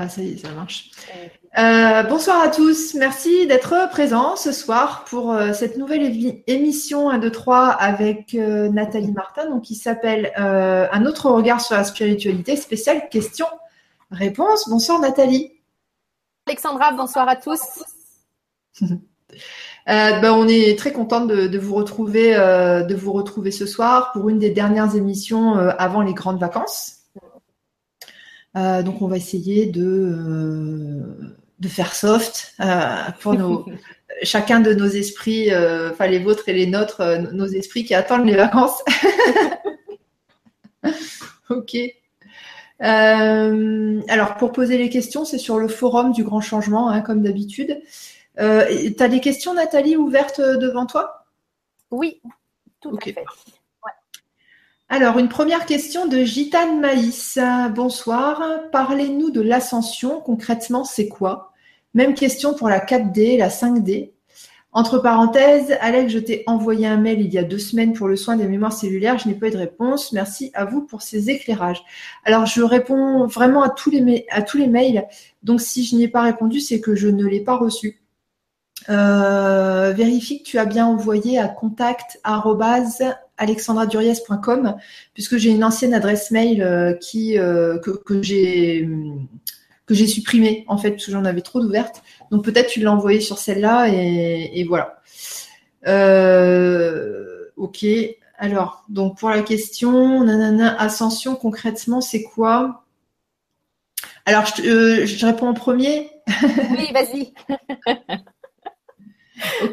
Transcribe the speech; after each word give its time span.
Ah, 0.00 0.08
ça 0.08 0.22
y 0.22 0.34
est, 0.34 0.36
ça 0.36 0.52
marche. 0.52 0.92
Euh, 1.58 2.04
bonsoir 2.04 2.40
à 2.40 2.48
tous. 2.50 2.94
Merci 2.94 3.48
d'être 3.48 3.90
présents 3.90 4.36
ce 4.36 4.52
soir 4.52 5.02
pour 5.04 5.32
euh, 5.32 5.52
cette 5.52 5.76
nouvelle 5.76 6.40
émission 6.46 7.10
1, 7.10 7.18
2, 7.18 7.32
3 7.32 7.66
avec 7.66 8.32
euh, 8.36 8.68
Nathalie 8.68 9.10
Martin, 9.10 9.50
donc 9.50 9.62
qui 9.62 9.74
s'appelle 9.74 10.30
Un 10.36 11.04
autre 11.04 11.28
regard 11.28 11.60
sur 11.60 11.74
la 11.74 11.82
spiritualité, 11.82 12.54
spéciale 12.54 13.08
question-réponse. 13.08 14.68
Bonsoir 14.68 15.00
Nathalie. 15.00 15.50
Alexandra, 16.46 16.92
bonsoir 16.92 17.28
à 17.28 17.34
tous. 17.34 17.60
Ben, 19.86 20.32
on 20.32 20.46
est 20.46 20.78
très 20.78 20.92
contente 20.92 21.28
de, 21.28 21.58
vous 21.58 21.74
retrouver, 21.74 22.34
de 22.34 22.94
vous 22.94 23.12
retrouver 23.12 23.50
ce 23.50 23.64
soir 23.64 24.12
pour 24.12 24.28
une 24.28 24.38
des 24.38 24.50
dernières 24.50 24.94
émissions 24.96 25.54
avant 25.54 26.02
les 26.02 26.12
grandes 26.12 26.38
vacances. 26.38 26.97
Euh, 28.58 28.82
donc, 28.82 29.02
on 29.02 29.08
va 29.08 29.16
essayer 29.16 29.66
de, 29.66 29.84
euh, 29.84 31.36
de 31.58 31.68
faire 31.68 31.94
soft 31.94 32.54
euh, 32.60 32.94
pour 33.20 33.34
nos, 33.34 33.66
chacun 34.22 34.60
de 34.60 34.74
nos 34.74 34.86
esprits, 34.86 35.50
enfin 35.90 36.06
les 36.06 36.18
vôtres 36.18 36.48
et 36.48 36.52
les 36.52 36.66
nôtres, 36.66 37.02
nos 37.32 37.46
esprits 37.46 37.84
qui 37.84 37.94
attendent 37.94 38.26
les 38.26 38.36
vacances. 38.36 38.82
ok. 41.50 41.76
alors, 42.80 44.36
pour 44.38 44.52
poser 44.52 44.78
les 44.78 44.90
questions, 44.90 45.24
c'est 45.24 45.38
sur 45.38 45.58
le 45.58 45.68
forum 45.68 46.12
du 46.12 46.24
grand 46.24 46.40
changement, 46.40 46.88
hein, 46.88 47.00
comme 47.00 47.22
d'habitude. 47.22 47.80
tu 48.36 48.42
as 48.42 49.08
des 49.08 49.20
questions, 49.20 49.54
Nathalie, 49.54 49.96
ouvertes 49.96 50.40
devant 50.40 50.86
toi? 50.86 51.26
Oui, 51.90 52.20
tout 52.80 52.96
à 52.96 53.00
fait. 53.04 53.24
Alors, 54.90 55.18
une 55.18 55.28
première 55.28 55.66
question 55.66 56.06
de 56.06 56.24
Gitane 56.24 56.80
Maïs. 56.80 57.38
Bonsoir. 57.74 58.42
Parlez-nous 58.72 59.30
de 59.30 59.42
l'ascension. 59.42 60.22
Concrètement, 60.22 60.82
c'est 60.82 61.08
quoi? 61.08 61.52
Même 61.92 62.14
question 62.14 62.54
pour 62.54 62.70
la 62.70 62.80
4D, 62.80 63.36
la 63.36 63.50
5D. 63.50 64.12
Entre 64.72 64.98
parenthèses, 64.98 65.76
Alex, 65.82 66.12
je 66.12 66.18
t'ai 66.18 66.42
envoyé 66.46 66.86
un 66.86 66.96
mail 66.96 67.20
il 67.20 67.30
y 67.32 67.36
a 67.36 67.42
deux 67.42 67.58
semaines 67.58 67.92
pour 67.92 68.08
le 68.08 68.16
soin 68.16 68.36
des 68.36 68.46
mémoires 68.46 68.72
cellulaires. 68.72 69.18
Je 69.18 69.28
n'ai 69.28 69.34
pas 69.34 69.48
eu 69.48 69.50
de 69.50 69.58
réponse. 69.58 70.12
Merci 70.12 70.50
à 70.54 70.64
vous 70.64 70.80
pour 70.80 71.02
ces 71.02 71.28
éclairages. 71.28 71.82
Alors, 72.24 72.46
je 72.46 72.62
réponds 72.62 73.26
vraiment 73.26 73.62
à 73.62 73.68
tous 73.68 73.90
les, 73.90 74.00
mails. 74.68 75.06
Donc, 75.42 75.60
si 75.60 75.84
je 75.84 75.96
n'y 75.96 76.04
ai 76.04 76.08
pas 76.08 76.22
répondu, 76.22 76.60
c'est 76.60 76.80
que 76.80 76.94
je 76.94 77.08
ne 77.08 77.26
l'ai 77.26 77.40
pas 77.40 77.56
reçu. 77.56 78.00
Euh, 78.88 79.92
vérifie 79.94 80.42
que 80.42 80.48
tu 80.48 80.58
as 80.58 80.64
bien 80.64 80.86
envoyé 80.86 81.38
à 81.38 81.48
contact 81.48 82.20
alexandraduriez.com 83.38 84.76
puisque 85.14 85.36
j'ai 85.36 85.50
une 85.50 85.64
ancienne 85.64 85.94
adresse 85.94 86.30
mail 86.30 86.62
euh, 86.62 86.94
qui 86.94 87.38
euh, 87.38 87.78
que, 87.78 88.22
j'ai 88.22 88.88
que 89.86 89.94
j'ai 89.94 90.06
supprimée 90.06 90.64
en 90.68 90.76
fait 90.78 90.90
parce 90.92 91.06
que 91.06 91.12
j'en 91.12 91.24
avais 91.24 91.40
trop 91.40 91.60
d'ouvertes. 91.60 92.02
Donc 92.30 92.44
peut-être 92.44 92.68
tu 92.68 92.80
l'as 92.80 92.92
envoyé 92.92 93.20
sur 93.20 93.38
celle-là 93.38 93.88
et, 93.88 94.64
voilà. 94.68 95.00
ok. 97.56 97.86
Alors 98.40 98.84
donc 98.88 99.18
pour 99.18 99.30
la 99.30 99.42
question, 99.42 100.22
nanana, 100.22 100.80
ascension 100.80 101.34
concrètement 101.34 102.00
c'est 102.00 102.22
quoi? 102.22 102.84
Alors 104.26 104.44
je, 104.46 105.06
je 105.06 105.26
réponds 105.26 105.48
en 105.48 105.54
premier. 105.54 106.10
Oui, 106.70 106.92
vas-y. 106.92 107.32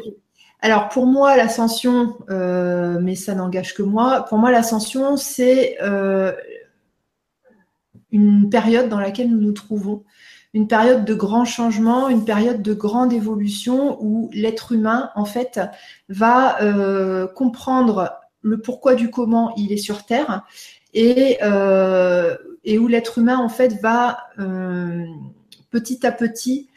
Alors 0.66 0.88
pour 0.88 1.06
moi, 1.06 1.36
l'ascension, 1.36 2.16
euh, 2.28 2.98
mais 3.00 3.14
ça 3.14 3.36
n'engage 3.36 3.72
que 3.72 3.84
moi, 3.84 4.22
pour 4.28 4.36
moi, 4.36 4.50
l'ascension, 4.50 5.16
c'est 5.16 5.80
euh, 5.80 6.32
une 8.10 8.50
période 8.50 8.88
dans 8.88 8.98
laquelle 8.98 9.30
nous 9.30 9.40
nous 9.40 9.52
trouvons, 9.52 10.02
une 10.54 10.66
période 10.66 11.04
de 11.04 11.14
grand 11.14 11.44
changement, 11.44 12.08
une 12.08 12.24
période 12.24 12.62
de 12.62 12.74
grande 12.74 13.12
évolution 13.12 13.96
où 14.02 14.28
l'être 14.32 14.72
humain, 14.72 15.12
en 15.14 15.24
fait, 15.24 15.60
va 16.08 16.60
euh, 16.60 17.28
comprendre 17.28 18.14
le 18.40 18.60
pourquoi 18.60 18.96
du 18.96 19.08
comment 19.08 19.54
il 19.54 19.70
est 19.70 19.76
sur 19.76 20.04
Terre 20.04 20.42
et, 20.94 21.38
et 22.64 22.78
où 22.78 22.88
l'être 22.88 23.18
humain, 23.18 23.38
en 23.38 23.48
fait, 23.48 23.80
va 23.80 24.18
petit 25.70 26.04
à 26.04 26.10
petit 26.10 26.70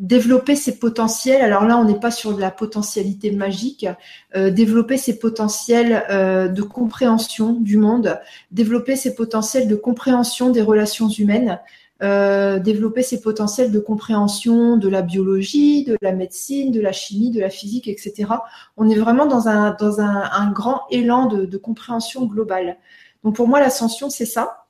développer 0.00 0.56
ses 0.56 0.78
potentiels. 0.78 1.42
Alors 1.42 1.66
là, 1.66 1.76
on 1.76 1.84
n'est 1.84 2.00
pas 2.00 2.10
sur 2.10 2.34
de 2.34 2.40
la 2.40 2.50
potentialité 2.50 3.30
magique. 3.30 3.86
Euh, 4.34 4.50
développer 4.50 4.96
ses 4.96 5.18
potentiels 5.18 6.04
euh, 6.10 6.48
de 6.48 6.62
compréhension 6.62 7.52
du 7.52 7.76
monde, 7.76 8.18
développer 8.50 8.96
ses 8.96 9.14
potentiels 9.14 9.68
de 9.68 9.76
compréhension 9.76 10.48
des 10.50 10.62
relations 10.62 11.08
humaines, 11.08 11.60
euh, 12.02 12.58
développer 12.58 13.02
ses 13.02 13.20
potentiels 13.20 13.70
de 13.70 13.78
compréhension 13.78 14.78
de 14.78 14.88
la 14.88 15.02
biologie, 15.02 15.84
de 15.84 15.98
la 16.00 16.12
médecine, 16.12 16.72
de 16.72 16.80
la 16.80 16.92
chimie, 16.92 17.30
de 17.30 17.40
la 17.40 17.50
physique, 17.50 17.86
etc. 17.86 18.32
On 18.78 18.88
est 18.88 18.98
vraiment 18.98 19.26
dans 19.26 19.48
un, 19.48 19.76
dans 19.78 20.00
un, 20.00 20.50
grand 20.50 20.80
élan 20.90 21.26
de, 21.26 21.44
de, 21.44 21.58
compréhension 21.58 22.24
globale. 22.24 22.78
Donc 23.22 23.36
pour 23.36 23.48
moi, 23.48 23.60
l'ascension, 23.60 24.08
c'est 24.08 24.24
ça. 24.24 24.66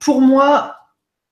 pour 0.00 0.20
moi, 0.20 0.85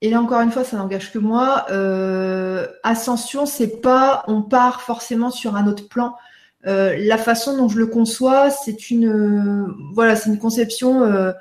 et 0.05 0.11
là 0.11 0.21
encore 0.21 0.43
une 0.43 0.51
fois, 0.51 0.65
ça 0.65 0.77
n'engage 0.77 1.11
que 1.13 1.19
moi. 1.19 1.65
Euh, 1.71 2.67
ascension, 2.83 3.47
c'est 3.47 3.81
pas 3.81 4.23
on 4.29 4.43
part 4.43 4.83
forcément 4.83 5.31
sur 5.31 5.57
un 5.57 5.67
autre 5.67 5.89
plan. 5.89 6.15
Euh, 6.67 6.95
la 6.99 7.17
façon 7.17 7.57
dont 7.57 7.71
je 7.71 7.79
le 7.79 7.87
conçois, 7.87 8.51
c'est 8.51 8.91
une 8.91 9.67
voilà, 9.95 10.15
c'est 10.15 10.29
une 10.29 10.39
conception 10.39 11.05
euh, 11.05 11.33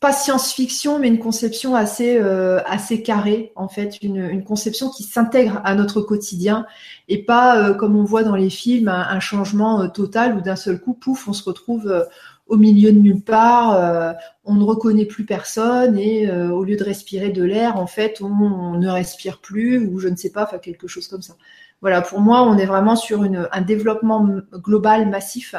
pas 0.00 0.14
science-fiction, 0.14 0.98
mais 0.98 1.08
une 1.08 1.18
conception 1.18 1.74
assez 1.74 2.16
assez 2.64 3.02
carrée 3.02 3.52
en 3.56 3.68
fait, 3.68 3.98
une, 4.00 4.42
conception 4.42 4.88
qui 4.88 5.02
s'intègre 5.02 5.60
à 5.64 5.74
notre 5.74 6.00
quotidien 6.00 6.64
et 7.08 7.22
pas 7.22 7.74
comme 7.74 7.94
on 7.94 8.04
voit 8.04 8.22
dans 8.22 8.36
les 8.36 8.48
films 8.48 8.88
un 8.88 9.20
changement 9.20 9.86
total 9.90 10.34
où 10.34 10.40
d'un 10.40 10.56
seul 10.56 10.80
coup, 10.80 10.94
pouf, 10.94 11.28
on 11.28 11.34
se 11.34 11.44
retrouve 11.44 12.06
au 12.50 12.56
milieu 12.56 12.90
de 12.90 12.98
nulle 12.98 13.22
part, 13.22 13.74
euh, 13.74 14.12
on 14.44 14.54
ne 14.54 14.64
reconnaît 14.64 15.04
plus 15.04 15.24
personne 15.24 15.96
et 15.96 16.28
euh, 16.28 16.50
au 16.50 16.64
lieu 16.64 16.76
de 16.76 16.82
respirer 16.82 17.30
de 17.30 17.44
l'air, 17.44 17.76
en 17.76 17.86
fait, 17.86 18.20
on, 18.20 18.74
ne 18.74 18.88
respire 18.88 19.38
plus 19.38 19.78
ou 19.86 20.00
je 20.00 20.08
ne 20.08 20.16
sais 20.16 20.30
pas, 20.30 20.42
enfin 20.42 20.58
quelque 20.58 20.88
chose 20.88 21.06
comme 21.06 21.22
ça. 21.22 21.36
Voilà, 21.80 22.02
pour 22.02 22.20
moi, 22.20 22.42
on 22.42 22.58
est 22.58 22.66
vraiment 22.66 22.96
sur 22.96 23.22
un 23.22 23.60
développement 23.60 24.28
global 24.52 25.08
massif 25.08 25.54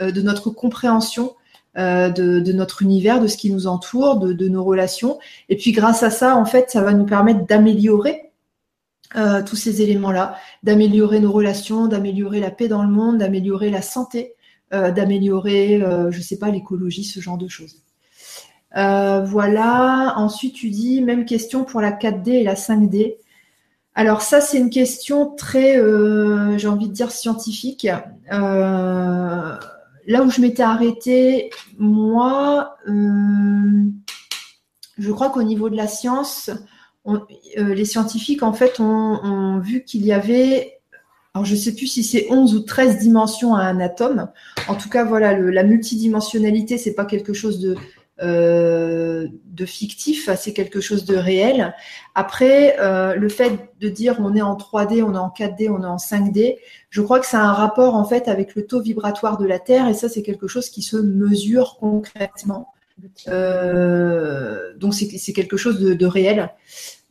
euh, 0.00 0.12
de 0.12 0.22
notre 0.22 0.48
compréhension 0.50 1.34
de, 1.76 2.52
notre 2.52 2.80
univers, 2.80 3.20
de 3.20 3.26
ce 3.26 3.36
qui 3.36 3.52
nous 3.52 3.66
entoure, 3.66 4.16
de, 4.16 4.48
nos 4.48 4.64
relations. 4.64 5.18
Et 5.50 5.56
puis 5.56 5.72
grâce 5.72 6.02
à 6.02 6.08
ça, 6.08 6.34
en 6.34 6.46
fait, 6.46 6.70
ça 6.70 6.80
va 6.80 6.94
nous 6.94 7.04
permettre 7.04 7.44
d'améliorer 7.44 8.30
tous 9.44 9.56
ces 9.56 9.82
éléments-là, 9.82 10.36
d'améliorer 10.62 11.20
nos 11.20 11.32
relations, 11.32 11.86
d'améliorer 11.86 12.40
la 12.40 12.50
paix 12.50 12.68
dans 12.68 12.82
le 12.82 12.88
monde, 12.88 13.18
d'améliorer 13.18 13.68
la 13.68 13.82
santé, 13.82 14.35
euh, 14.35 14.35
d'améliorer, 14.72 15.82
euh, 15.82 16.10
je 16.10 16.20
sais 16.20 16.38
pas, 16.38 16.50
l'écologie, 16.50 17.04
ce 17.04 17.20
genre 17.20 17.38
de 17.38 17.48
choses. 17.48 17.82
Euh, 18.76 19.22
voilà. 19.24 20.14
Ensuite, 20.16 20.54
tu 20.54 20.70
dis 20.70 21.00
même 21.02 21.24
question 21.24 21.64
pour 21.64 21.80
la 21.80 21.92
4D 21.92 22.30
et 22.30 22.42
la 22.42 22.54
5D. 22.54 23.16
Alors 23.94 24.22
ça, 24.22 24.40
c'est 24.40 24.58
une 24.58 24.70
question 24.70 25.34
très, 25.34 25.80
j'ai 26.58 26.68
envie 26.68 26.88
de 26.88 26.92
dire, 26.92 27.10
scientifique. 27.10 27.88
là 28.28 29.58
où 30.22 30.30
je 30.30 30.40
m'étais 30.40 30.62
arrêtée, 30.62 31.50
moi, 31.78 32.76
je 34.98 35.12
crois 35.12 35.30
qu'au 35.30 35.42
niveau 35.42 35.70
de 35.70 35.76
la 35.76 35.86
science, 35.86 36.50
les 37.56 37.84
scientifiques, 37.86 38.42
en 38.42 38.52
fait, 38.52 38.80
ont 38.80 39.60
vu 39.60 39.82
qu'il 39.84 40.04
y 40.04 40.12
avait 40.12 40.75
alors, 41.36 41.44
je 41.44 41.52
ne 41.52 41.58
sais 41.58 41.74
plus 41.74 41.86
si 41.86 42.02
c'est 42.02 42.28
11 42.30 42.54
ou 42.54 42.60
13 42.60 42.98
dimensions 42.98 43.54
à 43.54 43.64
un 43.64 43.78
atome. 43.78 44.30
En 44.68 44.74
tout 44.74 44.88
cas, 44.88 45.04
voilà, 45.04 45.38
la 45.38 45.64
multidimensionnalité, 45.64 46.78
c'est 46.78 46.94
pas 46.94 47.04
quelque 47.04 47.34
chose 47.34 47.60
de, 47.60 47.76
euh, 48.22 49.28
de 49.44 49.66
fictif, 49.66 50.30
c'est 50.34 50.54
quelque 50.54 50.80
chose 50.80 51.04
de 51.04 51.14
réel. 51.14 51.74
Après, 52.14 52.80
euh, 52.80 53.16
le 53.16 53.28
fait 53.28 53.68
de 53.82 53.90
dire 53.90 54.16
on 54.20 54.34
est 54.34 54.40
en 54.40 54.56
3D, 54.56 55.02
on 55.02 55.12
est 55.12 55.18
en 55.18 55.28
4D, 55.28 55.68
on 55.68 55.82
est 55.82 55.86
en 55.86 55.98
5D, 55.98 56.56
je 56.88 57.02
crois 57.02 57.20
que 57.20 57.26
ça 57.26 57.42
a 57.42 57.44
un 57.44 57.52
rapport 57.52 57.96
en 57.96 58.06
fait 58.06 58.28
avec 58.28 58.54
le 58.54 58.66
taux 58.66 58.80
vibratoire 58.80 59.36
de 59.36 59.44
la 59.44 59.58
Terre 59.58 59.88
et 59.88 59.94
ça 59.94 60.08
c'est 60.08 60.22
quelque 60.22 60.48
chose 60.48 60.70
qui 60.70 60.80
se 60.80 60.96
mesure 60.96 61.76
concrètement. 61.78 62.72
Euh, 63.28 64.72
donc 64.78 64.94
c'est 64.94 65.32
quelque 65.34 65.58
chose 65.58 65.80
de 65.80 66.06
réel. 66.06 66.50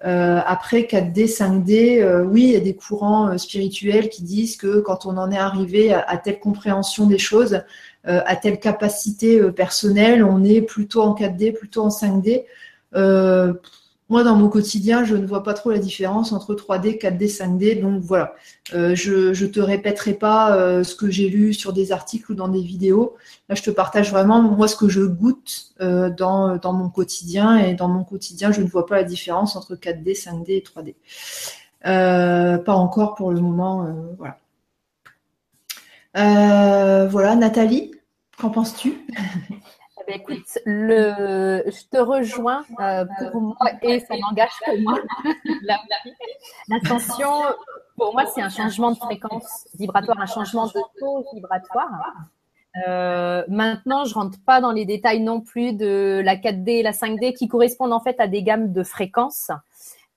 Euh, 0.03 0.41
après 0.45 0.81
4D, 0.81 1.25
5D, 1.27 2.01
euh, 2.01 2.23
oui, 2.23 2.43
il 2.43 2.51
y 2.51 2.55
a 2.55 2.59
des 2.59 2.75
courants 2.75 3.29
euh, 3.29 3.37
spirituels 3.37 4.09
qui 4.09 4.23
disent 4.23 4.57
que 4.57 4.81
quand 4.81 5.05
on 5.05 5.17
en 5.17 5.31
est 5.31 5.37
arrivé 5.37 5.93
à, 5.93 6.17
telle 6.17 6.39
compréhension 6.39 7.07
des 7.07 7.17
choses, 7.17 7.61
à 8.03 8.35
telle 8.35 8.59
capacité 8.59 9.41
personnelle, 9.51 10.23
on 10.23 10.43
est 10.43 10.61
plutôt 10.61 11.01
en 11.01 11.15
4D, 11.15 11.53
plutôt 11.53 11.81
en 11.81 11.89
5D. 11.89 12.45
Moi, 14.07 14.23
dans 14.23 14.35
mon 14.35 14.49
quotidien, 14.49 15.03
je 15.03 15.15
ne 15.15 15.25
vois 15.25 15.41
pas 15.41 15.55
trop 15.55 15.71
la 15.71 15.79
différence 15.79 16.31
entre 16.31 16.53
3D, 16.53 16.99
4D, 16.99 17.27
5D. 17.27 17.81
Donc 17.81 18.03
voilà, 18.03 18.35
euh, 18.75 18.93
je 18.93 19.29
ne 19.29 19.47
te 19.47 19.59
répéterai 19.59 20.13
pas 20.13 20.55
euh, 20.55 20.83
ce 20.83 20.93
que 20.95 21.09
j'ai 21.09 21.27
lu 21.27 21.55
sur 21.55 21.73
des 21.73 21.91
articles 21.91 22.31
ou 22.31 22.35
dans 22.35 22.47
des 22.47 22.61
vidéos. 22.61 23.15
Là, 23.49 23.55
je 23.55 23.63
te 23.63 23.71
partage 23.71 24.11
vraiment 24.11 24.43
moi 24.43 24.67
ce 24.67 24.75
que 24.75 24.89
je 24.89 25.01
goûte 25.01 25.73
euh, 25.81 26.11
dans, 26.11 26.57
dans 26.57 26.73
mon 26.73 26.89
quotidien. 26.89 27.57
Et 27.57 27.73
dans 27.73 27.87
mon 27.87 28.03
quotidien, 28.03 28.51
je 28.51 28.61
ne 28.61 28.67
vois 28.67 28.85
pas 28.85 28.97
la 28.97 29.03
différence 29.03 29.55
entre 29.55 29.73
4D, 29.75 30.13
5D 30.13 30.51
et 30.51 30.63
3D. 30.63 30.93
pas 32.63 32.75
encore 32.75 33.15
pour 33.15 33.31
le 33.31 33.41
moment. 33.41 33.87
voilà. 34.19 34.37
voilà, 37.07 37.35
Nathalie, 37.35 37.91
qu'en 38.37 38.51
penses-tu? 38.51 39.03
ben, 40.07 40.15
écoute, 40.15 40.59
le, 40.65 41.63
je 41.65 41.87
te 41.89 41.97
rejoins 41.97 42.63
euh, 42.79 43.05
pour 43.31 43.41
moi 43.41 43.55
et 43.81 43.99
ça 43.99 44.15
n'engage 44.17 44.51
que 44.65 44.81
moi. 44.81 44.99
L'ascension, 46.69 47.31
pour 47.97 48.13
moi, 48.13 48.25
c'est 48.27 48.41
un 48.41 48.49
changement 48.49 48.91
de 48.91 48.97
fréquence 48.97 49.67
vibratoire, 49.77 50.19
un 50.19 50.25
changement 50.25 50.67
de 50.67 50.79
taux 50.99 51.25
vibratoire. 51.33 51.89
Euh, 52.87 53.43
maintenant, 53.47 54.05
je 54.05 54.13
rentre 54.13 54.37
pas 54.45 54.59
dans 54.59 54.71
les 54.71 54.85
détails 54.85 55.21
non 55.21 55.41
plus 55.41 55.73
de 55.73 56.21
la 56.23 56.35
4D 56.35 56.69
et 56.69 56.83
la 56.83 56.91
5D 56.91 57.33
qui 57.33 57.47
correspondent 57.47 57.93
en 57.93 58.01
fait 58.01 58.19
à 58.19 58.27
des 58.27 58.43
gammes 58.43 58.71
de 58.71 58.83
fréquences. 58.83 59.49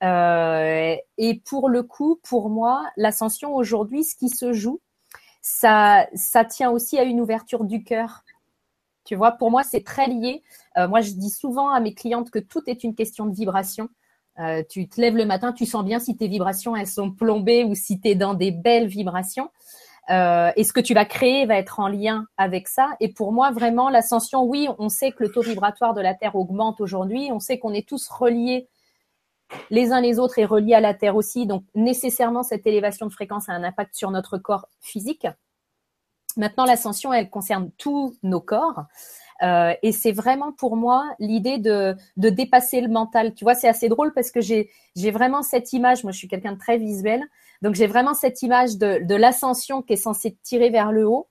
Euh, 0.02 0.96
et 1.18 1.40
pour 1.46 1.68
le 1.68 1.82
coup, 1.82 2.20
pour 2.22 2.50
moi, 2.50 2.84
l'ascension 2.96 3.54
aujourd'hui, 3.54 4.04
ce 4.04 4.16
qui 4.16 4.28
se 4.28 4.52
joue, 4.52 4.80
ça, 5.40 6.06
ça 6.14 6.44
tient 6.44 6.70
aussi 6.70 6.98
à 6.98 7.04
une 7.04 7.20
ouverture 7.20 7.64
du 7.64 7.84
cœur 7.84 8.22
tu 9.08 9.16
vois, 9.16 9.32
pour 9.32 9.50
moi, 9.50 9.62
c'est 9.62 9.82
très 9.82 10.06
lié. 10.06 10.42
Euh, 10.76 10.86
moi, 10.86 11.00
je 11.00 11.12
dis 11.12 11.30
souvent 11.30 11.70
à 11.70 11.80
mes 11.80 11.94
clientes 11.94 12.30
que 12.30 12.38
tout 12.38 12.60
est 12.66 12.84
une 12.84 12.94
question 12.94 13.24
de 13.24 13.34
vibration. 13.34 13.88
Euh, 14.38 14.62
tu 14.68 14.86
te 14.86 15.00
lèves 15.00 15.16
le 15.16 15.24
matin, 15.24 15.54
tu 15.54 15.64
sens 15.64 15.82
bien 15.82 15.98
si 15.98 16.14
tes 16.14 16.28
vibrations, 16.28 16.76
elles 16.76 16.86
sont 16.86 17.10
plombées 17.10 17.64
ou 17.64 17.74
si 17.74 17.98
tu 18.02 18.08
es 18.08 18.14
dans 18.14 18.34
des 18.34 18.50
belles 18.50 18.86
vibrations. 18.86 19.48
Euh, 20.10 20.52
et 20.56 20.64
ce 20.64 20.74
que 20.74 20.80
tu 20.80 20.92
vas 20.92 21.06
créer 21.06 21.46
va 21.46 21.56
être 21.56 21.80
en 21.80 21.88
lien 21.88 22.26
avec 22.36 22.68
ça. 22.68 22.90
Et 23.00 23.10
pour 23.10 23.32
moi, 23.32 23.50
vraiment, 23.50 23.88
l'ascension, 23.88 24.42
oui, 24.42 24.68
on 24.78 24.90
sait 24.90 25.12
que 25.12 25.24
le 25.24 25.32
taux 25.32 25.40
vibratoire 25.40 25.94
de 25.94 26.02
la 26.02 26.12
Terre 26.12 26.36
augmente 26.36 26.78
aujourd'hui. 26.82 27.30
On 27.32 27.40
sait 27.40 27.58
qu'on 27.58 27.72
est 27.72 27.88
tous 27.88 28.10
reliés 28.10 28.68
les 29.70 29.92
uns 29.92 30.02
les 30.02 30.18
autres 30.18 30.38
et 30.38 30.44
reliés 30.44 30.74
à 30.74 30.80
la 30.80 30.92
Terre 30.92 31.16
aussi. 31.16 31.46
Donc, 31.46 31.64
nécessairement, 31.74 32.42
cette 32.42 32.66
élévation 32.66 33.06
de 33.06 33.12
fréquence 33.12 33.48
a 33.48 33.52
un 33.52 33.64
impact 33.64 33.94
sur 33.94 34.10
notre 34.10 34.36
corps 34.36 34.68
physique. 34.82 35.26
Maintenant, 36.38 36.64
l'ascension, 36.64 37.12
elle 37.12 37.28
concerne 37.28 37.70
tous 37.76 38.16
nos 38.22 38.40
corps. 38.40 38.84
Euh, 39.42 39.74
et 39.82 39.92
c'est 39.92 40.12
vraiment 40.12 40.52
pour 40.52 40.74
moi 40.74 41.04
l'idée 41.18 41.58
de, 41.58 41.94
de, 42.16 42.28
dépasser 42.28 42.80
le 42.80 42.88
mental. 42.88 43.34
Tu 43.34 43.44
vois, 43.44 43.54
c'est 43.54 43.68
assez 43.68 43.88
drôle 43.88 44.12
parce 44.12 44.30
que 44.30 44.40
j'ai 44.40 44.70
vraiment 44.96 45.42
cette 45.42 45.72
image. 45.72 46.02
Moi, 46.02 46.12
je 46.12 46.18
suis 46.18 46.28
quelqu'un 46.28 46.52
de 46.52 46.58
très 46.58 46.78
visuel. 46.78 47.22
Donc, 47.62 47.74
j'ai 47.74 47.86
vraiment 47.86 48.14
cette 48.14 48.42
image 48.42 48.78
de, 48.78 49.04
de 49.04 49.14
l'ascension 49.14 49.82
qui 49.82 49.92
est 49.92 49.96
censée 49.96 50.36
tirer 50.42 50.70
vers 50.70 50.92
le 50.92 51.06
haut. 51.06 51.28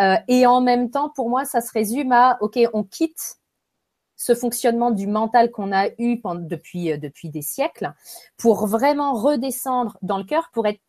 Euh, 0.00 0.16
et 0.28 0.46
en 0.46 0.60
même 0.60 0.90
temps, 0.90 1.10
pour 1.10 1.28
moi, 1.28 1.44
ça 1.44 1.60
se 1.60 1.72
résume 1.72 2.12
à, 2.12 2.38
OK, 2.40 2.58
on 2.72 2.84
quitte 2.84 3.38
ce 4.18 4.34
fonctionnement 4.34 4.90
du 4.90 5.06
mental 5.06 5.50
qu'on 5.50 5.72
a 5.72 5.88
eu 5.98 6.20
depuis, 6.40 6.92
euh, 6.92 6.96
depuis 6.98 7.30
des 7.30 7.42
siècles 7.42 7.92
pour 8.36 8.66
vraiment 8.66 9.14
redescendre 9.14 9.96
dans 10.02 10.18
le 10.18 10.24
cœur, 10.24 10.50
pour 10.52 10.66
être 10.66 10.80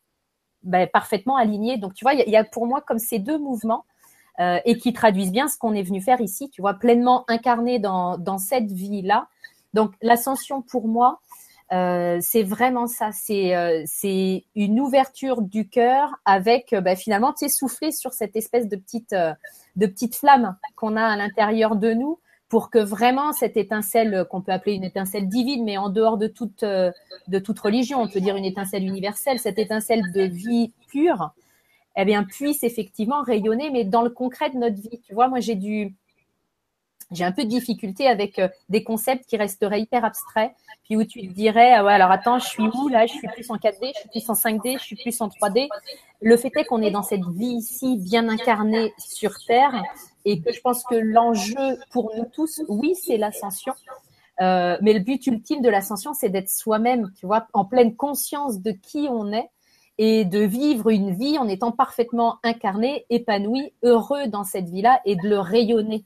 ben, 0.63 0.87
parfaitement 0.87 1.37
aligné. 1.37 1.77
Donc, 1.77 1.93
tu 1.93 2.03
vois, 2.03 2.13
il 2.13 2.29
y, 2.29 2.35
a 2.35 2.43
pour 2.43 2.67
moi 2.67 2.81
comme 2.81 2.99
ces 2.99 3.19
deux 3.19 3.37
mouvements 3.37 3.85
euh, 4.39 4.59
et 4.65 4.77
qui 4.77 4.93
traduisent 4.93 5.31
bien 5.31 5.47
ce 5.47 5.57
qu'on 5.57 5.73
est 5.73 5.83
venu 5.83 6.01
faire 6.01 6.21
ici, 6.21 6.49
tu 6.49 6.61
vois, 6.61 6.73
pleinement 6.73 7.25
incarné 7.27 7.79
dans, 7.79 8.17
dans 8.17 8.37
cette 8.37 8.71
vie-là. 8.71 9.27
Donc, 9.73 9.93
l'ascension 10.01 10.61
pour 10.61 10.87
moi, 10.87 11.21
euh, 11.71 12.17
c'est 12.21 12.43
vraiment 12.43 12.87
ça. 12.87 13.11
C'est 13.11 13.55
euh, 13.55 13.83
c'est 13.85 14.43
une 14.55 14.79
ouverture 14.79 15.41
du 15.41 15.69
cœur 15.69 16.15
avec 16.25 16.73
ben, 16.73 16.95
finalement, 16.95 17.31
tu 17.31 17.47
sais, 17.47 17.49
souffler 17.49 17.91
sur 17.91 18.13
cette 18.13 18.35
espèce 18.35 18.67
de 18.67 18.75
petite 18.75 19.15
de 19.75 19.85
petite 19.85 20.15
flamme 20.15 20.57
qu'on 20.75 20.95
a 20.95 21.03
à 21.05 21.15
l'intérieur 21.15 21.75
de 21.75 21.93
nous 21.93 22.19
pour 22.49 22.71
que 22.71 22.79
vraiment 22.79 23.31
cette 23.31 23.57
étincelle 23.57 24.25
qu'on 24.29 24.41
peut 24.41 24.51
appeler 24.51 24.73
une 24.73 24.83
étincelle 24.83 25.29
divine, 25.29 25.63
mais 25.63 25.77
en 25.77 25.89
dehors 25.89 26.17
de 26.17 26.27
toute, 26.27 26.63
euh, 26.63 26.91
de 27.27 27.37
toute 27.37 27.59
religion, 27.59 28.01
on 28.01 28.07
peut 28.07 28.19
dire 28.19 28.35
une 28.35 28.45
étincelle 28.45 28.83
universelle, 28.83 29.39
cette 29.39 29.59
étincelle 29.59 30.11
de 30.11 30.23
vie 30.23 30.73
pure, 30.87 31.31
eh 31.95 32.05
bien, 32.05 32.23
puisse 32.23 32.63
effectivement 32.63 33.21
rayonner, 33.21 33.69
mais 33.69 33.83
dans 33.83 34.01
le 34.01 34.09
concret 34.09 34.49
de 34.49 34.57
notre 34.57 34.81
vie. 34.81 34.99
Tu 35.03 35.13
vois, 35.13 35.27
moi, 35.27 35.39
j'ai 35.39 35.55
du, 35.55 35.95
j'ai 37.11 37.23
un 37.23 37.31
peu 37.31 37.43
de 37.43 37.49
difficulté 37.49 38.07
avec 38.07 38.39
euh, 38.39 38.47
des 38.69 38.83
concepts 38.83 39.25
qui 39.25 39.37
resteraient 39.37 39.81
hyper 39.81 40.05
abstraits, 40.05 40.51
puis 40.83 40.95
où 40.95 41.03
tu 41.03 41.27
te 41.27 41.33
dirais, 41.33 41.73
ah 41.73 41.83
ouais, 41.83 41.93
alors 41.93 42.11
attends, 42.11 42.39
je 42.39 42.47
suis 42.47 42.63
où 42.63 42.87
là 42.87 43.05
Je 43.05 43.13
suis 43.13 43.27
plus 43.27 43.49
en 43.49 43.55
4D, 43.55 43.91
je 43.93 43.99
suis 43.99 44.09
plus 44.09 44.29
en 44.29 44.33
5D, 44.33 44.77
je 44.79 44.83
suis 44.83 44.95
plus 44.95 45.21
en 45.21 45.27
3D. 45.27 45.67
Le 46.21 46.37
fait 46.37 46.51
est 46.55 46.65
qu'on 46.65 46.81
est 46.81 46.91
dans 46.91 47.03
cette 47.03 47.25
vie 47.25 47.55
ici, 47.57 47.97
bien 47.97 48.29
incarnée 48.29 48.93
sur 48.97 49.33
Terre, 49.45 49.83
et 50.25 50.41
que 50.41 50.51
je 50.51 50.61
pense 50.61 50.83
que 50.83 50.95
l'enjeu 50.95 51.79
pour 51.91 52.11
nous 52.15 52.25
tous, 52.25 52.61
oui, 52.67 52.93
c'est 52.95 53.17
l'ascension. 53.17 53.73
Euh, 54.41 54.77
mais 54.81 54.93
le 54.93 54.99
but 54.99 55.25
ultime 55.27 55.61
de 55.61 55.69
l'ascension, 55.69 56.13
c'est 56.13 56.29
d'être 56.29 56.49
soi-même, 56.49 57.11
tu 57.19 57.25
vois, 57.25 57.47
en 57.53 57.65
pleine 57.65 57.95
conscience 57.95 58.61
de 58.61 58.71
qui 58.71 59.07
on 59.09 59.33
est 59.33 59.49
et 59.97 60.23
de 60.23 60.39
vivre 60.39 60.89
une 60.89 61.13
vie 61.13 61.37
en 61.37 61.47
étant 61.49 61.73
parfaitement 61.73 62.37
incarné, 62.43 63.05
épanoui, 63.09 63.73
heureux 63.83 64.27
dans 64.27 64.45
cette 64.45 64.69
vie-là 64.69 65.01
et 65.03 65.17
de 65.17 65.27
le 65.27 65.39
rayonner. 65.39 66.05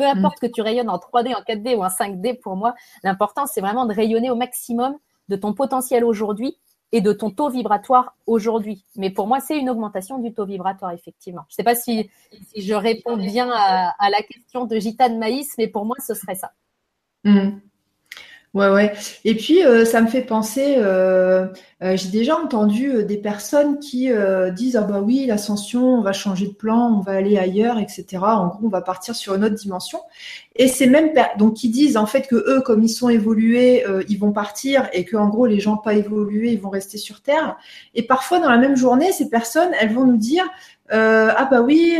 Peu 0.00 0.06
importe 0.06 0.40
que 0.40 0.46
tu 0.46 0.62
rayonnes 0.62 0.88
en 0.88 0.96
3D, 0.96 1.34
en 1.36 1.42
4D 1.42 1.76
ou 1.76 1.84
en 1.84 1.88
5D, 1.88 2.40
pour 2.40 2.56
moi, 2.56 2.74
l'important, 3.02 3.44
c'est 3.44 3.60
vraiment 3.60 3.84
de 3.84 3.92
rayonner 3.92 4.30
au 4.30 4.34
maximum 4.34 4.96
de 5.28 5.36
ton 5.36 5.52
potentiel 5.52 6.06
aujourd'hui 6.06 6.56
et 6.90 7.02
de 7.02 7.12
ton 7.12 7.30
taux 7.30 7.50
vibratoire 7.50 8.16
aujourd'hui. 8.26 8.86
Mais 8.96 9.10
pour 9.10 9.26
moi, 9.26 9.40
c'est 9.40 9.58
une 9.58 9.68
augmentation 9.68 10.16
du 10.16 10.32
taux 10.32 10.46
vibratoire, 10.46 10.92
effectivement. 10.92 11.42
Je 11.50 11.52
ne 11.52 11.56
sais 11.56 11.64
pas 11.64 11.74
si, 11.74 12.08
je 12.56 12.72
réponds 12.72 13.18
bien 13.18 13.50
à, 13.52 14.08
la 14.08 14.22
question 14.22 14.64
de 14.64 14.78
Gitane 14.78 15.18
Maïs, 15.18 15.52
mais 15.58 15.68
pour 15.68 15.84
moi, 15.84 15.96
ce 16.02 16.14
serait 16.14 16.34
ça. 16.34 16.52
Mmh. 17.24 17.50
Ouais, 18.52 18.68
ouais. 18.68 18.92
Et 19.24 19.36
puis, 19.36 19.64
euh, 19.64 19.84
ça 19.84 20.00
me 20.00 20.08
fait 20.08 20.22
penser, 20.22 20.74
euh, 20.78 21.46
euh, 21.84 21.96
j'ai 21.96 22.08
déjà 22.08 22.36
entendu 22.36 23.04
des 23.04 23.16
personnes 23.16 23.78
qui 23.78 24.10
disent 24.56 24.76
Ah, 24.76 24.82
bah 24.82 25.00
oui, 25.00 25.24
l'ascension, 25.26 25.94
on 25.94 26.02
va 26.02 26.12
changer 26.12 26.48
de 26.48 26.52
plan, 26.52 26.96
on 26.98 27.00
va 27.00 27.12
aller 27.12 27.38
ailleurs, 27.38 27.78
etc. 27.78 28.06
En 28.20 28.48
gros, 28.48 28.66
on 28.66 28.68
va 28.68 28.80
partir 28.80 29.14
sur 29.14 29.36
une 29.36 29.44
autre 29.44 29.54
dimension. 29.54 30.00
Et 30.56 30.66
c'est 30.66 30.88
même, 30.88 31.10
donc, 31.38 31.54
qui 31.54 31.68
disent 31.68 31.96
en 31.96 32.06
fait 32.06 32.26
que 32.26 32.34
eux, 32.34 32.60
comme 32.60 32.82
ils 32.82 32.88
sont 32.88 33.08
évolués, 33.08 33.84
ils 34.08 34.18
vont 34.18 34.32
partir 34.32 34.88
et 34.92 35.04
que, 35.04 35.16
en 35.16 35.28
gros, 35.28 35.46
les 35.46 35.60
gens 35.60 35.76
pas 35.76 35.94
évolués, 35.94 36.50
ils 36.52 36.60
vont 36.60 36.70
rester 36.70 36.98
sur 36.98 37.20
Terre. 37.22 37.56
Et 37.94 38.02
parfois, 38.02 38.40
dans 38.40 38.50
la 38.50 38.58
même 38.58 38.76
journée, 38.76 39.12
ces 39.12 39.30
personnes, 39.30 39.70
elles 39.80 39.94
vont 39.94 40.06
nous 40.06 40.16
dire 40.16 40.44
Ah, 40.90 41.48
bah 41.48 41.60
oui, 41.62 41.98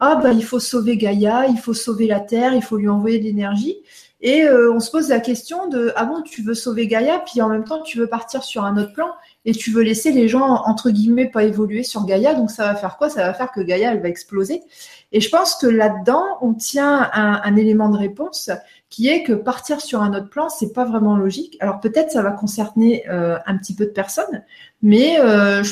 ah, 0.00 0.16
bah 0.16 0.32
il 0.32 0.44
faut 0.44 0.60
sauver 0.60 0.96
Gaïa, 0.96 1.46
il 1.46 1.58
faut 1.58 1.74
sauver 1.74 2.08
la 2.08 2.18
Terre, 2.18 2.54
il 2.54 2.62
faut 2.62 2.76
lui 2.76 2.88
envoyer 2.88 3.20
de 3.20 3.24
l'énergie. 3.24 3.76
Et 4.22 4.44
euh, 4.44 4.72
on 4.72 4.78
se 4.78 4.90
pose 4.90 5.08
la 5.08 5.18
question 5.18 5.68
de 5.68 5.92
ah 5.96 6.04
bon, 6.04 6.22
tu 6.22 6.42
veux 6.42 6.54
sauver 6.54 6.86
Gaïa, 6.86 7.18
puis 7.26 7.42
en 7.42 7.48
même 7.48 7.64
temps 7.64 7.82
tu 7.82 7.98
veux 7.98 8.06
partir 8.06 8.44
sur 8.44 8.64
un 8.64 8.76
autre 8.76 8.92
plan 8.92 9.08
et 9.44 9.52
tu 9.52 9.72
veux 9.72 9.82
laisser 9.82 10.12
les 10.12 10.28
gens 10.28 10.62
entre 10.64 10.90
guillemets 10.90 11.28
pas 11.28 11.42
évoluer 11.42 11.82
sur 11.82 12.06
Gaïa, 12.06 12.34
donc 12.34 12.52
ça 12.52 12.66
va 12.66 12.76
faire 12.76 12.96
quoi? 12.98 13.10
Ça 13.10 13.26
va 13.26 13.34
faire 13.34 13.50
que 13.50 13.60
Gaïa 13.60 13.92
elle 13.92 14.00
va 14.00 14.08
exploser. 14.08 14.62
Et 15.10 15.20
je 15.20 15.28
pense 15.28 15.56
que 15.56 15.66
là-dedans 15.66 16.38
on 16.40 16.54
tient 16.54 17.10
un, 17.12 17.56
élément 17.56 17.88
de 17.88 17.98
réponse 17.98 18.50
qui 18.90 19.08
est 19.08 19.24
que 19.24 19.32
partir 19.32 19.80
sur 19.80 20.02
un 20.02 20.14
autre 20.14 20.30
plan 20.30 20.48
c'est 20.48 20.72
pas 20.72 20.84
vraiment 20.84 21.16
logique. 21.16 21.56
Alors 21.58 21.80
peut-être 21.80 22.12
ça 22.12 22.22
va 22.22 22.30
concerner 22.30 23.02
euh, 23.08 23.38
un 23.46 23.58
petit 23.58 23.74
peu 23.74 23.86
de 23.86 23.90
personnes, 23.90 24.44
mais 24.82 25.18
euh, 25.18 25.64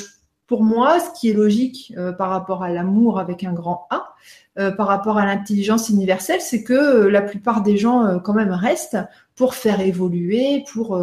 pour 0.51 0.65
moi 0.65 0.99
ce 0.99 1.21
qui 1.21 1.31
est 1.31 1.33
logique 1.33 1.95
par 2.19 2.31
rapport 2.31 2.65
à 2.65 2.71
l'amour 2.71 3.21
avec 3.21 3.45
un 3.45 3.53
grand 3.53 3.87
A, 3.91 4.11
euh, 4.59 4.73
par 4.73 4.89
rapport 4.89 5.17
à 5.17 5.25
l'intelligence 5.25 5.91
universelle, 5.91 6.41
c'est 6.41 6.65
que 6.65 6.73
euh, 6.73 7.09
la 7.09 7.23
plupart 7.23 7.63
des 7.63 7.77
gens 7.77 8.05
euh, 8.05 8.19
quand 8.19 8.35
même 8.35 8.51
restent 8.51 8.99
pour 9.37 9.55
faire 9.55 9.81
évoluer, 9.81 10.65
pour 10.73 11.01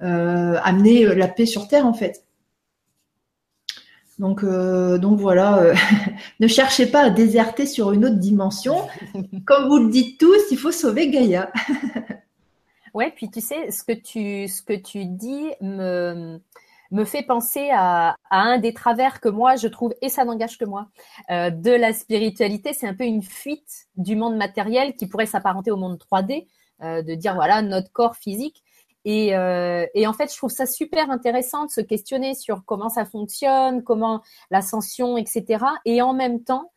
amener 0.00 1.06
la 1.14 1.28
paix 1.28 1.46
sur 1.46 1.68
Terre 1.68 1.86
en 1.86 1.94
fait. 1.94 2.24
Donc, 4.18 4.44
donc 4.44 5.20
voilà, 5.20 5.72
ne 6.40 6.48
cherchez 6.48 6.86
pas 6.86 7.04
à 7.04 7.10
déserter 7.10 7.64
sur 7.64 7.92
une 7.92 8.04
autre 8.04 8.16
dimension. 8.16 8.76
Comme 9.46 9.68
vous 9.68 9.78
le 9.78 9.90
dites 9.90 10.18
tous, 10.18 10.50
il 10.50 10.58
faut 10.58 10.72
sauver 10.72 11.08
Gaïa. 11.08 11.50
ouais, 12.94 13.10
puis 13.16 13.30
tu 13.30 13.40
sais, 13.40 13.70
ce 13.70 13.84
que 13.84 13.92
tu, 13.92 14.48
ce 14.48 14.60
que 14.60 14.74
tu 14.74 15.06
dis 15.06 15.46
me, 15.62 16.40
me 16.90 17.04
fait 17.04 17.22
penser 17.22 17.70
à, 17.72 18.16
un 18.30 18.58
des 18.58 18.72
travers 18.72 19.20
que 19.20 19.28
moi 19.28 19.56
je 19.56 19.68
trouve, 19.68 19.94
et 20.00 20.08
ça 20.08 20.24
n'engage 20.24 20.58
que 20.58 20.64
moi, 20.64 20.88
euh, 21.30 21.50
de 21.50 21.70
la 21.70 21.92
spiritualité. 21.92 22.72
C'est 22.72 22.88
un 22.88 22.94
peu 22.94 23.04
une 23.04 23.22
fuite 23.22 23.88
du 23.96 24.16
monde 24.16 24.36
matériel 24.36 24.96
qui 24.96 25.06
pourrait 25.06 25.26
s'apparenter 25.26 25.70
au 25.70 25.76
monde 25.76 25.98
3D, 25.98 26.46
euh, 26.82 27.02
de 27.02 27.14
dire 27.14 27.34
voilà 27.34 27.62
notre 27.62 27.92
corps 27.92 28.16
physique. 28.16 28.62
Et, 29.04 29.34
euh, 29.34 29.86
et, 29.94 30.06
en 30.06 30.12
fait, 30.12 30.30
je 30.30 30.36
trouve 30.36 30.50
ça 30.50 30.66
super 30.66 31.10
intéressant 31.10 31.64
de 31.64 31.70
se 31.70 31.80
questionner 31.80 32.34
sur 32.34 32.64
comment 32.66 32.90
ça 32.90 33.04
fonctionne, 33.04 33.82
comment 33.82 34.22
l'ascension, 34.50 35.16
etc. 35.16 35.64
Et 35.86 36.02
en 36.02 36.12
même 36.12 36.42
temps, 36.42 36.72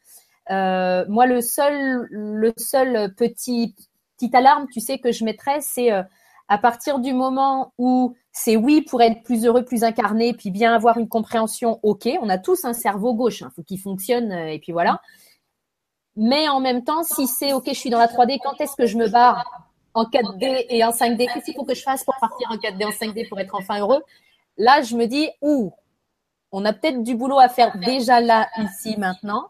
moi, 0.49 1.25
le 1.25 1.41
seul, 1.41 2.07
le 2.11 2.53
seul 2.57 3.13
petit 3.15 3.75
petite 4.15 4.35
alarme, 4.35 4.67
tu 4.71 4.79
sais, 4.79 4.99
que 4.99 5.11
je 5.11 5.25
mettrais, 5.25 5.61
c'est 5.61 5.89
À 5.89 6.57
partir 6.57 6.99
du 6.99 7.13
moment 7.13 7.73
où 7.77 8.15
c'est 8.31 8.55
oui 8.55 8.81
pour 8.81 9.01
être 9.01 9.23
plus 9.23 9.45
heureux, 9.45 9.65
plus 9.65 9.83
incarné, 9.83 10.33
puis 10.33 10.51
bien 10.51 10.73
avoir 10.73 10.97
une 10.97 11.09
compréhension, 11.09 11.79
ok, 11.83 12.09
on 12.21 12.29
a 12.29 12.37
tous 12.37 12.63
un 12.65 12.73
cerveau 12.73 13.13
gauche, 13.13 13.41
il 13.41 13.43
hein, 13.45 13.51
faut 13.55 13.63
qu'il 13.63 13.79
fonctionne, 13.79 14.31
euh, 14.31 14.53
et 14.53 14.59
puis 14.59 14.71
voilà. 14.71 15.01
Mais 16.15 16.47
en 16.47 16.59
même 16.59 16.83
temps, 16.83 17.03
si 17.03 17.27
c'est 17.27 17.53
ok, 17.53 17.65
je 17.67 17.73
suis 17.73 17.89
dans 17.89 17.99
la 17.99 18.07
3D, 18.07 18.39
quand 18.43 18.59
est-ce 18.59 18.75
que 18.75 18.85
je 18.85 18.97
me 18.97 19.07
barre 19.07 19.69
en 19.93 20.05
4D 20.05 20.65
et 20.69 20.83
en 20.83 20.91
5D 20.91 21.27
Qu'est-ce 21.33 21.45
qu'il 21.45 21.55
faut 21.55 21.65
que 21.65 21.75
je 21.75 21.83
fasse 21.83 22.03
pour 22.03 22.15
partir 22.19 22.49
en 22.51 22.55
4D, 22.55 22.85
en 22.85 22.89
5D 22.89 23.27
pour 23.27 23.39
être 23.39 23.55
enfin 23.55 23.79
heureux? 23.79 24.01
Là, 24.57 24.81
je 24.81 24.95
me 24.95 25.07
dis, 25.07 25.29
ouh, 25.41 25.71
on 26.51 26.65
a 26.65 26.73
peut-être 26.73 27.03
du 27.03 27.15
boulot 27.15 27.39
à 27.39 27.49
faire 27.49 27.77
déjà 27.77 28.19
là, 28.19 28.47
ici, 28.57 28.95
maintenant, 28.97 29.47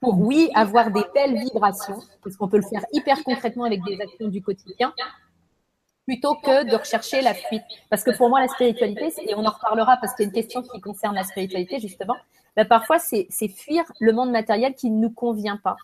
pour 0.00 0.20
oui, 0.20 0.50
avoir 0.54 0.90
des 0.90 1.04
belles 1.14 1.36
vibrations, 1.36 1.98
parce 2.22 2.36
qu'on 2.36 2.48
peut 2.48 2.58
le 2.58 2.68
faire 2.68 2.84
hyper 2.92 3.22
concrètement 3.24 3.64
avec 3.64 3.82
des 3.84 4.00
actions 4.00 4.28
du 4.28 4.42
quotidien, 4.42 4.92
plutôt 6.06 6.34
que 6.34 6.70
de 6.70 6.76
rechercher 6.76 7.22
la 7.22 7.34
fuite. 7.34 7.64
Parce 7.90 8.04
que 8.04 8.16
pour 8.16 8.28
moi, 8.28 8.40
la 8.40 8.48
spiritualité, 8.48 9.12
et 9.26 9.34
on 9.34 9.44
en 9.44 9.50
reparlera 9.50 9.96
parce 9.96 10.14
qu'il 10.14 10.24
y 10.24 10.26
a 10.26 10.28
une 10.28 10.34
question 10.34 10.62
qui 10.62 10.80
concerne 10.80 11.14
la 11.14 11.24
spiritualité, 11.24 11.80
justement, 11.80 12.16
bah, 12.56 12.64
parfois, 12.64 12.98
c'est 12.98 13.48
fuir 13.48 13.84
le 14.00 14.12
monde 14.12 14.30
matériel 14.30 14.74
qui 14.74 14.90
ne 14.90 15.00
nous 15.00 15.10
convient 15.10 15.56
pas. 15.56 15.76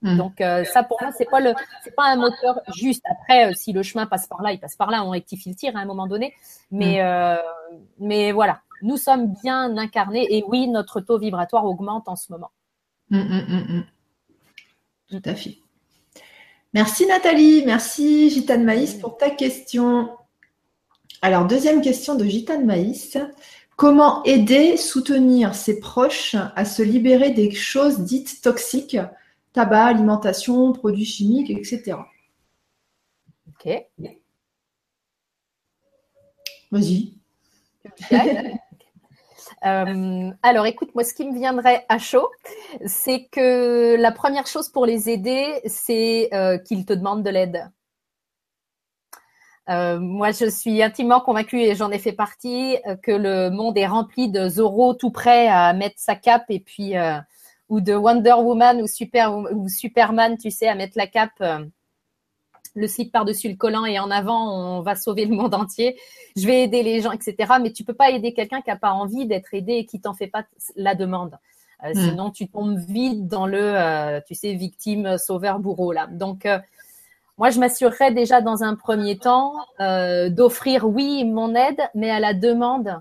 Hmm. 0.00 0.16
Donc 0.16 0.40
euh, 0.40 0.62
ça 0.62 0.84
pour 0.84 0.96
moi 1.02 1.10
c'est 1.10 1.28
pas 1.28 1.40
le 1.40 1.52
c'est 1.82 1.94
pas 1.94 2.04
un 2.04 2.16
moteur 2.16 2.60
juste. 2.76 3.02
Après 3.10 3.50
euh, 3.50 3.52
si 3.52 3.72
le 3.72 3.82
chemin 3.82 4.06
passe 4.06 4.28
par 4.28 4.42
là, 4.42 4.52
il 4.52 4.60
passe 4.60 4.76
par 4.76 4.92
là, 4.92 5.04
on 5.04 5.10
rectifie 5.10 5.48
le 5.48 5.56
tir 5.56 5.76
à 5.76 5.80
un 5.80 5.86
moment 5.86 6.06
donné. 6.06 6.34
Mais 6.70 7.02
hmm. 7.02 7.06
euh, 7.06 7.36
mais 7.98 8.30
voilà, 8.30 8.60
nous 8.82 8.96
sommes 8.96 9.34
bien 9.42 9.76
incarnés 9.76 10.26
et 10.30 10.44
oui 10.46 10.68
notre 10.68 11.00
taux 11.00 11.18
vibratoire 11.18 11.64
augmente 11.64 12.08
en 12.08 12.14
ce 12.14 12.30
moment. 12.30 12.52
Hmm, 13.10 13.82
Tout 15.10 15.22
à 15.24 15.34
fait. 15.34 15.58
Merci 16.78 17.06
Nathalie, 17.06 17.64
merci 17.66 18.30
Gitane 18.30 18.62
Maïs 18.62 18.94
pour 18.94 19.16
ta 19.16 19.30
question. 19.30 20.16
Alors, 21.22 21.44
deuxième 21.44 21.80
question 21.80 22.14
de 22.14 22.24
Gitane 22.24 22.64
Maïs. 22.64 23.18
Comment 23.74 24.22
aider, 24.22 24.76
soutenir 24.76 25.56
ses 25.56 25.80
proches 25.80 26.36
à 26.54 26.64
se 26.64 26.84
libérer 26.84 27.32
des 27.32 27.50
choses 27.50 28.02
dites 28.02 28.42
toxiques, 28.42 28.96
tabac, 29.52 29.86
alimentation, 29.86 30.72
produits 30.72 31.04
chimiques, 31.04 31.50
etc. 31.50 31.96
Ok. 33.48 33.72
Vas-y. 36.70 37.14
Euh, 39.64 40.30
alors, 40.42 40.66
écoute, 40.66 40.94
moi, 40.94 41.04
ce 41.04 41.14
qui 41.14 41.26
me 41.26 41.34
viendrait 41.34 41.84
à 41.88 41.98
chaud, 41.98 42.28
c'est 42.86 43.26
que 43.30 43.96
la 43.96 44.12
première 44.12 44.46
chose 44.46 44.68
pour 44.68 44.86
les 44.86 45.10
aider, 45.10 45.60
c'est 45.66 46.28
euh, 46.32 46.58
qu'ils 46.58 46.84
te 46.84 46.92
demandent 46.92 47.22
de 47.24 47.30
l'aide. 47.30 47.70
Euh, 49.68 49.98
moi, 49.98 50.30
je 50.30 50.48
suis 50.48 50.82
intimement 50.82 51.20
convaincue, 51.20 51.60
et 51.60 51.74
j'en 51.74 51.90
ai 51.90 51.98
fait 51.98 52.12
partie, 52.12 52.76
que 53.02 53.12
le 53.12 53.50
monde 53.50 53.76
est 53.76 53.86
rempli 53.86 54.30
de 54.30 54.48
Zorro 54.48 54.94
tout 54.94 55.10
prêt 55.10 55.48
à 55.48 55.72
mettre 55.74 55.96
sa 55.98 56.14
cape 56.14 56.46
et 56.48 56.60
puis 56.60 56.94
ou 57.68 57.82
de 57.82 57.92
Wonder 57.92 58.32
Woman 58.32 58.80
ou, 58.80 58.86
ou 59.52 59.68
Superman, 59.68 60.38
tu 60.38 60.50
sais, 60.50 60.68
à 60.68 60.74
mettre 60.74 60.96
la 60.96 61.06
cape 61.06 61.42
le 62.78 62.86
slip 62.86 63.12
par-dessus 63.12 63.48
le 63.48 63.56
collant 63.56 63.84
et 63.84 63.98
en 63.98 64.10
avant, 64.10 64.78
on 64.78 64.80
va 64.80 64.94
sauver 64.94 65.24
le 65.24 65.34
monde 65.34 65.54
entier. 65.54 65.98
Je 66.36 66.46
vais 66.46 66.62
aider 66.62 66.82
les 66.82 67.00
gens, 67.00 67.12
etc. 67.12 67.54
Mais 67.60 67.72
tu 67.72 67.84
peux 67.84 67.94
pas 67.94 68.10
aider 68.10 68.32
quelqu'un 68.32 68.60
qui 68.60 68.70
n'a 68.70 68.76
pas 68.76 68.92
envie 68.92 69.26
d'être 69.26 69.52
aidé 69.52 69.74
et 69.74 69.86
qui 69.86 70.00
t'en 70.00 70.14
fait 70.14 70.28
pas 70.28 70.44
la 70.76 70.94
demande. 70.94 71.36
Euh, 71.84 71.90
hmm. 71.90 72.10
Sinon, 72.10 72.30
tu 72.30 72.48
tombes 72.48 72.78
vite 72.78 73.26
dans 73.26 73.46
le, 73.46 73.60
euh, 73.60 74.20
tu 74.26 74.34
sais, 74.34 74.54
victime, 74.54 75.18
sauveur, 75.18 75.58
bourreau 75.58 75.92
là. 75.92 76.06
Donc, 76.10 76.46
euh, 76.46 76.58
moi, 77.36 77.50
je 77.50 77.60
m'assurerais 77.60 78.12
déjà 78.12 78.40
dans 78.40 78.64
un 78.64 78.74
premier 78.74 79.16
temps 79.16 79.54
d'offrir, 79.78 80.88
oui, 80.88 81.24
mon 81.24 81.54
aide, 81.54 81.80
mais 81.94 82.10
à 82.10 82.18
la 82.18 82.34
demande 82.34 83.00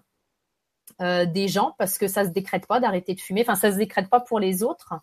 des 0.99 1.47
gens, 1.47 1.75
parce 1.77 1.97
que 1.97 2.07
ça 2.07 2.23
se 2.25 2.29
décrète 2.29 2.65
pas 2.65 2.79
d'arrêter 2.79 3.13
de 3.13 3.19
fumer. 3.19 3.41
Enfin, 3.41 3.55
ça 3.55 3.71
se 3.71 3.77
décrète 3.77 4.09
pas 4.09 4.19
pour 4.19 4.39
les 4.39 4.63
autres. 4.63 4.95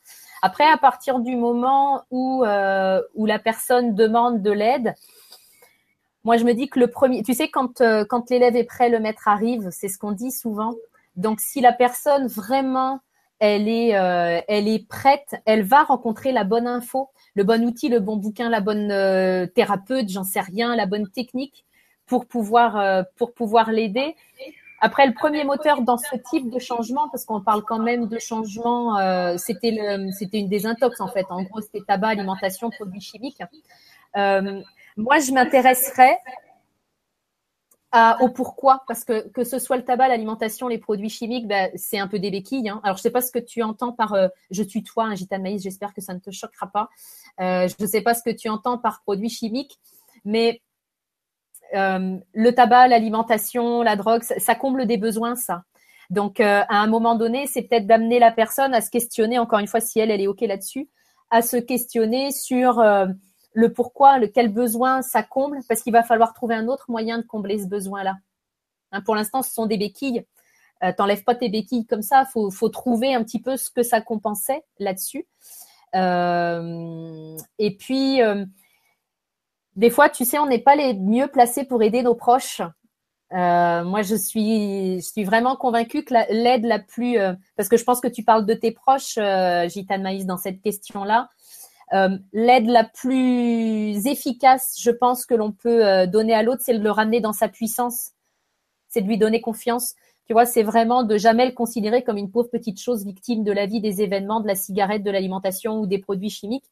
Après, 0.44 0.70
à 0.70 0.76
partir 0.76 1.20
du 1.20 1.36
moment 1.36 2.02
où, 2.10 2.44
euh, 2.44 3.00
la 3.16 3.38
personne 3.38 3.94
demande 3.94 4.42
de 4.42 4.50
l'aide, 4.50 4.94
moi, 6.22 6.36
je 6.36 6.44
me 6.44 6.52
dis 6.52 6.68
que 6.68 6.78
le 6.78 6.88
premier, 6.88 7.22
tu 7.22 7.32
sais, 7.32 7.48
quand, 7.48 7.80
euh, 7.80 8.04
quand 8.04 8.28
l'élève 8.28 8.54
est 8.54 8.64
prêt, 8.64 8.90
le 8.90 9.00
maître 9.00 9.26
arrive, 9.26 9.70
c'est 9.70 9.88
ce 9.88 9.96
qu'on 9.96 10.12
dit 10.12 10.30
souvent. 10.30 10.74
Donc, 11.16 11.40
si 11.40 11.62
la 11.62 11.72
personne 11.72 12.26
vraiment, 12.26 13.00
elle 13.38 13.68
est, 13.68 13.96
euh, 13.96 14.78
prête, 14.86 15.34
elle 15.46 15.62
va 15.62 15.84
rencontrer 15.84 16.30
la 16.30 16.44
bonne 16.44 16.66
info, 16.66 17.08
le 17.34 17.44
bon 17.44 17.64
outil, 17.64 17.88
le 17.88 18.00
bon 18.00 18.16
bouquin, 18.16 18.50
la 18.50 18.60
bonne 18.60 18.88
thérapeute, 19.54 20.10
j'en 20.10 20.24
sais 20.24 20.40
rien, 20.42 20.76
la 20.76 20.84
bonne 20.84 21.08
technique 21.08 21.64
pour 22.04 22.26
pouvoir 22.26 22.76
l'aider. 23.70 24.14
Après, 24.80 25.06
le 25.06 25.14
premier 25.14 25.44
moteur 25.44 25.82
dans 25.82 25.96
ce 25.96 26.16
type 26.30 26.50
de 26.50 26.58
changement, 26.58 27.08
parce 27.08 27.24
qu'on 27.24 27.40
parle 27.40 27.62
quand 27.64 27.78
même 27.78 28.06
de 28.06 28.18
changement, 28.18 28.98
euh, 28.98 29.36
c'était 29.38 29.70
une 29.70 30.48
désintox 30.48 31.00
en 31.00 31.08
fait. 31.08 31.26
En 31.30 31.42
gros, 31.42 31.60
c'était 31.60 31.82
tabac, 31.86 32.08
alimentation, 32.08 32.70
produits 32.70 33.00
chimiques. 33.00 33.42
Euh, 34.16 34.60
moi, 34.96 35.18
je 35.18 35.32
m'intéresserais 35.32 36.18
au 38.20 38.28
pourquoi, 38.28 38.82
parce 38.88 39.04
que 39.04 39.28
que 39.28 39.44
ce 39.44 39.60
soit 39.60 39.76
le 39.76 39.84
tabac, 39.84 40.08
l'alimentation, 40.08 40.66
les 40.66 40.78
produits 40.78 41.08
chimiques, 41.08 41.46
ben, 41.46 41.70
c'est 41.76 41.98
un 41.98 42.08
peu 42.08 42.18
des 42.18 42.32
béquilles. 42.32 42.68
Hein. 42.68 42.80
Alors, 42.82 42.96
je 42.96 43.02
sais 43.02 43.10
pas 43.10 43.20
ce 43.20 43.30
que 43.30 43.38
tu 43.38 43.62
entends 43.62 43.92
par 43.92 44.14
euh, 44.14 44.26
je 44.50 44.64
tutoie 44.64 45.04
un 45.04 45.14
gitane 45.14 45.42
maïs. 45.42 45.62
J'espère 45.62 45.94
que 45.94 46.00
ça 46.00 46.12
ne 46.12 46.18
te 46.18 46.32
choquera 46.32 46.66
pas. 46.66 46.88
je 47.38 47.74
ne 47.80 47.86
sais 47.86 48.02
pas 48.02 48.14
ce 48.14 48.22
que 48.24 48.30
tu 48.30 48.48
entends 48.48 48.78
par 48.78 49.02
produits 49.02 49.30
chimiques, 49.30 49.78
mais 50.24 50.60
euh, 51.74 52.16
le 52.32 52.54
tabac, 52.54 52.88
l'alimentation, 52.88 53.82
la 53.82 53.96
drogue, 53.96 54.22
ça, 54.22 54.54
comble 54.54 54.86
des 54.86 54.96
besoins, 54.96 55.34
ça. 55.34 55.64
Donc, 56.10 56.40
euh, 56.40 56.62
à 56.68 56.76
un 56.76 56.86
moment 56.86 57.14
donné, 57.14 57.46
c'est 57.46 57.62
peut-être 57.62 57.86
d'amener 57.86 58.18
la 58.18 58.30
personne 58.30 58.74
à 58.74 58.80
se 58.80 58.90
questionner, 58.90 59.38
encore 59.38 59.58
une 59.58 59.66
fois, 59.66 59.80
si 59.80 59.98
elle, 59.98 60.10
elle 60.10 60.20
est 60.20 60.26
OK 60.26 60.42
là-dessus, 60.42 60.88
à 61.30 61.42
se 61.42 61.56
questionner 61.56 62.30
sur 62.30 62.78
euh, 62.78 63.06
le 63.54 63.72
pourquoi, 63.72 64.18
le 64.18 64.28
quel 64.28 64.52
besoin 64.52 65.02
ça 65.02 65.22
comble, 65.22 65.60
parce 65.68 65.82
qu'il 65.82 65.92
va 65.92 66.02
falloir 66.02 66.34
trouver 66.34 66.54
un 66.54 66.68
autre 66.68 66.86
moyen 66.88 67.18
de 67.18 67.24
combler 67.24 67.58
ce 67.58 67.66
besoin-là. 67.66 68.14
Hein, 68.92 69.00
pour 69.00 69.14
l'instant, 69.14 69.42
ce 69.42 69.52
sont 69.52 69.66
des 69.66 69.78
béquilles. 69.78 70.24
T'enlèves 70.98 71.24
pas 71.24 71.34
tes 71.34 71.48
béquilles 71.48 71.86
comme 71.86 72.02
ça. 72.02 72.26
Faut, 72.26 72.50
faut 72.50 72.68
trouver 72.68 73.14
un 73.14 73.24
petit 73.24 73.40
peu 73.40 73.56
ce 73.56 73.70
que 73.70 73.82
ça 73.82 74.02
compensait 74.02 74.62
là-dessus. 74.78 75.26
et 75.94 77.76
puis, 77.78 78.20
des 79.76 79.90
fois, 79.90 80.08
tu 80.08 80.24
sais, 80.24 80.38
on 80.38 80.46
n'est 80.46 80.58
pas 80.58 80.76
les 80.76 80.94
mieux 80.94 81.26
placés 81.26 81.64
pour 81.64 81.82
aider 81.82 82.02
nos 82.02 82.14
proches. 82.14 82.62
Euh, 83.32 83.84
moi, 83.84 84.02
je 84.02 84.14
suis, 84.14 85.24
vraiment 85.24 85.56
convaincue 85.56 86.04
que 86.04 86.14
l'aide 86.30 86.64
la, 86.64 86.78
plus, 86.78 87.18
euh, 87.18 87.32
parce 87.56 87.68
que 87.68 87.76
je 87.76 87.84
pense 87.84 88.00
que 88.00 88.08
tu 88.08 88.22
parles 88.22 88.46
de 88.46 88.54
tes 88.54 88.70
proches, 88.70 89.18
euh, 89.18 89.68
Gitane 89.68 90.02
Maïs, 90.02 90.26
dans 90.26 90.36
cette 90.36 90.60
question-là. 90.60 91.28
Euh, 91.92 92.16
l'aide 92.32 92.66
la 92.66 92.84
plus 92.84 94.06
efficace, 94.06 94.76
je 94.80 94.90
pense, 94.90 95.26
que 95.26 95.34
l'on 95.34 95.52
peut 95.52 96.06
donner 96.06 96.34
à 96.34 96.42
l'autre, 96.42 96.62
c'est 96.64 96.78
de 96.78 96.82
le 96.82 96.90
ramener 96.90 97.20
dans 97.20 97.32
sa 97.32 97.48
puissance. 97.48 98.12
C'est 98.88 99.02
de 99.02 99.08
lui 99.08 99.18
donner 99.18 99.40
confiance. 99.40 99.94
Tu 100.26 100.32
vois, 100.32 100.46
c'est 100.46 100.62
vraiment 100.62 101.02
de 101.02 101.18
jamais 101.18 101.46
le 101.46 101.52
considérer 101.52 102.02
comme 102.02 102.16
une 102.16 102.30
pauvre 102.30 102.48
petite 102.48 102.80
chose 102.80 103.04
victime 103.04 103.44
de 103.44 103.52
la 103.52 103.66
vie, 103.66 103.80
des 103.80 104.00
événements, 104.00 104.40
de 104.40 104.46
la 104.46 104.54
cigarette, 104.54 105.02
de 105.02 105.10
l'alimentation 105.10 105.80
ou 105.80 105.86
des 105.86 105.98
produits 105.98 106.30
chimiques. 106.30 106.64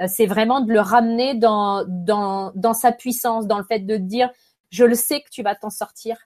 Euh, 0.00 0.06
c'est 0.08 0.26
vraiment 0.26 0.60
de 0.60 0.72
le 0.72 0.80
ramener 0.80 1.34
dans, 1.34 1.84
dans, 1.88 2.52
dans 2.54 2.74
sa 2.74 2.92
puissance, 2.92 3.46
dans 3.46 3.58
le 3.58 3.64
fait 3.64 3.80
de 3.80 3.96
dire, 3.96 4.30
je 4.70 4.84
le 4.84 4.94
sais 4.94 5.20
que 5.20 5.30
tu 5.30 5.42
vas 5.42 5.54
t'en 5.54 5.70
sortir, 5.70 6.16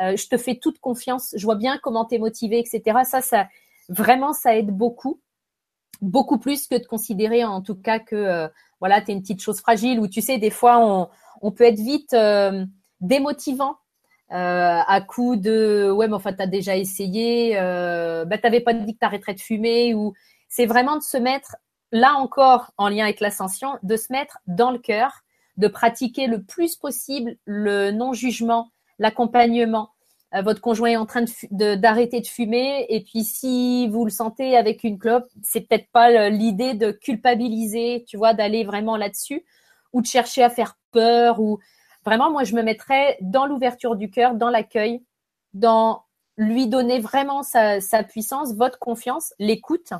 euh, 0.00 0.16
je 0.16 0.28
te 0.28 0.36
fais 0.36 0.56
toute 0.56 0.78
confiance, 0.78 1.34
je 1.36 1.44
vois 1.44 1.56
bien 1.56 1.78
comment 1.82 2.04
tu 2.04 2.16
es 2.16 2.18
motivé, 2.18 2.58
etc. 2.58 3.00
Ça, 3.04 3.20
ça, 3.20 3.48
vraiment, 3.88 4.32
ça 4.32 4.56
aide 4.56 4.70
beaucoup, 4.70 5.20
beaucoup 6.02 6.38
plus 6.38 6.66
que 6.68 6.76
de 6.80 6.86
considérer 6.86 7.44
en 7.44 7.62
tout 7.62 7.74
cas 7.74 7.98
que, 7.98 8.14
euh, 8.16 8.48
voilà, 8.80 9.00
tu 9.00 9.10
es 9.10 9.14
une 9.14 9.22
petite 9.22 9.42
chose 9.42 9.60
fragile, 9.60 9.98
ou 10.00 10.06
tu 10.08 10.20
sais, 10.20 10.38
des 10.38 10.50
fois, 10.50 10.78
on, 10.78 11.08
on 11.42 11.50
peut 11.50 11.64
être 11.64 11.80
vite 11.80 12.14
démotivant. 13.00 13.76
à 14.30 15.00
coup 15.06 15.36
de 15.36 15.90
ouais 15.90 16.08
mais 16.08 16.14
enfin 16.14 16.32
t'as 16.32 16.46
déjà 16.48 16.76
essayé 16.76 17.54
bah 18.26 18.38
t'avais 18.38 18.60
pas 18.60 18.74
dit 18.74 18.94
que 18.94 18.98
t'arrêterais 18.98 19.34
de 19.34 19.40
fumer 19.40 19.94
ou 19.94 20.14
c'est 20.48 20.66
vraiment 20.66 20.96
de 20.96 21.02
se 21.02 21.16
mettre 21.16 21.56
là 21.96 22.14
encore, 22.16 22.72
en 22.76 22.88
lien 22.88 23.04
avec 23.04 23.20
l'ascension, 23.20 23.78
de 23.82 23.96
se 23.96 24.12
mettre 24.12 24.38
dans 24.46 24.70
le 24.70 24.78
cœur, 24.78 25.22
de 25.56 25.66
pratiquer 25.66 26.26
le 26.26 26.42
plus 26.42 26.76
possible 26.76 27.36
le 27.46 27.90
non-jugement, 27.90 28.70
l'accompagnement. 28.98 29.90
Euh, 30.34 30.42
votre 30.42 30.60
conjoint 30.60 30.90
est 30.90 30.96
en 30.96 31.06
train 31.06 31.24
d'arrêter 31.50 32.20
de, 32.20 32.26
fumer, 32.26 32.84
et 32.90 33.02
puis 33.02 33.24
si 33.24 33.88
vous 33.88 34.04
le 34.04 34.10
sentez 34.10 34.58
avec 34.58 34.84
une 34.84 34.98
clope, 34.98 35.26
c'est 35.42 35.62
peut-être 35.62 35.90
pas 35.90 36.28
l'idée 36.28 36.74
de 36.74 36.90
culpabiliser, 36.90 38.04
tu 38.06 38.18
vois, 38.18 38.34
d'aller 38.34 38.64
vraiment 38.64 38.98
là-dessus, 38.98 39.46
ou 39.94 40.02
de 40.02 40.06
chercher 40.06 40.42
à 40.42 40.50
faire 40.50 40.78
peur, 40.92 41.40
ou 41.40 41.60
vraiment, 42.04 42.30
moi, 42.30 42.44
je 42.44 42.54
me 42.54 42.62
mettrais 42.62 43.16
dans 43.22 43.46
l'ouverture 43.46 43.96
du 43.96 44.10
cœur, 44.10 44.34
dans 44.34 44.50
l'accueil, 44.50 45.02
dans 45.54 46.02
lui 46.36 46.66
donner 46.66 47.00
vraiment 47.00 47.42
sa 47.42 48.02
puissance, 48.06 48.52
votre 48.52 48.78
confiance, 48.78 49.32
l'écoute, 49.38 49.94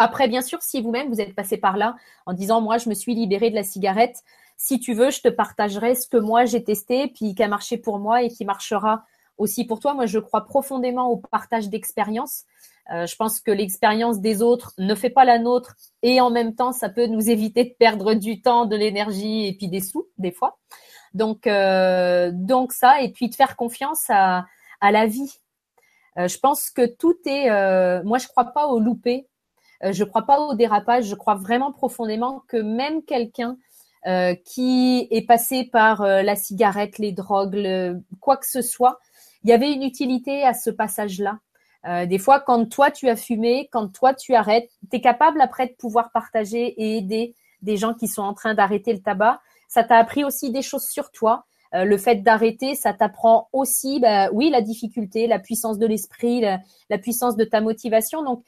après, 0.00 0.28
bien 0.28 0.40
sûr, 0.40 0.62
si 0.62 0.80
vous-même 0.80 1.10
vous 1.10 1.20
êtes 1.20 1.34
passé 1.34 1.58
par 1.58 1.76
là 1.76 1.94
en 2.24 2.32
disant 2.32 2.62
moi 2.62 2.78
je 2.78 2.88
me 2.88 2.94
suis 2.94 3.14
libérée 3.14 3.50
de 3.50 3.54
la 3.54 3.64
cigarette, 3.64 4.24
Si 4.56 4.80
tu 4.80 4.94
veux, 4.94 5.10
je 5.10 5.20
te 5.20 5.28
partagerai 5.28 5.94
ce 5.94 6.08
que 6.08 6.16
moi 6.16 6.46
j'ai 6.46 6.64
testé, 6.64 7.08
puis 7.08 7.34
qui 7.34 7.42
a 7.42 7.48
marché 7.48 7.76
pour 7.76 7.98
moi 7.98 8.22
et 8.22 8.28
qui 8.28 8.44
marchera 8.46 9.04
aussi 9.36 9.66
pour 9.66 9.78
toi. 9.78 9.92
Moi, 9.94 10.06
je 10.06 10.18
crois 10.18 10.44
profondément 10.44 11.08
au 11.08 11.18
partage 11.18 11.68
d'expérience. 11.68 12.44
Euh, 12.92 13.06
je 13.06 13.14
pense 13.16 13.40
que 13.40 13.50
l'expérience 13.50 14.20
des 14.20 14.42
autres 14.42 14.72
ne 14.78 14.94
fait 14.94 15.10
pas 15.10 15.24
la 15.26 15.38
nôtre 15.38 15.76
et 16.02 16.20
en 16.20 16.30
même 16.30 16.54
temps, 16.54 16.72
ça 16.72 16.88
peut 16.88 17.06
nous 17.06 17.28
éviter 17.28 17.64
de 17.64 17.74
perdre 17.78 18.14
du 18.14 18.40
temps, 18.40 18.64
de 18.66 18.76
l'énergie 18.76 19.46
et 19.46 19.54
puis 19.54 19.68
des 19.68 19.80
sous 19.80 20.06
des 20.18 20.32
fois. 20.32 20.58
Donc, 21.14 21.46
euh, 21.46 22.30
donc 22.32 22.72
ça, 22.72 23.02
et 23.02 23.10
puis 23.12 23.28
de 23.28 23.34
faire 23.34 23.56
confiance 23.56 24.04
à, 24.08 24.46
à 24.80 24.92
la 24.92 25.06
vie. 25.06 25.40
Euh, 26.18 26.26
je 26.26 26.38
pense 26.38 26.70
que 26.70 26.86
tout 26.86 27.16
est. 27.26 27.50
moi, 28.04 28.18
je 28.18 28.28
crois 28.28 28.46
pas 28.46 28.66
au 28.66 28.80
loupé. 28.80 29.29
Je 29.82 30.04
crois 30.04 30.22
pas 30.22 30.40
au 30.40 30.54
dérapage. 30.54 31.06
Je 31.06 31.14
crois 31.14 31.34
vraiment 31.34 31.72
profondément 31.72 32.42
que 32.48 32.56
même 32.56 33.02
quelqu'un 33.02 33.56
qui 34.44 35.08
est 35.10 35.26
passé 35.26 35.64
par 35.64 36.02
la 36.02 36.36
cigarette, 36.36 36.98
les 36.98 37.12
drogues, 37.12 38.00
quoi 38.20 38.36
que 38.36 38.46
ce 38.46 38.62
soit, 38.62 38.98
il 39.44 39.50
y 39.50 39.52
avait 39.52 39.72
une 39.72 39.82
utilité 39.82 40.44
à 40.44 40.54
ce 40.54 40.70
passage-là. 40.70 41.38
Euh, 41.86 42.06
des 42.06 42.18
fois, 42.18 42.40
quand 42.40 42.66
toi 42.66 42.90
tu 42.90 43.08
as 43.08 43.16
fumé, 43.16 43.68
quand 43.72 43.88
toi 43.88 44.12
tu 44.12 44.34
arrêtes, 44.34 44.70
tu 44.90 44.96
es 44.96 45.00
capable 45.00 45.40
après 45.40 45.66
de 45.66 45.72
pouvoir 45.72 46.10
partager 46.12 46.66
et 46.66 46.98
aider 46.98 47.34
des 47.62 47.76
gens 47.76 47.94
qui 47.94 48.06
sont 48.06 48.22
en 48.22 48.34
train 48.34 48.54
d'arrêter 48.54 48.92
le 48.92 49.00
tabac. 49.00 49.40
Ça 49.68 49.84
t'a 49.84 49.96
appris 49.96 50.24
aussi 50.24 50.50
des 50.50 50.62
choses 50.62 50.84
sur 50.84 51.10
toi. 51.10 51.46
Euh, 51.74 51.84
le 51.84 51.96
fait 51.96 52.16
d'arrêter, 52.16 52.74
ça 52.74 52.92
t'apprend 52.92 53.48
aussi, 53.52 54.00
bah, 54.00 54.28
oui, 54.32 54.50
la 54.50 54.60
difficulté, 54.60 55.26
la 55.26 55.38
puissance 55.38 55.78
de 55.78 55.86
l'esprit, 55.86 56.40
la, 56.40 56.98
puissance 56.98 57.36
de 57.36 57.44
ta 57.44 57.60
motivation. 57.60 58.22
Donc, 58.22 58.44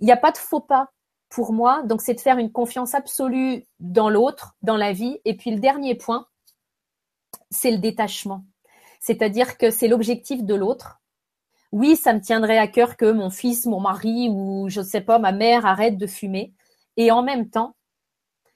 il 0.00 0.06
n'y 0.06 0.12
a 0.12 0.16
pas 0.16 0.32
de 0.32 0.38
faux 0.38 0.60
pas 0.60 0.90
pour 1.28 1.52
moi. 1.52 1.82
Donc, 1.82 2.02
c'est 2.02 2.14
de 2.14 2.20
faire 2.20 2.38
une 2.38 2.52
confiance 2.52 2.94
absolue 2.94 3.64
dans 3.80 4.10
l'autre, 4.10 4.56
dans 4.62 4.76
la 4.76 4.92
vie. 4.92 5.18
Et 5.24 5.36
puis, 5.36 5.50
le 5.50 5.60
dernier 5.60 5.94
point, 5.94 6.26
c'est 7.50 7.70
le 7.70 7.78
détachement. 7.78 8.44
C'est-à-dire 9.00 9.58
que 9.58 9.70
c'est 9.70 9.88
l'objectif 9.88 10.44
de 10.44 10.54
l'autre 10.54 11.00
oui, 11.72 11.96
ça 11.96 12.12
me 12.12 12.20
tiendrait 12.20 12.58
à 12.58 12.68
cœur 12.68 12.96
que 12.96 13.10
mon 13.10 13.30
fils, 13.30 13.66
mon 13.66 13.80
mari 13.80 14.28
ou 14.30 14.68
je 14.68 14.80
ne 14.80 14.84
sais 14.84 15.00
pas, 15.00 15.18
ma 15.18 15.32
mère 15.32 15.66
arrête 15.66 15.98
de 15.98 16.06
fumer. 16.06 16.54
Et 16.96 17.10
en 17.10 17.22
même 17.22 17.50
temps, 17.50 17.76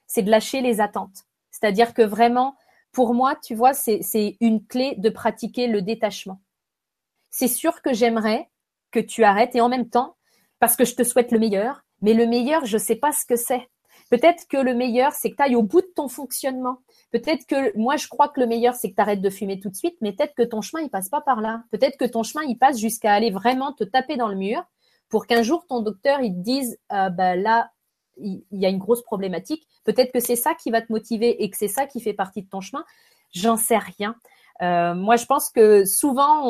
c'est 0.07 0.23
de 0.23 0.31
lâcher 0.31 0.61
les 0.61 0.81
attentes. 0.81 1.25
C'est-à-dire 1.51 1.93
que 1.93 2.01
vraiment, 2.01 2.55
pour 2.91 3.13
moi, 3.13 3.35
tu 3.35 3.55
vois, 3.55 3.73
c'est 3.73 4.37
une 4.39 4.65
clé 4.65 4.95
de 4.97 5.09
pratiquer 5.09 5.67
le 5.67 5.81
détachement. 5.81 6.41
C'est 7.29 7.47
sûr 7.47 7.81
que 7.81 7.93
j'aimerais 7.93 8.49
que 8.91 8.99
tu 8.99 9.23
arrêtes 9.23 9.55
et 9.55 9.61
en 9.61 9.69
même 9.69 9.89
temps, 9.89 10.17
parce 10.61 10.75
que 10.75 10.85
je 10.85 10.95
te 10.95 11.03
souhaite 11.03 11.31
le 11.31 11.39
meilleur, 11.39 11.83
mais 12.01 12.13
le 12.13 12.27
meilleur, 12.27 12.65
je 12.65 12.77
ne 12.77 12.81
sais 12.81 12.95
pas 12.95 13.11
ce 13.11 13.25
que 13.25 13.35
c'est. 13.35 13.67
Peut-être 14.11 14.47
que 14.47 14.57
le 14.57 14.75
meilleur, 14.75 15.13
c'est 15.13 15.31
que 15.31 15.35
tu 15.35 15.41
ailles 15.43 15.55
au 15.55 15.63
bout 15.63 15.81
de 15.81 15.91
ton 15.95 16.07
fonctionnement. 16.07 16.77
Peut-être 17.11 17.47
que 17.47 17.75
moi, 17.77 17.97
je 17.97 18.07
crois 18.07 18.29
que 18.29 18.39
le 18.39 18.45
meilleur, 18.45 18.75
c'est 18.75 18.91
que 18.91 18.95
tu 18.95 19.01
arrêtes 19.01 19.21
de 19.21 19.29
fumer 19.31 19.59
tout 19.59 19.69
de 19.69 19.75
suite, 19.75 19.95
mais 20.01 20.13
peut-être 20.13 20.35
que 20.35 20.43
ton 20.43 20.61
chemin, 20.61 20.83
il 20.83 20.89
passe 20.89 21.09
pas 21.09 21.21
par 21.21 21.41
là. 21.41 21.63
Peut-être 21.71 21.97
que 21.97 22.05
ton 22.05 22.21
chemin, 22.21 22.45
il 22.47 22.57
passe 22.57 22.77
jusqu'à 22.77 23.11
aller 23.11 23.31
vraiment 23.31 23.73
te 23.73 23.83
taper 23.83 24.17
dans 24.17 24.27
le 24.27 24.35
mur 24.35 24.63
pour 25.09 25.25
qu'un 25.25 25.41
jour, 25.41 25.65
ton 25.65 25.81
docteur, 25.81 26.21
il 26.21 26.35
te 26.35 26.39
dise, 26.39 26.77
euh, 26.93 27.09
bah, 27.09 27.35
là, 27.35 27.71
il 28.17 28.43
y 28.51 28.65
a 28.67 28.69
une 28.69 28.77
grosse 28.77 29.01
problématique. 29.01 29.67
Peut-être 29.83 30.11
que 30.11 30.19
c'est 30.19 30.35
ça 30.35 30.53
qui 30.53 30.69
va 30.69 30.81
te 30.81 30.91
motiver 30.91 31.43
et 31.43 31.49
que 31.49 31.57
c'est 31.57 31.67
ça 31.67 31.87
qui 31.87 32.01
fait 32.01 32.13
partie 32.13 32.43
de 32.43 32.49
ton 32.49 32.61
chemin. 32.61 32.85
J'en 33.33 33.57
sais 33.57 33.79
rien. 33.79 34.15
Euh, 34.61 34.93
moi, 34.93 35.15
je 35.15 35.25
pense 35.25 35.49
que 35.49 35.85
souvent, 35.85 36.47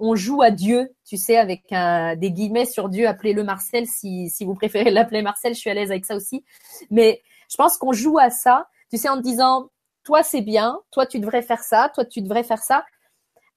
on, 0.00 0.14
joue 0.16 0.42
à 0.42 0.50
Dieu, 0.50 0.94
tu 1.04 1.16
sais, 1.16 1.36
avec 1.36 1.68
des 1.70 2.30
guillemets 2.30 2.66
sur 2.66 2.88
Dieu, 2.88 3.06
appelez-le 3.06 3.44
Marcel 3.44 3.86
si, 3.86 4.30
si 4.30 4.44
vous 4.44 4.54
préférez 4.54 4.90
l'appeler 4.90 5.22
Marcel, 5.22 5.54
je 5.54 5.60
suis 5.60 5.70
à 5.70 5.74
l'aise 5.74 5.90
avec 5.90 6.04
ça 6.04 6.16
aussi. 6.16 6.44
Mais 6.90 7.22
je 7.50 7.56
pense 7.56 7.76
qu'on 7.76 7.92
joue 7.92 8.18
à 8.18 8.30
ça, 8.30 8.68
tu 8.90 8.98
sais, 8.98 9.08
en 9.08 9.16
te 9.16 9.22
disant, 9.22 9.70
toi 10.04 10.22
c'est 10.22 10.40
bien, 10.40 10.80
toi 10.90 11.06
tu 11.06 11.18
devrais 11.18 11.42
faire 11.42 11.62
ça, 11.62 11.90
toi 11.94 12.04
tu 12.04 12.22
devrais 12.22 12.42
faire 12.42 12.62
ça. 12.62 12.84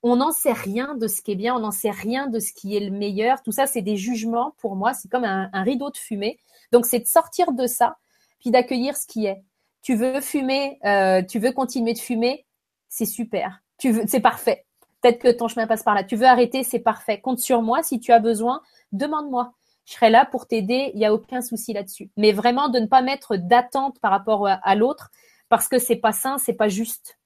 On 0.04 0.18
n'en 0.18 0.32
sait 0.32 0.54
rien 0.54 0.96
de 0.96 1.08
ce 1.08 1.22
qui 1.22 1.32
est 1.32 1.36
bien, 1.36 1.56
on 1.56 1.60
n'en 1.60 1.72
sait 1.72 1.90
rien 1.90 2.28
de 2.28 2.40
ce 2.40 2.54
qui 2.54 2.76
est 2.76 2.80
le 2.80 2.92
meilleur. 2.92 3.42
Tout 3.42 3.52
ça, 3.52 3.66
c'est 3.66 3.82
des 3.82 3.98
jugements 3.98 4.54
pour 4.60 4.76
moi, 4.76 4.94
c'est 4.94 5.10
comme 5.10 5.24
un, 5.24 5.50
rideau 5.64 5.90
de 5.90 5.98
fumée. 5.98 6.40
Donc 6.72 6.86
c'est 6.86 7.00
de 7.00 7.08
sortir 7.08 7.54
de 7.54 7.66
ça, 7.66 7.98
puis 8.40 8.52
d'accueillir 8.52 8.96
ce 8.96 9.08
qui 9.08 9.26
est. 9.26 9.44
Tu 9.82 9.96
veux 9.96 10.22
fumer, 10.22 10.80
euh, 10.86 11.24
tu 11.24 11.40
veux 11.40 11.52
continuer 11.52 11.94
de 11.94 12.00
fumer, 12.00 12.46
c'est 12.88 13.06
super. 13.06 13.64
C'est 13.80 14.20
parfait. 14.20 14.66
Peut-être 15.02 15.20
que 15.20 15.32
ton 15.32 15.48
chemin 15.48 15.68
passe 15.68 15.84
par 15.84 15.94
là. 15.94 16.04
Tu 16.04 16.16
veux 16.16 16.26
arrêter, 16.26 16.64
c'est 16.64 16.80
parfait. 16.80 17.20
Compte 17.20 17.40
sur 17.40 17.62
moi. 17.62 17.84
Si 17.84 18.00
tu 18.00 18.12
as 18.12 18.20
besoin, 18.20 18.62
demande-moi. 18.92 19.54
Je 19.86 19.94
serai 19.94 20.10
là 20.10 20.26
pour 20.26 20.48
t'aider. 20.48 20.92
Il 20.94 21.00
n'y 21.00 21.06
a 21.06 21.14
aucun 21.14 21.42
souci 21.42 21.74
là-dessus. 21.74 22.10
Mais 22.18 22.32
vraiment 22.32 22.70
de 22.70 22.80
ne 22.80 22.88
pas 22.88 23.02
mettre 23.02 23.36
d'attente 23.36 24.00
par 24.00 24.12
rapport 24.12 24.48
à 24.48 24.76
l'autre 24.76 25.12
parce 25.50 25.68
que 25.68 25.78
c'est 25.78 25.98
pas 25.98 26.12
sain, 26.12 26.38
c'est 26.38 26.54
pas 26.54 26.70
juste. 26.70 27.20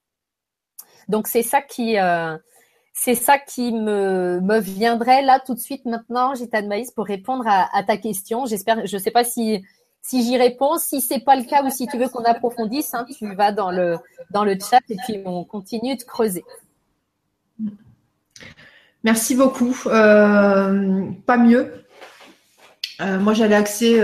Donc 1.08 1.28
c'est 1.28 1.43
ça 1.43 1.62
qui 1.62 1.97
euh, 1.97 2.38
c'est 2.93 3.15
ça 3.15 3.39
qui 3.39 3.71
me, 3.71 4.60
viendrait 4.60 5.21
là 5.21 5.39
tout 5.39 5.54
de 5.54 5.60
suite 5.60 5.86
maintenant, 5.86 6.36
Gita 6.36 6.62
de 6.62 6.67
Maïs, 6.67 6.91
pour 6.91 7.06
répondre 7.06 7.45
à, 7.47 7.84
ta 7.84 7.95
question. 7.95 8.45
J'espère, 8.45 8.86
je 8.86 8.97
sais 8.97 9.12
pas 9.12 9.24
si 9.24 9.63
si 10.10 10.24
j'y 10.24 10.38
réponds. 10.38 10.78
Si 10.78 11.02
c'est 11.02 11.19
pas 11.19 11.36
le 11.36 11.43
cas 11.43 11.63
ou 11.63 11.69
si 11.69 11.88
tu 11.88 11.98
veux 11.98 12.10
qu'on 12.10 12.24
approfondisse, 12.24 12.93
hein, 12.93 13.06
tu 13.17 13.36
vas 13.36 13.52
dans 13.52 13.72
le 13.72 13.98
dans 14.32 14.43
le 14.43 14.58
chat 14.60 14.82
et 14.89 14.98
puis 15.06 15.22
on 15.26 15.43
continue 15.43 15.95
de 15.95 16.04
creuser. 16.04 16.43
Merci 19.04 19.36
beaucoup. 19.36 19.76
Euh, 19.88 21.04
pas 21.26 21.38
mieux. 21.38 21.74
Euh, 23.02 23.19
moi, 23.19 23.34
j'allais 23.34 23.56
axer 23.56 24.02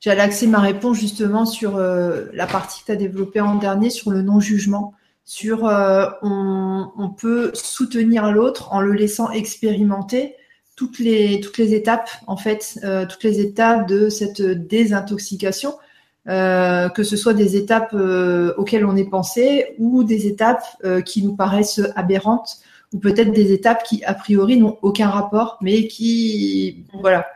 j'allais 0.00 0.22
axer 0.22 0.46
ma 0.46 0.60
réponse 0.60 0.98
justement 0.98 1.46
sur 1.46 1.76
euh, 1.76 2.26
la 2.32 2.46
partie 2.46 2.80
que 2.80 2.86
tu 2.86 2.92
as 2.92 2.96
développée 2.96 3.40
en 3.40 3.56
dernier, 3.56 3.90
sur 3.90 4.10
le 4.10 4.22
non-jugement, 4.22 4.94
sur 5.24 5.66
euh, 5.66 6.06
on, 6.22 7.10
peut 7.10 7.52
soutenir 7.54 8.32
l'autre 8.32 8.72
en 8.72 8.80
le 8.80 8.92
laissant 8.92 9.30
expérimenter 9.30 10.34
toutes 10.80 10.98
les, 10.98 11.40
toutes 11.40 11.58
les 11.58 11.74
étapes, 11.74 12.08
en 12.26 12.38
fait, 12.38 12.78
euh, 12.84 13.04
toutes 13.04 13.22
les 13.22 13.38
étapes 13.38 13.86
de 13.86 14.08
cette 14.08 14.40
désintoxication, 14.40 15.74
que 16.26 17.02
ce 17.02 17.16
soit 17.16 17.34
des 17.34 17.56
étapes 17.56 17.92
auxquelles 18.56 18.86
on 18.86 18.96
est 18.96 19.10
pensé 19.10 19.74
ou 19.78 20.04
des 20.04 20.26
étapes 20.26 20.64
qui 21.04 21.24
nous 21.24 21.34
paraissent 21.34 21.82
aberrantes 21.96 22.60
ou 22.92 22.98
peut-être 22.98 23.32
des 23.32 23.52
étapes 23.52 23.82
qui, 23.82 24.04
a 24.04 24.14
priori, 24.14 24.56
n'ont 24.56 24.78
aucun 24.82 25.08
rapport, 25.08 25.58
mais 25.60 25.86
qui, 25.86 26.84
voilà, 27.00 27.26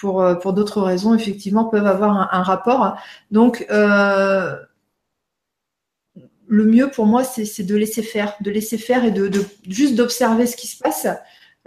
pour, 0.00 0.22
euh, 0.22 0.34
pour 0.34 0.52
d'autres 0.52 0.80
raisons, 0.80 1.14
effectivement, 1.14 1.64
peuvent 1.64 1.86
avoir 1.86 2.34
un, 2.34 2.42
rapport. 2.42 2.96
Donc, 3.30 3.66
euh, 3.70 4.56
le 6.46 6.64
mieux 6.64 6.90
pour 6.90 7.06
moi, 7.06 7.22
c'est 7.22 7.62
de 7.62 7.76
laisser 7.76 8.02
faire, 8.02 8.34
de 8.40 8.50
laisser 8.50 8.78
faire 8.78 9.04
et 9.04 9.10
de, 9.10 9.30
juste 9.68 9.94
d'observer 9.94 10.46
ce 10.46 10.56
qui 10.56 10.66
se 10.66 10.78
passe, 10.78 11.06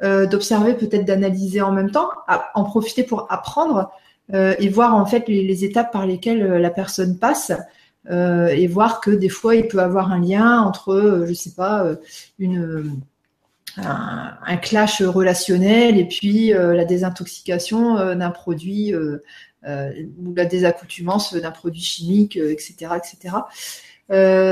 euh, 0.02 0.26
d'observer 0.26 0.74
peut-être 0.74 1.06
d'analyser 1.06 1.62
en 1.62 1.72
même 1.72 1.92
temps, 1.92 2.10
en 2.56 2.64
profiter 2.64 3.04
pour 3.04 3.32
apprendre 3.32 3.92
et 4.34 4.70
voir 4.70 4.96
en 4.96 5.06
fait 5.06 5.28
les, 5.28 5.66
étapes 5.66 5.92
par 5.92 6.08
lesquelles 6.08 6.42
la 6.42 6.70
personne 6.70 7.20
passe. 7.20 7.52
et 8.10 8.68
voir 8.68 9.02
que 9.02 9.12
des 9.12 9.30
fois 9.30 9.56
il 9.56 9.68
peut 9.68 9.80
avoir 9.80 10.14
un 10.14 10.22
lien 10.22 10.62
entre, 10.62 11.26
je 11.28 11.34
sais 11.34 11.52
pas, 11.52 11.86
une 12.40 13.02
un, 13.78 14.58
clash 14.58 15.02
relationnel 15.02 15.98
et 15.98 16.06
puis 16.06 16.54
euh, 16.54 16.74
la 16.74 16.86
désintoxication 16.86 17.98
euh, 17.98 18.16
d'un 18.16 18.30
produit 18.30 18.94
euh, 18.94 19.20
ou 19.66 20.34
la 20.36 20.46
désaccoutumance 20.46 21.34
d'un 21.34 21.52
produit 21.52 21.82
chimique, 21.82 22.36
etc., 22.36 22.92
etc. 22.98 23.38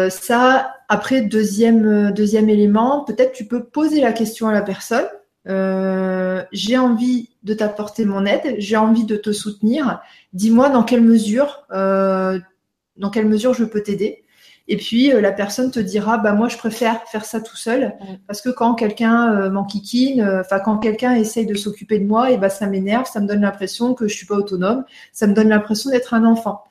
ça, 0.09 0.73
après 0.87 1.21
deuxième 1.21 2.11
deuxième 2.11 2.49
élément, 2.49 3.03
peut-être 3.03 3.33
tu 3.33 3.45
peux 3.45 3.63
poser 3.63 3.99
la 3.99 4.13
question 4.13 4.47
à 4.47 4.53
la 4.53 4.61
personne. 4.61 5.05
J'ai 5.45 6.77
envie 6.77 7.29
de 7.43 7.53
t'apporter 7.53 8.05
mon 8.05 8.25
aide, 8.25 8.55
j'ai 8.57 8.77
envie 8.77 9.05
de 9.05 9.15
te 9.15 9.31
soutenir. 9.31 10.01
Dis-moi 10.33 10.69
dans 10.69 10.83
quelle 10.83 11.01
mesure, 11.01 11.65
dans 11.69 13.09
quelle 13.11 13.27
mesure 13.27 13.53
je 13.53 13.63
peux 13.65 13.81
t'aider. 13.81 14.23
Et 14.67 14.77
puis 14.77 15.11
euh, 15.11 15.21
la 15.21 15.31
personne 15.31 15.71
te 15.71 15.79
dira 15.79 16.17
bah 16.17 16.33
moi 16.33 16.47
je 16.47 16.57
préfère 16.57 17.03
faire 17.07 17.25
ça 17.25 17.41
tout 17.41 17.57
seul 17.57 17.93
parce 18.27 18.41
que 18.41 18.49
quand 18.49 18.75
quelqu'un 18.75 19.33
euh, 19.33 19.49
m'enquiquine, 19.49 20.21
euh, 20.21 20.41
enfin 20.41 20.59
quand 20.59 20.77
quelqu'un 20.77 21.13
essaye 21.15 21.45
de 21.45 21.55
s'occuper 21.55 21.99
de 21.99 22.05
moi, 22.05 22.31
et 22.31 22.37
bah 22.37 22.49
ça 22.49 22.67
m'énerve, 22.67 23.05
ça 23.05 23.19
me 23.19 23.27
donne 23.27 23.41
l'impression 23.41 23.93
que 23.93 24.07
je 24.07 24.15
suis 24.15 24.25
pas 24.25 24.35
autonome, 24.35 24.85
ça 25.11 25.27
me 25.27 25.33
donne 25.33 25.49
l'impression 25.49 25.89
d'être 25.89 26.13
un 26.13 26.23
enfant. 26.23 26.63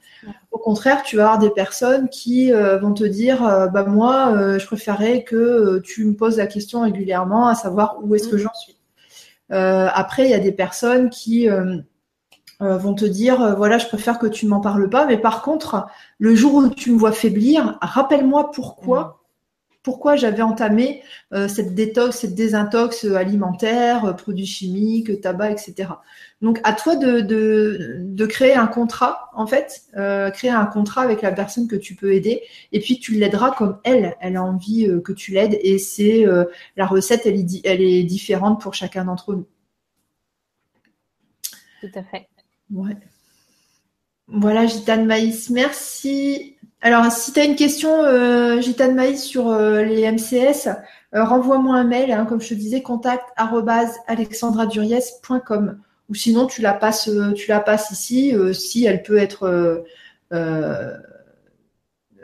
Au 0.50 0.58
contraire, 0.58 1.02
tu 1.02 1.16
vas 1.16 1.24
avoir 1.24 1.38
des 1.38 1.50
personnes 1.50 2.08
qui 2.08 2.52
vont 2.52 2.92
te 2.92 3.04
dire 3.04 3.40
bah 3.72 3.84
moi 3.84 4.58
je 4.58 4.66
préférerais 4.66 5.24
que 5.24 5.80
tu 5.84 6.04
me 6.04 6.14
poses 6.14 6.36
la 6.36 6.46
question 6.46 6.82
régulièrement 6.82 7.48
à 7.48 7.54
savoir 7.54 7.98
où 8.02 8.14
est-ce 8.14 8.28
que 8.28 8.36
j'en 8.36 8.52
suis. 8.54 8.76
après, 9.50 10.24
il 10.24 10.30
y 10.30 10.34
a 10.34 10.38
des 10.38 10.52
personnes 10.52 11.08
qui 11.08 11.48
euh, 12.62 12.76
vont 12.76 12.94
te 12.94 13.06
dire 13.06 13.40
euh, 13.42 13.54
voilà, 13.54 13.78
je 13.78 13.86
préfère 13.86 14.18
que 14.18 14.26
tu 14.26 14.46
m'en 14.46 14.60
parles 14.60 14.90
pas, 14.90 15.06
mais 15.06 15.16
par 15.16 15.40
contre, 15.40 15.86
le 16.18 16.34
jour 16.34 16.54
où 16.54 16.68
tu 16.68 16.92
me 16.92 16.98
vois 16.98 17.12
faiblir, 17.12 17.78
rappelle-moi 17.80 18.50
pourquoi 18.50 19.19
pourquoi 19.82 20.16
j'avais 20.16 20.42
entamé 20.42 21.02
euh, 21.32 21.48
cette 21.48 21.74
détox, 21.74 22.18
cette 22.18 22.34
désintox 22.34 23.04
alimentaire, 23.04 24.04
euh, 24.04 24.12
produits 24.12 24.46
chimiques, 24.46 25.20
tabac, 25.20 25.52
etc. 25.52 25.90
Donc 26.42 26.60
à 26.64 26.72
toi 26.72 26.96
de, 26.96 27.20
de, 27.20 28.26
créer 28.26 28.54
un 28.54 28.66
contrat, 28.66 29.30
en 29.34 29.46
fait, 29.46 29.82
euh, 29.96 30.30
créer 30.30 30.50
un 30.50 30.66
contrat 30.66 31.02
avec 31.02 31.22
la 31.22 31.32
personne 31.32 31.66
que 31.66 31.76
tu 31.76 31.94
peux 31.94 32.12
aider, 32.12 32.42
et 32.72 32.80
puis 32.80 32.98
tu 32.98 33.12
l'aideras 33.12 33.52
comme 33.52 33.78
elle, 33.84 34.16
elle 34.20 34.36
a 34.36 34.42
envie 34.42 34.88
que 35.04 35.12
tu 35.12 35.32
l'aides, 35.32 35.58
et 35.62 35.78
c'est 35.78 36.24
la 36.76 36.86
recette, 36.86 37.26
elle 37.26 37.36
est, 37.36 37.60
elle 37.64 37.82
est 37.82 38.04
différente 38.04 38.60
pour 38.60 38.74
chacun 38.74 39.04
d'entre 39.04 39.34
nous. 39.34 39.46
Tout 41.80 41.90
à 41.94 42.02
fait. 42.02 42.28
Ouais. 42.70 42.96
Voilà, 44.28 44.66
Gitane 44.66 45.06
Maïs, 45.06 45.50
merci. 45.50 46.56
Alors, 46.82 47.12
si 47.12 47.32
tu 47.32 47.40
as 47.40 47.44
une 47.44 47.56
question, 47.56 48.04
euh, 48.04 48.60
Gitane 48.60 48.94
Maïs, 48.94 49.22
sur 49.22 49.48
euh, 49.48 49.82
les 49.82 50.10
MCS, 50.10 50.68
euh, 51.14 51.24
renvoie-moi 51.24 51.76
un 51.76 51.84
mail, 51.84 52.10
hein, 52.10 52.24
comme 52.24 52.40
je 52.40 52.48
te 52.48 52.54
disais, 52.54 52.80
contact 52.82 53.24
alexandraduriez.com. 54.06 55.78
Ou 56.08 56.14
sinon, 56.14 56.46
tu 56.46 56.62
la 56.62 56.72
passes, 56.72 57.08
euh, 57.08 57.34
ici, 57.92 58.34
si 58.54 58.84
elle 58.86 59.02
peut 59.02 59.18
être 59.18 59.84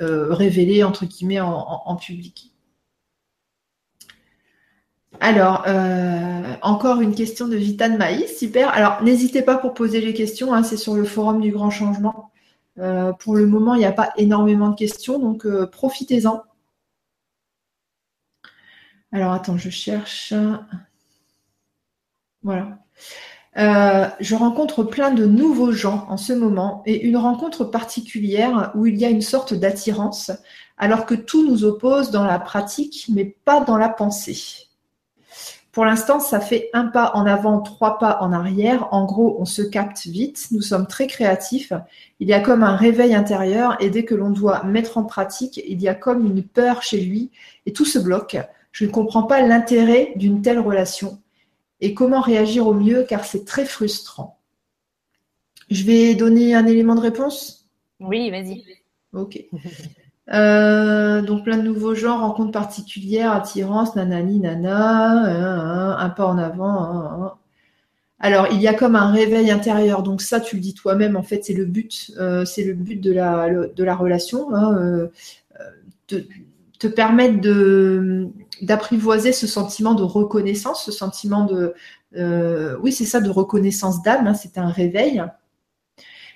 révélée, 0.01 0.85
entre 0.85 1.05
guillemets, 1.05 1.40
en 1.40 1.97
public. 1.97 2.53
Alors, 5.21 5.66
encore 6.62 7.01
une 7.03 7.14
question 7.14 7.47
de 7.49 7.59
Gitane 7.59 7.99
Maïs, 7.99 8.38
super. 8.38 8.71
Alors, 8.71 9.03
n'hésitez 9.03 9.42
pas 9.42 9.57
pour 9.59 9.75
poser 9.75 10.01
les 10.01 10.14
questions, 10.14 10.55
hein, 10.55 10.62
c'est 10.62 10.77
sur 10.79 10.95
le 10.95 11.05
forum 11.05 11.40
du 11.42 11.53
Grand 11.53 11.71
Changement. 11.71 12.26
Euh, 12.79 13.12
pour 13.12 13.37
le 13.37 13.47
moment, 13.47 13.75
il 13.75 13.79
n'y 13.79 13.85
a 13.87 13.93
pas 13.93 14.12
énormément 14.17 14.69
de 14.71 14.77
questions, 14.77 15.19
donc 15.19 15.47
euh, 15.47 15.67
profitez-en. 15.67 16.43
Alors, 19.12 19.33
attends, 19.33 19.57
je 19.57 19.71
cherche. 19.71 20.35
Voilà. 22.43 22.79
je 23.57 24.35
rencontre 24.35 24.85
plein 24.85 25.11
de 25.11 25.27
nouveaux 25.27 25.73
gens 25.73 26.07
en 26.09 26.17
ce 26.17 26.33
moment 26.33 26.83
et 26.87 27.03
une 27.07 27.17
rencontre 27.17 27.65
particulière 27.65 28.73
où 28.75 28.87
il 28.87 28.97
y 28.97 29.05
a 29.05 29.11
une 29.11 29.23
sorte 29.23 29.55
d'attirance, 29.55 30.31
alors 30.77 31.07
que 31.07 31.15
tout 31.15 31.49
nous 31.49 31.65
oppose 31.65 32.11
dans 32.11 32.25
la 32.25 32.39
pratique, 32.39 33.07
mais 33.09 33.25
pas 33.25 33.61
dans 33.61 33.79
la 33.79 33.89
pensée. 33.89 34.65
Pour 35.77 35.85
l'instant, 35.85 36.21
ça 36.21 36.41
fait 36.41 36.71
un 36.73 36.87
pas 36.87 37.11
en 37.12 37.27
avant, 37.27 37.61
trois 37.61 37.99
pas 37.99 38.17
en 38.23 38.33
arrière. 38.33 38.89
En 38.95 39.05
gros, 39.05 39.37
on 39.39 39.45
se 39.45 39.61
capte 39.61 40.07
vite. 40.07 40.47
Nous 40.51 40.62
sommes 40.62 40.87
très 40.87 41.07
créatifs. 41.07 41.75
Il 42.19 42.27
y 42.27 42.33
a 42.33 42.41
comme 42.41 42.62
un 42.62 42.77
réveil 42.77 43.15
intérieur 43.15 43.77
et 43.79 43.91
dès 43.91 44.07
que 44.07 44.15
l'on 44.15 44.31
doit 44.31 44.65
mettre 44.65 44.97
en 44.97 45.05
pratique, 45.05 45.61
il 45.69 45.83
y 45.83 45.89
a 45.89 45.95
comme 45.95 46.25
une 46.25 46.43
peur 46.43 46.83
chez 46.83 47.03
lui 47.03 47.31
et 47.67 47.75
tout 47.75 47.85
se 47.85 47.99
bloque. 47.99 48.39
Je 48.73 48.87
ne 48.87 48.91
comprends 48.91 49.25
pas 49.25 49.43
l'intérêt 49.43 50.15
d'une 50.17 50.41
telle 50.41 50.61
relation 50.61 51.21
et 51.83 51.93
comment 51.93 52.23
réagir 52.23 52.67
au 52.67 52.73
mieux 52.73 53.05
car 53.07 53.27
c'est 53.27 53.45
très 53.45 53.67
frustrant. 53.67 54.39
Je 55.69 55.85
vais 55.85 56.15
donner 56.15 56.55
un 56.55 56.65
élément 56.65 56.95
de 56.95 57.01
réponse? 57.01 57.69
Oui, 58.01 58.31
vas-y. 58.31 58.65
Ok. 59.12 59.45
Euh, 60.33 61.23
donc 61.23 61.45
plein 61.45 61.57
de 61.57 61.62
nouveaux 61.62 61.95
genres, 61.95 62.21
rencontres 62.21 62.53
particulières, 62.53 63.33
attirance, 63.33 63.95
nanani, 63.95 64.41
nana, 64.41 65.99
un 65.99 66.11
pas 66.11 66.27
en 66.27 66.39
avant. 66.39 67.39
Alors 68.19 68.49
il 68.51 68.61
y 68.61 68.67
a 68.67 68.75
comme 68.75 68.97
un 68.97 69.12
réveil 69.12 69.51
intérieur, 69.51 70.03
donc 70.03 70.23
ça 70.23 70.41
tu 70.41 70.57
le 70.57 70.62
dis 70.62 70.75
toi-même, 70.75 71.17
en 71.17 71.23
fait 71.23 71.45
c'est 71.45 71.53
le 71.53 71.67
but, 71.67 72.12
euh, 72.19 72.45
c'est 72.45 72.65
le 72.65 72.73
but 72.75 73.01
de 73.01 73.12
la, 73.12 73.95
relation, 73.95 74.55
hein, 74.55 74.75
euh, 74.79 75.09
te, 76.79 76.87
permettre 76.89 77.39
d'apprivoiser 78.62 79.33
ce 79.33 79.47
sentiment 79.47 79.95
de 79.95 80.03
reconnaissance, 80.03 80.85
ce 80.85 80.93
sentiment 80.93 81.45
de, 81.45 81.75
oui 82.81 82.91
c'est 82.91 83.05
ça, 83.05 83.21
de 83.21 83.31
reconnaissance 83.31 84.03
d'âme, 84.03 84.27
hein, 84.27 84.35
c'est 84.35 84.59
un 84.59 84.69
réveil. 84.69 85.23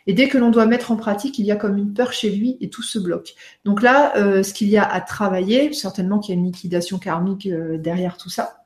Et 0.07 0.13
dès 0.13 0.29
que 0.29 0.39
l'on 0.39 0.51
doit 0.51 0.67
mettre 0.67 0.91
en 0.91 0.97
pratique, 0.97 1.39
il 1.39 1.47
y 1.47 1.53
a 1.53 1.57
comme 1.57 1.77
une 1.77 1.93
peur 1.93 2.13
chez 2.13 2.31
lui 2.31 2.57
et 2.61 2.71
tout 2.71 2.83
se 2.83 2.99
bloque. 2.99 3.35
Donc 3.65 3.83
là, 3.83 4.17
euh, 4.17 4.43
ce 4.43 4.53
qu'il 4.53 4.69
y 4.69 4.77
a 4.77 4.85
à 4.85 5.01
travailler, 5.01 5.73
certainement 5.73 6.19
qu'il 6.19 6.35
y 6.35 6.39
a 6.39 6.41
une 6.41 6.47
liquidation 6.47 6.99
karmique 6.99 7.47
euh, 7.47 7.79
derrière 7.79 8.17
tout 8.17 8.31
ça. 8.31 8.65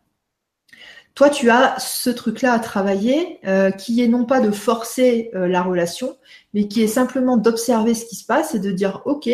Toi, 1.15 1.31
tu 1.31 1.49
as 1.51 1.79
ce 1.79 2.11
truc-là 2.11 2.53
à 2.53 2.59
travailler, 2.59 3.39
euh, 3.47 3.71
qui 3.71 4.03
est 4.03 4.09
non 4.09 4.25
pas 4.25 4.41
de 4.41 4.51
forcer 4.51 5.31
la 5.33 5.63
relation, 5.63 6.17
mais 6.55 6.67
qui 6.67 6.83
est 6.83 6.89
simplement 6.89 7.37
d'observer 7.37 7.95
ce 7.95 8.05
qui 8.05 8.17
se 8.17 8.27
passe 8.27 8.57
et 8.57 8.59
de 8.59 8.73
dire, 8.73 9.03
OK, 9.05 9.31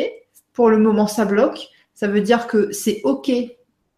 pour 0.52 0.68
le 0.68 0.78
moment, 0.78 1.06
ça 1.06 1.24
bloque. 1.24 1.68
Ça 1.94 2.06
veut 2.06 2.20
dire 2.20 2.46
que 2.46 2.70
c'est 2.72 3.00
OK 3.04 3.30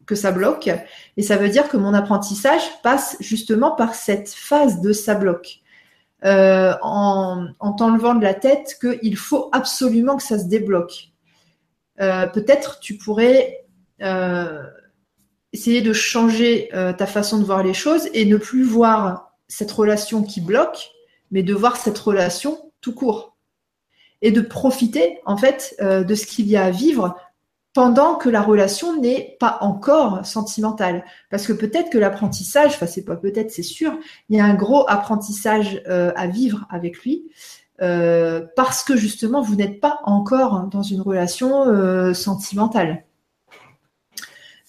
que 0.06 0.14
ça 0.14 0.30
bloque. 0.30 0.70
Et 1.16 1.22
ça 1.22 1.36
veut 1.36 1.48
dire 1.48 1.68
que 1.68 1.76
mon 1.76 1.94
apprentissage 1.94 2.62
passe 2.82 3.16
justement 3.20 3.72
par 3.72 3.94
cette 3.94 4.28
phase 4.28 4.80
de 4.80 4.92
ça 4.92 5.14
bloque. 5.14 5.61
Euh, 6.24 6.74
en, 6.82 7.48
t'enlevant 7.76 8.14
de 8.14 8.22
la 8.22 8.34
tête 8.34 8.78
qu'il 8.80 9.16
faut 9.16 9.48
absolument 9.52 10.16
que 10.16 10.22
ça 10.22 10.38
se 10.38 10.44
débloque. 10.44 11.08
Euh, 12.00 12.26
peut-être 12.28 12.78
tu 12.78 12.96
pourrais 12.96 13.64
euh, 14.02 14.62
essayer 15.52 15.80
de 15.80 15.92
changer 15.92 16.70
ta 16.72 17.06
façon 17.06 17.38
de 17.38 17.44
voir 17.44 17.62
les 17.62 17.74
choses 17.74 18.08
et 18.14 18.24
ne 18.24 18.36
plus 18.36 18.62
voir 18.62 19.32
cette 19.48 19.72
relation 19.72 20.22
qui 20.22 20.40
bloque, 20.40 20.90
mais 21.30 21.42
de 21.42 21.54
voir 21.54 21.76
cette 21.76 21.98
relation 21.98 22.72
tout 22.80 22.94
court 22.94 23.36
et 24.22 24.30
de 24.30 24.40
profiter 24.40 25.18
en 25.26 25.36
fait 25.36 25.76
de 25.80 26.14
ce 26.14 26.26
qu'il 26.26 26.46
y 26.46 26.56
a 26.56 26.64
à 26.64 26.70
vivre 26.70 27.16
pendant 27.74 28.16
que 28.16 28.28
la 28.28 28.42
relation 28.42 29.00
n'est 29.00 29.36
pas 29.40 29.58
encore 29.60 30.24
sentimentale. 30.26 31.04
Parce 31.30 31.46
que 31.46 31.52
peut-être 31.52 31.90
que 31.90 31.98
l'apprentissage, 31.98 32.72
enfin 32.74 32.86
c'est 32.86 33.04
pas 33.04 33.16
peut-être, 33.16 33.50
c'est 33.50 33.62
sûr, 33.62 33.98
il 34.28 34.36
y 34.36 34.40
a 34.40 34.44
un 34.44 34.54
gros 34.54 34.84
apprentissage 34.88 35.82
euh, 35.88 36.12
à 36.16 36.26
vivre 36.26 36.66
avec 36.70 36.98
lui. 36.98 37.30
Euh, 37.80 38.46
parce 38.54 38.84
que 38.84 38.96
justement, 38.96 39.42
vous 39.42 39.56
n'êtes 39.56 39.80
pas 39.80 40.00
encore 40.04 40.68
dans 40.70 40.82
une 40.82 41.00
relation 41.00 41.66
euh, 41.66 42.14
sentimentale. 42.14 43.04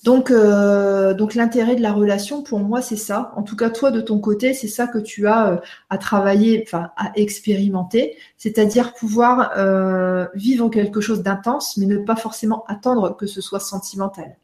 Donc, 0.03 0.31
euh, 0.31 1.13
donc 1.13 1.33
l'intérêt 1.33 1.77
de 1.77 1.81
la 1.81 1.93
relation, 1.93 2.43
pour 2.43 2.59
moi, 2.59 2.81
c'est 2.81 2.97
ça. 2.97 3.31
En 3.37 3.41
tout 3.43 3.55
cas, 3.55 3.69
toi, 3.69 3.89
de 3.89 4.01
ton 4.01 4.19
côté, 4.19 4.53
c'est 4.53 4.67
ça 4.67 4.85
que 4.85 4.97
tu 4.97 5.27
as 5.27 5.53
euh, 5.53 5.57
à 5.89 5.97
travailler, 5.97 6.61
enfin, 6.67 6.89
à 6.97 7.13
expérimenter, 7.15 8.17
c'est-à-dire 8.37 8.93
pouvoir 8.93 9.53
euh, 9.57 10.27
vivre 10.35 10.67
quelque 10.69 10.99
chose 10.99 11.23
d'intense, 11.23 11.77
mais 11.77 11.85
ne 11.85 11.97
pas 11.97 12.17
forcément 12.17 12.65
attendre 12.67 13.15
que 13.15 13.27
ce 13.27 13.39
soit 13.39 13.61
sentimental. 13.61 14.35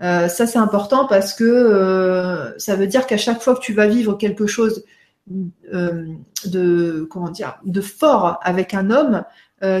ça, 0.00 0.28
c'est 0.28 0.58
important 0.58 1.06
parce 1.06 1.32
que 1.32 2.54
ça 2.58 2.74
veut 2.74 2.88
dire 2.88 3.06
qu'à 3.06 3.16
chaque 3.16 3.40
fois 3.40 3.54
que 3.54 3.60
tu 3.60 3.72
vas 3.72 3.86
vivre 3.86 4.14
quelque 4.14 4.46
chose 4.48 4.84
de 5.28 7.06
comment 7.08 7.30
dire 7.30 7.58
de 7.64 7.80
fort 7.80 8.40
avec 8.42 8.74
un 8.74 8.90
homme, 8.90 9.22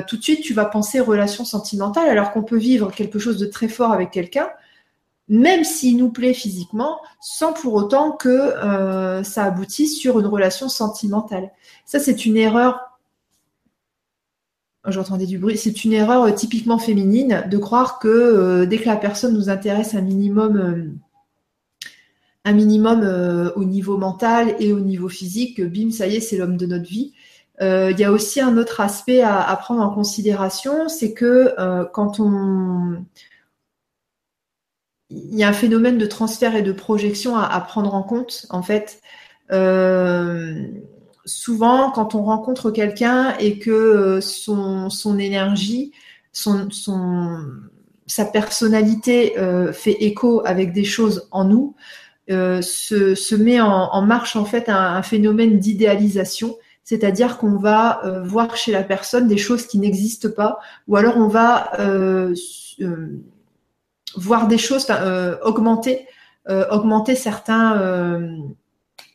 tout 0.06 0.16
de 0.16 0.22
suite 0.22 0.42
tu 0.42 0.54
vas 0.54 0.66
penser 0.66 1.00
relation 1.00 1.44
sentimentale, 1.44 2.08
alors 2.08 2.30
qu'on 2.30 2.44
peut 2.44 2.58
vivre 2.58 2.92
quelque 2.92 3.18
chose 3.18 3.36
de 3.38 3.46
très 3.46 3.68
fort 3.68 3.92
avec 3.92 4.12
quelqu'un 4.12 4.48
même 5.32 5.64
s'il 5.64 5.96
nous 5.96 6.10
plaît 6.10 6.34
physiquement, 6.34 7.00
sans 7.18 7.54
pour 7.54 7.72
autant 7.72 8.12
que 8.12 8.28
euh, 8.28 9.22
ça 9.22 9.44
aboutisse 9.44 9.98
sur 9.98 10.20
une 10.20 10.26
relation 10.26 10.68
sentimentale. 10.68 11.50
Ça, 11.86 11.98
c'est 11.98 12.26
une 12.26 12.36
erreur. 12.36 12.78
J'entendais 14.86 15.24
du 15.24 15.38
bruit. 15.38 15.56
C'est 15.56 15.84
une 15.84 15.94
erreur 15.94 16.24
euh, 16.24 16.32
typiquement 16.32 16.76
féminine 16.78 17.44
de 17.50 17.56
croire 17.56 17.98
que 17.98 18.08
euh, 18.08 18.66
dès 18.66 18.76
que 18.76 18.84
la 18.84 18.96
personne 18.96 19.32
nous 19.32 19.48
intéresse 19.48 19.94
un 19.94 20.02
minimum, 20.02 20.98
un 22.44 22.52
minimum 22.52 23.52
au 23.56 23.64
niveau 23.64 23.96
mental 23.96 24.54
et 24.58 24.74
au 24.74 24.80
niveau 24.80 25.08
physique, 25.08 25.62
bim, 25.62 25.92
ça 25.92 26.08
y 26.08 26.16
est, 26.16 26.20
c'est 26.20 26.36
l'homme 26.36 26.58
de 26.58 26.66
notre 26.66 26.88
vie. 26.88 27.14
Il 27.58 27.96
y 27.96 28.04
a 28.04 28.12
aussi 28.12 28.40
un 28.40 28.58
autre 28.58 28.80
aspect 28.80 29.22
à 29.22 29.56
prendre 29.56 29.80
en 29.80 29.94
considération, 29.94 30.88
c'est 30.88 31.14
que 31.14 31.54
quand 31.92 32.18
on 32.18 33.04
il 35.12 35.38
y 35.38 35.44
a 35.44 35.48
un 35.48 35.52
phénomène 35.52 35.98
de 35.98 36.06
transfert 36.06 36.56
et 36.56 36.62
de 36.62 36.72
projection 36.72 37.36
à, 37.36 37.60
prendre 37.60 37.94
en 37.94 38.02
compte. 38.02 38.46
En 38.50 38.62
fait, 38.62 39.00
euh, 39.52 40.66
souvent, 41.24 41.90
quand 41.90 42.14
on 42.14 42.22
rencontre 42.22 42.70
quelqu'un 42.70 43.36
et 43.38 43.58
que 43.58 43.70
euh, 43.70 44.20
son, 44.20 45.18
énergie, 45.18 45.92
son, 46.32 46.68
sa 48.06 48.24
personnalité 48.24 49.38
euh, 49.38 49.72
fait 49.72 50.02
écho 50.02 50.42
avec 50.44 50.72
des 50.72 50.84
choses 50.84 51.28
en 51.30 51.44
nous, 51.44 51.74
se, 52.28 53.34
met 53.34 53.60
en, 53.60 54.02
marche 54.02 54.36
en 54.36 54.46
fait 54.46 54.68
un, 54.68 55.02
phénomène 55.02 55.58
d'idéalisation. 55.58 56.56
C'est-à-dire 56.84 57.36
qu'on 57.38 57.56
va 57.56 58.00
voir 58.24 58.56
chez 58.56 58.72
la 58.72 58.82
personne 58.82 59.28
des 59.28 59.36
choses 59.36 59.66
qui 59.66 59.78
n'existent 59.78 60.30
pas, 60.30 60.58
ou 60.88 60.96
alors 60.96 61.18
on 61.18 61.28
va 61.28 61.70
voir 64.16 64.48
des 64.48 64.58
choses, 64.58 64.86
euh, 64.90 65.36
augmenter, 65.42 66.06
euh, 66.48 66.64
augmenter 66.70 67.14
certains, 67.14 67.80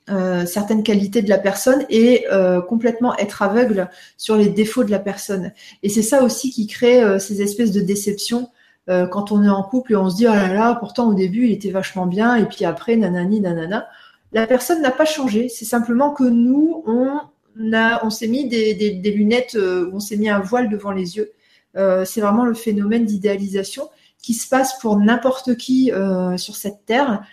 euh, 0.09 0.45
certaines 0.45 0.83
qualités 0.83 1.21
de 1.21 1.29
la 1.29 1.37
personne 1.37 1.85
et 1.89 2.25
complètement 2.67 3.17
être 3.17 3.41
aveugle 3.41 3.89
sur 4.17 4.35
les 4.37 4.49
défauts 4.49 4.83
de 4.83 4.91
la 4.91 4.99
personne. 4.99 5.51
Et 5.83 5.89
c'est 5.89 6.01
ça 6.01 6.23
aussi 6.23 6.51
qui 6.51 6.67
crée 6.67 7.19
ces 7.19 7.41
espèces 7.41 7.71
de 7.71 7.81
déceptions 7.81 8.49
quand 8.87 9.33
on 9.33 9.43
est 9.43 9.49
en 9.49 9.63
couple 9.63 9.91
et 9.91 9.95
on 9.97 10.09
se 10.09 10.15
dit 10.15 10.27
oh 10.27 10.33
là 10.33 10.53
là, 10.53 10.75
pourtant 10.75 11.09
au 11.09 11.13
début 11.13 11.47
il 11.47 11.51
était 11.51 11.71
vachement 11.71 12.05
bien 12.05 12.37
et 12.37 12.45
puis 12.45 12.63
après 12.63 12.95
nanani 12.95 13.41
nanana. 13.41 13.85
La 14.31 14.47
personne 14.47 14.81
n'a 14.81 14.91
pas 14.91 15.03
changé. 15.03 15.49
C'est 15.49 15.65
simplement 15.65 16.11
que 16.11 16.23
nous 16.23 16.83
on 16.85 17.73
a, 17.73 18.05
on 18.05 18.09
s'est 18.09 18.27
mis 18.27 18.47
des, 18.47 18.73
des, 18.75 19.11
lunettes, 19.11 19.57
on 19.91 19.99
s'est 19.99 20.15
mis 20.15 20.29
un 20.29 20.39
voile 20.39 20.69
devant 20.69 20.91
les 20.91 21.17
yeux. 21.17 21.33
c'est 21.75 22.21
vraiment 22.21 22.45
le 22.45 22.53
phénomène 22.53 23.03
d'idéalisation 23.03 23.89
qui 24.27 24.33
se 24.33 24.49
passe 24.49 24.77
pour 24.79 24.97
n'importe 24.97 25.55
qui 25.55 25.89
sur 26.35 26.57
cette 26.57 26.85
terre. 26.85 27.23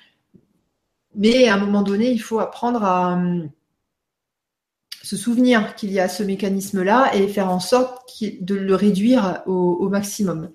Mais 1.16 1.48
à 1.48 1.54
un 1.54 1.58
moment 1.58 1.82
donné, 1.82 2.12
il 2.12 2.20
faut 2.20 2.38
apprendre 2.38 2.84
à 2.84 3.18
se 5.02 5.16
souvenir 5.16 5.74
qu'il 5.74 5.90
y 5.90 5.98
a 5.98 6.08
ce 6.08 6.22
mécanisme-là 6.22 7.16
et 7.16 7.26
faire 7.26 7.50
en 7.50 7.58
sorte 7.58 8.08
de 8.22 8.54
le 8.54 8.74
réduire 8.76 9.42
au, 9.44 9.88
maximum. 9.88 10.50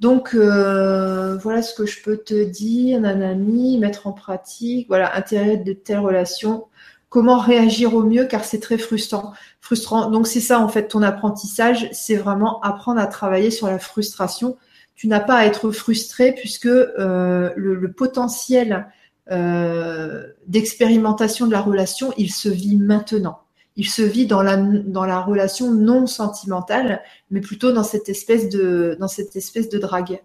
Donc 0.00 0.34
euh, 0.34 1.36
voilà 1.36 1.60
ce 1.60 1.74
que 1.74 1.84
je 1.84 2.02
peux 2.02 2.16
te 2.16 2.42
dire, 2.42 2.98
Nanami, 3.00 3.76
mettre 3.76 4.06
en 4.06 4.12
pratique, 4.12 4.88
voilà, 4.88 5.14
intérêt 5.14 5.58
de 5.58 5.74
telles 5.74 5.98
relations, 5.98 6.68
comment 7.10 7.38
réagir 7.38 7.94
au 7.94 8.02
mieux 8.02 8.24
car 8.24 8.44
c'est 8.44 8.60
très 8.60 8.78
frustrant. 8.78 9.34
Frustrant. 9.60 10.10
Donc 10.10 10.26
c'est 10.26 10.40
ça 10.40 10.58
en 10.58 10.68
fait 10.68 10.88
ton 10.88 11.02
apprentissage, 11.02 11.90
c'est 11.92 12.16
vraiment 12.16 12.62
apprendre 12.62 13.00
à 13.00 13.06
travailler 13.06 13.50
sur 13.50 13.66
la 13.66 13.78
frustration. 13.78 14.56
Tu 14.96 15.08
n'as 15.08 15.20
pas 15.20 15.36
à 15.36 15.44
être 15.44 15.70
frustré 15.70 16.32
puisque 16.32 16.66
euh, 16.66 17.50
le, 17.54 17.92
potentiel 17.92 18.86
euh, 19.30 20.26
d'expérimentation 20.46 21.46
de 21.46 21.52
la 21.52 21.60
relation, 21.60 22.12
il 22.16 22.32
se 22.32 22.48
vit 22.48 22.76
maintenant 22.76 23.40
il 23.76 23.88
se 23.88 24.02
vit 24.02 24.26
dans 24.26 24.42
la, 24.42 24.56
dans 24.56 25.04
la 25.04 25.20
relation 25.20 25.70
non 25.70 26.06
sentimentale, 26.06 27.02
mais 27.30 27.40
plutôt 27.40 27.72
dans 27.72 27.84
cette 27.84 28.08
espèce 28.08 28.48
de, 28.48 28.96
dans 28.98 29.08
cette 29.08 29.36
espèce 29.36 29.68
de 29.68 29.78
drague. 29.78 30.22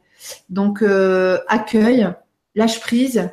Donc, 0.49 0.81
euh, 0.81 1.38
accueille, 1.47 2.07
lâche 2.55 2.79
prise, 2.79 3.29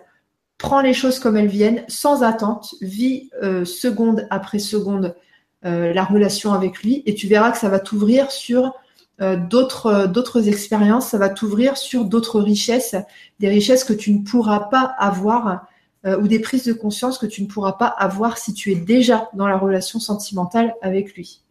prends 0.58 0.80
les 0.80 0.92
choses 0.92 1.20
comme 1.20 1.36
elles 1.36 1.46
viennent, 1.46 1.84
sans 1.86 2.24
attente, 2.24 2.74
vis 2.80 3.30
euh, 3.42 3.64
seconde 3.64 4.26
après 4.30 4.58
seconde 4.58 5.14
la 5.62 6.04
relation 6.04 6.52
avec 6.52 6.84
lui, 6.84 7.02
et 7.04 7.16
tu 7.16 7.26
verras 7.26 7.50
que 7.50 7.58
ça 7.58 7.68
va 7.68 7.80
t'ouvrir 7.80 8.30
sur 8.30 8.72
d'autres 9.20 10.06
d'autres 10.06 10.48
expériences, 10.48 11.08
ça 11.08 11.18
va 11.18 11.28
t'ouvrir 11.28 11.76
sur 11.76 12.04
d'autres 12.04 12.40
richesses, 12.40 12.94
des 13.40 13.48
richesses 13.48 13.82
que 13.82 13.92
tu 13.92 14.12
ne 14.12 14.22
pourras 14.22 14.60
pas 14.70 14.94
avoir 14.98 15.66
euh, 16.06 16.16
ou 16.20 16.28
des 16.28 16.38
prises 16.38 16.64
de 16.64 16.72
conscience 16.72 17.18
que 17.18 17.26
tu 17.26 17.42
ne 17.42 17.48
pourras 17.48 17.72
pas 17.72 17.88
avoir 17.88 18.38
si 18.38 18.54
tu 18.54 18.70
es 18.70 18.76
déjà 18.76 19.28
dans 19.34 19.48
la 19.48 19.58
relation 19.58 19.98
sentimentale 19.98 20.74
avec 20.80 21.14
lui. 21.14 21.42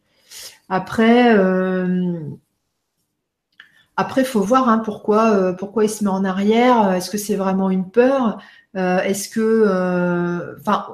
Après, 0.69 1.37
euh, 1.37 2.19
après, 3.97 4.23
faut 4.23 4.39
voir 4.41 4.69
hein, 4.69 4.79
pourquoi, 4.79 5.31
euh, 5.31 5.53
pourquoi 5.53 5.83
il 5.83 5.89
se 5.89 6.03
met 6.03 6.09
en 6.09 6.23
arrière. 6.23 6.93
Est-ce 6.93 7.09
que 7.09 7.17
c'est 7.17 7.35
vraiment 7.35 7.69
une 7.69 7.89
peur? 7.89 8.39
Est-ce 8.75 9.27
que, 9.27 10.55
enfin, 10.59 10.85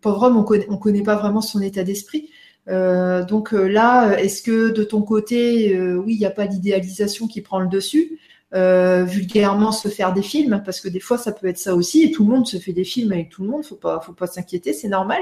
pauvre 0.00 0.22
homme, 0.22 0.36
on 0.36 0.44
connaît, 0.44 0.66
on 0.70 0.76
connaît 0.76 1.02
pas 1.02 1.16
vraiment 1.16 1.40
son 1.40 1.60
état 1.60 1.82
d'esprit. 1.82 2.30
Donc 2.66 3.52
là, 3.52 4.16
est-ce 4.18 4.42
que 4.42 4.70
de 4.70 4.84
ton 4.84 5.02
côté, 5.02 5.78
oui, 5.96 6.14
il 6.14 6.18
n'y 6.18 6.26
a 6.26 6.30
pas 6.30 6.46
d'idéalisation 6.46 7.26
qui 7.26 7.40
prend 7.40 7.60
le 7.60 7.68
dessus 7.68 8.18
euh, 8.54 9.02
vulgairement 9.04 9.72
se 9.72 9.88
faire 9.88 10.12
des 10.12 10.22
films, 10.22 10.62
parce 10.64 10.80
que 10.80 10.88
des 10.88 11.00
fois 11.00 11.18
ça 11.18 11.32
peut 11.32 11.48
être 11.48 11.58
ça 11.58 11.74
aussi, 11.74 12.04
et 12.04 12.10
tout 12.12 12.24
le 12.24 12.30
monde 12.30 12.46
se 12.46 12.58
fait 12.58 12.72
des 12.72 12.84
films 12.84 13.12
avec 13.12 13.28
tout 13.28 13.42
le 13.42 13.48
monde, 13.48 13.64
faut 13.64 13.74
pas, 13.74 14.00
faut 14.00 14.12
pas 14.12 14.28
s'inquiéter, 14.28 14.72
c'est 14.72 14.88
normal. 14.88 15.20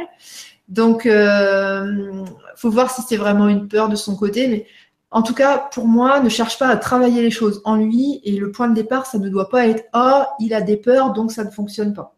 Donc, 0.69 1.07
euh, 1.07 2.25
faut 2.57 2.71
voir 2.71 2.91
si 2.91 3.03
c'est 3.03 3.17
vraiment 3.17 3.49
une 3.49 3.67
peur 3.67 3.89
de 3.89 3.97
son 3.97 4.15
côté, 4.15 4.47
mais 4.49 4.67
en 5.11 5.23
tout 5.23 5.35
cas, 5.35 5.59
pour 5.73 5.87
moi, 5.87 6.21
ne 6.21 6.29
cherche 6.29 6.59
pas 6.59 6.69
à 6.69 6.77
travailler 6.77 7.23
les 7.23 7.31
choses 7.31 7.63
en 7.65 7.77
lui, 7.77 8.21
et 8.25 8.33
le 8.37 8.53
point 8.53 8.69
de 8.69 8.75
départ, 8.75 9.07
ça 9.07 9.19
ne 9.19 9.29
doit 9.29 9.49
pas 9.49 9.69
être 9.69 9.85
ah, 9.95 10.35
il 10.39 10.53
a 10.55 10.61
des 10.61 10.77
peurs, 10.77 11.13
donc 11.13 11.33
ça 11.33 11.45
ne 11.45 11.51
fonctionne 11.51 11.95
pas. 11.95 12.15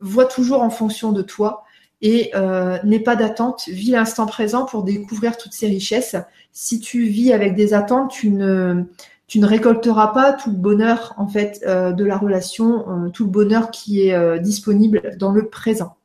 Vois 0.00 0.24
toujours 0.26 0.62
en 0.62 0.70
fonction 0.70 1.12
de 1.12 1.22
toi 1.22 1.62
et 2.02 2.30
euh, 2.34 2.78
n'aie 2.82 3.00
pas 3.00 3.16
d'attente, 3.16 3.68
vis 3.68 3.90
l'instant 3.90 4.26
présent 4.26 4.64
pour 4.64 4.84
découvrir 4.84 5.36
toutes 5.36 5.52
ces 5.52 5.66
richesses. 5.66 6.16
Si 6.52 6.80
tu 6.80 7.04
vis 7.04 7.32
avec 7.32 7.54
des 7.54 7.74
attentes, 7.74 8.10
tu 8.10 8.30
ne, 8.30 8.84
tu 9.26 9.38
ne 9.38 9.46
récolteras 9.46 10.08
pas 10.08 10.32
tout 10.32 10.50
le 10.50 10.56
bonheur 10.56 11.14
en 11.18 11.28
fait 11.28 11.62
euh, 11.66 11.92
de 11.92 12.04
la 12.04 12.16
relation, 12.16 13.06
euh, 13.06 13.08
tout 13.10 13.24
le 13.24 13.30
bonheur 13.30 13.70
qui 13.70 14.08
est 14.08 14.40
disponible 14.40 15.16
dans 15.18 15.32
le 15.32 15.48
présent. 15.48 15.96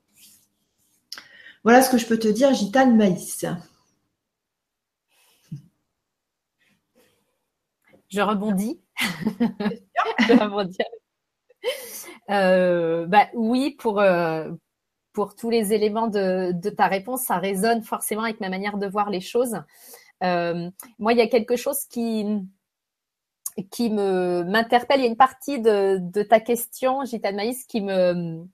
Voilà 1.63 1.81
ce 1.81 1.89
que 1.89 1.97
je 1.97 2.05
peux 2.05 2.19
te 2.19 2.27
dire, 2.27 2.53
Gitane 2.53 2.95
Maïs. 2.95 3.45
Je 8.09 8.21
rebondis. 8.21 8.79
je 8.99 10.39
rebondis. 10.39 10.77
bah, 12.27 13.27
oui, 13.33 13.75
pour, 13.79 13.99
pour 15.15 15.35
tous 15.35 15.49
les 15.49 15.73
éléments 15.73 16.07
de, 16.07 16.69
ta 16.69 16.87
réponse, 16.87 17.23
ça 17.23 17.37
résonne 17.37 17.81
forcément 17.81 18.23
avec 18.23 18.39
ma 18.39 18.49
manière 18.49 18.77
de 18.77 18.87
voir 18.87 19.09
les 19.09 19.21
choses. 19.21 19.55
moi, 20.21 21.13
il 21.13 21.17
y 21.17 21.21
a 21.21 21.27
quelque 21.27 21.55
chose 21.55 21.85
qui, 21.89 22.25
me 23.89 24.43
m'interpelle. 24.43 24.99
Il 24.99 25.03
y 25.03 25.07
a 25.07 25.09
une 25.09 25.17
partie 25.17 25.59
de, 25.59 26.23
ta 26.23 26.39
question, 26.39 27.03
Gita 27.05 27.31
Maïs, 27.31 27.65
qui 27.65 27.81
me 27.81 28.45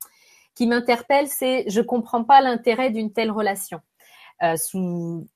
m'interpelle, 0.65 1.27
c'est 1.27 1.65
je 1.67 1.81
comprends 1.81 2.23
pas 2.23 2.41
l'intérêt 2.41 2.91
d'une 2.91 3.11
telle 3.11 3.31
relation. 3.31 3.81
Euh, 4.43 4.55
sous 4.57 5.27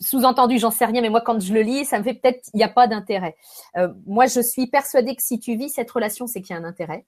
sous-entendu, 0.00 0.58
j'en 0.58 0.70
sais 0.70 0.86
rien, 0.86 1.02
mais 1.02 1.10
moi 1.10 1.20
quand 1.20 1.38
je 1.40 1.52
le 1.52 1.60
lis, 1.60 1.84
ça 1.84 1.98
me 1.98 2.04
fait 2.04 2.14
peut-être 2.14 2.48
il 2.54 2.56
n'y 2.56 2.64
a 2.64 2.70
pas 2.70 2.86
d'intérêt. 2.86 3.36
Euh, 3.76 3.92
moi, 4.06 4.24
je 4.24 4.40
suis 4.40 4.66
persuadée 4.66 5.14
que 5.14 5.22
si 5.22 5.38
tu 5.38 5.56
vis 5.56 5.68
cette 5.68 5.90
relation, 5.90 6.26
c'est 6.26 6.40
qu'il 6.40 6.56
y 6.56 6.58
a 6.58 6.62
un 6.62 6.64
intérêt. 6.64 7.04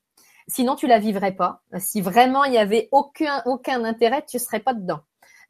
Sinon, 0.48 0.76
tu 0.76 0.87
la 0.87 0.98
vivrais 0.98 1.32
pas. 1.32 1.62
Si 1.78 2.00
vraiment 2.00 2.44
il 2.44 2.52
y 2.52 2.59
avait 2.59 2.88
aucun 2.92 3.42
aucun 3.46 3.85
intérêt, 3.85 4.24
tu 4.26 4.38
serais 4.38 4.61
pas 4.61 4.74
dedans. 4.74 5.00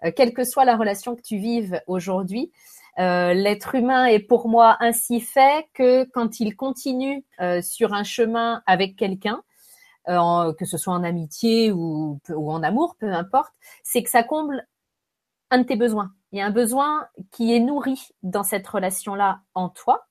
Euh, 0.05 0.11
quelle 0.15 0.33
que 0.33 0.45
soit 0.45 0.65
la 0.65 0.77
relation 0.77 1.17
que 1.17 1.23
tu 1.23 1.39
vives 1.39 1.81
aujourd'hui, 1.87 2.53
euh, 2.99 3.35
l'être 3.35 3.75
humain 3.75 4.07
est 4.07 4.21
pour 4.21 4.49
moi 4.49 4.77
ainsi 4.81 5.21
fait 5.21 5.67
que 5.75 6.05
quand 6.05 6.41
il 6.41 6.57
continue 6.57 7.25
euh, 7.41 7.61
sur 7.63 7.93
un 7.93 8.05
chemin 8.05 8.63
avec 8.67 8.97
quelqu'un, 8.97 9.43
que 10.07 10.65
ce 10.65 10.79
soit 10.79 10.95
en 10.95 11.03
amitié 11.03 11.73
ou, 11.73 12.21
ou 12.29 12.53
en 12.53 12.63
amour, 12.63 12.95
peu 13.01 13.13
importe, 13.13 13.53
c'est 13.83 14.05
que 14.05 14.11
ça 14.11 14.23
comble 14.23 14.65
un 15.51 15.59
de 15.59 15.65
tes 15.65 15.75
besoins. 15.75 16.13
Il 16.31 16.39
y 16.39 16.43
a 16.43 16.47
un 16.47 16.51
besoin 16.51 17.09
qui 17.33 17.53
est 17.53 17.59
nourri 17.59 18.01
dans 18.23 18.45
cette 18.45 18.69
relation-là 18.69 19.41
en 19.55 19.69
toi. 19.69 20.07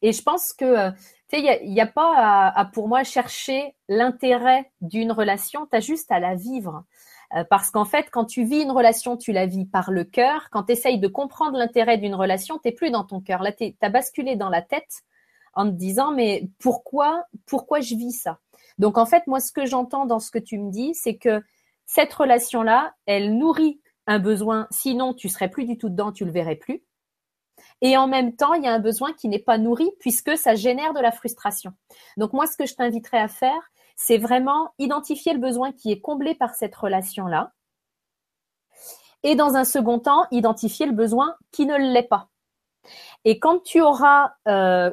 Et 0.00 0.12
je 0.12 0.22
pense 0.22 0.54
que, 0.54 0.92
tu 1.30 1.36
sais, 1.36 1.60
il 1.62 1.72
n'y 1.72 1.80
a, 1.80 1.86
pas 1.86 2.14
à, 2.16 2.60
à, 2.60 2.64
pour 2.64 2.88
moi, 2.88 3.04
chercher 3.04 3.74
l'intérêt 3.88 4.70
d'une 4.80 5.12
relation, 5.12 5.66
tu 5.66 5.76
as 5.76 5.80
juste 5.80 6.10
à 6.10 6.18
la 6.18 6.34
vivre. 6.34 6.84
Euh, 7.36 7.44
parce 7.48 7.70
qu'en 7.70 7.84
fait, 7.84 8.08
quand 8.10 8.24
tu 8.24 8.44
vis 8.44 8.62
une 8.62 8.72
relation, 8.72 9.16
tu 9.16 9.32
la 9.32 9.46
vis 9.46 9.64
par 9.64 9.90
le 9.90 10.04
cœur. 10.04 10.48
Quand 10.50 10.64
tu 10.64 10.72
essayes 10.72 10.98
de 10.98 11.08
comprendre 11.08 11.56
l'intérêt 11.56 11.98
d'une 11.98 12.14
relation, 12.14 12.58
tu 12.58 12.72
plus 12.72 12.90
dans 12.90 13.04
ton 13.04 13.20
cœur. 13.20 13.42
Là, 13.42 13.52
tu 13.52 13.74
as 13.80 13.88
basculé 13.88 14.36
dans 14.36 14.48
la 14.48 14.62
tête 14.62 15.02
en 15.54 15.66
te 15.66 15.74
disant, 15.74 16.12
mais 16.12 16.48
pourquoi, 16.58 17.24
pourquoi 17.46 17.80
je 17.80 17.94
vis 17.94 18.12
ça? 18.12 18.38
Donc, 18.78 18.98
en 18.98 19.06
fait, 19.06 19.26
moi, 19.26 19.40
ce 19.40 19.52
que 19.52 19.66
j'entends 19.66 20.06
dans 20.06 20.18
ce 20.18 20.30
que 20.30 20.38
tu 20.38 20.58
me 20.58 20.70
dis, 20.70 20.94
c'est 20.94 21.16
que 21.16 21.42
cette 21.86 22.12
relation-là, 22.12 22.94
elle 23.06 23.36
nourrit 23.36 23.80
un 24.06 24.18
besoin. 24.18 24.66
Sinon, 24.70 25.14
tu 25.14 25.28
serais 25.28 25.50
plus 25.50 25.66
du 25.66 25.76
tout 25.78 25.88
dedans, 25.88 26.12
tu 26.12 26.24
le 26.24 26.32
verrais 26.32 26.56
plus. 26.56 26.82
Et 27.80 27.96
en 27.96 28.06
même 28.06 28.34
temps, 28.36 28.54
il 28.54 28.64
y 28.64 28.66
a 28.66 28.72
un 28.72 28.78
besoin 28.78 29.12
qui 29.12 29.28
n'est 29.28 29.38
pas 29.38 29.58
nourri 29.58 29.90
puisque 30.00 30.36
ça 30.36 30.54
génère 30.54 30.92
de 30.92 31.00
la 31.00 31.12
frustration. 31.12 31.72
Donc 32.16 32.32
moi, 32.32 32.46
ce 32.46 32.56
que 32.56 32.66
je 32.66 32.74
t'inviterais 32.74 33.20
à 33.20 33.28
faire, 33.28 33.70
c'est 33.96 34.18
vraiment 34.18 34.72
identifier 34.78 35.32
le 35.32 35.38
besoin 35.38 35.72
qui 35.72 35.92
est 35.92 36.00
comblé 36.00 36.34
par 36.34 36.54
cette 36.54 36.74
relation-là. 36.74 37.52
Et 39.22 39.34
dans 39.34 39.56
un 39.56 39.64
second 39.64 39.98
temps, 39.98 40.26
identifier 40.30 40.86
le 40.86 40.92
besoin 40.92 41.36
qui 41.52 41.66
ne 41.66 41.76
l'est 41.76 42.08
pas. 42.08 42.28
Et 43.24 43.38
quand 43.38 43.62
tu 43.62 43.82
auras 43.82 44.32
euh, 44.48 44.90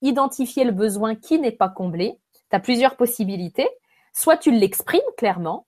identifié 0.00 0.64
le 0.64 0.72
besoin 0.72 1.14
qui 1.14 1.38
n'est 1.38 1.52
pas 1.52 1.68
comblé, 1.68 2.18
tu 2.50 2.56
as 2.56 2.60
plusieurs 2.60 2.96
possibilités. 2.96 3.68
Soit 4.12 4.36
tu 4.36 4.50
l'exprimes 4.50 5.00
clairement, 5.16 5.66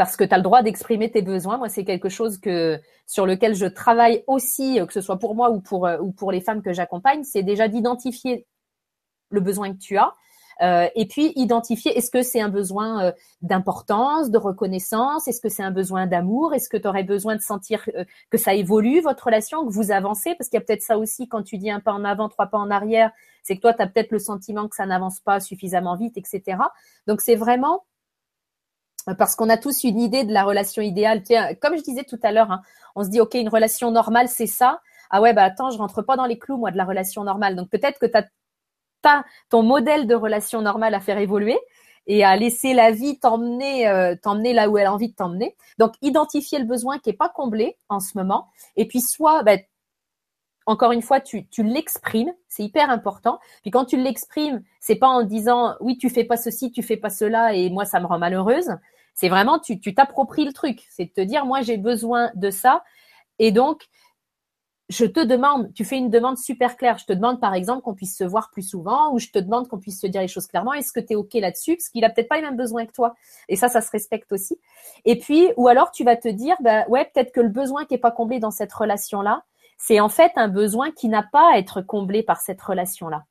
parce 0.00 0.16
que 0.16 0.24
tu 0.24 0.32
as 0.32 0.38
le 0.38 0.42
droit 0.42 0.62
d'exprimer 0.62 1.10
tes 1.10 1.20
besoins. 1.20 1.58
Moi, 1.58 1.68
c'est 1.68 1.84
quelque 1.84 2.08
chose 2.08 2.38
que 2.38 2.80
sur 3.06 3.26
lequel 3.26 3.54
je 3.54 3.66
travaille 3.66 4.24
aussi, 4.26 4.80
que 4.86 4.94
ce 4.94 5.02
soit 5.02 5.18
pour 5.18 5.34
moi 5.34 5.50
ou 5.50 5.60
pour, 5.60 5.86
ou 6.00 6.10
pour 6.10 6.32
les 6.32 6.40
femmes 6.40 6.62
que 6.62 6.72
j'accompagne, 6.72 7.22
c'est 7.22 7.42
déjà 7.42 7.68
d'identifier 7.68 8.46
le 9.28 9.40
besoin 9.40 9.74
que 9.74 9.78
tu 9.78 9.98
as 9.98 10.14
euh, 10.62 10.88
et 10.94 11.06
puis 11.06 11.32
identifier 11.36 11.96
est-ce 11.96 12.10
que 12.10 12.22
c'est 12.22 12.40
un 12.40 12.48
besoin 12.48 13.04
euh, 13.04 13.12
d'importance, 13.40 14.30
de 14.30 14.38
reconnaissance, 14.38 15.26
est-ce 15.26 15.40
que 15.40 15.48
c'est 15.48 15.62
un 15.62 15.70
besoin 15.70 16.06
d'amour, 16.06 16.54
est-ce 16.54 16.68
que 16.68 16.76
tu 16.76 16.86
aurais 16.86 17.04
besoin 17.04 17.36
de 17.36 17.40
sentir 17.40 17.88
euh, 17.94 18.04
que 18.30 18.36
ça 18.36 18.54
évolue 18.54 19.00
votre 19.00 19.24
relation, 19.24 19.66
que 19.66 19.72
vous 19.72 19.90
avancez, 19.90 20.34
parce 20.34 20.48
qu'il 20.48 20.58
y 20.58 20.62
a 20.62 20.64
peut-être 20.64 20.82
ça 20.82 20.98
aussi 20.98 21.28
quand 21.28 21.42
tu 21.42 21.56
dis 21.56 21.70
un 21.70 21.80
pas 21.80 21.92
en 21.92 22.04
avant, 22.04 22.28
trois 22.28 22.46
pas 22.46 22.58
en 22.58 22.70
arrière, 22.70 23.10
c'est 23.42 23.56
que 23.56 23.60
toi 23.62 23.72
tu 23.72 23.82
as 23.82 23.86
peut-être 23.86 24.12
le 24.12 24.18
sentiment 24.18 24.68
que 24.68 24.76
ça 24.76 24.84
n'avance 24.84 25.20
pas 25.20 25.40
suffisamment 25.40 25.96
vite, 25.96 26.16
etc. 26.18 26.58
Donc 27.06 27.22
c'est 27.22 27.36
vraiment 27.36 27.84
parce 29.18 29.36
qu'on 29.36 29.48
a 29.48 29.56
tous 29.56 29.84
une 29.84 29.98
idée 29.98 30.24
de 30.24 30.32
la 30.32 30.44
relation 30.44 30.82
idéale. 30.82 31.22
Comme 31.60 31.76
je 31.76 31.82
disais 31.82 32.04
tout 32.04 32.18
à 32.22 32.32
l'heure, 32.32 32.50
hein, 32.50 32.62
on 32.96 33.04
se 33.04 33.08
dit, 33.08 33.20
OK, 33.20 33.34
une 33.34 33.48
relation 33.48 33.90
normale, 33.90 34.28
c'est 34.28 34.46
ça. 34.46 34.80
Ah 35.10 35.20
ouais, 35.20 35.32
bah 35.32 35.44
attends, 35.44 35.70
je 35.70 35.78
rentre 35.78 36.02
pas 36.02 36.16
dans 36.16 36.26
les 36.26 36.38
clous, 36.38 36.56
moi, 36.56 36.70
de 36.70 36.76
la 36.76 36.84
relation 36.84 37.24
normale. 37.24 37.56
Donc 37.56 37.68
peut-être 37.68 37.98
que 37.98 38.06
tu 38.06 38.16
as 39.08 39.24
ton 39.48 39.62
modèle 39.62 40.06
de 40.06 40.14
relation 40.14 40.62
normale 40.62 40.94
à 40.94 41.00
faire 41.00 41.18
évoluer 41.18 41.58
et 42.06 42.24
à 42.24 42.36
laisser 42.36 42.74
la 42.74 42.90
vie 42.90 43.18
t'emmener 43.18 43.86
euh, 43.88 44.14
t'emmener 44.20 44.52
là 44.52 44.68
où 44.68 44.78
elle 44.78 44.86
a 44.86 44.92
envie 44.92 45.10
de 45.10 45.14
t'emmener. 45.14 45.56
Donc 45.78 45.94
identifier 46.02 46.58
le 46.58 46.64
besoin 46.64 46.98
qui 46.98 47.10
est 47.10 47.14
pas 47.14 47.28
comblé 47.28 47.76
en 47.88 48.00
ce 48.00 48.16
moment 48.16 48.48
et 48.76 48.86
puis 48.86 49.00
soit 49.00 49.42
ben, 49.42 49.60
encore 50.70 50.92
une 50.92 51.02
fois, 51.02 51.20
tu, 51.20 51.46
tu 51.48 51.62
l'exprimes, 51.62 52.32
c'est 52.48 52.62
hyper 52.62 52.90
important. 52.90 53.40
Puis 53.62 53.70
quand 53.70 53.84
tu 53.84 53.96
l'exprimes, 53.96 54.62
c'est 54.80 54.96
pas 54.96 55.08
en 55.08 55.22
disant 55.22 55.74
oui, 55.80 55.98
tu 55.98 56.08
fais 56.08 56.24
pas 56.24 56.36
ceci, 56.36 56.70
tu 56.70 56.82
fais 56.82 56.96
pas 56.96 57.10
cela 57.10 57.54
et 57.54 57.70
moi 57.70 57.84
ça 57.84 58.00
me 58.00 58.06
rend 58.06 58.18
malheureuse. 58.18 58.70
C'est 59.14 59.28
vraiment 59.28 59.58
tu 59.58 59.80
t'appropries 59.94 60.44
le 60.44 60.52
truc, 60.52 60.86
c'est 60.90 61.06
de 61.06 61.10
te 61.10 61.20
dire 61.20 61.44
moi 61.44 61.62
j'ai 61.62 61.76
besoin 61.76 62.30
de 62.36 62.50
ça 62.50 62.84
et 63.38 63.52
donc 63.52 63.88
je 64.90 65.04
te 65.04 65.20
demande, 65.20 65.72
tu 65.72 65.84
fais 65.84 65.96
une 65.96 66.10
demande 66.10 66.36
super 66.36 66.76
claire. 66.76 66.98
Je 66.98 67.04
te 67.04 67.12
demande 67.12 67.40
par 67.40 67.54
exemple 67.54 67.82
qu'on 67.82 67.94
puisse 67.94 68.16
se 68.16 68.24
voir 68.24 68.50
plus 68.50 68.68
souvent 68.68 69.12
ou 69.12 69.20
je 69.20 69.28
te 69.28 69.38
demande 69.38 69.68
qu'on 69.68 69.78
puisse 69.78 70.00
se 70.00 70.06
dire 70.08 70.20
les 70.20 70.28
choses 70.28 70.48
clairement. 70.48 70.72
Est-ce 70.72 70.92
que 70.92 70.98
tu 70.98 71.12
es 71.12 71.16
OK 71.16 71.32
là-dessus? 71.34 71.76
Parce 71.76 71.88
qu'il 71.88 72.04
a 72.04 72.10
peut-être 72.10 72.28
pas 72.28 72.36
les 72.36 72.42
mêmes 72.42 72.56
besoins 72.56 72.86
que 72.86 72.92
toi. 72.92 73.14
Et 73.48 73.54
ça, 73.54 73.68
ça 73.68 73.82
se 73.82 73.90
respecte 73.92 74.32
aussi. 74.32 74.58
Et 75.04 75.16
puis, 75.16 75.52
ou 75.56 75.68
alors 75.68 75.92
tu 75.92 76.02
vas 76.02 76.16
te 76.16 76.28
dire, 76.28 76.56
bah 76.60 76.84
ouais, 76.88 77.04
peut-être 77.04 77.32
que 77.32 77.40
le 77.40 77.48
besoin 77.48 77.84
qui 77.84 77.94
est 77.94 77.98
pas 77.98 78.10
comblé 78.10 78.40
dans 78.40 78.50
cette 78.50 78.72
relation-là, 78.72 79.44
c'est 79.80 79.98
en 79.98 80.10
fait 80.10 80.30
un 80.36 80.48
besoin 80.48 80.92
qui 80.92 81.08
n'a 81.08 81.22
pas 81.22 81.54
à 81.54 81.58
être 81.58 81.80
comblé 81.80 82.22
par 82.22 82.40
cette 82.40 82.60
relation-là. 82.60 83.24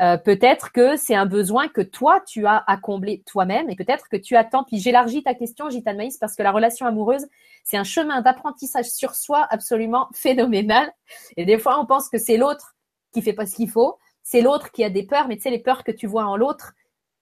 Euh, 0.00 0.16
peut-être 0.16 0.70
que 0.70 0.96
c'est 0.96 1.16
un 1.16 1.26
besoin 1.26 1.66
que 1.66 1.80
toi, 1.80 2.20
tu 2.24 2.46
as 2.46 2.62
à 2.68 2.76
combler 2.76 3.24
toi-même 3.26 3.68
et 3.68 3.74
peut-être 3.74 4.08
que 4.08 4.16
tu 4.16 4.36
attends. 4.36 4.62
Puis 4.62 4.78
j'élargis 4.78 5.24
ta 5.24 5.34
question, 5.34 5.70
Gitane 5.70 5.96
Maïs, 5.96 6.18
parce 6.18 6.36
que 6.36 6.44
la 6.44 6.52
relation 6.52 6.86
amoureuse, 6.86 7.26
c'est 7.64 7.76
un 7.76 7.84
chemin 7.84 8.22
d'apprentissage 8.22 8.84
sur 8.84 9.16
soi 9.16 9.44
absolument 9.50 10.08
phénoménal. 10.14 10.92
Et 11.36 11.44
des 11.44 11.58
fois, 11.58 11.80
on 11.80 11.84
pense 11.84 12.08
que 12.08 12.18
c'est 12.18 12.36
l'autre 12.36 12.76
qui 13.12 13.20
fait 13.20 13.32
pas 13.32 13.44
ce 13.44 13.56
qu'il 13.56 13.68
faut, 13.68 13.98
c'est 14.22 14.40
l'autre 14.40 14.70
qui 14.70 14.84
a 14.84 14.90
des 14.90 15.02
peurs, 15.02 15.26
mais 15.26 15.36
tu 15.36 15.42
sais, 15.42 15.50
les 15.50 15.58
peurs 15.58 15.82
que 15.82 15.90
tu 15.90 16.06
vois 16.06 16.26
en 16.26 16.36
l'autre, 16.36 16.74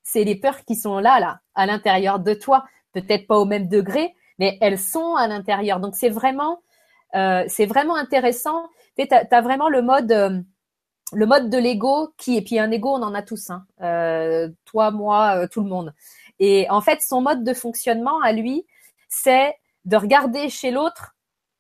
c'est 0.03 0.25
les 0.25 0.37
peurs 0.37 0.65
qui 0.67 0.77
sont 0.77 0.99
là, 0.99 1.19
là, 1.19 1.41
à 1.55 1.65
l'intérieur 1.65 2.19
de 2.19 2.35
toi. 2.35 2.65
Peut-être 2.93 3.27
pas 3.27 3.39
au 3.39 3.47
même 3.47 3.69
degré, 3.69 4.15
mais 4.39 4.59
elles 4.61 4.79
sont 4.79 5.15
à 5.15 5.29
l'intérieur. 5.29 5.81
Donc 5.81 5.95
c'est 5.95 6.11
vraiment, 6.11 6.61
euh, 7.15 7.45
c'est 7.49 7.67
vraiment 7.67 7.97
intéressant. 7.97 8.69
Tu 8.99 9.07
as, 9.11 9.41
vraiment 9.41 9.69
le 9.69 9.83
mode. 9.83 10.13
Euh, 10.13 10.41
le 11.13 11.25
mode 11.25 11.51
de 11.51 11.59
l'ego 11.59 12.13
qui 12.17 12.37
et 12.37 12.43
puis 12.43 12.59
un 12.59 12.69
ego 12.73 12.89
on 12.89 13.03
en 13.03 13.15
a 13.15 13.23
tous 13.23 13.51
hein. 13.51 13.65
euh, 13.81 14.49
toi 14.65 14.91
moi 14.91 15.47
tout 15.47 15.63
le 15.63 15.69
monde 15.69 15.95
et 16.41 16.69
en 16.69 16.81
fait 16.81 17.01
son 17.01 17.21
mode 17.21 17.45
de 17.45 17.55
fonctionnement 17.55 18.21
à 18.23 18.33
lui 18.33 18.67
c'est 19.09 19.55
de 19.85 19.97
regarder 19.97 20.49
chez 20.49 20.73
l'autre 20.73 21.15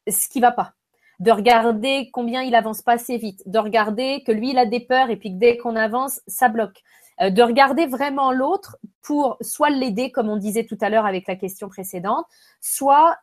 ce 0.08 0.28
qui 0.28 0.40
va 0.40 0.50
pas 0.50 0.72
de 1.20 1.30
regarder 1.30 2.10
combien 2.12 2.42
il 2.42 2.56
avance 2.56 2.82
pas 2.82 2.94
assez 2.94 3.18
vite 3.18 3.40
de 3.46 3.60
regarder 3.60 4.24
que 4.26 4.32
lui 4.32 4.50
il 4.50 4.58
a 4.58 4.66
des 4.66 4.80
peurs 4.80 5.10
et 5.10 5.16
puis 5.16 5.32
que 5.32 5.38
dès 5.38 5.56
qu'on 5.58 5.76
avance 5.76 6.20
ça 6.26 6.48
bloque 6.48 6.82
euh, 7.20 7.30
de 7.30 7.42
regarder 7.42 7.86
vraiment 7.86 8.32
l'autre 8.32 8.76
pour 9.02 9.36
soit 9.40 9.70
l'aider 9.70 10.10
comme 10.10 10.28
on 10.28 10.36
disait 10.36 10.64
tout 10.64 10.78
à 10.80 10.90
l'heure 10.90 11.06
avec 11.06 11.26
la 11.26 11.36
question 11.36 11.68
précédente 11.68 12.26
soit 12.60 13.16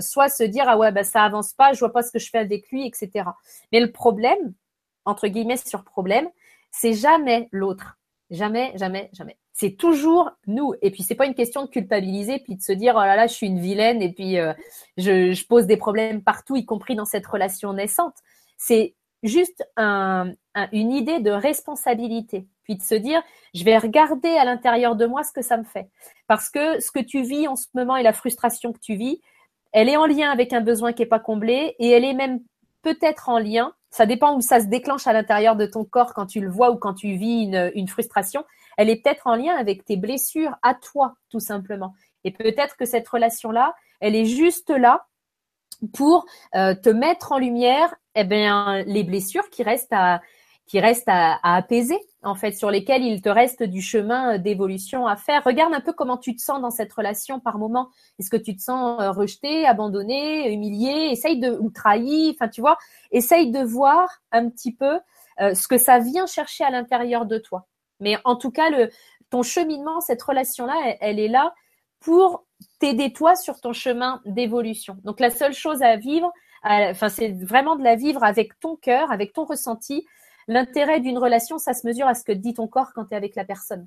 soit 0.00 0.28
se 0.28 0.44
dire 0.44 0.64
ah 0.68 0.78
ouais 0.78 0.92
bah 0.92 1.02
ça 1.02 1.24
avance 1.24 1.52
pas 1.52 1.72
je 1.72 1.80
vois 1.80 1.92
pas 1.92 2.02
ce 2.02 2.12
que 2.12 2.18
je 2.20 2.30
fais 2.30 2.38
avec 2.38 2.70
lui 2.70 2.86
etc 2.86 3.24
mais 3.72 3.80
le 3.80 3.90
problème 3.90 4.54
entre 5.04 5.28
guillemets 5.28 5.56
sur 5.56 5.84
problème, 5.84 6.28
c'est 6.70 6.92
jamais 6.92 7.48
l'autre. 7.52 7.98
Jamais, 8.30 8.72
jamais, 8.76 9.10
jamais. 9.12 9.36
C'est 9.52 9.76
toujours 9.76 10.30
nous. 10.46 10.72
Et 10.80 10.90
puis 10.90 11.02
c'est 11.02 11.14
pas 11.14 11.26
une 11.26 11.34
question 11.34 11.64
de 11.64 11.68
culpabiliser 11.68 12.38
puis 12.38 12.56
de 12.56 12.62
se 12.62 12.72
dire 12.72 12.94
oh 12.96 13.00
là 13.00 13.16
là 13.16 13.26
je 13.26 13.34
suis 13.34 13.46
une 13.46 13.60
vilaine 13.60 14.00
et 14.00 14.12
puis 14.12 14.38
euh, 14.38 14.54
je, 14.96 15.32
je, 15.32 15.46
pose 15.46 15.66
des 15.66 15.76
problèmes 15.76 16.22
partout, 16.22 16.56
y 16.56 16.64
compris 16.64 16.94
dans 16.94 17.04
cette 17.04 17.26
relation 17.26 17.74
naissante. 17.74 18.14
C'est 18.56 18.94
juste 19.22 19.62
un, 19.76 20.32
une 20.72 20.92
idée 20.92 21.20
de 21.20 21.30
responsabilité, 21.30 22.46
puis 22.64 22.76
de 22.76 22.82
se 22.82 22.94
dire 22.94 23.22
je 23.54 23.64
vais 23.64 23.78
regarder 23.78 24.30
à 24.30 24.44
l'intérieur 24.44 24.96
de 24.96 25.06
moi 25.06 25.22
ce 25.22 25.32
que 25.32 25.42
ça 25.42 25.56
me 25.56 25.64
fait, 25.64 25.88
parce 26.26 26.48
que 26.50 26.80
ce 26.80 26.90
que 26.90 27.00
tu 27.00 27.22
vis 27.22 27.48
en 27.48 27.56
ce 27.56 27.66
moment 27.74 27.96
et 27.96 28.02
la 28.02 28.12
frustration 28.12 28.72
que 28.72 28.80
tu 28.80 28.94
vis, 28.94 29.20
elle 29.72 29.88
est 29.88 29.96
en 29.96 30.06
lien 30.06 30.30
avec 30.30 30.52
un 30.52 30.60
besoin 30.60 30.92
qui 30.92 31.02
est 31.02 31.06
pas 31.06 31.20
comblé 31.20 31.74
et 31.78 31.90
elle 31.90 32.04
est 32.04 32.14
même 32.14 32.40
peut-être 32.82 33.28
en 33.28 33.38
lien 33.38 33.74
ça 33.92 34.06
dépend 34.06 34.34
où 34.34 34.40
ça 34.40 34.58
se 34.58 34.66
déclenche 34.66 35.06
à 35.06 35.12
l'intérieur 35.12 35.54
de 35.54 35.66
ton 35.66 35.84
corps 35.84 36.14
quand 36.14 36.24
tu 36.24 36.40
le 36.40 36.48
vois 36.48 36.70
ou 36.70 36.76
quand 36.76 36.94
tu 36.94 37.14
vis 37.14 37.44
une, 37.74 37.88
frustration. 37.88 38.42
Elle 38.78 38.88
est 38.88 39.02
peut-être 39.02 39.26
en 39.26 39.36
lien 39.36 39.54
avec 39.54 39.84
tes 39.84 39.98
blessures 39.98 40.56
à 40.62 40.74
toi, 40.74 41.14
tout 41.28 41.40
simplement. 41.40 41.94
Et 42.24 42.30
peut-être 42.30 42.76
que 42.78 42.86
cette 42.86 43.06
relation-là, 43.06 43.74
elle 44.00 44.16
est 44.16 44.24
juste 44.24 44.70
là 44.70 45.06
pour 45.92 46.24
euh, 46.54 46.74
te 46.74 46.88
mettre 46.88 47.32
en 47.32 47.38
lumière 47.38 47.94
eh 48.14 48.24
bien, 48.24 48.82
les 48.84 49.04
blessures 49.04 49.50
qui 49.50 49.62
restent 49.62 49.92
à, 49.92 50.22
qui 50.66 50.80
restent 50.80 51.08
à, 51.08 51.38
apaiser, 51.42 51.98
en 52.22 52.34
fait, 52.34 52.52
sur 52.52 52.70
lesquels 52.70 53.02
il 53.02 53.20
te 53.20 53.28
reste 53.28 53.62
du 53.62 53.82
chemin 53.82 54.38
d'évolution 54.38 55.06
à 55.06 55.16
faire. 55.16 55.42
Regarde 55.44 55.74
un 55.74 55.80
peu 55.80 55.92
comment 55.92 56.16
tu 56.16 56.36
te 56.36 56.40
sens 56.40 56.60
dans 56.60 56.70
cette 56.70 56.92
relation 56.92 57.40
par 57.40 57.58
moment. 57.58 57.88
Est-ce 58.18 58.30
que 58.30 58.36
tu 58.36 58.56
te 58.56 58.62
sens 58.62 59.00
euh, 59.00 59.10
rejeté, 59.10 59.66
abandonné, 59.66 60.52
humilié, 60.52 61.10
essaye 61.10 61.40
de 61.40 61.50
ou 61.50 61.70
trahi, 61.70 62.30
enfin 62.34 62.48
tu 62.48 62.60
vois, 62.60 62.78
essaye 63.10 63.50
de 63.50 63.60
voir 63.60 64.08
un 64.30 64.48
petit 64.48 64.72
peu 64.72 65.00
euh, 65.40 65.54
ce 65.54 65.66
que 65.66 65.78
ça 65.78 65.98
vient 65.98 66.26
chercher 66.26 66.64
à 66.64 66.70
l'intérieur 66.70 67.26
de 67.26 67.38
toi. 67.38 67.66
Mais 67.98 68.16
en 68.24 68.36
tout 68.36 68.50
cas, 68.50 68.68
ton 69.30 69.42
cheminement, 69.42 70.00
cette 70.00 70.22
relation-là, 70.22 70.96
elle, 71.00 71.18
est 71.18 71.28
là 71.28 71.54
pour 72.00 72.44
t'aider 72.78 73.12
toi 73.12 73.34
sur 73.36 73.60
ton 73.60 73.72
chemin 73.72 74.20
d'évolution. 74.26 74.96
Donc 75.04 75.20
la 75.20 75.30
seule 75.30 75.54
chose 75.54 75.82
à 75.82 75.96
vivre, 75.96 76.32
enfin 76.64 77.08
c'est 77.08 77.30
vraiment 77.30 77.76
de 77.76 77.84
la 77.84 77.94
vivre 77.94 78.24
avec 78.24 78.58
ton 78.58 78.76
cœur, 78.76 79.12
avec 79.12 79.32
ton 79.32 79.44
ressenti, 79.44 80.04
L'intérêt 80.48 81.00
d'une 81.00 81.18
relation, 81.18 81.58
ça 81.58 81.74
se 81.74 81.86
mesure 81.86 82.06
à 82.06 82.14
ce 82.14 82.24
que 82.24 82.32
dit 82.32 82.54
ton 82.54 82.66
corps 82.68 82.92
quand 82.94 83.06
tu 83.06 83.14
es 83.14 83.16
avec 83.16 83.36
la 83.36 83.44
personne. 83.44 83.86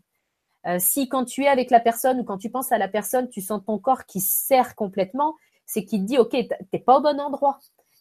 Euh, 0.67 0.77
si 0.79 1.07
quand 1.07 1.25
tu 1.25 1.43
es 1.43 1.47
avec 1.47 1.69
la 1.69 1.79
personne 1.79 2.19
ou 2.19 2.23
quand 2.23 2.37
tu 2.37 2.49
penses 2.49 2.71
à 2.71 2.77
la 2.77 2.87
personne, 2.87 3.29
tu 3.29 3.41
sens 3.41 3.61
ton 3.65 3.77
corps 3.77 4.05
qui 4.05 4.19
serre 4.19 4.75
complètement, 4.75 5.35
c'est 5.65 5.83
qu'il 5.83 6.01
te 6.01 6.05
dit, 6.05 6.17
OK, 6.17 6.35
t'es 6.71 6.79
pas 6.79 6.97
au 6.97 7.01
bon 7.01 7.19
endroit. 7.19 7.59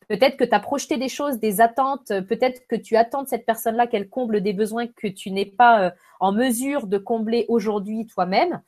Peut-être 0.08 0.36
que 0.36 0.44
tu 0.44 0.54
as 0.54 0.60
projeté 0.60 0.96
des 0.96 1.08
choses, 1.08 1.38
des 1.38 1.60
attentes, 1.60 2.08
peut-être 2.28 2.66
que 2.66 2.76
tu 2.76 2.96
attends 2.96 3.22
de 3.22 3.28
cette 3.28 3.46
personne-là 3.46 3.86
qu'elle 3.86 4.08
comble 4.08 4.42
des 4.42 4.52
besoins 4.52 4.86
que 4.86 5.08
tu 5.08 5.30
n'es 5.30 5.46
pas 5.46 5.82
euh, 5.82 5.90
en 6.20 6.32
mesure 6.32 6.86
de 6.86 6.98
combler 6.98 7.46
aujourd'hui 7.48 8.06
toi-même. 8.06 8.60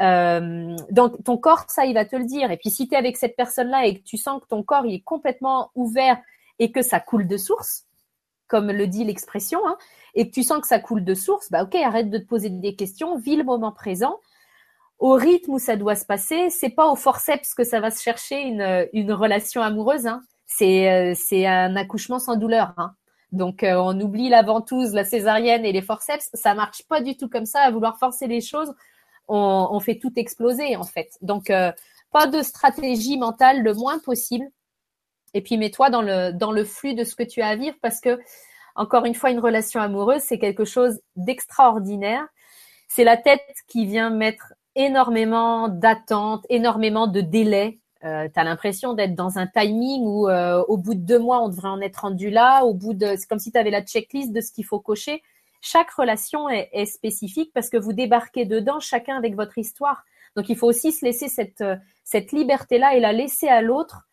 Euh, 0.00 0.74
donc 0.90 1.22
ton 1.24 1.36
corps, 1.36 1.64
ça, 1.68 1.84
il 1.84 1.94
va 1.94 2.04
te 2.04 2.16
le 2.16 2.24
dire. 2.24 2.50
Et 2.50 2.56
puis 2.56 2.70
si 2.70 2.88
tu 2.88 2.94
es 2.94 2.98
avec 2.98 3.16
cette 3.16 3.36
personne-là 3.36 3.86
et 3.86 3.98
que 3.98 4.04
tu 4.04 4.16
sens 4.16 4.40
que 4.40 4.48
ton 4.48 4.62
corps 4.62 4.86
est 4.86 5.00
complètement 5.00 5.70
ouvert 5.74 6.18
et 6.58 6.72
que 6.72 6.82
ça 6.82 7.00
coule 7.00 7.26
de 7.26 7.36
source, 7.36 7.84
comme 8.50 8.70
le 8.72 8.86
dit 8.86 9.04
l'expression, 9.04 9.60
hein, 9.66 9.78
et 10.14 10.28
que 10.28 10.34
tu 10.34 10.42
sens 10.42 10.60
que 10.60 10.66
ça 10.66 10.80
coule 10.80 11.04
de 11.04 11.14
source, 11.14 11.50
bah 11.50 11.62
ok, 11.62 11.76
arrête 11.76 12.10
de 12.10 12.18
te 12.18 12.26
poser 12.26 12.50
des 12.50 12.74
questions, 12.74 13.16
vis 13.16 13.36
le 13.36 13.44
moment 13.44 13.72
présent. 13.72 14.18
Au 14.98 15.12
rythme 15.12 15.52
où 15.52 15.58
ça 15.58 15.76
doit 15.76 15.94
se 15.94 16.04
passer, 16.04 16.50
c'est 16.50 16.70
pas 16.70 16.88
au 16.88 16.96
forceps 16.96 17.54
que 17.54 17.64
ça 17.64 17.80
va 17.80 17.90
se 17.90 18.02
chercher 18.02 18.40
une, 18.40 18.88
une 18.92 19.12
relation 19.12 19.62
amoureuse. 19.62 20.06
Hein. 20.06 20.20
C'est 20.44 20.90
euh, 20.90 21.46
un 21.46 21.76
accouchement 21.76 22.18
sans 22.18 22.36
douleur. 22.36 22.74
Hein. 22.76 22.92
Donc 23.32 23.62
euh, 23.62 23.76
on 23.76 23.98
oublie 24.00 24.28
la 24.28 24.42
ventouse, 24.42 24.92
la 24.92 25.04
césarienne 25.04 25.64
et 25.64 25.72
les 25.72 25.80
forceps. 25.80 26.28
Ça 26.34 26.54
marche 26.54 26.82
pas 26.88 27.00
du 27.00 27.16
tout 27.16 27.28
comme 27.28 27.46
ça. 27.46 27.60
À 27.60 27.70
vouloir 27.70 27.98
forcer 27.98 28.26
les 28.26 28.42
choses, 28.42 28.74
on, 29.28 29.68
on 29.70 29.80
fait 29.80 29.98
tout 29.98 30.12
exploser 30.16 30.76
en 30.76 30.84
fait. 30.84 31.10
Donc 31.22 31.48
euh, 31.48 31.72
pas 32.12 32.26
de 32.26 32.42
stratégie 32.42 33.16
mentale 33.16 33.62
le 33.62 33.72
moins 33.72 34.00
possible 34.00 34.44
et 35.34 35.42
puis 35.42 35.56
mets-toi 35.56 35.90
dans 35.90 36.02
le, 36.02 36.32
dans 36.32 36.52
le 36.52 36.64
flux 36.64 36.94
de 36.94 37.04
ce 37.04 37.14
que 37.14 37.22
tu 37.22 37.40
as 37.40 37.48
à 37.48 37.56
vivre 37.56 37.76
parce 37.82 38.00
que, 38.00 38.18
encore 38.74 39.04
une 39.04 39.14
fois, 39.14 39.30
une 39.30 39.40
relation 39.40 39.80
amoureuse, 39.80 40.22
c'est 40.22 40.38
quelque 40.38 40.64
chose 40.64 41.00
d'extraordinaire. 41.16 42.26
C'est 42.88 43.04
la 43.04 43.16
tête 43.16 43.40
qui 43.68 43.86
vient 43.86 44.10
mettre 44.10 44.54
énormément 44.74 45.68
d'attentes, 45.68 46.44
énormément 46.48 47.06
de 47.06 47.20
délais. 47.20 47.78
Euh, 48.04 48.28
tu 48.32 48.40
as 48.40 48.44
l'impression 48.44 48.94
d'être 48.94 49.14
dans 49.14 49.38
un 49.38 49.46
timing 49.46 50.02
où 50.02 50.28
euh, 50.28 50.64
au 50.68 50.78
bout 50.78 50.94
de 50.94 51.00
deux 51.00 51.18
mois, 51.18 51.42
on 51.42 51.48
devrait 51.48 51.68
en 51.68 51.80
être 51.80 51.98
rendu 51.98 52.30
là. 52.30 52.64
Au 52.64 52.74
bout 52.74 52.94
de, 52.94 53.14
c'est 53.16 53.26
comme 53.28 53.38
si 53.38 53.52
tu 53.52 53.58
avais 53.58 53.70
la 53.70 53.82
checklist 53.82 54.32
de 54.32 54.40
ce 54.40 54.52
qu'il 54.52 54.64
faut 54.64 54.80
cocher. 54.80 55.22
Chaque 55.60 55.90
relation 55.90 56.48
est, 56.48 56.70
est, 56.72 56.86
spécifique 56.86 57.52
parce 57.52 57.68
que 57.68 57.76
vous 57.76 57.92
débarquez 57.92 58.46
dedans, 58.46 58.80
chacun 58.80 59.16
avec 59.16 59.34
votre 59.34 59.58
histoire. 59.58 60.04
Donc 60.34 60.48
il 60.48 60.56
faut 60.56 60.66
aussi 60.66 60.92
se 60.92 61.04
laisser 61.04 61.28
cette, 61.28 61.62
cette 62.04 62.32
liberté-là 62.32 62.94
et 62.94 63.00
la 63.00 63.12
laisser 63.12 63.48
à 63.48 63.60
l'autre 63.60 64.08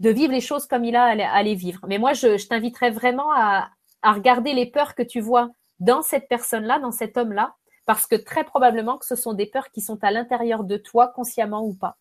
de 0.00 0.10
vivre 0.10 0.32
les 0.32 0.40
choses 0.40 0.66
comme 0.66 0.84
il 0.84 0.96
a 0.96 1.04
à 1.04 1.42
les 1.42 1.54
vivre. 1.54 1.80
Mais 1.88 1.98
moi, 1.98 2.12
je, 2.12 2.46
t'inviterais 2.46 2.90
vraiment 2.90 3.32
à, 3.34 3.70
regarder 4.02 4.52
les 4.52 4.66
peurs 4.66 4.94
que 4.94 5.02
tu 5.02 5.20
vois 5.20 5.50
dans 5.78 6.02
cette 6.02 6.28
personne-là, 6.28 6.80
dans 6.80 6.90
cet 6.90 7.16
homme-là, 7.16 7.54
parce 7.86 8.06
que 8.06 8.16
très 8.16 8.44
probablement 8.44 8.98
que 8.98 9.06
ce 9.06 9.14
sont 9.14 9.32
des 9.32 9.46
peurs 9.46 9.70
qui 9.70 9.80
sont 9.80 10.02
à 10.02 10.10
l'intérieur 10.10 10.64
de 10.64 10.76
toi, 10.76 11.08
consciemment 11.08 11.64
ou 11.64 11.74
pas. 11.74 11.96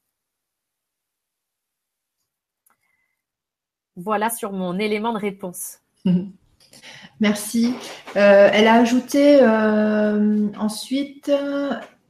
Voilà 3.96 4.30
sur 4.30 4.52
mon 4.52 4.80
élément 4.80 5.14
de 5.14 5.20
réponse. 5.20 5.80
Merci. 7.20 7.76
Euh, 8.16 8.50
elle 8.52 8.68
a 8.68 8.76
ajouté 8.76 9.40
euh, 9.42 10.48
ensuite, 10.58 11.32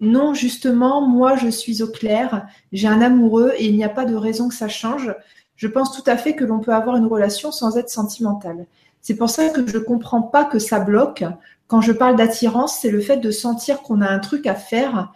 non, 0.01 0.33
justement, 0.33 1.07
moi 1.07 1.35
je 1.35 1.47
suis 1.47 1.83
au 1.83 1.87
clair, 1.87 2.47
j'ai 2.71 2.87
un 2.87 3.01
amoureux 3.01 3.53
et 3.57 3.67
il 3.67 3.77
n'y 3.77 3.83
a 3.83 3.89
pas 3.89 4.05
de 4.05 4.15
raison 4.15 4.49
que 4.49 4.55
ça 4.55 4.67
change. 4.67 5.13
Je 5.61 5.67
pense 5.67 5.91
tout 5.91 6.09
à 6.09 6.17
fait 6.17 6.33
que 6.33 6.43
l'on 6.43 6.57
peut 6.57 6.73
avoir 6.73 6.95
une 6.95 7.05
relation 7.05 7.51
sans 7.51 7.77
être 7.77 7.91
sentimental. 7.91 8.65
C'est 8.99 9.13
pour 9.13 9.29
ça 9.29 9.49
que 9.49 9.67
je 9.67 9.77
ne 9.77 9.83
comprends 9.83 10.23
pas 10.23 10.43
que 10.43 10.57
ça 10.57 10.79
bloque. 10.79 11.23
Quand 11.67 11.81
je 11.81 11.91
parle 11.91 12.15
d'attirance, 12.15 12.79
c'est 12.81 12.89
le 12.89 12.99
fait 12.99 13.17
de 13.17 13.29
sentir 13.29 13.83
qu'on 13.83 14.01
a 14.01 14.09
un 14.09 14.17
truc 14.17 14.47
à 14.47 14.55
faire 14.55 15.13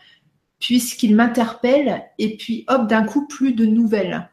puisqu'il 0.60 1.16
m'interpelle 1.16 2.04
et 2.20 2.38
puis 2.38 2.64
hop, 2.68 2.86
d'un 2.86 3.06
coup, 3.06 3.26
plus 3.26 3.54
de 3.54 3.66
nouvelles. 3.66 4.30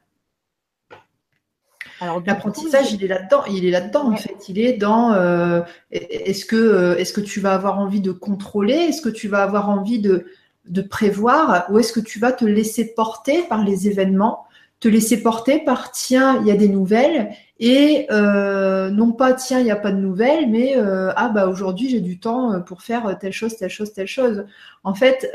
L'apprentissage, 2.27 2.93
il 2.93 3.03
est 3.03 3.09
là-dedans. 3.09 3.47
Il 3.47 3.65
est 3.65 3.71
là-dedans 3.71 4.13
en 4.13 4.17
fait. 4.17 4.51
Il 4.51 4.59
est 4.59 4.75
dans 4.75 5.15
euh, 5.15 5.63
est-ce 5.91 6.45
que 6.45 6.57
euh, 6.57 6.97
est-ce 6.99 7.15
que 7.15 7.23
tu 7.23 7.41
vas 7.41 7.55
avoir 7.55 7.79
envie 7.79 8.03
de 8.03 8.13
contrôler? 8.13 8.75
Est-ce 8.75 9.01
que 9.01 9.09
tu 9.09 9.29
vas 9.29 9.43
avoir 9.43 9.71
envie 9.71 9.99
de 9.99 10.27
de 10.67 10.83
prévoir? 10.83 11.71
Ou 11.71 11.79
est-ce 11.79 11.95
que 11.95 12.01
tu 12.01 12.19
vas 12.19 12.33
te 12.33 12.45
laisser 12.45 12.93
porter 12.93 13.45
par 13.45 13.65
les 13.65 13.89
événements? 13.89 14.45
Te 14.83 14.89
laisser 14.89 15.23
porter 15.23 15.61
par 15.61 15.93
tiens, 15.93 16.41
il 16.41 16.49
y 16.49 16.51
a 16.51 16.57
des 16.57 16.69
nouvelles 16.69 17.31
et 17.61 18.07
euh, 18.11 18.91
non 18.91 19.13
pas 19.13 19.33
tiens, 19.33 19.61
il 19.61 19.65
n'y 19.65 19.71
a 19.71 19.77
pas 19.77 19.93
de 19.93 20.01
nouvelles, 20.01 20.51
mais 20.51 20.75
ah 20.77 21.29
bah 21.29 21.47
aujourd'hui 21.47 21.89
j'ai 21.89 22.01
du 22.01 22.19
temps 22.19 22.61
pour 22.63 22.83
faire 22.83 23.17
telle 23.21 23.33
chose, 23.33 23.57
telle 23.57 23.71
chose, 23.71 23.93
telle 23.93 24.09
chose. 24.09 24.45
En 24.83 24.95
fait. 24.95 25.33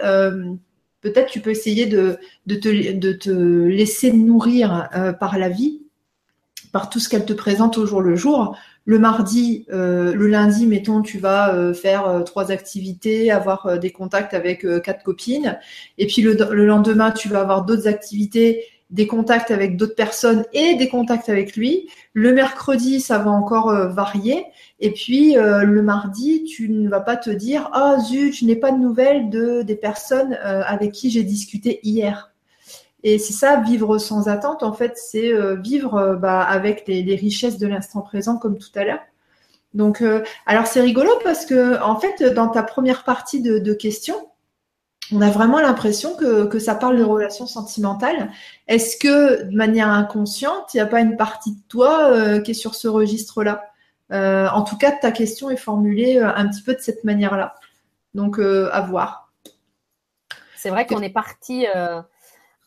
Peut-être 1.00 1.30
tu 1.30 1.39
peux 1.39 1.52
essayer 1.52 1.86
de, 1.86 2.18
te, 2.48 2.68
laisser 3.68 4.12
nourrir 4.12 4.89
par 5.20 5.38
la 5.38 5.48
vie 5.48 5.88
par 6.72 6.89
tout 6.89 7.00
ce 7.00 7.10
qu'elle 7.10 7.26
te 7.26 7.34
présente 7.34 7.78
au 7.78 7.86
jour 7.86 8.02
le 8.02 8.16
jour. 8.16 8.58
Le 8.86 9.00
mardi, 9.00 9.66
euh, 9.72 10.14
le 10.14 10.28
lundi, 10.28 10.66
mettons, 10.66 11.02
tu 11.02 11.18
vas 11.18 11.54
euh, 11.54 11.74
faire 11.74 12.08
euh, 12.08 12.22
trois 12.22 12.52
activités, 12.52 13.32
avoir 13.32 13.80
des 13.80 13.91
contacts 13.91 14.34
avec 14.34 14.66
quatre 14.84 15.04
copines. 15.04 15.60
Et 15.98 16.08
puis 16.08 16.22
le, 16.22 16.34
lendemain, 16.66 17.12
tu 17.12 17.28
vas 17.28 17.41
avoir 17.41 17.66
d'autres 17.66 17.88
activités, 17.88 18.64
des 18.89 19.07
contacts 19.07 19.51
avec 19.51 19.77
d'autres 19.77 19.95
personnes 19.95 20.45
et 20.53 20.75
des 20.75 20.88
contacts 20.88 21.29
avec 21.29 21.55
lui. 21.55 21.89
Le 22.13 22.33
mercredi, 22.33 23.01
ça 23.01 23.17
va 23.19 23.31
encore 23.31 23.71
varier. 23.89 24.45
Et 24.79 24.91
puis 24.91 25.35
le 25.35 25.81
mardi, 25.81 26.43
tu 26.45 26.69
ne 26.69 26.89
vas 26.89 27.01
pas 27.01 27.17
te 27.17 27.29
dire, 27.29 27.69
ah 27.73 27.97
zut, 27.99 28.33
je 28.33 28.45
n'ai 28.45 28.55
pas 28.55 28.71
de 28.71 28.77
nouvelles 28.77 29.29
de 29.29 29.61
des 29.61 29.75
personnes 29.75 30.33
avec 30.33 30.93
qui 30.93 31.09
j'ai 31.09 31.23
discuté 31.23 31.79
hier. 31.83 32.31
Et 33.03 33.19
c'est 33.19 33.33
ça, 33.33 33.57
vivre 33.61 33.99
sans 33.99 34.27
attente, 34.27 34.63
en 34.63 34.73
fait, 34.73 34.97
c'est 34.97 35.31
euh, 35.31 35.55
vivre 35.55 35.95
euh, 35.95 36.15
bah, 36.15 36.41
avec 36.41 36.88
les, 36.88 37.15
richesses 37.15 37.57
de 37.57 37.67
l'instant 37.67 38.01
présent, 38.01 38.38
comme 38.38 38.57
tout 38.57 38.71
à 38.75 38.83
l'heure. 38.83 38.99
Donc, 39.73 40.01
euh, 40.01 40.23
alors 40.45 40.65
c'est 40.65 40.81
rigolo 40.81 41.11
parce 41.23 41.45
que, 41.45 41.81
en 41.81 41.99
fait, 41.99 42.23
dans 42.23 42.47
ta 42.47 42.63
première 42.63 43.03
partie 43.03 43.41
de, 43.41 43.73
questions, 43.73 44.29
on 45.14 45.22
a 45.22 45.30
vraiment 45.30 45.60
l'impression 45.60 46.16
que, 46.16 46.60
ça 46.60 46.76
parle 46.76 46.97
de 46.97 47.03
relations 47.03 47.47
sentimentales. 47.47 48.32
Est-ce 48.68 48.97
que, 48.97 49.43
de 49.43 49.55
manière 49.55 49.89
inconsciente, 49.89 50.74
il 50.74 50.78
n'y 50.78 50.82
a 50.82 50.86
pas 50.86 50.99
une 50.99 51.18
partie 51.18 51.51
de 51.51 51.62
toi 51.68 52.39
qui 52.41 52.51
est 52.51 52.53
sur 52.53 52.76
ce 52.76 52.88
registre-là? 52.88 53.64
En 54.12 54.64
tout 54.64 54.78
cas, 54.78 54.91
ta 54.91 55.12
question 55.12 55.49
est 55.49 55.58
formulée 55.58 56.20
un 56.20 56.47
petit 56.47 56.62
peu 56.62 56.74
de 56.74 56.80
cette 56.80 57.03
manière-là. 57.03 57.55
Donc, 58.14 58.39
à 58.39 58.82
voir. 58.82 59.32
C'est 60.55 60.70
vrai 60.70 60.86
qu'on 60.86 61.01
est 61.01 61.10
parti 61.10 61.66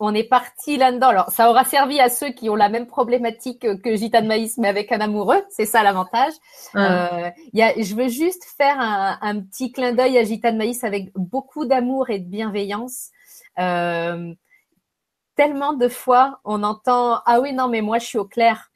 on 0.00 0.14
est 0.14 0.24
parti 0.24 0.78
là-dedans. 0.78 1.08
Alors, 1.08 1.30
ça 1.30 1.50
aura 1.50 1.64
servi 1.64 2.00
à 2.00 2.08
ceux 2.08 2.30
qui 2.30 2.48
ont 2.48 2.56
la 2.56 2.70
même 2.70 2.86
problématique 2.86 3.66
que 3.82 3.96
Gitane 3.96 4.26
Maïs, 4.26 4.56
mais 4.56 4.68
avec 4.68 4.90
un 4.92 5.00
amoureux. 5.00 5.42
C'est 5.50 5.66
ça 5.66 5.82
l'avantage. 5.82 6.32
Euh, 6.74 7.30
je 7.54 7.94
veux 7.94 8.08
juste 8.08 8.44
faire 8.56 8.76
un, 8.80 9.40
petit 9.40 9.72
clin 9.72 9.92
d'œil 9.92 10.16
à 10.16 10.24
Gitane 10.24 10.56
Maïs 10.56 10.82
avec 10.84 11.12
beaucoup 11.14 11.66
d'amour 11.66 12.08
et 12.08 12.18
de 12.18 12.24
bienveillance. 12.24 13.10
Euh, 13.58 14.34
tellement 15.36 15.74
de 15.74 15.88
fois, 15.88 16.40
on 16.44 16.62
entend 16.62 17.20
ah 17.26 17.40
oui 17.40 17.52
non 17.52 17.68
mais 17.68 17.82
moi 17.82 17.98
je 17.98 18.06
suis 18.06 18.18
au 18.18 18.24
clair. 18.24 18.70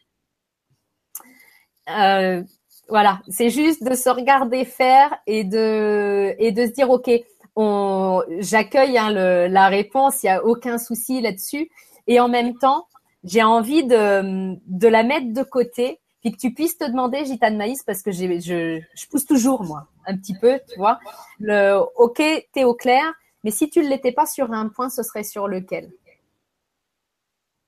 Euh, 1.89 2.43
voilà, 2.89 3.21
c'est 3.29 3.51
juste 3.51 3.83
de 3.83 3.95
se 3.95 4.11
regarder 4.11 4.65
faire 4.65 5.15
et 5.27 5.45
de 5.45 6.35
et 6.39 6.53
de 6.53 6.67
se 6.67 6.73
dire 6.73 6.91
ok 6.91 7.11
j'accueille 7.57 8.99
hein, 8.99 9.11
la 9.49 9.69
réponse, 9.69 10.23
il 10.23 10.27
n'y 10.27 10.33
a 10.33 10.45
aucun 10.45 10.79
souci 10.79 11.21
là-dessus. 11.21 11.71
Et 12.07 12.21
en 12.21 12.29
même 12.29 12.57
temps, 12.59 12.87
j'ai 13.23 13.43
envie 13.43 13.85
de, 13.85 14.57
de 14.67 14.89
la 14.89 15.03
mettre 15.03 15.33
de 15.33 15.43
côté, 15.43 16.01
puis 16.21 16.33
que 16.33 16.37
tu 16.37 16.53
puisses 16.53 16.79
te 16.79 16.85
demander, 16.85 17.25
Gitane 17.25 17.57
Maïs, 17.57 17.83
parce 17.83 18.03
que 18.03 18.13
je, 18.13 18.39
je 18.41 19.07
pousse 19.09 19.27
toujours, 19.27 19.63
moi, 19.65 19.89
un 20.07 20.17
petit 20.17 20.35
peu, 20.35 20.61
tu 20.71 20.79
vois. 20.79 20.99
Le 21.39 21.79
OK, 21.97 22.23
t'es 22.53 22.65
au 22.65 22.75
clair, 22.75 23.05
mais 23.43 23.51
si 23.51 23.71
tu 23.71 23.81
ne 23.81 23.89
l'étais 23.89 24.13
pas 24.13 24.27
sur 24.27 24.53
un 24.53 24.69
point, 24.69 24.89
ce 24.89 25.03
serait 25.03 25.25
sur 25.25 25.49
lequel? 25.49 25.91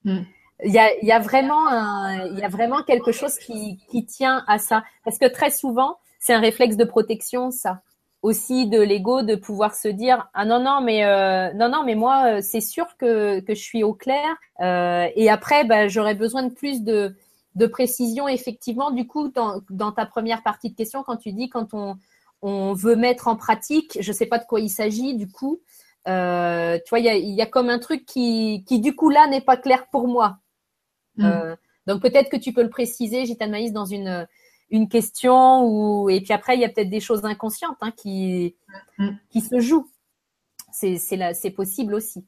Hmm. 0.04 0.22
Il 0.64 0.72
y, 0.72 0.78
a, 0.78 0.96
il, 1.02 1.06
y 1.06 1.12
a, 1.12 1.18
vraiment 1.18 1.68
un, 1.68 2.28
il 2.28 2.38
y 2.38 2.42
a 2.42 2.48
vraiment 2.48 2.82
quelque 2.82 3.12
chose 3.12 3.36
qui, 3.36 3.78
qui 3.90 4.06
tient 4.06 4.42
à 4.46 4.58
ça. 4.58 4.84
Parce 5.04 5.18
que 5.18 5.26
très 5.26 5.50
souvent, 5.50 5.98
c'est 6.18 6.32
un 6.32 6.40
réflexe 6.40 6.76
de 6.76 6.84
protection, 6.84 7.50
ça 7.50 7.82
aussi 8.26 8.66
de 8.66 8.80
l'ego 8.80 9.22
de 9.22 9.36
pouvoir 9.36 9.76
se 9.76 9.86
dire 9.86 10.28
ah 10.34 10.44
non 10.44 10.58
non 10.58 10.80
mais 10.80 11.04
euh, 11.04 11.52
non 11.52 11.68
non 11.68 11.84
mais 11.84 11.94
moi 11.94 12.24
euh, 12.26 12.40
c'est 12.42 12.60
sûr 12.60 12.96
que, 12.98 13.38
que 13.38 13.54
je 13.54 13.60
suis 13.60 13.84
au 13.84 13.94
clair 13.94 14.26
euh, 14.60 15.06
et 15.14 15.30
après 15.30 15.62
bah, 15.64 15.86
j'aurais 15.86 16.16
besoin 16.16 16.42
de 16.42 16.52
plus 16.52 16.82
de 16.82 17.14
de 17.54 17.66
précision 17.66 18.26
effectivement 18.26 18.90
du 18.90 19.06
coup 19.06 19.28
dans, 19.28 19.60
dans 19.70 19.92
ta 19.92 20.06
première 20.06 20.42
partie 20.42 20.70
de 20.70 20.74
question 20.74 21.04
quand 21.04 21.16
tu 21.18 21.32
dis 21.32 21.48
quand 21.48 21.72
on 21.72 21.96
on 22.42 22.72
veut 22.72 22.96
mettre 22.96 23.28
en 23.28 23.36
pratique 23.36 23.96
je 24.00 24.12
sais 24.12 24.26
pas 24.26 24.38
de 24.38 24.44
quoi 24.44 24.58
il 24.58 24.70
s'agit 24.70 25.14
du 25.14 25.28
coup 25.30 25.60
euh, 26.08 26.78
tu 26.84 26.90
vois 26.90 26.98
il 26.98 27.04
y 27.04 27.08
a, 27.08 27.16
y 27.16 27.42
a 27.42 27.46
comme 27.46 27.70
un 27.70 27.78
truc 27.78 28.06
qui 28.06 28.64
qui 28.66 28.80
du 28.80 28.96
coup 28.96 29.08
là 29.08 29.28
n'est 29.28 29.40
pas 29.40 29.56
clair 29.56 29.86
pour 29.92 30.08
moi 30.08 30.38
mm. 31.16 31.54
donc 31.86 32.02
peut-être 32.02 32.28
que 32.28 32.36
tu 32.36 32.52
peux 32.52 32.64
le 32.64 32.70
préciser 32.70 33.24
Gitane 33.24 33.52
Maïs 33.52 33.72
dans 33.72 33.86
une 33.86 34.26
une 34.70 34.88
question 34.88 35.64
ou 35.64 36.10
et 36.10 36.20
puis 36.20 36.32
après 36.32 36.56
il 36.56 36.60
y 36.60 36.64
a 36.64 36.68
peut-être 36.68 36.90
des 36.90 37.00
choses 37.00 37.24
inconscientes 37.24 37.76
hein, 37.80 37.92
qui 37.96 38.56
mm. 38.98 39.10
qui 39.30 39.40
se 39.40 39.60
jouent. 39.60 39.90
C'est 40.72 40.98
c'est 40.98 41.50
possible 41.50 41.94
aussi. 41.94 42.26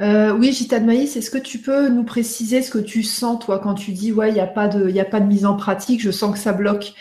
Euh, 0.00 0.32
oui, 0.32 0.52
Gita 0.52 0.80
de 0.80 0.86
Maïs, 0.86 1.16
est-ce 1.16 1.30
que 1.30 1.38
tu 1.38 1.58
peux 1.58 1.88
nous 1.88 2.04
préciser 2.04 2.62
ce 2.62 2.70
que 2.70 2.78
tu 2.78 3.02
sens, 3.02 3.44
toi, 3.44 3.58
quand 3.58 3.74
tu 3.74 3.92
dis, 3.92 4.12
ouais, 4.12 4.30
il 4.30 4.34
n'y 4.34 4.40
a, 4.40 4.46
pas 4.46 4.66
de, 4.66 4.98
a 4.98 5.04
pas 5.04 5.20
de 5.20 5.26
mise 5.26 5.44
en 5.44 5.56
pratique, 5.56 6.00
je 6.00 6.10
sens 6.10 6.32
que 6.32 6.38
ça 6.38 6.54
bloque. 6.54 6.94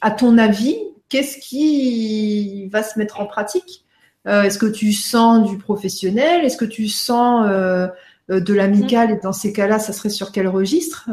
À 0.00 0.10
ton 0.10 0.38
avis, 0.38 0.74
qu'est-ce 1.10 1.36
qui 1.36 2.66
va 2.68 2.82
se 2.82 2.98
mettre 2.98 3.20
en 3.20 3.26
pratique? 3.26 3.84
Euh, 4.26 4.42
Est-ce 4.44 4.58
que 4.58 4.66
tu 4.66 4.92
sens 4.92 5.50
du 5.50 5.58
professionnel? 5.58 6.44
Est-ce 6.44 6.56
que 6.56 6.64
tu 6.64 6.88
sens 6.88 7.46
euh, 7.48 7.88
de 8.30 8.54
l'amical 8.54 9.10
Et 9.10 9.16
dans 9.16 9.32
ces 9.32 9.52
cas-là, 9.52 9.78
ça 9.78 9.92
serait 9.92 10.08
sur 10.08 10.32
quel 10.32 10.48
registre 10.48 11.10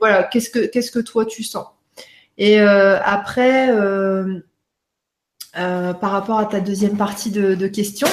voilà, 0.00 0.24
qu'est-ce 0.24 0.50
que 0.50 0.66
qu'est-ce 0.66 0.90
que 0.90 0.98
toi 0.98 1.24
tu 1.24 1.42
sens? 1.42 1.66
Et 2.38 2.60
euh, 2.60 3.00
après, 3.02 3.70
euh, 3.70 4.40
euh, 5.56 5.94
par 5.94 6.10
rapport 6.10 6.38
à 6.38 6.46
ta 6.46 6.60
deuxième 6.60 6.96
partie 6.96 7.30
de, 7.30 7.54
de 7.54 7.66
question, 7.66 8.08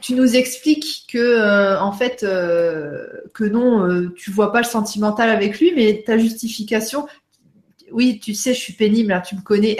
tu 0.00 0.14
nous 0.14 0.36
expliques 0.36 1.06
que 1.10 1.78
en 1.78 1.92
fait 1.92 2.20
que 2.20 3.44
non, 3.44 4.10
tu 4.14 4.30
vois 4.30 4.52
pas 4.52 4.60
le 4.60 4.66
sentimental 4.66 5.30
avec 5.30 5.58
lui, 5.58 5.72
mais 5.74 6.02
ta 6.06 6.18
justification, 6.18 7.06
oui, 7.92 8.20
tu 8.20 8.34
sais, 8.34 8.52
je 8.52 8.60
suis 8.60 8.74
pénible, 8.74 9.12
hein, 9.12 9.22
tu 9.22 9.36
me 9.36 9.40
connais. 9.40 9.76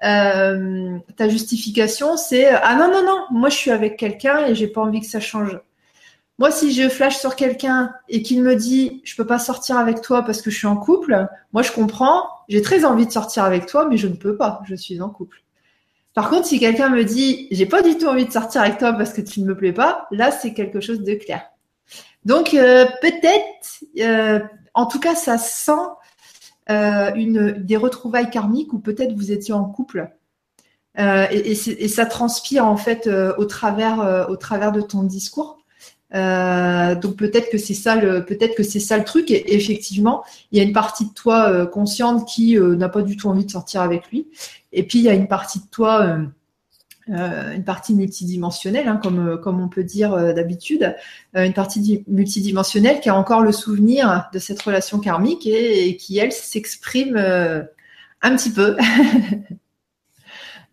ta 0.00 1.28
justification, 1.30 2.18
c'est 2.18 2.48
ah 2.48 2.76
non 2.76 2.92
non 2.92 3.02
non, 3.06 3.24
moi 3.30 3.48
je 3.48 3.56
suis 3.56 3.70
avec 3.70 3.96
quelqu'un 3.96 4.46
et 4.46 4.54
j'ai 4.54 4.68
pas 4.68 4.82
envie 4.82 5.00
que 5.00 5.06
ça 5.06 5.20
change. 5.20 5.58
Moi, 6.38 6.50
si 6.50 6.72
je 6.72 6.88
flash 6.88 7.18
sur 7.18 7.36
quelqu'un 7.36 7.94
et 8.08 8.22
qu'il 8.22 8.42
me 8.42 8.56
dit 8.56 9.02
je 9.04 9.14
peux 9.14 9.26
pas 9.26 9.38
sortir 9.38 9.78
avec 9.78 10.00
toi 10.00 10.22
parce 10.22 10.42
que 10.42 10.50
je 10.50 10.56
suis 10.58 10.66
en 10.66 10.76
couple, 10.76 11.28
moi 11.52 11.62
je 11.62 11.70
comprends, 11.70 12.28
j'ai 12.48 12.60
très 12.60 12.84
envie 12.84 13.06
de 13.06 13.12
sortir 13.12 13.44
avec 13.44 13.66
toi, 13.66 13.86
mais 13.88 13.96
je 13.96 14.08
ne 14.08 14.16
peux 14.16 14.36
pas, 14.36 14.60
je 14.64 14.74
suis 14.74 15.00
en 15.00 15.10
couple. 15.10 15.42
Par 16.12 16.30
contre, 16.30 16.46
si 16.46 16.58
quelqu'un 16.58 16.88
me 16.88 17.04
dit 17.04 17.46
j'ai 17.52 17.66
pas 17.66 17.82
du 17.82 17.96
tout 17.96 18.06
envie 18.06 18.26
de 18.26 18.32
sortir 18.32 18.62
avec 18.62 18.78
toi 18.78 18.92
parce 18.92 19.12
que 19.12 19.20
tu 19.20 19.40
ne 19.40 19.46
me 19.46 19.56
plais 19.56 19.72
pas, 19.72 20.08
là 20.10 20.32
c'est 20.32 20.54
quelque 20.54 20.80
chose 20.80 21.02
de 21.02 21.14
clair. 21.14 21.50
Donc 22.24 22.54
euh, 22.54 22.86
peut-être, 23.00 23.84
euh, 24.00 24.40
en 24.74 24.86
tout 24.86 24.98
cas, 24.98 25.14
ça 25.14 25.38
sent 25.38 25.72
euh, 26.70 27.12
une 27.14 27.52
des 27.52 27.76
retrouvailles 27.76 28.30
karmiques 28.30 28.72
ou 28.72 28.78
peut-être 28.78 29.12
vous 29.14 29.30
étiez 29.30 29.54
en 29.54 29.64
couple. 29.64 30.10
Et, 30.96 31.50
et, 31.50 31.88
ça 31.88 32.06
transpire 32.06 32.64
en 32.64 32.76
fait 32.76 33.08
au 33.08 33.44
travers 33.46 34.28
au 34.30 34.36
travers 34.36 34.70
de 34.70 34.80
ton 34.80 35.02
discours. 35.02 35.63
Euh, 36.14 36.94
donc 36.94 37.16
peut-être 37.16 37.50
que 37.50 37.58
c'est 37.58 37.74
ça 37.74 37.96
le 37.96 38.24
peut-être 38.24 38.54
que 38.54 38.62
c'est 38.62 38.80
ça 38.80 38.96
le 38.98 39.04
truc. 39.04 39.30
Et 39.30 39.54
effectivement 39.54 40.24
il 40.52 40.58
y 40.58 40.60
a 40.60 40.64
une 40.64 40.72
partie 40.72 41.06
de 41.06 41.12
toi 41.12 41.48
euh, 41.48 41.66
consciente 41.66 42.28
qui 42.28 42.58
euh, 42.58 42.76
n'a 42.76 42.88
pas 42.88 43.02
du 43.02 43.16
tout 43.16 43.28
envie 43.28 43.44
de 43.44 43.50
sortir 43.50 43.80
avec 43.80 44.10
lui. 44.10 44.28
Et 44.72 44.84
puis 44.84 44.98
il 44.98 45.04
y 45.04 45.08
a 45.08 45.14
une 45.14 45.28
partie 45.28 45.60
de 45.60 45.66
toi 45.70 46.18
une 47.06 47.64
partie 47.64 47.94
multidimensionnelle 47.94 48.88
hein, 48.88 48.98
comme 49.02 49.38
comme 49.42 49.60
on 49.60 49.68
peut 49.68 49.84
dire 49.84 50.16
d'habitude. 50.34 50.96
Une 51.34 51.52
partie 51.52 52.02
multidimensionnelle 52.08 53.00
qui 53.00 53.10
a 53.10 53.16
encore 53.16 53.42
le 53.42 53.52
souvenir 53.52 54.30
de 54.32 54.38
cette 54.38 54.62
relation 54.62 54.98
karmique 54.98 55.46
et, 55.46 55.96
qui 55.98 56.18
elle 56.18 56.32
s'exprime 56.32 57.16
un 57.16 58.36
petit 58.36 58.50
peu 58.50 58.76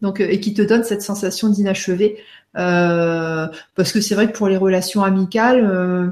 donc 0.02 0.20
et 0.20 0.39
qui 0.39 0.54
te 0.54 0.62
donne 0.62 0.84
cette 0.84 1.02
sensation 1.02 1.49
d'inachevé 1.49 2.24
euh, 2.58 3.47
parce 3.76 3.91
que 3.91 4.02
c'est 4.02 4.16
vrai 4.16 4.32
que 4.32 4.38
pour 4.38 4.47
les 4.47 4.58
relations 4.58 5.04
amicales, 5.04 5.66
euh, 5.66 6.10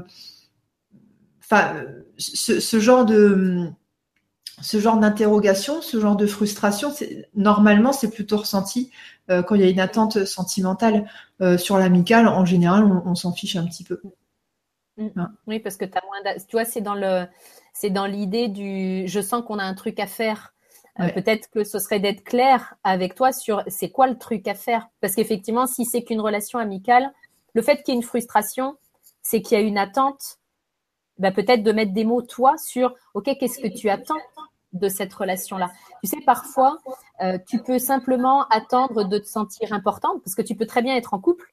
enfin, 1.40 1.74
ce, 2.18 2.80
genre 2.80 3.04
de 3.04 3.68
ce 4.62 4.78
genre 4.78 4.98
d'interrogation, 4.98 5.82
ce 5.82 6.00
genre 6.00 6.16
de 6.16 6.26
frustration, 6.26 6.92
normalement, 7.34 7.92
c'est 7.92 8.10
plutôt 8.10 8.38
ressenti 8.38 8.90
euh, 9.30 9.42
quand 9.42 9.54
il 9.54 9.60
y 9.62 9.64
a 9.64 9.68
une 9.68 9.80
attente 9.80 10.24
sentimentale 10.24 11.08
euh, 11.40 11.58
sur 11.58 11.78
l'amical. 11.78 12.26
En 12.28 12.44
général, 12.44 12.84
on, 12.84 13.14
s'en 13.14 13.32
fiche 13.32 13.56
un 13.56 13.66
petit 13.66 13.84
peu. 13.84 14.00
Mm. 14.96 15.26
Oui, 15.46 15.60
parce 15.60 15.76
que 15.76 15.84
as 15.84 16.02
moins 16.04 16.34
tu 16.36 16.52
vois, 16.52 16.64
c'est 16.64 16.82
dans 16.82 16.94
le, 16.94 17.26
c'est 17.72 17.90
dans 17.90 18.06
l'idée 18.06 18.48
du, 18.48 19.08
je 19.08 19.20
sens 19.20 19.44
qu'on 19.44 19.58
a 19.58 19.64
un 19.64 19.74
truc 19.74 19.98
à 20.00 20.06
faire. 20.06 20.54
Euh, 21.00 21.08
peut-être 21.08 21.48
que 21.50 21.64
ce 21.64 21.78
serait 21.78 22.00
d'être 22.00 22.24
clair 22.24 22.74
avec 22.84 23.14
toi 23.14 23.32
sur 23.32 23.62
c'est 23.68 23.90
quoi 23.90 24.06
le 24.06 24.18
truc 24.18 24.46
à 24.48 24.54
faire. 24.54 24.88
Parce 25.00 25.14
qu'effectivement, 25.14 25.66
si 25.66 25.84
c'est 25.84 26.02
qu'une 26.02 26.20
relation 26.20 26.58
amicale, 26.58 27.12
le 27.54 27.62
fait 27.62 27.82
qu'il 27.82 27.94
y 27.94 27.96
ait 27.96 28.00
une 28.00 28.06
frustration, 28.06 28.76
c'est 29.22 29.42
qu'il 29.42 29.58
y 29.58 29.60
a 29.60 29.64
une 29.64 29.78
attente. 29.78 30.38
Bah, 31.18 31.32
peut-être 31.32 31.62
de 31.62 31.72
mettre 31.72 31.92
des 31.92 32.04
mots 32.04 32.22
toi 32.22 32.56
sur 32.56 32.94
ok 33.12 33.36
qu'est-ce 33.38 33.60
que 33.60 33.68
tu 33.68 33.90
attends 33.90 34.20
de 34.72 34.88
cette 34.88 35.12
relation-là? 35.12 35.70
Tu 36.02 36.08
sais, 36.08 36.20
parfois, 36.24 36.78
euh, 37.22 37.38
tu 37.46 37.62
peux 37.62 37.78
simplement 37.78 38.46
attendre 38.48 39.04
de 39.04 39.18
te 39.18 39.26
sentir 39.26 39.72
importante 39.72 40.22
parce 40.24 40.34
que 40.34 40.42
tu 40.42 40.54
peux 40.54 40.66
très 40.66 40.80
bien 40.82 40.96
être 40.96 41.12
en 41.12 41.18
couple 41.18 41.52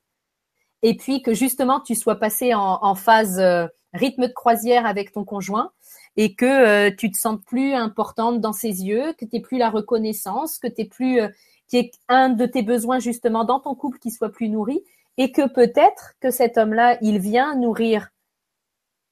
et 0.83 0.95
puis 0.95 1.21
que 1.21 1.33
justement 1.33 1.79
tu 1.79 1.95
sois 1.95 2.15
passé 2.15 2.53
en, 2.53 2.95
phase 2.95 3.39
euh, 3.39 3.67
rythme 3.93 4.27
de 4.27 4.33
croisière 4.33 4.85
avec 4.85 5.11
ton 5.11 5.23
conjoint 5.23 5.71
et 6.18 6.34
que 6.34 6.45
euh, 6.45 6.91
tu 6.95 7.11
te 7.11 7.18
sens 7.18 7.39
plus 7.45 7.74
importante 7.74 8.41
dans 8.41 8.53
ses 8.53 8.84
yeux, 8.84 9.13
que 9.13 9.26
tu 9.26 9.39
plus 9.39 9.57
la 9.57 9.70
reconnaissance, 9.70 10.57
que 10.57 10.68
tu 10.68 10.86
plus 10.86 11.22
qu'il 11.68 11.80
y 11.80 11.84
ait 11.84 11.91
un 12.09 12.30
de 12.30 12.45
tes 12.45 12.63
besoins 12.63 12.99
justement 12.99 13.43
dans 13.43 13.59
ton 13.59 13.76
couple 13.76 13.99
qui 13.99 14.11
soit 14.11 14.32
plus 14.32 14.49
nourri 14.49 14.84
et 15.18 15.32
que 15.32 15.47
peut-être 15.47 16.13
que 16.20 16.32
cet 16.32 16.57
homme-là, 16.57 16.97
il 17.01 17.20
vient 17.20 17.55
nourrir 17.55 18.09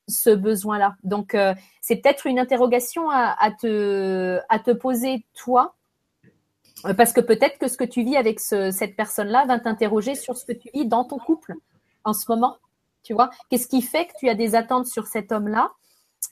ce 0.07 0.29
besoin-là. 0.29 0.95
Donc, 1.03 1.33
euh, 1.33 1.53
c'est 1.81 1.97
peut-être 1.97 2.27
une 2.27 2.39
interrogation 2.39 3.09
à, 3.09 3.51
te, 3.59 4.39
à 4.49 4.59
te 4.59 4.71
poser 4.71 5.25
toi, 5.33 5.75
euh, 6.85 6.93
parce 6.93 7.11
que 7.11 7.21
peut-être 7.21 7.57
que 7.57 7.67
ce 7.67 7.77
que 7.77 7.83
tu 7.83 8.03
vis 8.03 8.15
avec 8.15 8.39
cette 8.39 8.95
personne-là 8.95 9.45
va 9.45 9.59
t'interroger 9.59 10.15
sur 10.15 10.37
ce 10.37 10.45
que 10.45 10.53
tu 10.53 10.69
vis 10.73 10.85
dans 10.85 11.05
ton 11.05 11.17
couple 11.17 11.55
en 12.03 12.13
ce 12.13 12.25
moment. 12.29 12.57
Tu 13.03 13.13
vois, 13.13 13.29
qu'est-ce 13.49 13.67
qui 13.67 13.81
fait 13.81 14.07
que 14.07 14.13
tu 14.19 14.29
as 14.29 14.35
des 14.35 14.55
attentes 14.55 14.87
sur 14.87 15.07
cet 15.07 15.31
homme-là 15.31 15.71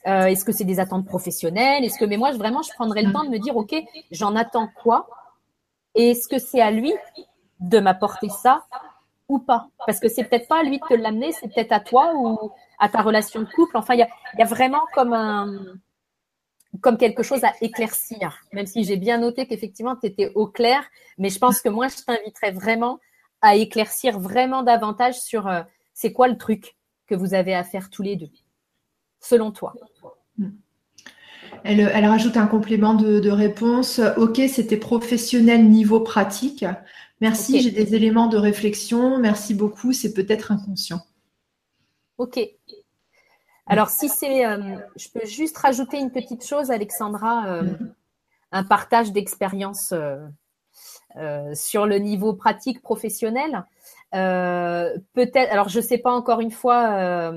euh, 0.06 0.26
Est-ce 0.26 0.44
que 0.44 0.52
c'est 0.52 0.64
des 0.64 0.80
attentes 0.80 1.06
professionnelles? 1.06 1.84
Est-ce 1.84 1.98
que, 1.98 2.04
mais 2.04 2.16
moi, 2.16 2.32
vraiment, 2.32 2.62
je 2.62 2.72
prendrais 2.72 3.02
le 3.02 3.12
temps 3.12 3.24
de 3.24 3.30
me 3.30 3.38
dire, 3.38 3.56
ok, 3.56 3.74
j'en 4.10 4.36
attends 4.36 4.68
quoi? 4.82 5.08
Et 5.94 6.10
est-ce 6.10 6.28
que 6.28 6.38
c'est 6.38 6.60
à 6.60 6.70
lui 6.70 6.92
de 7.60 7.78
m'apporter 7.78 8.28
ça 8.28 8.64
ou 9.28 9.38
pas? 9.38 9.68
Parce 9.86 10.00
que 10.00 10.08
c'est 10.08 10.24
peut-être 10.24 10.48
pas 10.48 10.60
à 10.60 10.62
lui 10.62 10.78
de 10.78 10.86
te 10.86 10.94
l'amener, 10.94 11.32
c'est 11.32 11.52
peut-être 11.52 11.72
à 11.72 11.80
toi 11.80 12.12
ou 12.14 12.50
à 12.78 12.88
ta 12.88 13.02
relation 13.02 13.40
de 13.40 13.46
couple. 13.46 13.76
Enfin, 13.76 13.94
il 13.94 14.00
y 14.00 14.42
a, 14.42 14.44
vraiment 14.44 14.82
comme 14.94 15.12
un 15.12 15.46
comme 16.80 16.98
quelque 16.98 17.22
chose 17.22 17.44
à 17.44 17.52
éclaircir, 17.60 18.40
même 18.52 18.66
si 18.66 18.82
j'ai 18.82 18.96
bien 18.96 19.18
noté 19.18 19.46
qu'effectivement 19.46 19.94
tu 19.94 20.06
étais 20.06 20.32
au 20.34 20.48
clair, 20.48 20.84
mais 21.18 21.28
je 21.28 21.38
pense 21.38 21.60
que 21.60 21.68
moi 21.68 21.86
je 21.86 22.02
t'inviterais 22.02 22.50
vraiment 22.50 22.98
à 23.40 23.54
éclaircir 23.54 24.18
vraiment 24.18 24.64
davantage 24.64 25.14
sur 25.20 25.46
euh, 25.46 25.62
c'est 25.92 26.12
quoi 26.12 26.26
le 26.26 26.36
truc 26.36 26.76
que 27.06 27.14
vous 27.14 27.32
avez 27.34 27.54
à 27.54 27.62
faire 27.62 27.90
tous 27.90 28.02
les 28.02 28.16
deux, 28.16 28.30
selon 29.24 29.50
toi. 29.50 29.74
Elle, 31.62 32.06
rajoute 32.06 32.36
un 32.36 32.46
complément 32.46 32.94
de, 32.94 33.30
réponse. 33.30 34.00
Ok, 34.16 34.40
c'était 34.48 34.76
professionnel 34.76 35.68
niveau 35.68 36.00
pratique. 36.00 36.64
Merci, 37.20 37.62
j'ai 37.62 37.70
des 37.70 37.94
éléments 37.94 38.26
de 38.26 38.36
réflexion. 38.36 39.18
Merci 39.18 39.54
beaucoup, 39.54 39.92
c'est 39.92 40.12
peut-être 40.12 40.52
inconscient. 40.52 41.00
Ok. 42.18 42.38
Alors, 43.66 43.88
si 43.88 44.10
c'est. 44.10 44.44
Euh, 44.44 44.76
je 44.96 45.08
peux 45.08 45.24
juste 45.24 45.56
rajouter 45.56 45.98
une 45.98 46.10
petite 46.10 46.44
chose, 46.44 46.70
Alexandra, 46.70 47.46
euh, 47.46 47.62
mm-hmm. 47.62 47.92
un 48.52 48.64
partage 48.64 49.12
d'expérience 49.12 49.94
euh, 51.16 51.54
sur 51.54 51.86
le 51.86 51.96
niveau 51.96 52.34
pratique 52.34 52.82
professionnel. 52.82 53.64
Peut-être. 54.12 55.50
Alors, 55.50 55.70
je 55.70 55.78
ne 55.78 55.84
sais 55.84 55.98
pas 55.98 56.12
encore 56.12 56.40
une 56.40 56.50
fois 56.50 57.32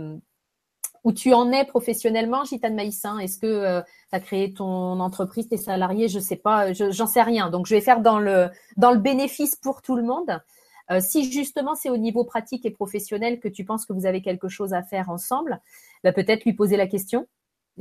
où 1.07 1.13
tu 1.13 1.33
en 1.33 1.53
es 1.53 1.63
professionnellement, 1.63 2.43
Gitane 2.43 2.75
Maïssin. 2.75 3.17
Est-ce 3.19 3.39
que 3.39 3.81
tu 3.81 4.15
as 4.15 4.19
créé 4.19 4.53
ton 4.53 4.99
entreprise, 4.99 5.47
tes 5.47 5.55
salariés? 5.55 6.09
Je 6.09 6.17
ne 6.17 6.21
sais 6.21 6.35
pas, 6.35 6.73
j'en 6.73 7.07
sais 7.07 7.21
rien. 7.21 7.49
Donc, 7.49 7.65
je 7.65 7.75
vais 7.75 7.79
faire 7.79 8.01
dans 8.01 8.19
le, 8.19 8.49
bénéfice 8.97 9.55
pour 9.55 9.81
tout 9.81 9.95
le 9.95 10.03
monde. 10.03 10.41
Euh, 10.91 10.99
si 10.99 11.31
justement 11.31 11.75
c'est 11.75 11.89
au 11.89 11.97
niveau 11.97 12.25
pratique 12.25 12.65
et 12.65 12.71
professionnel 12.71 13.39
que 13.39 13.47
tu 13.47 13.63
penses 13.63 13.85
que 13.85 13.93
vous 13.93 14.05
avez 14.05 14.21
quelque 14.21 14.49
chose 14.49 14.73
à 14.73 14.83
faire 14.83 15.09
ensemble, 15.09 15.61
bah, 16.03 16.11
peut-être 16.11 16.43
lui 16.43 16.53
poser 16.53 16.75
la 16.75 16.87
question. 16.87 17.25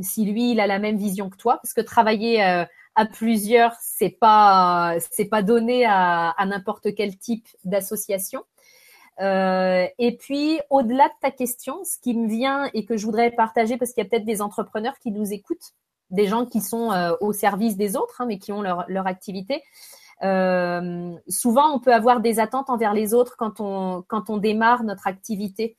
Si 0.01 0.24
lui 0.24 0.53
il 0.53 0.61
a 0.61 0.68
la 0.68 0.79
même 0.79 0.97
vision 0.97 1.29
que 1.29 1.37
toi, 1.37 1.59
parce 1.61 1.72
que 1.72 1.81
travailler 1.81 2.45
euh, 2.45 2.64
à 2.95 3.07
plusieurs 3.07 3.74
c'est 3.81 4.11
pas 4.11 4.95
c'est 5.11 5.24
pas 5.27 5.43
donné 5.43 5.85
à, 5.85 6.35
n'importe 6.47 6.95
quel 6.95 7.16
type 7.18 7.49
d'association. 7.64 8.45
Euh, 9.21 9.87
et 9.99 10.17
puis, 10.17 10.61
au-delà 10.71 11.09
de 11.09 11.14
ta 11.21 11.31
question, 11.31 11.83
ce 11.85 11.99
qui 11.99 12.14
me 12.14 12.29
vient 12.29 12.69
et 12.75 12.85
que 12.85 12.97
je 12.97 13.07
voudrais 13.07 13.31
partager, 13.31 13.77
parce 13.77 13.93
qu'il 13.93 14.03
y 14.03 14.07
a 14.07 14.11
peut-être 14.11 14.25
des 14.25 14.43
entrepreneurs 14.43 14.99
qui 14.99 15.11
nous 15.11 15.33
écoutent, 15.33 15.73
des 16.11 16.27
gens 16.27 16.47
qui 16.47 16.61
sont 16.61 16.93
au 17.21 17.33
service 17.33 17.77
des 17.77 17.97
autres, 17.97 18.21
hein, 18.21 18.27
mais 18.27 18.39
qui 18.39 18.53
ont 18.53 18.62
leur, 18.62 18.85
leur 18.89 19.07
activité, 19.07 19.62
euh, 20.23 21.14
souvent, 21.29 21.75
on 21.75 21.81
peut 21.81 21.93
avoir 21.93 22.21
des 22.21 22.41
attentes 22.41 22.71
envers 22.71 22.95
les 22.95 23.14
autres 23.14 23.37
quand 23.37 23.61
on, 23.61 24.03
quand 24.09 24.31
on 24.31 24.39
démarre 24.39 24.85
notre 24.85 25.07
activité. 25.07 25.77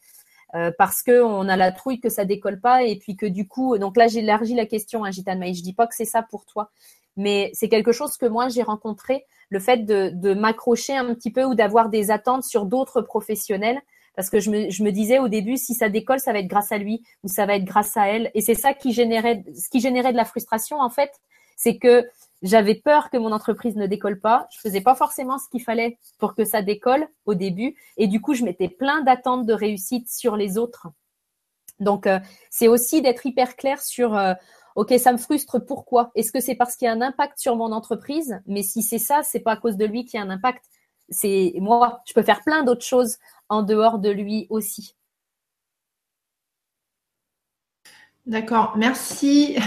Euh, 0.56 0.72
parce 0.78 1.04
que 1.04 1.22
on 1.22 1.50
a 1.50 1.58
la 1.58 1.74
trouille 1.74 2.00
que 2.00 2.08
ça 2.08 2.24
décolle 2.24 2.62
pas 2.62 2.84
et 2.84 2.96
puis 2.96 3.18
que 3.18 3.26
du 3.26 3.50
coup, 3.50 3.78
donc 3.78 3.98
là 3.98 4.08
j'élargis 4.08 4.56
la 4.56 4.66
question, 4.66 5.04
hein, 5.04 5.12
Gitane 5.12 5.40
mais 5.40 5.54
je 5.54 5.62
dis 5.62 5.74
pas 5.74 5.88
que 5.88 5.94
c'est 5.94 6.06
ça 6.06 6.24
pour 6.24 6.46
toi, 6.46 6.72
mais 7.18 7.52
c'est 7.54 7.70
quelque 7.70 7.92
chose 7.92 8.16
que 8.18 8.26
moi 8.26 8.48
j'ai 8.48 8.64
rencontré, 8.64 9.26
le 9.50 9.60
fait 9.60 9.86
de, 9.86 10.12
de 10.14 10.34
m'accrocher 10.34 10.96
un 10.96 11.14
petit 11.14 11.32
peu 11.32 11.44
ou 11.44 11.56
d'avoir 11.56 11.90
des 11.90 12.12
attentes 12.12 12.44
sur 12.44 12.66
d'autres 12.66 13.02
professionnels, 13.02 13.82
parce 14.16 14.30
que 14.30 14.40
je 14.40 14.50
me, 14.50 14.70
je 14.70 14.84
me, 14.84 14.92
disais 14.92 15.20
au 15.20 15.28
début, 15.28 15.58
si 15.58 15.76
ça 15.76 15.90
décolle, 15.90 16.20
ça 16.20 16.34
va 16.34 16.40
être 16.40 16.48
grâce 16.48 16.72
à 16.72 16.78
lui 16.78 17.04
ou 17.24 17.28
ça 17.28 17.46
va 17.46 17.56
être 17.56 17.66
grâce 17.66 17.98
à 17.98 18.08
elle, 18.08 18.32
et 18.34 18.42
c'est 18.42 18.56
ça 18.56 18.74
qui 18.74 18.94
générait, 18.94 19.44
ce 19.54 19.70
qui 19.70 19.80
générait 19.80 20.12
de 20.12 20.18
la 20.18 20.26
frustration 20.26 20.80
en 20.80 20.90
fait, 20.90 21.12
c'est 21.56 21.78
que 21.78 22.06
j'avais 22.44 22.76
peur 22.76 23.10
que 23.10 23.18
mon 23.18 23.32
entreprise 23.32 23.76
ne 23.76 23.88
décolle 23.88 24.20
pas. 24.20 24.48
Je 24.52 24.60
faisais 24.60 24.82
pas 24.82 24.96
forcément 24.96 25.40
ce 25.40 25.50
qu'il 25.50 25.64
fallait 25.64 25.98
pour 26.20 26.36
que 26.36 26.46
ça 26.46 26.62
décolle 26.62 27.08
au 27.26 27.34
début. 27.34 27.76
Et 27.98 28.08
du 28.08 28.22
coup, 28.22 28.36
je 28.36 28.44
mettais 28.44 28.70
plein 28.70 29.02
d'attentes 29.02 29.46
de 29.46 29.54
réussite 29.54 30.08
sur 30.10 30.36
les 30.36 30.58
autres. 30.58 30.88
Donc, 31.80 32.08
euh, 32.08 32.20
c'est 32.50 32.68
aussi 32.68 33.02
d'être 33.02 33.26
hyper 33.26 33.56
clair 33.56 33.82
sur, 33.82 34.16
euh, 34.16 34.34
OK, 34.78 34.94
ça 35.00 35.12
me 35.12 35.18
frustre, 35.18 35.58
pourquoi? 35.58 36.12
Est-ce 36.14 36.32
que 36.32 36.40
c'est 36.40 36.54
parce 36.54 36.76
qu'il 36.76 36.86
y 36.86 36.88
a 36.88 36.92
un 36.94 37.02
impact 37.02 37.40
sur 37.40 37.56
mon 37.56 37.72
entreprise? 37.72 38.40
Mais 38.46 38.62
si 38.62 38.84
c'est 38.84 39.00
ça, 39.00 39.24
c'est 39.24 39.40
pas 39.40 39.54
à 39.54 39.58
cause 39.58 39.76
de 39.76 39.86
lui 39.86 40.06
qu'il 40.06 40.20
y 40.20 40.22
a 40.22 40.26
un 40.26 40.30
impact. 40.30 40.64
C'est 41.10 41.54
moi, 41.58 42.04
je 42.08 42.14
peux 42.14 42.22
faire 42.22 42.44
plein 42.44 42.64
d'autres 42.64 42.86
choses 42.86 43.18
en 43.50 43.64
dehors 43.64 43.98
de 43.98 44.12
lui 44.12 44.46
aussi. 44.52 44.96
D'accord, 48.28 48.78
merci. 48.78 49.58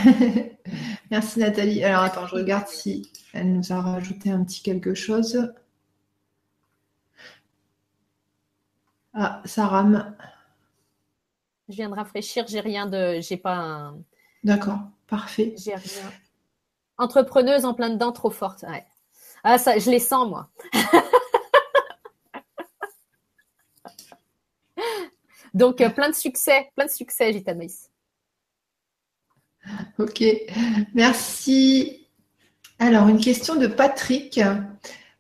merci 1.10 1.40
Nathalie. 1.40 1.82
Alors 1.82 2.04
attends, 2.04 2.28
je 2.28 2.36
regarde 2.36 2.68
si 2.68 3.10
elle 3.32 3.52
nous 3.52 3.72
a 3.72 3.80
rajouté 3.80 4.30
un 4.30 4.44
petit 4.44 4.62
quelque 4.62 4.94
chose. 4.94 5.52
Ah, 9.12 9.42
ça 9.44 9.66
rame. 9.66 10.14
Je 11.68 11.74
viens 11.74 11.90
de 11.90 11.96
rafraîchir, 11.96 12.46
j'ai 12.46 12.60
rien 12.60 12.86
de. 12.86 13.18
J'ai 13.20 13.38
pas 13.38 13.56
un. 13.56 13.98
D'accord, 14.44 14.78
parfait. 15.10 15.54
J'ai 15.58 15.74
rien. 15.74 16.10
Entrepreneuse 16.96 17.64
en 17.64 17.74
plein 17.74 17.90
dedans, 17.90 18.12
trop 18.12 18.30
forte. 18.30 18.62
Ouais. 18.62 18.86
Ah, 19.42 19.58
ça, 19.58 19.78
je 19.78 19.90
les 19.90 19.98
sens, 19.98 20.28
moi. 20.28 20.48
Donc, 25.54 25.80
euh, 25.80 25.90
plein 25.90 26.08
de 26.08 26.14
succès, 26.14 26.70
plein 26.76 26.86
de 26.86 26.90
succès, 26.90 27.32
Gita 27.32 27.52
Ok, 29.98 30.24
merci. 30.94 32.06
Alors, 32.78 33.08
une 33.08 33.20
question 33.20 33.56
de 33.56 33.66
Patrick. 33.66 34.40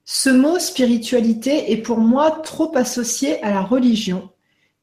Ce 0.04 0.30
mot 0.30 0.58
spiritualité 0.58 1.72
est 1.72 1.82
pour 1.82 1.98
moi 1.98 2.30
trop 2.30 2.76
associé 2.76 3.42
à 3.42 3.50
la 3.50 3.60
religion. 3.62 4.30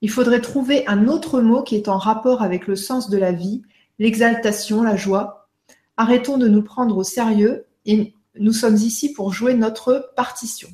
Il 0.01 0.09
faudrait 0.09 0.41
trouver 0.41 0.85
un 0.87 1.07
autre 1.07 1.41
mot 1.41 1.63
qui 1.63 1.75
est 1.75 1.87
en 1.87 1.97
rapport 1.97 2.43
avec 2.43 2.67
le 2.67 2.75
sens 2.75 3.09
de 3.09 3.17
la 3.17 3.31
vie, 3.31 3.63
l'exaltation, 3.99 4.83
la 4.83 4.95
joie. 4.95 5.49
Arrêtons 5.97 6.37
de 6.37 6.47
nous 6.47 6.63
prendre 6.63 6.97
au 6.97 7.03
sérieux 7.03 7.65
et 7.85 8.13
nous 8.39 8.53
sommes 8.53 8.75
ici 8.75 9.13
pour 9.13 9.33
jouer 9.33 9.53
notre 9.53 10.11
partition. 10.15 10.69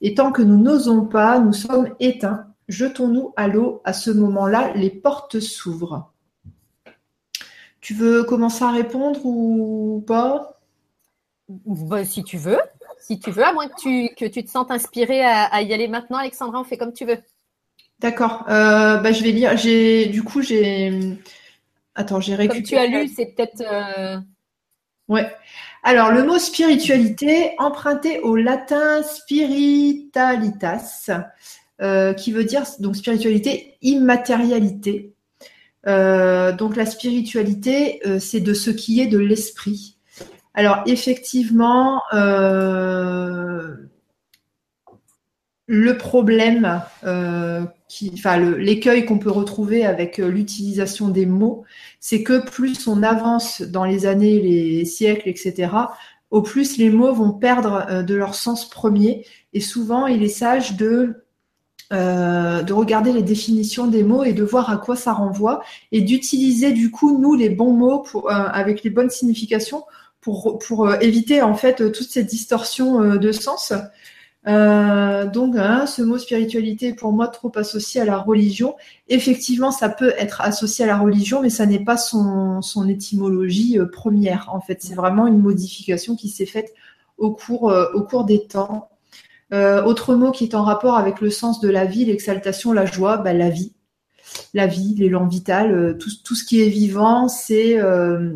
Et 0.00 0.14
tant 0.14 0.32
que 0.32 0.42
nous 0.42 0.58
n'osons 0.58 1.06
pas, 1.06 1.38
nous 1.38 1.52
sommes 1.52 1.94
éteints. 2.00 2.46
Jetons-nous 2.68 3.32
à 3.36 3.48
l'eau. 3.48 3.80
À 3.84 3.92
ce 3.92 4.10
moment-là, 4.10 4.72
les 4.74 4.90
portes 4.90 5.40
s'ouvrent. 5.40 6.12
Tu 7.80 7.94
veux 7.94 8.24
commencer 8.24 8.64
à 8.64 8.70
répondre 8.70 9.20
ou 9.24 10.04
pas? 10.06 10.60
Bah, 11.48 12.04
Si 12.04 12.24
tu 12.24 12.36
veux. 12.36 12.58
Si 12.98 13.18
tu 13.18 13.30
veux, 13.30 13.44
à 13.44 13.52
moins 13.52 13.68
que 13.68 13.78
tu, 13.78 14.14
que 14.14 14.24
tu 14.24 14.42
te 14.42 14.50
sentes 14.50 14.70
inspiré 14.70 15.22
à, 15.22 15.60
y 15.60 15.74
aller 15.74 15.88
maintenant, 15.88 16.16
Alexandra, 16.18 16.60
on 16.60 16.64
fait 16.64 16.78
comme 16.78 16.94
tu 16.94 17.04
veux. 17.04 17.18
D'accord. 17.98 18.44
Euh, 18.48 18.96
bah, 18.96 19.12
je 19.12 19.22
vais 19.22 19.30
lire. 19.30 19.56
J'ai 19.56 20.06
du 20.06 20.22
coup 20.22 20.40
j'ai. 20.40 21.18
Attends, 21.94 22.20
j'ai 22.20 22.34
récupéré. 22.34 22.62
Comme 22.62 22.68
tu 22.68 22.76
as 22.76 22.86
lu, 22.86 23.08
c'est 23.08 23.34
peut-être. 23.34 23.60
Euh, 23.60 24.18
Ouais. 25.08 25.34
Alors, 25.82 26.12
le 26.12 26.24
mot 26.24 26.38
spiritualité, 26.38 27.54
emprunté 27.58 28.20
au 28.20 28.36
latin 28.36 29.02
spiritualitas, 29.02 31.10
euh, 31.82 32.14
qui 32.14 32.32
veut 32.32 32.44
dire 32.44 32.64
donc 32.80 32.96
spiritualité, 32.96 33.76
immatérialité. 33.82 35.12
Euh, 35.86 36.52
donc 36.52 36.76
la 36.76 36.86
spiritualité, 36.86 38.00
euh, 38.06 38.18
c'est 38.18 38.40
de 38.40 38.54
ce 38.54 38.70
qui 38.70 39.00
est 39.00 39.06
de 39.06 39.18
l'esprit. 39.18 39.98
Alors 40.54 40.82
effectivement, 40.86 42.00
le 45.66 45.96
problème, 45.96 46.82
qui, 47.88 48.10
enfin 48.14 48.36
l'écueil 48.38 49.06
qu'on 49.06 49.18
peut 49.18 49.30
retrouver 49.30 49.86
avec 49.86 50.18
l'utilisation 50.18 51.08
des 51.08 51.26
mots, 51.26 51.64
c'est 52.00 52.22
que 52.22 52.44
plus 52.44 52.86
on 52.86 53.02
avance 53.02 53.62
dans 53.62 53.84
les 53.84 54.04
années, 54.04 54.40
les 54.40 54.84
siècles, 54.84 55.28
etc., 55.28 55.70
au 56.30 56.42
plus 56.42 56.76
les 56.76 56.90
mots 56.90 57.14
vont 57.14 57.32
perdre 57.32 58.02
de 58.02 58.14
leur 58.14 58.34
sens 58.34 58.68
premier. 58.68 59.24
Et 59.52 59.60
souvent, 59.60 60.06
il 60.06 60.22
est 60.22 60.28
sage 60.28 60.76
de 60.76 61.24
euh, 61.92 62.62
de 62.62 62.72
regarder 62.72 63.12
les 63.12 63.22
définitions 63.22 63.86
des 63.86 64.02
mots 64.02 64.24
et 64.24 64.32
de 64.32 64.42
voir 64.42 64.70
à 64.70 64.78
quoi 64.78 64.96
ça 64.96 65.12
renvoie 65.12 65.62
et 65.92 66.00
d'utiliser 66.00 66.72
du 66.72 66.90
coup 66.90 67.18
nous 67.18 67.34
les 67.34 67.50
bons 67.50 67.72
mots 67.72 68.06
euh, 68.14 68.30
avec 68.30 68.82
les 68.84 68.90
bonnes 68.90 69.10
significations 69.10 69.84
pour, 70.22 70.58
pour 70.58 70.88
euh, 70.88 70.98
éviter 71.00 71.42
en 71.42 71.54
fait 71.54 71.92
toutes 71.92 72.08
ces 72.08 72.24
distorsions 72.24 73.16
de 73.16 73.32
sens. 73.32 73.74
Donc 74.46 75.56
hein, 75.56 75.86
ce 75.86 76.02
mot 76.02 76.18
spiritualité 76.18 76.88
est 76.88 76.94
pour 76.94 77.12
moi 77.12 77.28
trop 77.28 77.50
associé 77.56 78.00
à 78.00 78.04
la 78.04 78.18
religion. 78.18 78.76
Effectivement, 79.08 79.70
ça 79.70 79.88
peut 79.88 80.12
être 80.18 80.40
associé 80.42 80.84
à 80.84 80.88
la 80.88 80.98
religion, 80.98 81.40
mais 81.40 81.50
ça 81.50 81.66
n'est 81.66 81.82
pas 81.82 81.96
son, 81.96 82.60
son 82.60 82.88
étymologie 82.88 83.78
première. 83.92 84.50
En 84.52 84.60
fait, 84.60 84.82
c'est 84.82 84.94
vraiment 84.94 85.26
une 85.26 85.38
modification 85.38 86.14
qui 86.16 86.28
s'est 86.28 86.46
faite 86.46 86.74
au 87.16 87.30
cours, 87.30 87.72
cours 88.08 88.24
des 88.24 88.46
temps 88.46 88.90
euh, 89.52 89.82
autre 89.84 90.14
mot 90.14 90.32
qui 90.32 90.44
est 90.44 90.54
en 90.54 90.64
rapport 90.64 90.96
avec 90.96 91.20
le 91.20 91.30
sens 91.30 91.60
de 91.60 91.68
la 91.68 91.84
vie, 91.84 92.04
l'exaltation, 92.04 92.72
la 92.72 92.86
joie, 92.86 93.18
bah, 93.18 93.32
la 93.32 93.50
vie. 93.50 93.72
La 94.52 94.66
vie, 94.66 94.94
l'élan 94.96 95.26
vital, 95.26 95.72
euh, 95.72 95.94
tout, 95.94 96.34
ce 96.34 96.44
qui 96.44 96.60
est 96.60 96.68
vivant, 96.68 97.28
c'est 97.28 97.78
euh, 97.78 98.34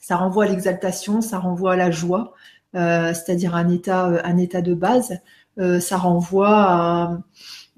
ça 0.00 0.16
renvoie 0.16 0.44
à 0.44 0.48
l'exaltation, 0.48 1.20
ça 1.20 1.38
renvoie 1.38 1.72
à 1.72 1.76
la 1.76 1.90
joie, 1.90 2.34
c'est-à-dire 2.74 3.54
un 3.54 3.68
état, 3.68 4.04
un 4.24 4.36
état 4.36 4.62
de 4.62 4.74
base. 4.74 5.18
ça 5.80 5.96
renvoie 5.96 7.22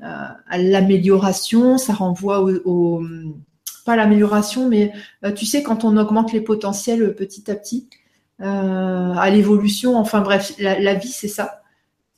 à, 0.03 0.59
l'amélioration, 0.59 1.79
ça 1.79 1.93
renvoie 1.93 2.41
au, 2.43 3.03
pas 3.87 3.97
l'amélioration, 3.97 4.69
mais 4.69 4.93
tu 5.37 5.47
sais 5.47 5.63
quand 5.63 5.85
on 5.85 5.97
augmente 5.97 6.33
les 6.33 6.41
potentiels 6.41 7.15
petit 7.15 7.51
à 7.51 7.55
petit, 7.55 7.89
à 8.41 9.31
l'évolution. 9.31 9.97
Enfin 9.97 10.21
bref, 10.21 10.55
la 10.59 10.95
vie 10.95 11.09
c'est 11.09 11.29
ça. 11.29 11.61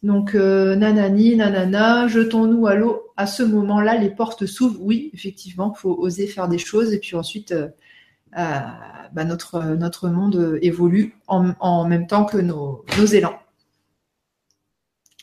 Donc, 0.03 0.35
euh, 0.35 0.75
nanani, 0.75 1.37
nanana, 1.37 2.09
jetons-nous 2.09 2.67
à 2.67 2.75
l'eau. 2.75 3.13
À 3.17 3.27
ce 3.27 3.43
moment-là, 3.45 3.97
les 3.97 4.11
portes 4.11 4.47
s'ouvrent. 4.47 4.81
Oui, 4.81 5.11
effectivement, 5.15 5.75
faut 5.75 5.95
oser 5.97 6.27
faire 6.27 6.49
des 6.49 6.59
choses. 6.59 6.93
Et 6.93 6.99
puis 6.99 7.15
ensuite, 7.15 7.53
euh, 7.53 7.69
euh, 7.69 7.69
bah, 8.35 9.25
notre, 9.25 9.61
notre 9.61 10.09
monde 10.09 10.59
évolue 10.63 11.15
en, 11.27 11.85
même 11.87 12.07
temps 12.07 12.25
que 12.25 12.39
nos, 12.39 12.85
élans. 13.13 13.39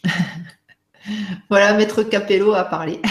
voilà, 1.49 1.73
Maître 1.73 2.03
Capello 2.03 2.53
a 2.53 2.63
parlé. 2.65 3.01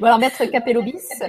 bon, 0.00 0.06
alors, 0.06 0.18
Maître 0.18 0.44
Capello 0.46 0.82
bis. 0.82 1.08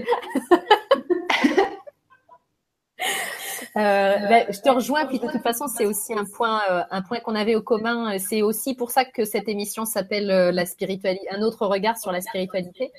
Euh, 3.77 4.17
ben, 4.29 4.45
je 4.49 4.61
te 4.61 4.69
rejoins, 4.69 5.05
puis 5.05 5.19
de 5.19 5.27
toute 5.27 5.41
façon, 5.41 5.67
c'est 5.67 5.85
aussi 5.85 6.13
un 6.13 6.23
point, 6.23 6.61
euh, 6.69 6.83
un 6.91 7.01
point 7.01 7.19
qu'on 7.19 7.35
avait 7.35 7.55
au 7.55 7.61
commun. 7.61 8.17
C'est 8.19 8.41
aussi 8.41 8.73
pour 8.73 8.89
ça 8.89 9.03
que 9.03 9.25
cette 9.25 9.49
émission 9.49 9.83
s'appelle 9.83 10.31
euh, 10.31 10.53
la 10.53 10.65
spiritualité, 10.65 11.27
un 11.29 11.41
autre 11.41 11.65
regard 11.67 11.97
sur 11.97 12.13
la 12.13 12.21
spiritualité. 12.21 12.93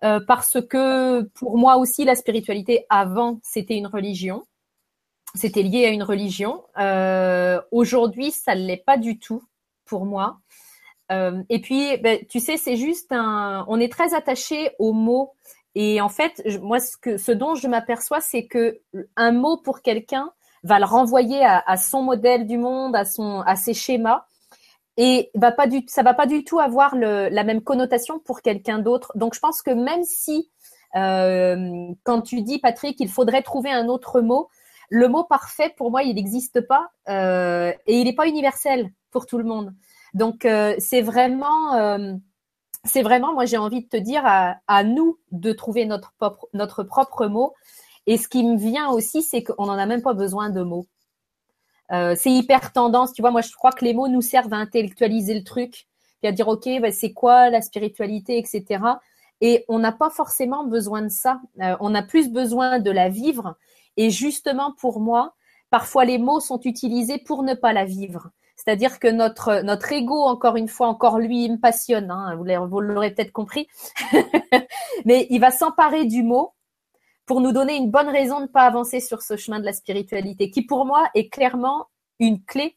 Parce 0.00 0.58
que 0.68 1.22
pour 1.34 1.58
moi 1.58 1.76
aussi, 1.76 2.04
la 2.04 2.14
spiritualité 2.14 2.86
avant, 2.88 3.40
c'était 3.42 3.76
une 3.76 3.86
religion. 3.86 4.44
C'était 5.34 5.62
lié 5.62 5.86
à 5.86 5.90
une 5.90 6.02
religion. 6.02 6.62
Aujourd'hui, 7.70 8.30
ça 8.30 8.54
ne 8.54 8.66
l'est 8.66 8.84
pas 8.84 8.96
du 8.96 9.18
tout 9.18 9.42
pour 9.84 10.04
moi. 10.04 10.38
et 11.10 11.60
puis, 11.60 11.96
ben, 11.98 12.18
tu 12.28 12.40
sais, 12.40 12.56
c'est 12.56 12.76
juste 12.76 13.10
un. 13.10 13.64
On 13.68 13.80
est 13.80 13.92
très 13.92 14.14
attaché 14.14 14.70
aux 14.78 14.92
mots 14.92 15.34
et 15.78 16.00
en 16.00 16.08
fait, 16.08 16.42
moi, 16.62 16.78
ce, 16.80 17.32
dont 17.32 17.54
je 17.54 17.68
m'aperçois, 17.68 18.22
c'est 18.22 18.46
que 18.46 18.80
un 19.14 19.30
mot 19.30 19.58
pour 19.58 19.82
quelqu'un 19.82 20.32
va 20.62 20.78
le 20.78 20.86
renvoyer 20.86 21.44
à, 21.44 21.76
son 21.76 22.02
modèle 22.02 22.46
du 22.46 22.56
monde, 22.56 22.96
à, 22.96 23.04
son, 23.04 23.42
à 23.42 23.56
ses 23.56 23.74
schémas, 23.74 24.24
et 24.96 25.30
va 25.34 25.52
pas 25.52 25.66
du, 25.66 25.84
ça 25.88 26.02
va 26.02 26.14
pas 26.14 26.26
du 26.26 26.44
tout 26.44 26.58
avoir 26.58 26.96
la 26.96 27.44
même 27.44 27.60
connotation 27.60 28.18
pour 28.18 28.42
quelqu'un 28.42 28.78
d'autre. 28.78 29.12
Donc, 29.14 29.34
je 29.34 29.40
pense 29.40 29.62
que 29.62 29.70
même 29.70 30.04
si, 30.04 30.50
euh, 30.94 31.88
quand 32.04 32.22
tu 32.22 32.42
dis, 32.42 32.58
Patrick, 32.58 32.98
il 33.00 33.08
faudrait 33.08 33.42
trouver 33.42 33.70
un 33.70 33.88
autre 33.88 34.20
mot, 34.20 34.48
le 34.88 35.08
mot 35.08 35.24
parfait, 35.24 35.74
pour 35.76 35.90
moi, 35.90 36.02
il 36.02 36.14
n'existe 36.14 36.60
pas, 36.60 36.90
euh, 37.08 37.72
et 37.86 37.98
il 37.98 38.04
n'est 38.04 38.14
pas 38.14 38.28
universel 38.28 38.90
pour 39.10 39.26
tout 39.26 39.38
le 39.38 39.44
monde. 39.44 39.74
Donc, 40.14 40.44
euh, 40.44 40.74
c'est 40.78 41.02
vraiment 41.02 41.74
euh, 41.74 42.14
c'est 42.86 43.02
vraiment, 43.02 43.32
moi 43.32 43.44
j'ai 43.44 43.56
envie 43.56 43.82
de 43.82 43.88
te 43.88 43.96
dire 43.96 44.22
à, 44.24 44.84
nous 44.84 45.18
de 45.32 45.52
trouver 45.52 45.86
notre 45.86 46.12
propre, 46.18 46.48
notre 46.54 46.84
propre 46.84 47.26
mot. 47.26 47.52
Et 48.06 48.16
ce 48.16 48.28
qui 48.28 48.44
me 48.44 48.56
vient 48.56 48.90
aussi, 48.90 49.22
c'est 49.22 49.42
qu'on 49.42 49.66
n'en 49.66 49.72
a 49.72 49.86
même 49.86 50.02
pas 50.02 50.14
besoin 50.14 50.50
de 50.50 50.62
mots. 50.62 50.86
Euh, 51.92 52.14
c'est 52.16 52.30
hyper 52.30 52.72
tendance, 52.72 53.12
tu 53.12 53.22
vois. 53.22 53.30
Moi, 53.30 53.42
je 53.42 53.52
crois 53.52 53.72
que 53.72 53.84
les 53.84 53.94
mots 53.94 54.08
nous 54.08 54.22
servent 54.22 54.52
à 54.52 54.56
intellectualiser 54.56 55.34
le 55.34 55.44
truc, 55.44 55.86
puis 56.20 56.28
à 56.28 56.32
dire 56.32 56.48
ok, 56.48 56.68
bah, 56.80 56.90
c'est 56.90 57.12
quoi 57.12 57.50
la 57.50 57.62
spiritualité, 57.62 58.38
etc. 58.38 58.80
Et 59.40 59.64
on 59.68 59.78
n'a 59.78 59.92
pas 59.92 60.10
forcément 60.10 60.64
besoin 60.64 61.02
de 61.02 61.08
ça. 61.08 61.40
Euh, 61.60 61.76
on 61.80 61.94
a 61.94 62.02
plus 62.02 62.30
besoin 62.30 62.78
de 62.78 62.90
la 62.90 63.08
vivre. 63.08 63.56
Et 63.96 64.10
justement, 64.10 64.72
pour 64.78 65.00
moi, 65.00 65.34
parfois 65.70 66.04
les 66.04 66.18
mots 66.18 66.40
sont 66.40 66.60
utilisés 66.60 67.18
pour 67.18 67.42
ne 67.42 67.54
pas 67.54 67.72
la 67.72 67.84
vivre. 67.84 68.30
C'est-à-dire 68.56 68.98
que 68.98 69.08
notre, 69.08 69.60
notre 69.62 69.92
ego, 69.92 70.24
encore 70.24 70.56
une 70.56 70.68
fois, 70.68 70.88
encore 70.88 71.18
lui, 71.18 71.44
il 71.44 71.52
me 71.52 71.58
passionne, 71.58 72.10
hein, 72.10 72.34
vous 72.34 72.80
l'aurez 72.80 73.12
peut-être 73.12 73.32
compris, 73.32 73.68
mais 75.04 75.26
il 75.28 75.40
va 75.40 75.50
s'emparer 75.50 76.06
du 76.06 76.22
mot 76.22 76.54
pour 77.26 77.40
nous 77.40 77.52
donner 77.52 77.76
une 77.76 77.90
bonne 77.90 78.08
raison 78.08 78.38
de 78.38 78.42
ne 78.42 78.48
pas 78.48 78.62
avancer 78.62 79.00
sur 79.00 79.22
ce 79.22 79.36
chemin 79.36 79.60
de 79.60 79.64
la 79.64 79.72
spiritualité, 79.72 80.50
qui 80.50 80.62
pour 80.62 80.86
moi 80.86 81.10
est 81.14 81.28
clairement 81.28 81.88
une 82.20 82.42
clé 82.42 82.76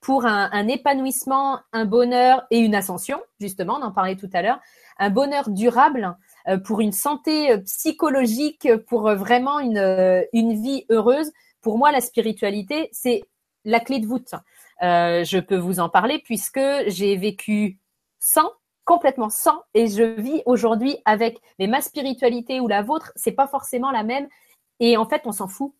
pour 0.00 0.26
un, 0.26 0.68
épanouissement, 0.68 1.58
un 1.72 1.84
bonheur 1.84 2.46
et 2.52 2.58
une 2.60 2.76
ascension, 2.76 3.20
justement, 3.40 3.78
on 3.80 3.82
en 3.82 3.90
parlait 3.90 4.14
tout 4.14 4.30
à 4.32 4.42
l'heure, 4.42 4.60
un 4.98 5.10
bonheur 5.10 5.50
durable 5.50 6.16
euh, 6.46 6.56
pour 6.56 6.80
une 6.80 6.92
santé 6.92 7.50
euh, 7.50 7.58
psychologique, 7.58 8.68
pour 8.86 9.08
euh, 9.08 9.16
vraiment 9.16 9.58
une, 9.58 10.24
une 10.32 10.62
vie 10.62 10.86
heureuse. 10.88 11.32
Pour 11.60 11.78
moi, 11.78 11.90
la 11.90 12.00
spiritualité, 12.00 12.88
c'est 12.92 13.22
la 13.64 13.80
clé 13.80 13.98
de 13.98 14.06
voûte. 14.06 14.34
Je 14.80 15.40
peux 15.40 15.56
vous 15.56 15.80
en 15.80 15.88
parler 15.88 16.20
puisque 16.24 16.60
j'ai 16.86 17.16
vécu 17.16 17.80
sans, 18.20 18.52
complètement 18.88 19.28
sans, 19.28 19.62
et 19.74 19.86
je 19.86 20.02
vis 20.02 20.42
aujourd'hui 20.46 20.96
avec. 21.04 21.42
Mais 21.58 21.66
ma 21.66 21.82
spiritualité 21.82 22.58
ou 22.58 22.68
la 22.68 22.80
vôtre, 22.80 23.12
c'est 23.16 23.32
pas 23.32 23.46
forcément 23.46 23.90
la 23.90 24.02
même. 24.02 24.26
Et 24.80 24.96
en 24.96 25.06
fait, 25.06 25.22
on 25.26 25.32
s'en 25.32 25.46
fout. 25.46 25.74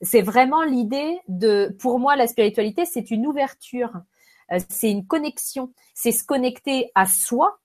C'est 0.00 0.22
vraiment 0.22 0.62
l'idée 0.62 1.20
de, 1.28 1.76
pour 1.78 1.98
moi, 1.98 2.16
la 2.16 2.26
spiritualité, 2.26 2.86
c'est 2.86 3.10
une 3.10 3.26
ouverture, 3.26 3.90
euh, 4.50 4.58
c'est 4.70 4.90
une 4.90 5.06
connexion, 5.06 5.74
c'est 5.92 6.10
se 6.10 6.24
connecter 6.24 6.90
à 6.94 7.04
soi 7.04 7.58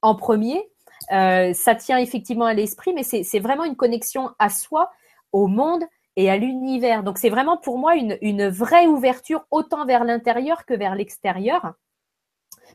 en 0.00 0.14
premier. 0.14 0.70
Euh, 1.10 1.52
ça 1.52 1.74
tient 1.74 1.98
effectivement 1.98 2.44
à 2.44 2.54
l'esprit, 2.54 2.94
mais 2.94 3.02
c'est 3.02 3.40
vraiment 3.40 3.64
une 3.64 3.76
connexion 3.76 4.30
à 4.38 4.48
soi, 4.48 4.92
au 5.32 5.48
monde, 5.48 5.82
et 6.14 6.30
à 6.30 6.36
l'univers. 6.36 7.02
Donc 7.02 7.18
c'est 7.18 7.30
vraiment 7.30 7.56
pour 7.56 7.78
moi 7.78 7.96
une, 7.96 8.16
une 8.20 8.48
vraie 8.48 8.86
ouverture 8.86 9.44
autant 9.50 9.86
vers 9.86 10.04
l'intérieur 10.04 10.66
que 10.66 10.74
vers 10.74 10.94
l'extérieur. 10.94 11.74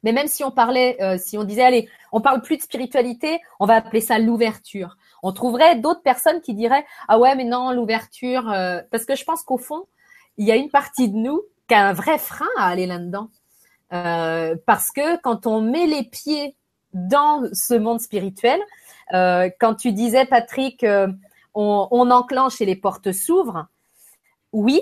Mais 0.04 0.12
même 0.12 0.28
si 0.28 0.43
on 0.43 0.52
parlait, 0.52 1.02
euh, 1.02 1.18
si 1.18 1.38
on 1.38 1.43
disait, 1.43 1.64
allez, 1.64 1.89
on 2.12 2.22
parle 2.22 2.41
plus 2.41 2.58
de 2.58 2.62
spiritualité, 2.62 3.39
on 3.60 3.66
va 3.66 3.76
appeler 3.76 4.02
ça 4.02 4.20
l'ouverture. 4.20 4.98
On 5.24 5.32
trouverait 5.32 5.78
d'autres 5.78 6.02
personnes 6.02 6.41
qui 6.41 6.54
diraient, 6.54 6.86
ah 7.08 7.20
ouais, 7.20 7.36
mais 7.36 7.43
non, 7.43 7.72
l'ouverture, 7.72 8.50
euh, 8.52 8.82
parce 8.91 9.06
que 9.06 9.16
je 9.16 9.24
pense 9.24 9.43
qu'au 9.43 9.58
fond, 9.58 9.86
il 10.38 10.46
y 10.46 10.52
a 10.52 10.56
une 10.56 10.70
partie 10.70 11.10
de 11.10 11.16
nous 11.16 11.41
qui 11.68 11.74
a 11.74 11.88
un 11.88 11.93
vrai 11.93 12.18
frein 12.18 12.50
à 12.58 12.68
aller 12.68 12.86
là-dedans. 12.86 13.30
Euh, 13.93 14.56
parce 14.66 14.91
que 14.91 15.20
quand 15.22 15.48
on 15.48 15.62
met 15.62 15.88
les 15.88 16.04
pieds 16.04 16.56
dans 16.93 17.43
ce 17.54 17.74
monde 17.74 18.00
spirituel, 18.00 18.60
quand 19.12 19.76
tu 19.76 19.91
disais, 19.91 20.26
Patrick, 20.26 20.84
on, 21.56 22.12
enclenche 22.12 22.62
et 22.62 22.66
les 22.66 22.76
portes 22.76 23.12
s'ouvrent. 23.12 23.68
Oui, 24.52 24.82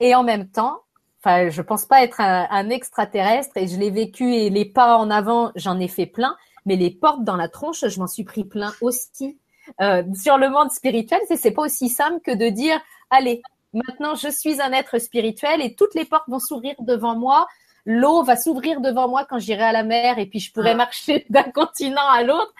et 0.00 0.14
en 0.14 0.22
même 0.22 0.48
temps, 0.48 0.80
enfin, 1.24 1.50
je 1.50 1.62
pense 1.62 1.86
pas 1.86 2.02
être 2.02 2.20
un, 2.20 2.70
extraterrestre 2.70 3.56
et 3.56 3.68
je 3.68 3.78
l'ai 3.78 3.90
vécu 3.90 4.34
et 4.34 4.50
les 4.50 4.64
pas 4.64 4.96
en 4.96 5.10
avant, 5.10 5.52
j'en 5.54 5.78
ai 5.78 5.88
fait 5.88 6.06
plein, 6.06 6.36
mais 6.66 6.76
les 6.76 6.90
portes 6.90 7.24
dans 7.24 7.36
la 7.36 7.48
tronche, 7.48 7.86
je 7.86 7.98
m'en 8.00 8.06
suis 8.06 8.24
pris 8.24 8.44
plein 8.44 8.72
aussi. 8.80 9.38
euh, 9.80 10.02
sur 10.14 10.38
le 10.38 10.50
monde 10.50 10.70
spirituel, 10.72 11.20
c'est 11.28 11.36
c'est 11.36 11.52
pas 11.52 11.62
aussi 11.62 11.88
simple 11.88 12.20
que 12.20 12.32
de 12.32 12.48
dire 12.48 12.80
allez, 13.10 13.42
maintenant 13.72 14.16
je 14.16 14.28
suis 14.28 14.60
un 14.60 14.72
être 14.72 14.98
spirituel 14.98 15.62
et 15.62 15.74
toutes 15.74 15.94
les 15.94 16.04
portes 16.04 16.28
vont 16.28 16.40
s'ouvrir 16.40 16.74
devant 16.80 17.16
moi. 17.16 17.46
L'eau 17.84 18.22
va 18.22 18.36
s'ouvrir 18.36 18.80
devant 18.80 19.08
moi 19.08 19.24
quand 19.28 19.38
j'irai 19.38 19.62
à 19.62 19.72
la 19.72 19.82
mer 19.84 20.18
et 20.18 20.26
puis 20.26 20.40
je 20.40 20.52
pourrai 20.52 20.72
ah. 20.72 20.76
marcher 20.76 21.26
d'un 21.30 21.44
continent 21.44 22.08
à 22.10 22.24
l'autre. 22.24 22.52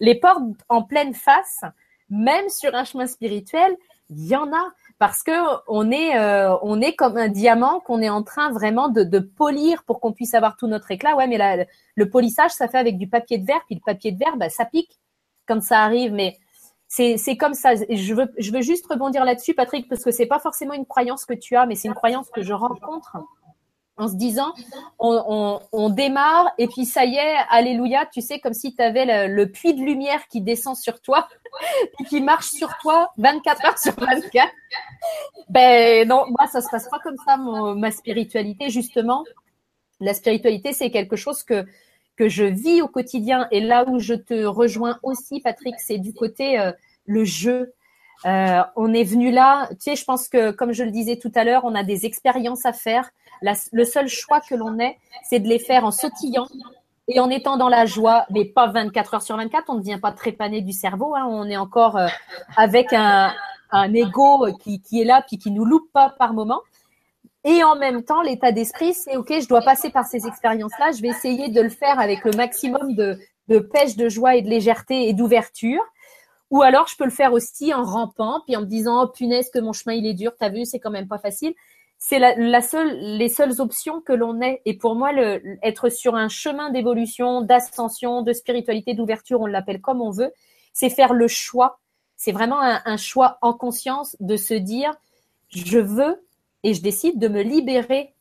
Les 0.00 0.14
portes 0.14 0.42
en 0.68 0.82
pleine 0.82 1.14
face, 1.14 1.62
même 2.08 2.48
sur 2.48 2.74
un 2.74 2.84
chemin 2.84 3.08
spirituel, 3.08 3.76
il 4.10 4.26
y 4.26 4.36
en 4.36 4.52
a 4.52 4.72
parce 4.98 5.22
que 5.22 5.32
on 5.68 5.90
est 5.90 6.18
euh, 6.18 6.56
on 6.62 6.80
est 6.80 6.94
comme 6.94 7.16
un 7.16 7.28
diamant 7.28 7.80
qu'on 7.80 8.02
est 8.02 8.08
en 8.08 8.22
train 8.22 8.50
vraiment 8.50 8.88
de, 8.88 9.04
de 9.04 9.18
polir 9.20 9.84
pour 9.84 10.00
qu'on 10.00 10.12
puisse 10.12 10.34
avoir 10.34 10.56
tout 10.56 10.66
notre 10.66 10.90
éclat. 10.90 11.16
Ouais, 11.16 11.26
mais 11.26 11.66
le 11.94 12.10
polissage 12.10 12.50
ça 12.50 12.68
fait 12.68 12.78
avec 12.78 12.98
du 12.98 13.08
papier 13.08 13.38
de 13.38 13.46
verre, 13.46 13.62
puis 13.66 13.76
le 13.76 13.80
papier 13.84 14.12
de 14.12 14.18
verre, 14.18 14.36
bah, 14.36 14.48
ça 14.48 14.64
pique 14.64 14.98
quand 15.46 15.62
ça 15.62 15.82
arrive. 15.82 16.12
Mais 16.12 16.36
c'est 16.88 17.16
c'est 17.16 17.36
comme 17.36 17.54
ça. 17.54 17.74
Je 17.76 18.14
veux 18.14 18.32
je 18.38 18.50
veux 18.50 18.62
juste 18.62 18.86
rebondir 18.86 19.24
là-dessus, 19.24 19.54
Patrick, 19.54 19.88
parce 19.88 20.02
que 20.02 20.10
c'est 20.10 20.26
pas 20.26 20.40
forcément 20.40 20.74
une 20.74 20.86
croyance 20.86 21.24
que 21.24 21.34
tu 21.34 21.54
as, 21.56 21.66
mais 21.66 21.76
c'est 21.76 21.88
une 21.88 21.94
croyance 21.94 22.28
que 22.30 22.42
je 22.42 22.52
rencontre 22.52 23.18
en 23.98 24.08
se 24.08 24.14
disant 24.14 24.52
on, 24.98 25.90
démarre 25.90 26.52
et 26.58 26.68
puis 26.68 26.84
ça 26.84 27.04
y 27.04 27.16
est, 27.16 27.36
alléluia, 27.50 28.06
tu 28.06 28.20
sais, 28.20 28.38
comme 28.38 28.54
si 28.54 28.74
tu 28.74 28.82
avais 28.82 29.28
le, 29.28 29.46
puits 29.50 29.74
de 29.74 29.82
lumière 29.82 30.26
qui 30.28 30.40
descend 30.40 30.76
sur 30.76 31.00
toi 31.00 31.28
et 32.00 32.04
qui 32.04 32.20
marche 32.20 32.48
sur 32.50 32.70
toi 32.78 33.12
24 33.18 33.64
heures 33.66 33.78
sur 33.78 33.94
24. 33.94 34.48
Ben 35.48 36.06
non, 36.06 36.24
moi 36.28 36.46
ça 36.46 36.60
se 36.60 36.68
passe 36.70 36.88
pas 36.88 36.98
comme 37.00 37.16
ça, 37.26 37.36
ma 37.36 37.90
spiritualité 37.90 38.70
justement. 38.70 39.24
La 40.00 40.14
spiritualité, 40.14 40.72
c'est 40.72 40.90
quelque 40.90 41.16
chose 41.16 41.42
que 41.42 41.66
que 42.18 42.28
je 42.28 42.44
vis 42.44 42.82
au 42.82 42.88
quotidien 42.88 43.46
et 43.52 43.60
là 43.60 43.84
où 43.88 44.00
je 44.00 44.14
te 44.14 44.44
rejoins 44.44 44.98
aussi, 45.04 45.40
Patrick, 45.40 45.76
c'est 45.78 45.98
du 45.98 46.12
côté 46.12 46.58
euh, 46.58 46.72
le 47.06 47.24
jeu, 47.24 47.72
euh, 48.26 48.62
on 48.76 48.92
est 48.92 49.04
venu 49.04 49.30
là, 49.30 49.68
tu 49.70 49.76
sais, 49.80 49.96
je 49.96 50.04
pense 50.04 50.28
que 50.28 50.50
comme 50.50 50.72
je 50.72 50.82
le 50.82 50.90
disais 50.90 51.16
tout 51.16 51.32
à 51.34 51.44
l'heure, 51.44 51.64
on 51.64 51.74
a 51.74 51.84
des 51.84 52.06
expériences 52.06 52.66
à 52.66 52.72
faire. 52.72 53.10
le 53.42 53.84
seul 53.84 54.08
choix 54.08 54.40
que 54.40 54.54
l'on 54.54 54.78
ait, 54.78 54.98
c'est 55.28 55.40
de 55.40 55.48
les 55.48 55.58
faire 55.58 55.84
en 55.84 55.90
sautillant 55.90 56.48
et 57.08 57.20
en 57.20 57.30
étant 57.30 57.56
dans 57.56 57.68
la 57.68 57.86
joie, 57.86 58.26
mais 58.30 58.44
pas 58.44 58.66
24 58.66 59.14
heures 59.14 59.22
sur 59.22 59.36
24. 59.36 59.64
On 59.68 59.74
ne 59.74 59.80
devient 59.80 59.98
pas 60.00 60.12
trépané 60.12 60.60
du 60.60 60.72
cerveau. 60.72 61.14
Hein. 61.14 61.26
on 61.28 61.48
est 61.48 61.56
encore 61.56 61.96
euh, 61.96 62.08
avec 62.56 62.92
un, 62.92 63.32
un 63.70 63.94
ego 63.94 64.46
qui, 64.60 64.80
qui 64.80 65.00
est 65.00 65.04
là 65.04 65.24
puis 65.26 65.38
qui 65.38 65.50
nous 65.50 65.64
loupe 65.64 65.90
pas 65.92 66.10
par 66.10 66.34
moment. 66.34 66.60
Et 67.44 67.62
en 67.64 67.76
même 67.76 68.02
temps, 68.02 68.20
l'état 68.20 68.52
d'esprit, 68.52 68.92
c'est 68.92 69.16
OK, 69.16 69.32
je 69.40 69.48
dois 69.48 69.62
passer 69.62 69.90
par 69.90 70.06
ces 70.06 70.26
expériences-là. 70.26 70.92
Je 70.92 71.00
vais 71.00 71.08
essayer 71.08 71.48
de 71.48 71.60
le 71.60 71.70
faire 71.70 71.98
avec 71.98 72.24
le 72.24 72.32
maximum 72.32 72.94
de, 72.94 73.18
de 73.48 73.58
pêche, 73.58 73.96
de 73.96 74.08
joie 74.08 74.36
et 74.36 74.42
de 74.42 74.48
légèreté 74.48 75.08
et 75.08 75.12
d'ouverture. 75.14 75.82
Ou 76.50 76.62
alors, 76.62 76.86
je 76.88 76.96
peux 76.96 77.04
le 77.04 77.10
faire 77.10 77.32
aussi 77.32 77.74
en 77.74 77.84
rampant, 77.84 78.40
puis 78.46 78.56
en 78.56 78.62
me 78.62 78.66
disant, 78.66 79.04
oh 79.04 79.08
punaise, 79.08 79.50
que 79.50 79.58
mon 79.58 79.72
chemin, 79.72 79.94
il 79.94 80.06
est 80.06 80.14
dur, 80.14 80.32
t'as 80.38 80.48
vu, 80.48 80.64
c'est 80.64 80.78
quand 80.78 80.90
même 80.90 81.08
pas 81.08 81.18
facile. 81.18 81.54
C'est 81.98 82.18
la, 82.18 82.62
seule, 82.62 82.96
les 82.96 83.28
seules 83.28 83.60
options 83.60 84.00
que 84.00 84.12
l'on 84.12 84.40
ait. 84.40 84.62
Et 84.64 84.78
pour 84.78 84.94
moi, 84.94 85.12
le, 85.12 85.42
être 85.62 85.88
sur 85.88 86.14
un 86.14 86.28
chemin 86.28 86.70
d'évolution, 86.70 87.42
d'ascension, 87.42 88.22
de 88.22 88.32
spiritualité, 88.32 88.94
d'ouverture, 88.94 89.40
on 89.40 89.46
l'appelle 89.46 89.80
comme 89.80 90.00
on 90.00 90.10
veut, 90.10 90.32
c'est 90.72 90.90
faire 90.90 91.12
le 91.12 91.26
choix. 91.26 91.80
C'est 92.16 92.32
vraiment 92.32 92.60
un, 92.60 92.80
un 92.84 92.96
choix 92.96 93.38
en 93.42 93.52
conscience 93.52 94.16
de 94.20 94.36
se 94.36 94.54
dire, 94.54 94.94
je 95.48 95.78
veux 95.78 96.22
et 96.62 96.74
je 96.74 96.82
décide 96.82 97.18
de 97.18 97.28
me 97.28 97.42
libérer 97.42 98.14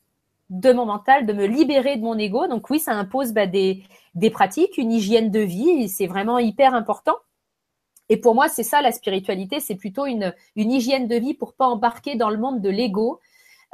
de 0.50 0.72
mon 0.72 0.86
mental, 0.86 1.26
de 1.26 1.34
me 1.34 1.46
libérer 1.46 1.98
de 1.98 2.02
mon 2.02 2.18
ego. 2.18 2.48
Donc 2.48 2.70
oui, 2.70 2.80
ça 2.80 2.94
impose 2.94 3.34
bah, 3.34 3.48
des, 3.48 3.84
des 4.16 4.30
pratiques, 4.30 4.78
une 4.78 4.92
hygiène 4.92 5.32
de 5.32 5.40
vie, 5.40 5.90
c'est 5.90 6.08
vraiment 6.08 6.40
hyper 6.40 6.74
important. 6.74 7.16
Et 8.10 8.18
pour 8.18 8.36
moi, 8.36 8.48
c'est 8.48 8.64
ça 8.64 8.82
la 8.82 8.92
spiritualité, 8.92 9.60
c'est 9.60 9.76
plutôt 9.76 10.06
une, 10.06 10.34
une 10.56 10.72
hygiène 10.72 11.08
de 11.08 11.16
vie 11.16 11.34
pour 11.34 11.54
pas 11.54 11.68
embarquer 11.68 12.16
dans 12.16 12.30
le 12.30 12.38
monde 12.38 12.62
de 12.62 12.70
l'ego 12.70 13.20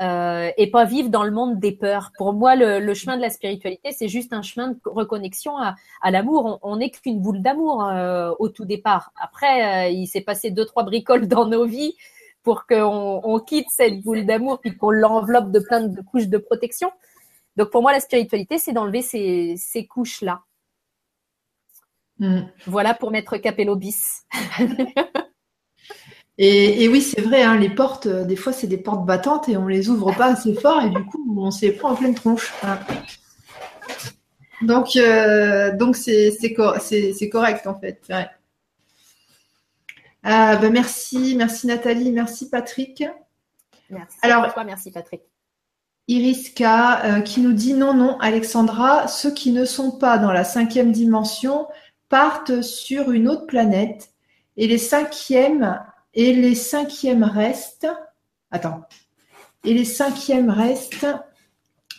euh, 0.02 0.50
et 0.58 0.72
pas 0.72 0.86
vivre 0.86 1.10
dans 1.10 1.24
le 1.24 1.30
monde 1.30 1.60
des 1.60 1.72
peurs. 1.72 2.12
Pour 2.18 2.34
moi, 2.34 2.56
le, 2.56 2.80
le 2.80 2.94
chemin 2.96 3.16
de 3.16 3.22
la 3.22 3.30
spiritualité, 3.30 3.92
c'est 3.92 4.08
juste 4.08 4.34
un 4.34 4.42
chemin 4.42 4.70
de 4.70 4.80
reconnexion 4.86 5.56
à, 5.58 5.76
à 6.02 6.10
l'amour. 6.10 6.60
On 6.64 6.78
n'est 6.78 6.90
qu'une 6.90 7.22
boule 7.22 7.44
d'amour 7.44 7.86
euh, 7.86 8.32
au 8.40 8.50
tout 8.50 8.66
départ. 8.66 9.12
Après, 9.22 9.88
euh, 9.88 9.90
il 9.90 10.08
s'est 10.08 10.22
passé 10.22 10.50
deux 10.50 10.66
trois 10.66 10.84
bricoles 10.84 11.28
dans 11.28 11.46
nos 11.46 11.66
vies 11.66 11.96
pour 12.42 12.66
qu'on 12.66 13.22
on 13.24 13.40
quitte 13.40 13.68
cette 13.70 14.02
boule 14.02 14.26
d'amour 14.26 14.60
puis 14.60 14.76
qu'on 14.76 14.90
l'enveloppe 14.90 15.52
de 15.52 15.60
plein 15.60 15.82
de 15.82 16.02
couches 16.02 16.28
de 16.28 16.40
protection. 16.40 16.92
Donc 17.56 17.70
pour 17.70 17.84
moi, 17.84 17.92
la 17.92 18.00
spiritualité, 18.00 18.58
c'est 18.58 18.74
d'enlever 18.74 19.04
ces, 19.04 19.56
ces 19.58 19.86
couches 19.86 20.22
là. 20.22 20.42
Mm. 22.20 22.42
Voilà 22.68 22.94
pour 22.94 23.12
mettre 23.12 23.38
Capello 23.38 23.76
bis. 23.76 24.24
et, 26.38 26.88
oui, 26.88 27.02
c'est 27.02 27.22
vrai, 27.22 27.44
hein, 27.44 27.58
les 27.58 27.70
portes, 27.70 28.06
euh, 28.06 28.24
des 28.24 28.36
fois, 28.36 28.54
c'est 28.54 28.68
des 28.68 28.78
portes 28.78 29.06
battantes 29.06 29.50
et 29.50 29.58
on 29.58 29.68
les 29.68 29.90
ouvre 29.90 30.16
pas 30.16 30.28
assez 30.28 30.54
fort 30.54 30.82
et 30.82 30.90
du 30.90 31.04
coup, 31.06 31.36
on 31.38 31.52
s'y 31.52 31.72
prend 31.72 31.92
en 31.92 31.96
pleine 31.96 32.16
tronche. 32.16 32.54
Donc, 34.62 34.96
euh, 34.96 35.76
donc 35.76 35.96
c'est, 35.96 36.54
correct 37.32 37.68
en 37.68 37.80
fait. 37.80 38.02
Ah, 40.24 40.56
bah, 40.56 40.70
merci, 40.70 41.36
merci 41.36 41.68
Nathalie, 41.68 42.12
merci 42.12 42.50
Patrick. 42.50 43.04
Merci. 43.90 44.18
Alors, 44.22 44.54
toi, 44.54 44.64
merci 44.64 44.92
Patrick. 44.92 45.22
Iriska 46.08 47.06
euh, 47.06 47.22
qui 47.22 47.42
nous 47.42 47.54
dit 47.54 47.74
non, 47.74 47.94
non, 47.94 48.18
Alexandra, 48.20 49.08
ceux 49.08 49.32
qui 49.32 49.52
ne 49.52 49.66
sont 49.66 49.92
pas 49.92 50.18
dans 50.18 50.32
la 50.32 50.44
cinquième 50.44 50.92
dimension 50.92 51.68
partent 52.14 52.62
sur 52.62 53.12
une 53.12 53.28
autre 53.28 53.48
planète 53.48 54.14
et 54.56 54.68
les 54.68 54.78
cinquièmes 54.78 55.80
et 56.14 56.32
les 56.32 56.54
cinquièmes 56.54 57.24
restent. 57.24 57.88
Attends. 58.52 58.84
Et 59.64 59.74
les 59.74 59.84
cinquièmes 59.84 60.52
restent 60.52 61.08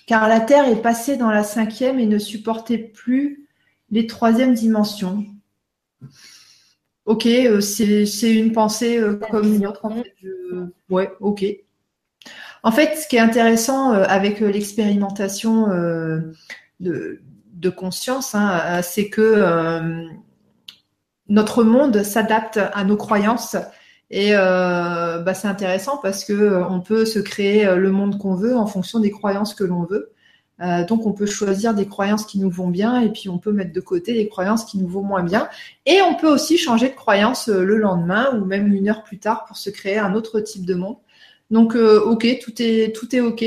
car 0.06 0.28
la 0.28 0.38
Terre 0.38 0.68
est 0.68 0.80
passée 0.80 1.16
dans 1.16 1.32
la 1.32 1.42
cinquième 1.42 1.98
et 1.98 2.06
ne 2.06 2.20
supportait 2.20 2.78
plus 2.78 3.48
les 3.90 4.06
troisièmes 4.06 4.54
dimensions. 4.54 5.26
Ok, 7.06 7.26
euh, 7.26 7.60
c'est 7.60 8.32
une 8.32 8.52
pensée 8.52 8.98
euh, 8.98 9.16
comme 9.16 9.52
une 9.52 9.66
autre. 9.66 9.84
En 9.84 9.90
fait. 9.96 10.14
Ouais, 10.90 11.10
ok. 11.18 11.44
En 12.62 12.70
fait, 12.70 12.94
ce 12.94 13.08
qui 13.08 13.16
est 13.16 13.18
intéressant 13.18 13.92
euh, 13.92 14.04
avec 14.06 14.38
l'expérimentation 14.38 15.66
de, 16.78 17.20
conscience, 17.70 18.34
hein, 18.34 18.60
euh, 18.64 18.80
c'est 18.82 19.08
que 19.08 19.20
euh, 19.22 20.06
notre 21.28 21.64
monde 21.64 22.02
s'adapte 22.02 22.58
à 22.58 22.84
nos 22.84 22.96
croyances. 22.96 23.56
Et 24.10 24.30
euh, 24.32 25.18
bah, 25.18 25.34
c'est 25.34 25.48
intéressant 25.48 25.96
parce 25.98 26.24
que 26.24 26.62
on 26.68 26.80
peut 26.80 27.04
se 27.06 27.18
créer 27.18 27.64
le 27.74 27.90
monde 27.90 28.18
qu'on 28.18 28.34
veut 28.34 28.56
en 28.56 28.66
fonction 28.66 29.00
des 29.00 29.10
croyances 29.10 29.54
que 29.54 29.64
l'on 29.64 29.84
veut. 29.84 30.12
donc 30.88 31.06
on 31.06 31.12
peut 31.12 31.26
choisir 31.26 31.74
des 31.74 31.86
croyances 31.86 32.24
qui 32.26 32.38
nous 32.38 32.50
vont 32.50 32.68
bien 32.68 33.00
et 33.00 33.10
puis 33.10 33.28
on 33.28 33.38
peut 33.38 33.52
mettre 33.52 33.72
de 33.72 33.80
côté 33.80 34.12
les 34.12 34.28
croyances 34.28 34.64
qui 34.64 34.78
nous 34.78 34.86
vont 34.86 35.02
moins 35.02 35.24
bien. 35.24 35.48
Et 35.86 36.00
on 36.02 36.14
peut 36.14 36.28
aussi 36.28 36.58
changer 36.58 36.90
de 36.90 36.94
croyance 36.94 37.48
le 37.48 37.76
lendemain 37.76 38.30
ou 38.36 38.44
même 38.44 38.72
une 38.72 38.88
heure 38.88 39.02
plus 39.02 39.18
tard 39.18 39.46
pour 39.46 39.56
se 39.56 39.70
créer 39.70 39.98
un 39.98 40.14
autre 40.14 40.40
type 40.40 40.66
de 40.66 40.74
monde. 40.74 40.98
Donc 41.50 41.74
ok, 41.74 42.38
tout 42.42 42.62
est 42.62 42.94
tout 42.94 43.16
est 43.16 43.20
ok. 43.20 43.44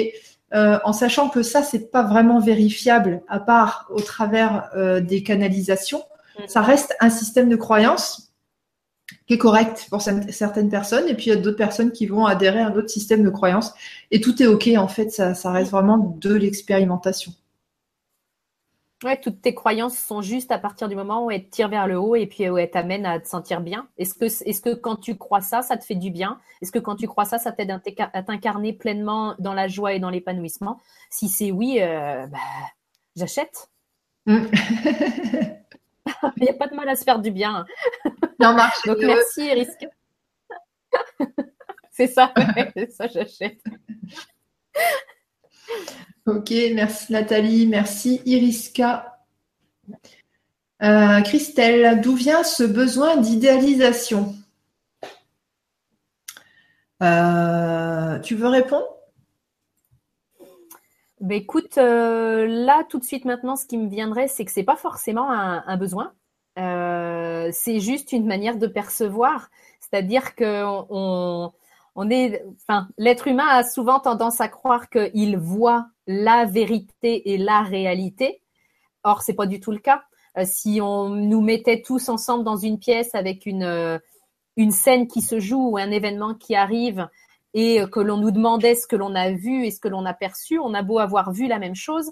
Euh, 0.53 0.79
en 0.83 0.93
sachant 0.93 1.29
que 1.29 1.43
ça, 1.43 1.61
c'est 1.61 1.91
pas 1.91 2.03
vraiment 2.03 2.39
vérifiable 2.39 3.21
à 3.27 3.39
part 3.39 3.87
au 3.89 3.99
travers 3.99 4.69
euh, 4.75 5.01
des 5.01 5.23
canalisations. 5.23 6.03
Mm. 6.39 6.43
Ça 6.47 6.61
reste 6.61 6.95
un 6.99 7.09
système 7.09 7.49
de 7.49 7.55
croyance 7.55 8.31
qui 9.25 9.33
est 9.33 9.37
correct 9.37 9.87
pour 9.89 10.01
certaines 10.01 10.69
personnes, 10.69 11.07
et 11.07 11.13
puis 11.13 11.25
il 11.25 11.29
y 11.29 11.31
a 11.33 11.37
d'autres 11.37 11.57
personnes 11.57 11.91
qui 11.91 12.05
vont 12.05 12.25
adhérer 12.25 12.59
à 12.59 12.67
un 12.67 12.75
autre 12.75 12.89
système 12.89 13.23
de 13.23 13.29
croyance. 13.29 13.73
Et 14.11 14.21
tout 14.21 14.41
est 14.41 14.47
ok, 14.47 14.69
en 14.77 14.87
fait, 14.87 15.11
ça, 15.11 15.33
ça 15.33 15.51
reste 15.51 15.71
vraiment 15.71 15.97
de 15.97 16.33
l'expérimentation. 16.33 17.33
Ouais, 19.03 19.19
toutes 19.21 19.43
tes 19.43 19.53
croyances 19.53 19.95
sont 19.95 20.23
justes 20.23 20.51
à 20.51 20.57
partir 20.57 20.89
du 20.89 20.95
moment 20.95 21.23
où 21.23 21.29
elles 21.29 21.45
te 21.45 21.51
tirent 21.51 21.69
vers 21.69 21.85
le 21.85 21.99
haut 21.99 22.15
et 22.15 22.25
puis 22.25 22.49
où 22.49 22.57
elles 22.57 22.71
t'amènent 22.71 23.05
à 23.05 23.19
te 23.19 23.27
sentir 23.27 23.61
bien. 23.61 23.87
Est-ce 23.99 24.15
que, 24.15 24.25
est-ce 24.25 24.59
que 24.59 24.73
quand 24.73 24.95
tu 24.95 25.15
crois 25.15 25.41
ça, 25.41 25.61
ça 25.61 25.77
te 25.77 25.85
fait 25.85 25.95
du 25.95 26.09
bien? 26.09 26.39
Est-ce 26.63 26.71
que 26.71 26.79
quand 26.79 26.95
tu 26.95 27.07
crois 27.07 27.25
ça, 27.25 27.37
ça 27.37 27.51
t'aide 27.51 27.69
à 27.69 28.23
t'incarner 28.23 28.73
pleinement 28.73 29.35
dans 29.37 29.53
la 29.53 29.67
joie 29.67 29.93
et 29.93 29.99
dans 29.99 30.09
l'épanouissement? 30.09 30.81
Si 31.11 31.29
c'est 31.29 31.51
oui, 31.51 31.77
euh, 31.79 32.25
bah, 32.25 32.39
j'achète. 33.15 33.69
Mm. 34.25 34.45
Il 36.37 36.43
n'y 36.43 36.49
a 36.49 36.53
pas 36.53 36.67
de 36.67 36.75
mal 36.75 36.89
à 36.89 36.95
se 36.95 37.03
faire 37.03 37.19
du 37.19 37.29
bien. 37.29 37.65
Non, 38.39 38.53
marche. 38.53 38.81
Donc 38.87 38.97
merci, 38.99 39.51
Risque. 39.51 39.87
c'est 41.91 42.07
ça, 42.07 42.33
c'est 42.75 42.91
ça, 42.91 43.07
j'achète. 43.07 43.61
Ok, 46.25 46.51
merci 46.73 47.13
Nathalie, 47.13 47.67
merci 47.67 48.21
Iriska. 48.25 49.23
Euh, 50.83 51.21
Christelle, 51.21 52.01
d'où 52.01 52.15
vient 52.15 52.43
ce 52.43 52.63
besoin 52.63 53.17
d'idéalisation 53.17 54.35
euh, 57.01 58.19
Tu 58.19 58.35
veux 58.35 58.47
répondre? 58.47 58.85
Ben 61.21 61.35
écoute, 61.35 61.77
euh, 61.79 62.45
là 62.45 62.83
tout 62.89 62.99
de 62.99 63.03
suite 63.03 63.25
maintenant, 63.25 63.55
ce 63.55 63.65
qui 63.65 63.77
me 63.77 63.89
viendrait, 63.89 64.27
c'est 64.27 64.45
que 64.45 64.51
c'est 64.51 64.63
pas 64.63 64.75
forcément 64.75 65.31
un, 65.31 65.77
besoin. 65.77 66.13
c'est 66.55 67.79
juste 67.79 68.11
une 68.11 68.27
manière 68.27 68.57
de 68.57 68.67
percevoir. 68.67 69.49
C'est-à-dire 69.79 70.35
que 70.35 70.63
on, 70.89 71.53
enfin, 71.97 72.87
l'être 72.97 73.27
humain 73.27 73.47
a 73.47 73.63
souvent 73.63 73.99
tendance 73.99 74.39
à 74.39 74.47
croire 74.47 74.89
qu'il 74.89 75.37
voit 75.37 75.87
la 76.05 76.45
vérité 76.45 77.33
et 77.33 77.37
la 77.37 77.61
réalité. 77.61 78.41
Or, 79.03 79.21
c'est 79.21 79.33
pas 79.33 79.47
du 79.47 79.59
tout 79.59 79.71
le 79.71 79.79
cas. 79.79 80.03
Euh, 80.37 80.43
si 80.45 80.79
on 80.81 81.09
nous 81.09 81.41
mettait 81.41 81.81
tous 81.81 82.09
ensemble 82.09 82.43
dans 82.43 82.57
une 82.57 82.77
pièce 82.77 83.15
avec 83.15 83.45
une, 83.45 83.63
euh, 83.63 83.97
une 84.57 84.71
scène 84.71 85.07
qui 85.07 85.21
se 85.21 85.39
joue 85.39 85.71
ou 85.71 85.77
un 85.77 85.89
événement 85.89 86.35
qui 86.35 86.55
arrive 86.55 87.07
et 87.53 87.81
que 87.91 87.99
l'on 87.99 88.17
nous 88.17 88.29
demandait 88.29 88.75
ce 88.75 88.85
que 88.85 88.95
l'on 88.95 89.15
a 89.15 89.31
vu 89.31 89.65
et 89.65 89.71
ce 89.71 89.79
que 89.79 89.87
l'on 89.87 90.05
a 90.05 90.13
perçu, 90.13 90.59
on 90.59 90.75
a 90.75 90.83
beau 90.83 90.99
avoir 90.99 91.31
vu 91.31 91.47
la 91.47 91.57
même 91.57 91.73
chose, 91.73 92.11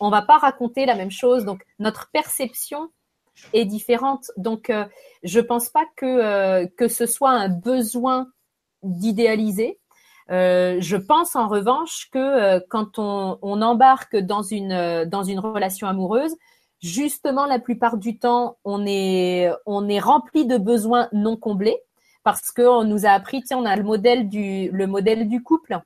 on 0.00 0.08
va 0.08 0.22
pas 0.22 0.38
raconter 0.38 0.86
la 0.86 0.94
même 0.94 1.10
chose. 1.10 1.44
Donc, 1.44 1.62
notre 1.78 2.10
perception 2.12 2.90
est 3.52 3.66
différente. 3.66 4.30
Donc, 4.38 4.70
euh, 4.70 4.86
je 5.22 5.40
pense 5.40 5.68
pas 5.68 5.84
que 5.96 6.88
ce 6.88 7.04
soit 7.04 7.32
un 7.32 7.50
besoin 7.50 8.28
d'idéaliser. 8.82 9.78
Euh, 10.30 10.78
je 10.80 10.96
pense 10.96 11.36
en 11.36 11.48
revanche 11.48 12.08
que 12.12 12.18
euh, 12.18 12.60
quand 12.68 12.98
on, 12.98 13.62
embarque 13.62 14.16
dans 14.16 14.42
une, 14.42 14.72
euh, 14.72 15.04
dans 15.04 15.22
une 15.22 15.38
relation 15.38 15.86
amoureuse, 15.86 16.34
justement 16.80 17.46
la 17.46 17.58
plupart 17.58 17.96
du 17.96 18.18
temps, 18.18 18.58
on 18.64 18.84
est, 18.86 19.50
on 19.66 19.86
rempli 20.00 20.46
de 20.46 20.58
besoins 20.58 21.08
non 21.12 21.36
comblés 21.36 21.78
parce 22.24 22.50
qu'on 22.50 22.84
nous 22.84 23.06
a 23.06 23.10
appris, 23.10 23.44
on 23.52 23.64
a 23.64 23.76
le 23.76 23.84
modèle 23.84 24.28
du, 24.28 24.68
le 24.72 24.86
modèle 24.86 25.28
du 25.28 25.42
couple 25.42 25.78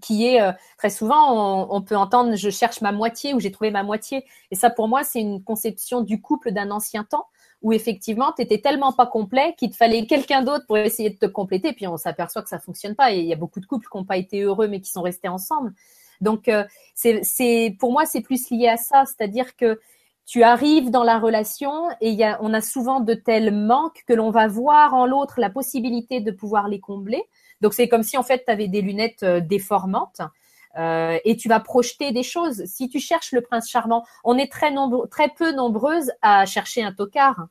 qui 0.00 0.26
est 0.26 0.40
très 0.76 0.90
souvent, 0.90 1.66
on, 1.74 1.82
peut 1.82 1.96
entendre 1.96 2.36
je 2.36 2.50
cherche 2.50 2.80
ma 2.82 2.92
moitié 2.92 3.34
ou 3.34 3.40
j'ai 3.40 3.50
trouvé 3.50 3.72
ma 3.72 3.82
moitié. 3.82 4.24
Et 4.52 4.54
ça, 4.54 4.70
pour 4.70 4.86
moi, 4.86 5.02
c'est 5.02 5.20
une 5.20 5.42
conception 5.42 6.02
du 6.02 6.20
couple 6.22 6.52
d'un 6.52 6.70
ancien 6.70 7.02
temps 7.02 7.26
où 7.62 7.72
effectivement, 7.72 8.32
tu 8.36 8.42
étais 8.42 8.58
tellement 8.58 8.92
pas 8.92 9.06
complet 9.06 9.54
qu'il 9.58 9.70
te 9.70 9.76
fallait 9.76 10.06
quelqu'un 10.06 10.42
d'autre 10.42 10.64
pour 10.66 10.78
essayer 10.78 11.10
de 11.10 11.18
te 11.18 11.26
compléter. 11.26 11.72
Puis 11.72 11.86
on 11.86 11.96
s'aperçoit 11.96 12.42
que 12.42 12.48
ça 12.48 12.58
fonctionne 12.58 12.94
pas. 12.94 13.12
Et 13.12 13.18
il 13.18 13.26
y 13.26 13.32
a 13.32 13.36
beaucoup 13.36 13.60
de 13.60 13.66
couples 13.66 13.86
qui 13.90 13.96
n'ont 13.96 14.04
pas 14.04 14.16
été 14.16 14.42
heureux, 14.42 14.68
mais 14.68 14.80
qui 14.80 14.90
sont 14.90 15.02
restés 15.02 15.28
ensemble. 15.28 15.72
Donc, 16.20 16.48
euh, 16.48 16.64
c'est, 16.94 17.76
pour 17.78 17.92
moi, 17.92 18.06
c'est 18.06 18.20
plus 18.20 18.50
lié 18.50 18.68
à 18.68 18.76
ça. 18.76 19.04
C'est-à-dire 19.06 19.56
que 19.56 19.80
tu 20.26 20.42
arrives 20.42 20.90
dans 20.90 21.04
la 21.04 21.18
relation 21.18 21.88
et 22.00 22.18
on 22.40 22.52
a 22.52 22.60
souvent 22.60 23.00
de 23.00 23.14
tels 23.14 23.52
manques 23.52 24.04
que 24.06 24.12
l'on 24.12 24.30
va 24.30 24.46
voir 24.46 24.94
en 24.94 25.06
l'autre 25.06 25.40
la 25.40 25.48
possibilité 25.48 26.20
de 26.20 26.30
pouvoir 26.30 26.68
les 26.68 26.80
combler. 26.80 27.22
Donc, 27.60 27.74
c'est 27.74 27.88
comme 27.88 28.02
si, 28.02 28.16
en 28.16 28.22
fait, 28.22 28.44
tu 28.44 28.52
avais 28.52 28.68
des 28.68 28.82
lunettes 28.82 29.22
euh, 29.22 29.40
déformantes. 29.40 30.20
Euh, 30.78 31.18
et 31.24 31.36
tu 31.36 31.48
vas 31.48 31.60
projeter 31.60 32.12
des 32.12 32.22
choses. 32.22 32.64
Si 32.66 32.88
tu 32.88 33.00
cherches 33.00 33.32
le 33.32 33.40
prince 33.40 33.68
charmant, 33.68 34.04
on 34.24 34.38
est 34.38 34.50
très, 34.50 34.72
très 35.10 35.28
peu 35.28 35.52
nombreuses 35.52 36.12
à 36.22 36.46
chercher 36.46 36.82
un 36.82 36.92
tocard. 36.92 37.48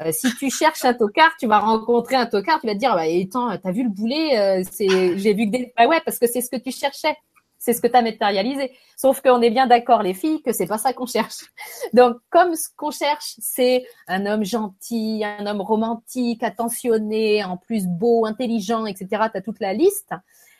Euh, 0.00 0.10
si 0.10 0.34
tu 0.34 0.50
cherches 0.50 0.84
un 0.84 0.94
tocard, 0.94 1.30
tu 1.38 1.46
vas 1.46 1.60
rencontrer 1.60 2.16
un 2.16 2.26
tocard, 2.26 2.60
tu 2.60 2.66
vas 2.66 2.74
te 2.74 2.78
dire, 2.78 2.96
bah, 2.96 3.02
attends, 3.02 3.56
t'as 3.62 3.70
vu 3.70 3.84
le 3.84 3.90
boulet, 3.90 4.38
euh, 4.38 4.64
c'est, 4.68 5.18
j'ai 5.18 5.34
vu 5.34 5.46
que 5.46 5.50
des, 5.52 5.72
bah 5.76 5.86
ouais, 5.86 6.00
parce 6.04 6.18
que 6.18 6.26
c'est 6.26 6.40
ce 6.40 6.50
que 6.50 6.56
tu 6.56 6.72
cherchais, 6.72 7.16
c'est 7.58 7.72
ce 7.72 7.80
que 7.80 7.86
tu 7.86 7.94
as 7.94 8.02
matérialisé. 8.02 8.72
Sauf 8.96 9.20
qu'on 9.20 9.40
est 9.40 9.50
bien 9.50 9.68
d'accord, 9.68 10.02
les 10.02 10.12
filles, 10.12 10.42
que 10.42 10.52
c'est 10.52 10.66
pas 10.66 10.78
ça 10.78 10.92
qu'on 10.92 11.06
cherche. 11.06 11.44
Donc, 11.92 12.16
comme 12.28 12.56
ce 12.56 12.68
qu'on 12.76 12.90
cherche, 12.90 13.36
c'est 13.38 13.86
un 14.08 14.26
homme 14.26 14.44
gentil, 14.44 15.22
un 15.24 15.46
homme 15.46 15.60
romantique, 15.60 16.42
attentionné, 16.42 17.44
en 17.44 17.56
plus 17.56 17.86
beau, 17.86 18.26
intelligent, 18.26 18.86
etc. 18.86 19.06
Tu 19.32 19.38
as 19.38 19.42
toute 19.42 19.60
la 19.60 19.74
liste 19.74 20.12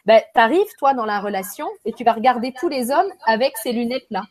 ben, 0.07 0.21
tu 0.35 0.41
arrives, 0.41 0.73
toi, 0.79 0.95
dans 0.95 1.07
la 1.07 1.21
relation 1.21 1.67
et 1.85 1.93
tu 1.93 2.05
vas 2.05 2.13
regarder 2.13 2.53
tous 2.59 2.69
les 2.69 2.91
hommes 2.91 3.11
avec 3.27 3.57
ces 3.57 3.73
lunettes-là. 3.73 4.25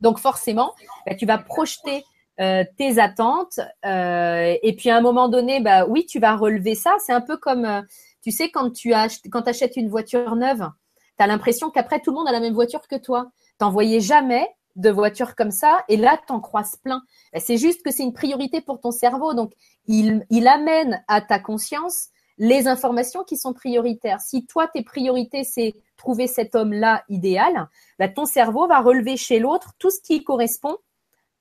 Donc, 0.00 0.18
forcément, 0.18 0.74
ben, 1.06 1.16
tu 1.16 1.24
vas 1.26 1.38
projeter 1.38 2.04
euh, 2.40 2.64
tes 2.76 2.98
attentes. 2.98 3.60
Euh, 3.86 4.56
et 4.62 4.76
puis, 4.76 4.90
à 4.90 4.96
un 4.96 5.00
moment 5.00 5.28
donné, 5.28 5.60
bah, 5.60 5.86
oui, 5.86 6.04
tu 6.04 6.18
vas 6.18 6.36
relever 6.36 6.74
ça. 6.74 6.96
C'est 6.98 7.12
un 7.12 7.20
peu 7.20 7.36
comme, 7.36 7.64
euh, 7.64 7.82
tu 8.22 8.30
sais, 8.30 8.50
quand 8.50 8.70
tu 8.70 8.92
achètes, 8.92 9.76
une 9.76 9.88
voiture 9.88 10.36
neuve, 10.36 10.68
tu 11.16 11.24
as 11.24 11.26
l'impression 11.26 11.70
qu'après, 11.70 12.00
tout 12.00 12.10
le 12.10 12.16
monde 12.16 12.28
a 12.28 12.32
la 12.32 12.40
même 12.40 12.54
voiture 12.54 12.86
que 12.88 12.96
toi. 12.96 13.30
T'en 13.58 13.70
voyais 13.70 14.00
jamais 14.00 14.48
de 14.74 14.90
voiture 14.90 15.36
comme 15.36 15.52
ça, 15.52 15.84
et 15.88 15.96
là, 15.96 16.18
t'en 16.26 16.40
croises 16.40 16.74
plein. 16.76 17.02
Ben, 17.32 17.40
c'est 17.40 17.56
juste 17.56 17.84
que 17.84 17.92
c'est 17.92 18.02
une 18.02 18.12
priorité 18.12 18.60
pour 18.60 18.80
ton 18.80 18.90
cerveau. 18.90 19.32
Donc, 19.32 19.52
il, 19.86 20.26
il 20.28 20.48
amène 20.48 21.04
à 21.06 21.20
ta 21.20 21.38
conscience 21.38 22.08
les 22.38 22.66
informations 22.66 23.22
qui 23.22 23.36
sont 23.36 23.52
prioritaires. 23.52 24.20
Si 24.20 24.46
toi, 24.46 24.68
tes 24.68 24.82
priorités, 24.82 25.44
c'est 25.44 25.74
trouver 25.96 26.26
cet 26.26 26.54
homme-là 26.54 27.04
idéal, 27.08 27.68
bah, 27.98 28.08
ton 28.08 28.26
cerveau 28.26 28.66
va 28.66 28.80
relever 28.80 29.16
chez 29.16 29.38
l'autre 29.38 29.72
tout 29.78 29.90
ce 29.90 30.00
qui 30.00 30.24
correspond 30.24 30.76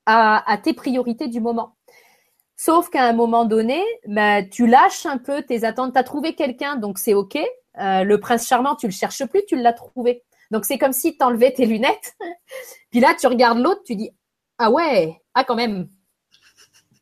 à, 0.05 0.57
tes 0.61 0.73
priorités 0.73 1.27
du 1.27 1.39
moment. 1.39 1.75
Sauf 2.57 2.89
qu'à 2.89 3.05
un 3.05 3.13
moment 3.13 3.45
donné, 3.45 3.81
bah, 4.05 4.43
tu 4.43 4.67
lâches 4.67 5.05
un 5.05 5.17
peu 5.17 5.41
tes 5.41 5.63
attentes. 5.63 5.93
Tu 5.93 5.99
as 5.99 6.03
trouvé 6.03 6.35
quelqu'un, 6.35 6.75
donc 6.75 6.99
c'est 6.99 7.13
OK. 7.13 7.37
Euh, 7.79 8.03
le 8.03 8.19
prince 8.19 8.47
charmant, 8.47 8.75
tu 8.75 8.85
le 8.85 8.91
cherches 8.91 9.25
plus, 9.25 9.43
tu 9.47 9.55
l'as 9.55 9.73
trouvé. 9.73 10.23
Donc 10.51 10.65
c'est 10.65 10.77
comme 10.77 10.93
si 10.93 11.17
tu 11.17 11.23
enlevais 11.23 11.51
tes 11.51 11.65
lunettes. 11.65 12.15
Puis 12.91 12.99
là, 12.99 13.15
tu 13.19 13.25
regardes 13.27 13.57
l'autre, 13.59 13.81
tu 13.85 13.95
dis 13.95 14.11
Ah 14.57 14.69
ouais, 14.69 15.19
ah 15.33 15.43
quand 15.43 15.55
même. 15.55 15.89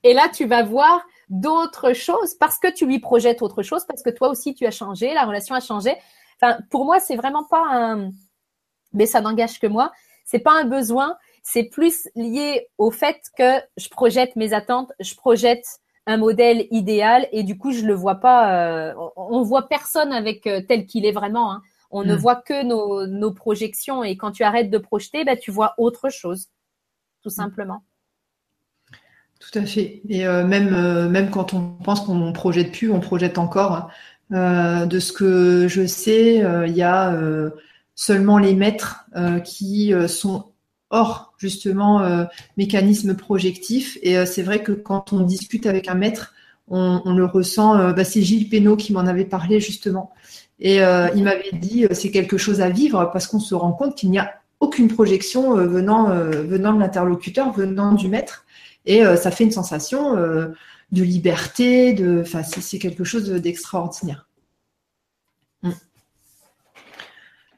Et 0.04 0.14
là, 0.14 0.30
tu 0.30 0.46
vas 0.46 0.64
voir 0.64 1.06
d'autres 1.32 1.94
choses 1.94 2.36
parce 2.36 2.60
que 2.60 2.72
tu 2.72 2.86
lui 2.86 3.00
projettes 3.00 3.42
autre 3.42 3.64
chose, 3.64 3.86
parce 3.86 4.04
que 4.04 4.10
toi 4.10 4.30
aussi 4.30 4.54
tu 4.54 4.66
as 4.68 4.72
changé, 4.72 5.14
la 5.14 5.26
relation 5.26 5.56
a 5.56 5.62
changé. 5.62 5.96
Enfin, 6.40 6.60
pour 6.70 6.86
moi, 6.86 7.00
c'est 7.00 7.16
vraiment 7.16 7.46
pas 7.46 7.64
un, 7.72 8.12
mais 8.94 9.06
ça 9.06 9.22
n'engage 9.22 9.60
que 9.60 9.68
moi. 9.68 9.92
C'est 10.26 10.40
pas 10.40 10.60
un 10.60 10.66
besoin, 10.66 11.18
c'est 11.42 11.64
plus 11.64 12.08
lié 12.16 12.68
au 12.78 12.92
fait 12.92 13.22
que 13.38 13.60
je 13.78 13.90
projette 13.90 14.36
mes 14.36 14.54
attentes, 14.54 14.92
je 15.00 15.16
projette 15.16 15.66
un 16.06 16.18
modèle 16.18 16.68
idéal 16.72 17.28
et 17.32 17.44
du 17.44 17.58
coup 17.58 17.72
je 17.72 17.86
le 17.86 17.94
vois 17.94 18.16
pas. 18.16 18.90
Euh, 18.90 18.94
on, 19.16 19.42
voit 19.42 19.68
personne 19.68 20.12
avec 20.12 20.46
euh, 20.48 20.62
tel 20.68 20.86
qu'il 20.86 21.06
est 21.06 21.12
vraiment. 21.12 21.54
Hein. 21.54 21.62
On 21.92 22.04
ne 22.04 22.16
hmm. 22.16 22.20
voit 22.20 22.36
que 22.36 22.64
nos, 22.64 23.08
nos, 23.08 23.34
projections 23.34 24.04
et 24.04 24.18
quand 24.18 24.32
tu 24.32 24.44
arrêtes 24.44 24.70
de 24.70 24.78
projeter, 24.78 25.26
bah, 25.26 25.36
tu 25.38 25.52
vois 25.52 25.74
autre 25.78 26.10
chose, 26.10 26.48
tout 27.22 27.30
hmm. 27.30 27.32
simplement. 27.32 27.84
Tout 29.42 29.58
à 29.58 29.66
fait. 29.66 30.02
Et 30.08 30.28
euh, 30.28 30.46
même, 30.46 30.74
euh, 30.76 31.10
même 31.10 31.32
quand 31.32 31.56
on 31.56 31.62
pense 31.84 32.02
qu'on 32.02 32.32
projette 32.32 32.72
plus, 32.72 32.92
on 32.92 33.00
projette 33.00 33.40
encore. 33.40 33.90
Euh, 34.32 34.86
de 34.86 35.00
ce 35.00 35.12
que 35.12 35.68
je 35.68 35.86
sais, 35.88 36.44
il 36.68 36.74
y 36.74 36.84
a 36.84 37.20
seulement 37.96 38.38
les 38.38 38.56
maîtres 38.56 39.06
qui 39.44 39.94
sont 40.08 40.46
hors 40.90 41.34
justement 41.38 42.26
mécanisme 42.56 43.16
projectif. 43.16 43.98
Et 44.04 44.26
c'est 44.26 44.44
vrai 44.44 44.64
que 44.64 44.72
quand 44.72 45.12
on 45.12 45.22
discute 45.22 45.66
avec 45.66 45.90
un 45.90 45.96
maître, 45.96 46.34
on, 46.70 47.14
le 47.14 47.26
ressent. 47.26 47.92
Bah, 47.92 48.06
c'est 48.06 48.22
Gilles 48.22 48.48
Pénaud 48.48 48.78
qui 48.78 48.94
m'en 48.94 49.02
avait 49.02 49.26
parlé 49.26 49.60
justement. 49.60 50.12
Et 50.62 50.78
il 50.78 51.24
m'avait 51.24 51.52
dit 51.52 51.86
c'est 51.92 52.12
quelque 52.12 52.38
chose 52.38 52.62
à 52.62 52.70
vivre 52.70 53.10
parce 53.12 53.28
qu'on 53.28 53.42
se 53.42 53.54
rend 53.54 53.74
compte 53.74 53.96
qu'il 53.98 54.12
n'y 54.12 54.20
a 54.20 54.36
aucune 54.62 54.88
projection 54.88 55.56
venant, 55.56 56.06
venant 56.06 56.74
de 56.74 56.80
l'interlocuteur, 56.80 57.52
venant 57.52 57.92
du 57.92 58.08
maître. 58.08 58.46
Et 58.86 59.06
euh, 59.06 59.16
ça 59.16 59.32
fait 59.32 59.44
une 59.44 59.52
sensation 59.52 60.18
euh, 60.18 60.48
de 60.92 61.04
liberté, 61.04 61.94
de, 61.94 62.22
enfin, 62.22 62.44
c'est 62.44 62.80
quelque 62.80 63.04
chose 63.04 63.30
d'extraordinaire. 63.30 64.28
Mm. 65.62 65.72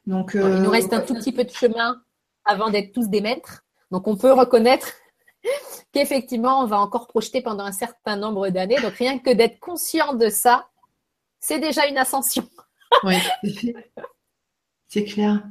Donc, 0.07 0.31
Il 0.33 0.41
nous 0.41 0.65
euh, 0.65 0.69
reste 0.69 0.93
un 0.93 1.01
tout 1.01 1.13
petit 1.13 1.31
peu 1.31 1.45
de 1.45 1.51
chemin 1.51 2.01
avant 2.45 2.69
d'être 2.69 2.91
tous 2.91 3.07
des 3.07 3.21
maîtres. 3.21 3.63
Donc, 3.91 4.07
on 4.07 4.17
peut 4.17 4.33
reconnaître 4.33 4.91
qu'effectivement, 5.93 6.61
on 6.61 6.65
va 6.65 6.79
encore 6.79 7.07
projeter 7.07 7.41
pendant 7.41 7.63
un 7.63 7.71
certain 7.71 8.17
nombre 8.17 8.49
d'années. 8.49 8.81
Donc, 8.81 8.93
rien 8.93 9.17
que 9.17 9.33
d'être 9.33 9.59
conscient 9.59 10.13
de 10.13 10.29
ça, 10.29 10.67
c'est 11.39 11.59
déjà 11.59 11.87
une 11.87 11.97
ascension. 11.97 12.47
oui, 13.03 13.15
c'est 14.87 15.05
clair. 15.05 15.41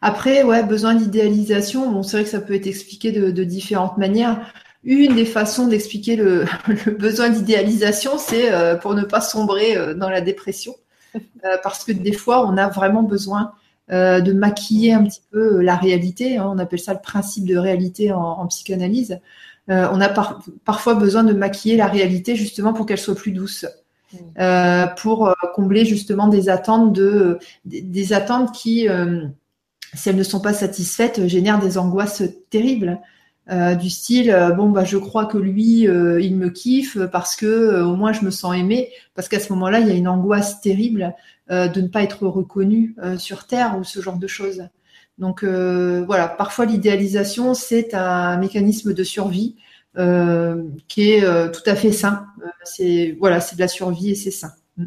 Après, 0.00 0.42
ouais, 0.42 0.64
besoin 0.64 0.94
d'idéalisation. 0.94 1.92
Bon, 1.92 2.02
c'est 2.02 2.16
vrai 2.16 2.24
que 2.24 2.30
ça 2.30 2.40
peut 2.40 2.54
être 2.54 2.66
expliqué 2.66 3.12
de 3.12 3.44
différentes 3.44 3.98
manières. 3.98 4.52
Une 4.84 5.16
des 5.16 5.24
façons 5.24 5.66
d'expliquer 5.66 6.16
le, 6.16 6.44
besoin 6.98 7.30
d'idéalisation, 7.30 8.18
c'est 8.18 8.52
euh, 8.52 8.76
pour 8.76 8.94
ne 8.94 9.02
pas 9.02 9.20
sombrer 9.20 9.76
euh, 9.76 9.94
dans 9.94 10.10
la 10.10 10.20
dépression. 10.20 10.74
Euh, 11.16 11.56
parce 11.62 11.84
que 11.84 11.92
des 11.92 12.12
fois, 12.12 12.46
on 12.46 12.56
a 12.56 12.68
vraiment 12.68 13.02
besoin 13.02 13.52
de 13.90 14.32
maquiller 14.34 14.92
un 14.92 15.02
petit 15.04 15.22
peu 15.30 15.62
la 15.62 15.74
réalité. 15.74 16.36
Hein. 16.36 16.50
on 16.52 16.58
appelle 16.58 16.78
ça 16.78 16.92
le 16.92 17.00
principe 17.00 17.46
de 17.46 17.56
réalité 17.56 18.12
en, 18.12 18.46
psychanalyse. 18.48 19.18
on 19.66 20.00
a 20.02 20.08
parfois 20.66 20.92
besoin 20.92 21.24
de 21.24 21.32
maquiller 21.32 21.78
la 21.78 21.86
réalité 21.86 22.36
justement 22.36 22.74
pour 22.74 22.84
qu'elle 22.84 22.98
soit 22.98 23.14
plus 23.14 23.32
douce. 23.32 23.64
Mmh. 24.12 24.86
pour 24.98 25.34
combler 25.54 25.86
justement 25.86 26.28
des 26.28 26.50
attentes 26.50 26.92
de 26.92 27.38
des 27.64 28.12
attentes 28.12 28.52
qui 28.52 28.86
si 29.94 30.08
elles 30.10 30.16
ne 30.16 30.22
sont 30.22 30.40
pas 30.40 30.52
satisfaites 30.52 31.26
génèrent 31.26 31.58
des 31.58 31.78
angoisses 31.78 32.22
terribles 32.50 33.00
euh, 33.50 33.74
du 33.74 33.88
style 33.88 34.30
euh, 34.30 34.50
bah 34.50 34.84
je 34.84 34.98
crois 34.98 35.24
que 35.24 35.38
lui 35.38 35.88
euh, 35.88 36.20
il 36.20 36.36
me 36.36 36.50
kiffe 36.50 36.98
parce 37.06 37.34
que 37.34 37.80
au 37.80 37.96
moins 37.96 38.12
je 38.12 38.22
me 38.22 38.30
sens 38.30 38.54
aimée 38.54 38.90
parce 39.14 39.26
qu'à 39.26 39.40
ce 39.40 39.50
moment-là 39.54 39.80
il 39.80 39.88
y 39.88 39.90
a 39.90 39.94
une 39.94 40.08
angoisse 40.08 40.60
terrible 40.60 41.14
de 41.48 41.80
ne 41.80 41.88
pas 41.88 42.02
être 42.02 42.26
reconnu 42.26 42.94
sur 43.16 43.46
terre 43.46 43.78
ou 43.78 43.84
ce 43.84 44.02
genre 44.02 44.18
de 44.18 44.26
choses. 44.26 44.68
Donc 45.16 45.44
voilà, 45.44 46.28
parfois 46.28 46.66
l'idéalisation 46.66 47.54
c'est 47.54 47.94
un 47.94 48.36
mécanisme 48.36 48.92
de 48.92 49.02
survie 49.02 49.56
qui 50.88 51.10
est 51.10 51.52
tout 51.52 51.62
à 51.64 51.74
fait 51.74 51.92
sain. 51.92 52.26
c'est 52.64 53.16
voilà, 53.18 53.40
c'est 53.40 53.56
de 53.56 53.60
la 53.60 53.68
survie 53.68 54.10
et 54.10 54.14
c'est 54.14 54.30
sain. 54.30 54.52
Mm. 54.76 54.84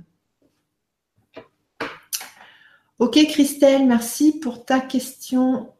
Ok 3.00 3.18
Christelle, 3.28 3.88
merci 3.88 4.40
pour 4.40 4.66
ta 4.66 4.80
question. 4.80 5.72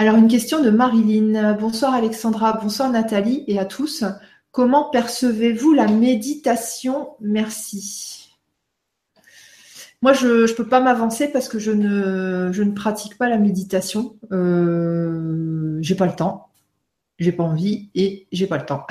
Alors 0.00 0.16
une 0.16 0.28
question 0.28 0.62
de 0.62 0.70
Marilyn. 0.70 1.52
Bonsoir 1.60 1.92
Alexandra, 1.92 2.54
bonsoir 2.54 2.88
Nathalie 2.88 3.44
et 3.48 3.58
à 3.58 3.66
tous. 3.66 4.02
Comment 4.50 4.88
percevez-vous 4.88 5.74
la 5.74 5.88
méditation? 5.88 7.10
Merci. 7.20 8.30
Moi, 10.00 10.14
je 10.14 10.50
ne 10.50 10.54
peux 10.54 10.66
pas 10.66 10.80
m'avancer 10.80 11.28
parce 11.28 11.50
que 11.50 11.58
je 11.58 11.70
ne, 11.70 12.50
je 12.50 12.62
ne 12.62 12.72
pratique 12.72 13.18
pas 13.18 13.28
la 13.28 13.36
méditation. 13.36 14.16
Euh, 14.32 15.76
j'ai 15.82 15.96
pas 15.96 16.06
le 16.06 16.16
temps, 16.16 16.48
j'ai 17.18 17.32
pas 17.32 17.44
envie 17.44 17.90
et 17.94 18.26
j'ai 18.32 18.46
pas 18.46 18.56
le 18.56 18.64
temps. 18.64 18.86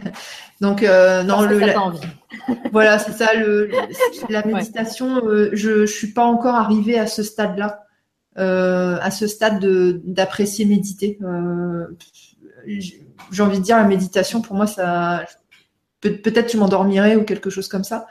Donc 0.62 0.82
euh, 0.82 1.24
non, 1.24 1.42
le, 1.42 1.60
voilà, 2.72 2.98
c'est 2.98 3.12
ça. 3.12 3.34
Le, 3.34 3.70
la 4.30 4.42
méditation, 4.46 5.26
euh, 5.26 5.50
je, 5.52 5.80
ne 5.82 5.86
suis 5.86 6.14
pas 6.14 6.24
encore 6.24 6.54
arrivée 6.54 6.98
à 6.98 7.06
ce 7.06 7.22
stade-là, 7.22 7.83
euh, 8.38 8.98
à 9.00 9.10
ce 9.10 9.26
stade 9.26 9.64
d'apprécier 10.04 10.64
méditer 10.64 11.18
j'ai 12.66 13.42
envie 13.42 13.58
de 13.58 13.64
dire 13.64 13.76
la 13.76 13.84
méditation 13.84 14.40
pour 14.40 14.56
moi 14.56 14.66
ça 14.66 15.24
peut-être 16.10 16.52
je 16.52 16.58
m'endormirais 16.58 17.16
ou 17.16 17.24
quelque 17.24 17.50
chose 17.50 17.68
comme 17.68 17.84
ça. 17.84 18.06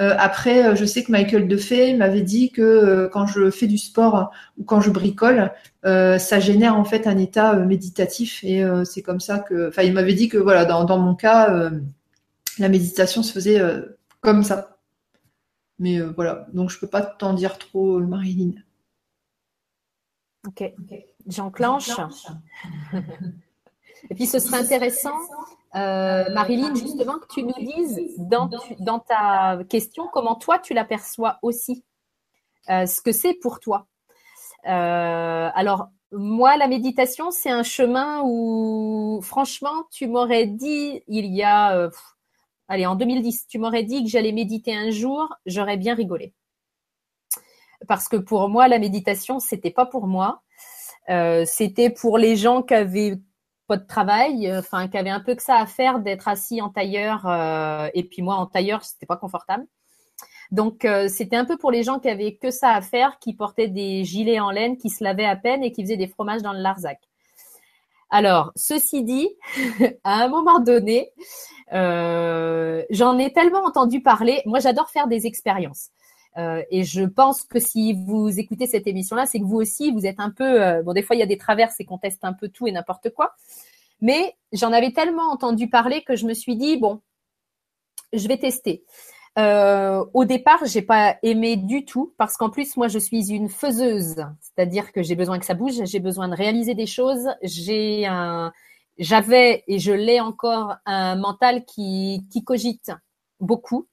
Euh, 0.00 0.14
après, 0.18 0.66
euh, 0.66 0.76
je 0.76 0.84
sais 0.84 1.02
que 1.02 1.10
Michael 1.10 1.48
Defay 1.48 1.94
m'avait 1.94 2.22
dit 2.22 2.52
que 2.52 2.62
euh, 2.62 3.08
quand 3.08 3.26
je 3.26 3.50
fais 3.50 3.66
du 3.66 3.78
sport 3.78 4.30
ou 4.56 4.64
quand 4.64 4.80
je 4.80 4.90
bricole, 4.90 5.50
ça 5.84 6.40
génère 6.40 6.76
en 6.76 6.84
fait 6.84 7.06
un 7.06 7.18
état 7.18 7.54
méditatif 7.54 8.44
et 8.44 8.62
c'est 8.84 9.02
comme 9.02 9.20
ça 9.20 9.38
que. 9.38 9.68
Enfin, 9.68 9.82
il 9.82 9.92
m'avait 9.94 10.14
dit 10.14 10.28
que 10.28 10.36
voilà, 10.36 10.64
dans, 10.64 10.84
dans 10.84 10.98
mon 10.98 11.14
cas, 11.14 11.70
la 12.58 12.68
méditation 12.68 13.22
se 13.22 13.32
faisait 13.32 13.62
comme 14.20 14.42
ça. 14.44 14.76
Mais 15.78 16.00
voilà, 16.00 16.46
donc 16.52 16.70
je 16.70 16.78
peux 16.78 16.86
pas 16.86 17.00
t'en 17.00 17.32
dire 17.32 17.56
trop, 17.56 18.00
Marilyn. 18.00 18.52
Ok, 20.46 20.64
j'enclenche. 21.26 21.90
Et 24.10 24.14
puis, 24.14 24.26
ce 24.26 24.38
serait 24.38 24.58
intéressant, 24.58 25.16
euh, 25.74 26.32
Marilyn, 26.32 26.74
justement, 26.74 27.18
que 27.18 27.26
tu 27.28 27.42
nous 27.42 27.52
dises 27.58 28.14
dans, 28.18 28.48
dans 28.78 29.00
ta 29.00 29.58
question 29.68 30.06
comment 30.12 30.36
toi, 30.36 30.58
tu 30.58 30.72
l'aperçois 30.72 31.38
aussi, 31.42 31.84
euh, 32.70 32.86
ce 32.86 33.02
que 33.02 33.12
c'est 33.12 33.34
pour 33.34 33.60
toi. 33.60 33.86
Euh, 34.66 35.50
alors, 35.52 35.88
moi, 36.12 36.56
la 36.56 36.68
méditation, 36.68 37.30
c'est 37.30 37.50
un 37.50 37.64
chemin 37.64 38.22
où, 38.24 39.20
franchement, 39.22 39.84
tu 39.90 40.06
m'aurais 40.06 40.46
dit, 40.46 41.02
il 41.08 41.26
y 41.26 41.42
a, 41.42 41.90
allez, 42.68 42.86
en 42.86 42.94
2010, 42.94 43.46
tu 43.48 43.58
m'aurais 43.58 43.82
dit 43.82 44.04
que 44.04 44.08
j'allais 44.08 44.32
méditer 44.32 44.74
un 44.74 44.90
jour, 44.90 45.34
j'aurais 45.44 45.76
bien 45.76 45.94
rigolé. 45.94 46.32
Parce 47.88 48.08
que 48.08 48.16
pour 48.16 48.48
moi, 48.48 48.68
la 48.68 48.78
méditation, 48.78 49.40
c'était 49.40 49.70
pas 49.72 49.86
pour 49.86 50.06
moi. 50.06 50.42
c'était 51.46 51.90
pour 51.90 52.18
les 52.18 52.36
gens 52.36 52.62
qui 52.62 52.74
avaient 52.74 53.18
pas 53.68 53.76
de 53.76 53.86
travail, 53.86 54.48
euh, 54.48 54.60
enfin, 54.60 54.88
qui 54.88 54.96
avait 54.98 55.10
un 55.10 55.20
peu 55.20 55.36
que 55.36 55.42
ça 55.42 55.56
à 55.56 55.66
faire 55.66 56.00
d'être 56.00 56.26
assis 56.26 56.60
en 56.60 56.70
tailleur. 56.70 57.26
Euh, 57.26 57.88
et 57.94 58.02
puis 58.02 58.22
moi, 58.22 58.34
en 58.36 58.46
tailleur, 58.46 58.82
c'était 58.82 59.06
pas 59.06 59.16
confortable. 59.16 59.64
Donc, 60.50 60.86
euh, 60.86 61.08
c'était 61.08 61.36
un 61.36 61.44
peu 61.44 61.58
pour 61.58 61.70
les 61.70 61.82
gens 61.82 62.00
qui 62.00 62.08
avaient 62.08 62.36
que 62.36 62.50
ça 62.50 62.70
à 62.70 62.80
faire, 62.80 63.18
qui 63.20 63.34
portaient 63.34 63.68
des 63.68 64.04
gilets 64.04 64.40
en 64.40 64.50
laine, 64.50 64.78
qui 64.78 64.88
se 64.88 65.04
lavaient 65.04 65.26
à 65.26 65.36
peine 65.36 65.62
et 65.62 65.70
qui 65.70 65.82
faisaient 65.82 65.98
des 65.98 66.08
fromages 66.08 66.42
dans 66.42 66.54
le 66.54 66.60
Larzac. 66.60 66.98
Alors, 68.08 68.52
ceci 68.56 69.04
dit, 69.04 69.28
à 70.04 70.24
un 70.24 70.28
moment 70.28 70.60
donné, 70.60 71.12
j'en 71.70 73.18
ai 73.18 73.32
tellement 73.34 73.64
entendu 73.64 74.00
parler. 74.00 74.40
Moi, 74.46 74.60
j'adore 74.60 74.88
faire 74.88 75.08
des 75.08 75.26
expériences. 75.26 75.90
Et 76.36 76.84
je 76.84 77.02
pense 77.02 77.42
que 77.42 77.58
si 77.58 77.94
vous 77.94 78.38
écoutez 78.38 78.66
cette 78.66 78.86
émission-là, 78.86 79.26
c'est 79.26 79.40
que 79.40 79.44
vous 79.44 79.56
aussi, 79.56 79.90
vous 79.90 80.06
êtes 80.06 80.20
un 80.20 80.30
peu. 80.30 80.82
bon, 80.82 80.92
des 80.92 81.02
fois, 81.02 81.16
il 81.16 81.18
y 81.18 81.22
a 81.22 81.26
des 81.26 81.38
traverses 81.38 81.80
et 81.80 81.84
qu'on 81.84 81.98
teste 81.98 82.24
un 82.24 82.32
peu 82.32 82.48
tout 82.48 82.66
et 82.68 82.72
n'importe 82.72 83.10
quoi. 83.10 83.34
Mais 84.00 84.36
j'en 84.52 84.72
avais 84.72 84.92
tellement 84.92 85.30
entendu 85.32 85.68
parler 85.68 86.02
que 86.02 86.16
je 86.16 86.26
me 86.26 86.34
suis 86.34 86.56
dit, 86.56 86.76
bon, 86.76 87.00
je 88.12 88.28
vais 88.28 88.38
tester. 88.38 88.84
Euh, 89.38 90.04
au 90.14 90.24
départ, 90.24 90.64
j'ai 90.64 90.82
pas 90.82 91.16
aimé 91.22 91.56
du 91.56 91.84
tout 91.84 92.14
parce 92.16 92.36
qu'en 92.36 92.50
plus, 92.50 92.76
moi, 92.76 92.88
je 92.88 92.98
suis 92.98 93.30
une 93.30 93.48
faiseuse, 93.48 94.16
c'est-à-dire 94.40 94.92
que 94.92 95.02
j'ai 95.02 95.14
besoin 95.14 95.38
que 95.38 95.46
ça 95.46 95.54
bouge, 95.54 95.84
j'ai 95.84 96.00
besoin 96.00 96.28
de 96.28 96.34
réaliser 96.34 96.74
des 96.74 96.86
choses. 96.86 97.28
J'ai 97.42 98.06
un, 98.06 98.52
j'avais 98.98 99.62
et 99.68 99.78
je 99.78 99.92
l'ai 99.92 100.20
encore 100.20 100.76
un 100.86 101.16
mental 101.16 101.64
qui 101.64 102.26
cogite 102.44 102.90
beaucoup. 103.38 103.86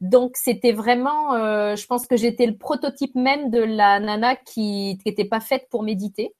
Donc, 0.00 0.36
c'était 0.36 0.72
vraiment, 0.72 1.34
euh, 1.34 1.76
je 1.76 1.86
pense 1.86 2.06
que 2.06 2.16
j'étais 2.16 2.46
le 2.46 2.56
prototype 2.56 3.14
même 3.14 3.50
de 3.50 3.60
la 3.60 4.00
nana 4.00 4.36
qui 4.36 4.98
n'était 5.04 5.24
pas 5.24 5.40
faite 5.40 5.68
pour 5.70 5.82
méditer. 5.82 6.34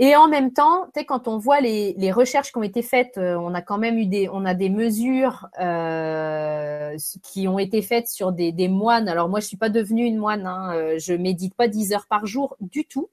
Et 0.00 0.16
en 0.16 0.26
même 0.28 0.52
temps, 0.52 0.86
tu 0.86 1.00
sais, 1.00 1.04
quand 1.04 1.28
on 1.28 1.38
voit 1.38 1.60
les, 1.60 1.94
les, 1.96 2.10
recherches 2.10 2.50
qui 2.50 2.58
ont 2.58 2.64
été 2.64 2.82
faites, 2.82 3.16
euh, 3.16 3.36
on 3.36 3.54
a 3.54 3.62
quand 3.62 3.78
même 3.78 3.96
eu 3.96 4.06
des, 4.06 4.28
on 4.28 4.44
a 4.44 4.54
des 4.54 4.68
mesures 4.68 5.46
euh, 5.60 6.96
qui 7.22 7.46
ont 7.46 7.60
été 7.60 7.80
faites 7.80 8.08
sur 8.08 8.32
des, 8.32 8.50
des, 8.50 8.66
moines. 8.66 9.08
Alors 9.08 9.28
moi, 9.28 9.38
je 9.38 9.46
suis 9.46 9.56
pas 9.56 9.68
devenue 9.68 10.04
une 10.04 10.18
moine, 10.18 10.46
hein, 10.46 10.74
euh, 10.74 10.98
je 10.98 11.14
médite 11.14 11.54
pas 11.54 11.68
10 11.68 11.92
heures 11.92 12.06
par 12.08 12.26
jour 12.26 12.56
du 12.60 12.84
tout. 12.86 13.08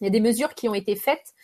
Il 0.00 0.04
y 0.04 0.06
a 0.08 0.10
des 0.10 0.20
mesures 0.20 0.54
qui 0.54 0.68
ont 0.68 0.74
été 0.74 0.96
faites 0.96 1.34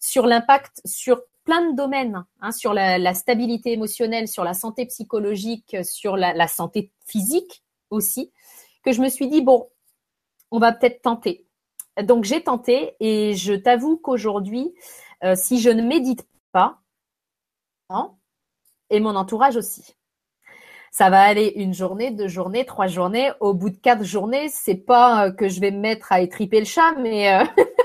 sur 0.00 0.26
l'impact 0.26 0.82
sur 0.84 1.22
plein 1.44 1.70
de 1.70 1.76
domaines, 1.76 2.24
hein, 2.40 2.52
sur 2.52 2.74
la, 2.74 3.14
stabilité 3.14 3.72
émotionnelle, 3.72 4.28
sur 4.28 4.44
la 4.44 4.54
santé 4.54 4.86
psychologique, 4.86 5.76
sur 5.82 6.16
la, 6.16 6.48
santé 6.48 6.90
physique 7.06 7.62
aussi, 7.90 8.32
que 8.82 8.92
je 8.92 9.00
me 9.00 9.08
suis 9.08 9.28
dit 9.28 9.42
bon, 9.42 9.68
on 10.50 10.58
va 10.58 10.72
peut-être 10.72 11.02
tenter 11.02 11.46
donc 12.02 12.24
j'ai 12.24 12.42
tenté 12.42 12.96
et 13.00 13.34
je 13.34 13.54
t'avoue 13.54 13.96
qu'aujourd'hui, 13.96 14.74
euh, 15.22 15.34
si 15.36 15.60
je 15.60 15.70
ne 15.70 15.82
médite 15.82 16.26
pas, 16.52 16.80
et 18.90 18.98
mon 18.98 19.14
entourage 19.14 19.56
aussi. 19.56 19.94
Ça 20.90 21.10
va 21.10 21.22
aller 21.22 21.52
une 21.56 21.74
journée, 21.74 22.10
deux 22.10 22.28
journées, 22.28 22.64
trois 22.64 22.86
journées. 22.86 23.30
Au 23.40 23.54
bout 23.54 23.70
de 23.70 23.76
quatre 23.76 24.04
journées, 24.04 24.48
c'est 24.48 24.74
pas 24.76 25.26
euh, 25.26 25.32
que 25.32 25.48
je 25.48 25.60
vais 25.60 25.70
me 25.70 25.78
mettre 25.78 26.10
à 26.12 26.20
étriper 26.20 26.58
le 26.58 26.66
chat, 26.66 26.92
mais 26.98 27.32
euh, 27.32 27.44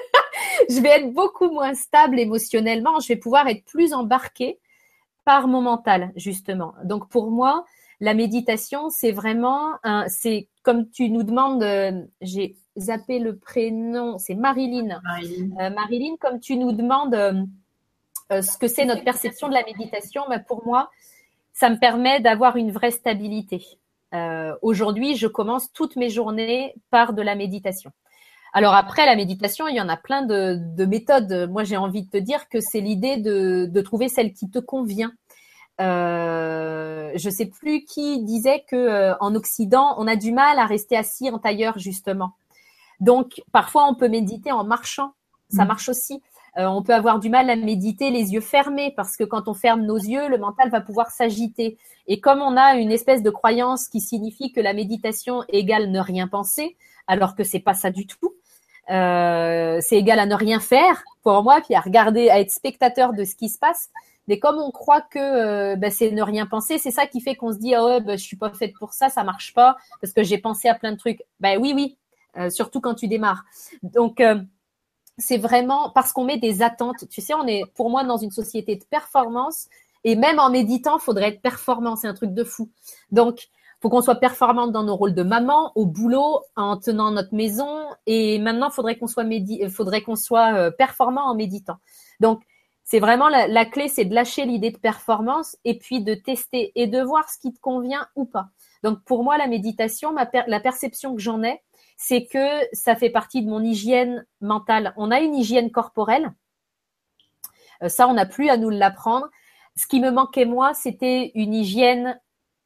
je 0.70 0.80
vais 0.80 0.90
être 0.90 1.14
beaucoup 1.14 1.50
moins 1.50 1.74
stable 1.74 2.20
émotionnellement. 2.20 3.00
Je 3.00 3.10
vais 3.10 3.18
pouvoir 3.18 3.48
être 3.48 3.66
plus 3.66 3.94
embarquée 3.94 4.60
par 5.26 5.48
mon 5.48 5.62
mental, 5.62 6.12
justement. 6.16 6.74
Donc 6.84 7.10
pour 7.10 7.32
moi, 7.32 7.66
la 8.00 8.14
méditation, 8.14 8.90
c'est 8.90 9.12
vraiment, 9.12 9.74
c'est 10.08 10.48
comme 10.64 10.90
tu 10.90 11.10
nous 11.10 11.24
demandes, 11.24 11.64
j'ai 12.22 12.56
zapper 12.80 13.20
le 13.20 13.38
prénom, 13.38 14.18
c'est 14.18 14.36
Marilyn. 14.36 15.00
Marilyn. 15.60 16.14
Euh, 16.14 16.18
comme 16.20 16.40
tu 16.40 16.58
nous 16.58 16.72
demandes 16.72 17.16
euh, 17.16 17.34
euh, 18.32 18.42
ce 18.42 18.58
que 18.58 18.68
c'est 18.68 18.86
notre 18.86 19.04
perception 19.04 19.48
de 19.48 19.54
la 19.54 19.64
méditation, 19.64 20.24
bah, 20.30 20.40
pour 20.40 20.66
moi, 20.66 20.90
ça 21.54 21.70
me 21.70 21.78
permet 21.78 22.20
d'avoir 22.20 22.56
une 22.58 22.72
vraie 22.72 22.92
stabilité. 22.92 23.66
Aujourd'hui, 24.64 25.16
je 25.16 25.28
commence 25.28 25.72
toutes 25.72 25.96
mes 25.96 26.10
journées 26.10 26.74
par 26.90 27.14
de 27.14 27.22
la 27.22 27.36
méditation. 27.36 27.92
Alors 28.54 28.74
après, 28.74 29.06
la 29.06 29.16
méditation, 29.16 29.68
il 29.68 29.76
y 29.76 29.82
en 29.82 29.90
a 29.90 29.98
plein 29.98 30.24
de, 30.24 30.86
méthodes. 30.86 31.50
Moi, 31.50 31.64
j'ai 31.64 31.78
envie 31.78 32.04
de 32.04 32.10
te 32.10 32.18
dire 32.18 32.50
que 32.50 32.60
c'est 32.60 32.82
l'idée 32.82 33.18
de, 33.18 33.82
trouver 33.82 34.10
celle 34.10 34.34
qui 34.34 34.50
te 34.50 34.60
convient. 34.60 35.12
Euh, 35.82 37.12
je 37.16 37.30
sais 37.30 37.46
plus 37.46 37.86
qui 37.86 38.22
disait 38.24 38.66
que 38.68 39.14
en 39.22 39.34
Occident, 39.36 39.96
on 39.98 40.08
a 40.08 40.16
du 40.16 40.34
mal 40.34 40.60
à 40.60 40.66
rester 40.66 40.98
assis 40.98 41.30
en 41.30 41.40
tailleur 41.40 41.78
justement. 41.78 42.34
Donc, 43.00 43.42
parfois, 43.52 43.88
on 43.88 43.96
peut 43.96 44.10
méditer 44.10 44.52
en 44.52 44.64
marchant. 44.64 45.14
Ça 45.50 45.64
mm. 45.64 45.68
marche 45.68 45.90
aussi. 45.90 46.22
Euh, 46.58 46.66
on 46.66 46.82
peut 46.82 46.94
avoir 46.94 47.20
du 47.20 47.30
mal 47.30 47.50
à 47.50 47.56
méditer 47.56 48.10
les 48.10 48.34
yeux 48.34 48.42
fermés 48.42 48.94
parce 48.96 49.16
que 49.16 49.24
quand 49.24 49.48
on 49.48 49.54
ferme 49.54 49.86
nos 49.86 49.98
yeux, 49.98 50.28
le 50.28 50.38
mental 50.38 50.70
va 50.70 50.82
pouvoir 50.82 51.12
s'agiter. 51.12 51.78
Et 52.08 52.20
comme 52.20 52.42
on 52.42 52.58
a 52.58 52.76
une 52.76 52.92
espèce 52.92 53.22
de 53.22 53.30
croyance 53.30 53.88
qui 53.88 54.02
signifie 54.02 54.52
que 54.52 54.60
la 54.60 54.74
méditation 54.74 55.44
égale 55.50 55.92
ne 55.92 56.00
rien 56.00 56.28
penser, 56.28 56.76
alors 57.08 57.36
que 57.36 57.44
c'est 57.44 57.60
pas 57.60 57.76
ça 57.76 57.92
du 57.92 58.08
tout, 58.08 58.18
euh, 58.28 58.39
c'est 58.90 59.98
égal 59.98 60.20
à 60.20 60.26
ne 60.26 60.36
rien 60.36 60.60
faire 60.60 61.04
pour 61.24 61.44
moi, 61.44 61.62
puis 61.62 61.76
à 61.76 61.80
regarder, 61.80 62.30
à 62.30 62.40
être 62.40 62.52
spectateur 62.52 63.14
de 63.14 63.24
ce 63.24 63.36
qui 63.36 63.50
se 63.50 63.60
passe. 63.60 63.90
Mais 64.30 64.38
comme 64.38 64.60
on 64.60 64.70
croit 64.70 65.02
que 65.02 65.18
euh, 65.18 65.76
ben, 65.76 65.90
c'est 65.90 66.12
ne 66.12 66.22
rien 66.22 66.46
penser, 66.46 66.78
c'est 66.78 66.92
ça 66.92 67.08
qui 67.08 67.20
fait 67.20 67.36
qu'on 67.36 67.52
se 67.52 67.58
dit 67.58 67.74
ah 67.74 67.84
ouais, 67.84 68.00
ben, 68.00 68.16
je 68.16 68.24
suis 68.24 68.38
pas 68.38 68.52
faite 68.52 68.74
pour 68.78 68.94
ça, 68.94 69.10
ça 69.10 69.24
marche 69.24 69.56
pas 69.56 69.76
parce 70.00 70.14
que 70.14 70.22
j'ai 70.22 70.38
pensé 70.38 70.70
à 70.70 70.76
plein 70.76 70.92
de 70.92 70.98
trucs. 70.98 71.24
Ben 71.40 71.60
oui, 71.60 71.74
oui, 71.76 71.98
euh, 72.38 72.52
surtout 72.52 72.80
quand 72.80 72.94
tu 72.94 73.08
démarres. 73.08 73.44
Donc, 73.82 74.22
euh, 74.22 74.40
c'est 75.18 75.40
vraiment 75.40 75.90
parce 75.90 76.14
qu'on 76.14 76.26
met 76.26 76.38
des 76.38 76.62
attentes. 76.62 77.10
Tu 77.10 77.22
sais, 77.22 77.34
on 77.34 77.48
est 77.48 77.64
pour 77.74 77.90
moi 77.90 78.04
dans 78.04 78.18
une 78.18 78.30
société 78.30 78.76
de 78.76 78.84
performance 78.84 79.68
et 80.04 80.16
même 80.16 80.38
en 80.38 80.52
méditant, 80.52 81.00
faudrait 81.00 81.30
être 81.30 81.42
performant. 81.42 81.96
C'est 81.96 82.08
un 82.08 82.14
truc 82.14 82.36
de 82.36 82.44
fou. 82.44 82.70
Donc, 83.12 83.48
faut 83.82 83.90
qu'on 83.90 84.02
soit 84.02 84.16
performante 84.16 84.72
dans 84.72 84.84
nos 84.84 84.96
rôles 84.96 85.16
de 85.16 85.24
maman, 85.24 85.72
au 85.76 85.86
boulot, 85.86 86.42
en 86.56 86.78
tenant 86.78 87.12
notre 87.12 87.34
maison. 87.34 87.86
Et 88.06 88.40
maintenant, 88.40 88.70
faudrait 88.70 88.98
qu'on 88.98 89.08
soit 89.08 89.26
faudrait 89.70 90.02
qu'on 90.02 90.16
soit 90.16 90.54
euh, 90.54 90.72
performant 90.72 91.30
en 91.30 91.36
méditant. 91.36 91.78
Donc, 92.20 92.42
C'est 92.84 93.00
vraiment 93.00 93.30
la, 93.30 93.66
clé, 93.66 93.88
c'est 93.88 94.06
de 94.06 94.16
lâcher 94.16 94.46
l'idée 94.46 94.72
de 94.72 94.80
performance 94.80 95.56
et 95.64 95.78
puis 95.78 96.02
de 96.02 96.16
tester 96.16 96.72
et 96.76 96.88
de 96.88 97.02
voir 97.02 97.30
ce 97.30 97.38
qui 97.38 97.54
te 97.54 97.60
convient 97.60 98.08
ou 98.16 98.26
pas. 98.26 98.48
Donc 98.82 99.04
pour 99.06 99.24
moi, 99.24 99.38
la 99.38 99.46
méditation, 99.48 100.12
la 100.14 100.60
perception 100.60 101.16
que 101.16 101.22
j'en 101.22 101.44
ai, 101.44 101.62
c'est 102.00 102.26
que 102.26 102.48
ça 102.72 102.96
fait 102.96 103.10
partie 103.10 103.44
de 103.44 103.50
mon 103.50 103.62
hygiène 103.62 104.26
mentale. 104.40 104.94
On 104.96 105.12
a 105.12 105.20
une 105.20 105.36
hygiène 105.36 105.70
corporelle. 105.70 106.34
Euh, 107.84 107.90
ça, 107.90 108.08
on 108.08 108.14
n'a 108.14 108.26
plus 108.26 108.50
à 108.50 108.58
nous 108.58 108.70
l'apprendre. 108.70 109.28
Ce 109.76 109.86
qui 109.86 110.00
me 110.00 110.10
manquait 110.10 110.46
moi, 110.46 110.74
c'était 110.74 111.32
une 111.36 111.54
hygiène 111.54 112.20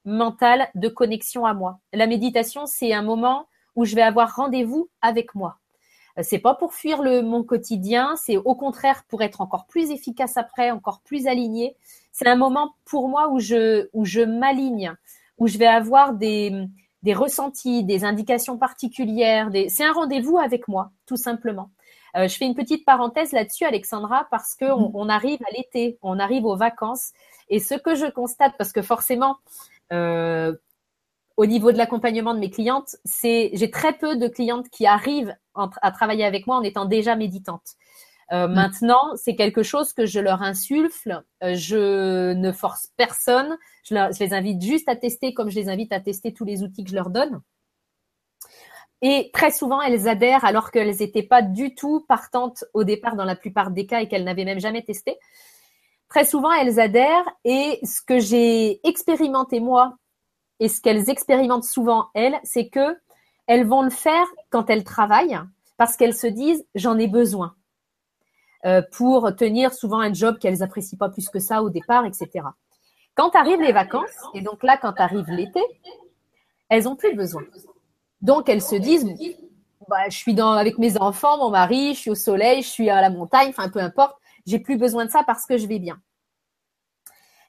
mentale 0.06 0.70
de 0.76 0.88
connexion 0.90 1.46
à 1.46 1.54
moi. 1.54 1.80
La 1.94 2.08
méditation, 2.08 2.66
c'est 2.66 2.94
un 2.94 3.02
moment 3.02 3.48
où 3.76 3.86
je 3.86 3.96
vais 3.96 4.02
avoir 4.02 4.36
rendez-vous 4.36 4.90
avec 5.02 5.36
moi. 5.36 5.58
Euh, 6.18 6.22
c'est 6.24 6.40
pas 6.40 6.54
pour 6.54 6.74
fuir 6.74 7.02
le, 7.02 7.22
mon 7.22 7.44
quotidien, 7.44 8.16
c'est 8.16 8.38
au 8.38 8.56
contraire 8.56 9.04
pour 9.08 9.22
être 9.22 9.42
encore 9.42 9.66
plus 9.66 9.92
efficace 9.92 10.38
après, 10.38 10.72
encore 10.72 11.02
plus 11.02 11.28
aligné. 11.28 11.76
C'est 12.12 12.28
un 12.28 12.36
moment 12.36 12.76
pour 12.86 13.10
moi 13.10 13.30
où 13.30 13.40
je, 13.40 13.90
où 13.94 14.06
je 14.06 14.22
m'aligne, 14.22 14.94
où 15.38 15.48
je 15.48 15.58
vais 15.58 15.68
avoir 15.68 16.14
des, 16.14 16.68
des 17.02 17.14
ressentis, 17.14 17.84
des 17.84 18.06
indications 18.06 18.58
particulières. 18.58 19.50
Des... 19.50 19.70
C'est 19.70 19.84
un 19.84 19.94
rendez-vous 19.94 20.38
avec 20.38 20.68
moi, 20.68 20.92
tout 21.06 21.18
simplement. 21.18 21.72
Euh, 22.16 22.28
je 22.28 22.38
fais 22.38 22.46
une 22.46 22.54
petite 22.54 22.86
parenthèse 22.86 23.32
là-dessus, 23.32 23.66
Alexandra, 23.66 24.28
parce 24.30 24.54
que 24.54 24.66
on, 24.66 24.92
on 24.94 25.10
arrive 25.10 25.40
à 25.50 25.52
l'été, 25.58 25.98
on 26.04 26.20
arrive 26.20 26.46
aux 26.46 26.56
vacances, 26.56 27.12
et 27.50 27.60
ce 27.60 27.74
que 27.74 27.96
je 27.96 28.06
constate, 28.06 28.54
parce 28.56 28.72
que 28.72 28.84
forcément, 28.84 29.38
au 31.36 31.46
niveau 31.46 31.72
de 31.72 31.78
l'accompagnement 31.78 32.34
de 32.34 32.40
mes 32.40 32.50
clientes, 32.50 32.96
c'est 33.06 33.52
j'ai 33.54 33.72
très 33.72 33.94
peu 33.94 34.16
de 34.16 34.28
clientes 34.28 34.70
qui 34.70 34.86
arrivent 34.86 35.36
à 35.56 35.92
travailler 35.92 36.26
avec 36.26 36.48
moi 36.48 36.58
en 36.58 36.64
étant 36.64 36.86
déjà 36.86 37.16
méditantes. 37.16 37.76
Euh, 38.32 38.48
mm. 38.48 38.54
Maintenant, 38.54 39.16
c'est 39.16 39.36
quelque 39.36 39.64
chose 39.64 39.94
que 39.94 40.06
je 40.06 40.20
leur 40.20 40.42
insuffle. 40.42 41.24
Euh, 41.44 41.56
je 41.56 42.34
ne 42.34 42.52
force 42.52 42.90
personne. 42.98 43.58
Je, 43.84 43.96
les 44.20 44.34
invite 44.34 44.62
juste 44.62 44.90
à 44.90 44.96
tester 44.96 45.34
comme 45.34 45.50
je 45.50 45.56
les 45.56 45.70
invite 45.70 45.94
à 45.94 46.00
tester 46.00 46.34
tous 46.34 46.46
les 46.46 46.64
outils 46.64 46.84
que 46.84 46.90
je 46.90 46.96
leur 46.96 47.10
donne. 47.10 47.42
Et 49.02 49.32
très 49.34 49.52
souvent, 49.52 49.82
elles 49.82 50.08
adhèrent 50.08 50.46
alors 50.46 50.72
qu'elles 50.72 50.96
n'étaient 50.96 51.24
pas 51.24 51.42
du 51.42 51.76
tout 51.76 52.06
partantes 52.08 52.64
au 52.74 52.86
départ 52.86 53.18
dans 53.18 53.26
la 53.26 53.36
plupart 53.36 53.72
des 53.72 53.86
cas 53.86 54.00
et 54.00 54.08
qu'elles 54.08 54.24
n'avaient 54.24 54.46
même 54.46 54.62
jamais 54.62 54.82
testé. 54.82 55.18
Très 56.14 56.26
souvent, 56.26 56.52
elles 56.52 56.80
adhèrent 56.80 57.26
et 57.44 57.80
ce 57.82 58.00
que 58.00 58.20
j'ai 58.20 58.88
expérimenté 58.88 59.60
moi 59.60 59.98
et 60.60 60.70
ce 60.70 60.80
qu'elles 60.80 61.10
expérimentent 61.10 61.64
souvent 61.64 62.10
elles, 62.14 62.40
c'est 62.44 62.70
que 62.70 62.96
elles 63.48 63.66
vont 63.66 63.82
le 63.82 63.90
faire 63.90 64.28
quand 64.52 64.70
elles 64.70 64.84
travaillent 64.84 65.40
parce 65.76 65.98
qu'elles 65.98 66.14
se 66.14 66.28
disent 66.28 66.68
j'en 66.76 67.00
ai 67.00 67.08
besoin. 67.08 67.56
Euh, 68.66 68.84
pour 68.92 69.36
tenir 69.36 69.74
souvent 69.74 70.02
un 70.02 70.14
job 70.14 70.38
qu'elles 70.38 70.62
apprécient 70.62 71.00
pas 71.00 71.10
plus 71.10 71.30
que 71.30 71.40
ça 71.40 71.64
au 71.64 71.72
départ, 71.72 72.06
etc. 72.06 72.46
Quand 73.16 73.36
arrivent 73.36 73.62
les 73.62 73.74
vacances, 73.74 74.30
et 74.36 74.42
donc 74.42 74.62
là, 74.62 74.78
quand 74.78 74.94
arrive 75.00 75.32
l'été, 75.32 75.62
elles 76.70 76.88
ont 76.88 76.96
plus 76.96 77.16
besoin. 77.16 77.42
Donc 78.22 78.50
elles 78.50 78.62
se 78.62 78.76
disent, 78.76 79.08
bah, 79.90 80.10
je 80.10 80.16
suis 80.16 80.36
dans, 80.36 80.52
avec 80.52 80.78
mes 80.78 80.96
enfants, 80.96 81.40
mon 81.40 81.50
mari, 81.50 81.96
je 81.96 82.00
suis 82.02 82.12
au 82.12 82.16
soleil, 82.16 82.62
je 82.62 82.70
suis 82.70 82.92
à 82.92 83.02
la 83.02 83.10
montagne, 83.10 83.50
enfin 83.50 83.70
peu 83.70 83.80
importe, 83.80 84.16
j'ai 84.46 84.60
plus 84.60 84.78
besoin 84.78 85.06
de 85.06 85.12
ça 85.12 85.24
parce 85.24 85.46
que 85.46 85.58
je 85.58 85.68
vais 85.68 85.80
bien. 85.80 86.02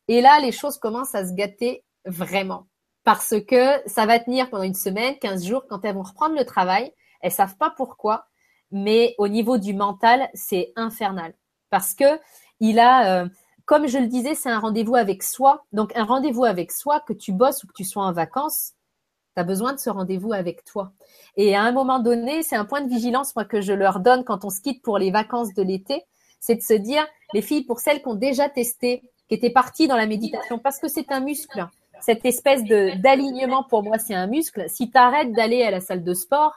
Et 0.09 0.21
là, 0.21 0.39
les 0.41 0.53
choses 0.53 0.79
commencent 0.79 1.15
à 1.15 1.27
se 1.27 1.33
gâter 1.33 1.85
vraiment. 2.05 2.67
Parce 3.05 3.35
que 3.47 3.81
ça 3.87 4.07
va 4.07 4.19
tenir 4.19 4.49
pendant 4.51 4.63
une 4.63 4.75
semaine, 4.75 5.19
15 5.19 5.45
jours, 5.47 5.65
quand 5.69 5.85
elles 5.85 5.95
vont 5.95 6.03
reprendre 6.03 6.37
le 6.37 6.45
travail, 6.45 6.93
elles 7.21 7.33
savent 7.33 7.57
pas 7.57 7.73
pourquoi, 7.77 8.27
mais 8.71 9.15
au 9.19 9.29
niveau 9.29 9.59
du 9.59 9.75
mental, 9.75 10.29
c'est 10.35 10.73
infernal 10.77 11.35
parce 11.75 11.93
que 11.93 12.21
il 12.61 12.79
a, 12.79 13.25
euh, 13.25 13.29
comme 13.65 13.89
je 13.89 13.99
le 13.99 14.07
disais, 14.07 14.37
c'est 14.37 14.49
un 14.49 14.61
rendez-vous 14.61 14.95
avec 14.95 15.25
soi. 15.25 15.65
Donc 15.73 15.91
un 15.97 16.05
rendez-vous 16.05 16.45
avec 16.45 16.71
soi, 16.71 17.01
que 17.01 17.13
tu 17.13 17.33
bosses 17.33 17.65
ou 17.65 17.67
que 17.67 17.73
tu 17.73 17.83
sois 17.83 18.05
en 18.05 18.13
vacances, 18.13 18.75
tu 19.35 19.41
as 19.41 19.45
besoin 19.45 19.73
de 19.73 19.81
ce 19.81 19.91
rendez-vous 19.91 20.33
avec 20.33 20.65
toi. 20.65 20.93
Et 21.37 21.57
à 21.57 21.63
un 21.63 21.73
moment 21.73 21.99
donné, 21.99 22.45
c'est 22.45 22.55
un 22.55 22.65
point 22.65 22.81
de 22.81 22.89
vigilance 22.89 23.35
moi 23.35 23.45
que 23.45 23.61
je 23.61 23.73
leur 23.73 23.99
donne 23.99 24.23
quand 24.23 24.45
on 24.45 24.51
se 24.51 24.61
quitte 24.61 24.83
pour 24.83 24.99
les 24.99 25.11
vacances 25.11 25.53
de 25.53 25.65
l'été, 25.65 26.05
c'est 26.45 26.57
de 26.57 26.61
se 26.61 26.75
dire, 26.75 27.07
les 27.33 27.41
filles, 27.41 27.65
pour 27.65 27.81
celles 27.81 28.03
qui 28.03 28.09
ont 28.09 28.15
déjà 28.15 28.51
testé, 28.51 29.03
qui 29.29 29.35
étaient 29.35 29.49
parties 29.49 29.89
dans 29.89 29.97
la 29.97 30.07
méditation, 30.07 30.59
parce 30.59 30.79
que 30.79 30.89
c'est 30.89 31.11
un 31.11 31.21
muscle. 31.21 31.67
Cette 32.03 32.27
espèce 32.27 32.63
d'alignement, 32.65 33.65
pour 33.65 33.83
moi, 33.83 33.99
c'est 33.99 34.13
un 34.13 34.27
muscle. 34.27 34.67
Si 34.69 34.91
tu 34.91 34.99
arrêtes 34.99 35.33
d'aller 35.33 35.63
à 35.63 35.71
la 35.71 35.81
salle 35.81 36.05
de 36.05 36.13
sport, 36.13 36.53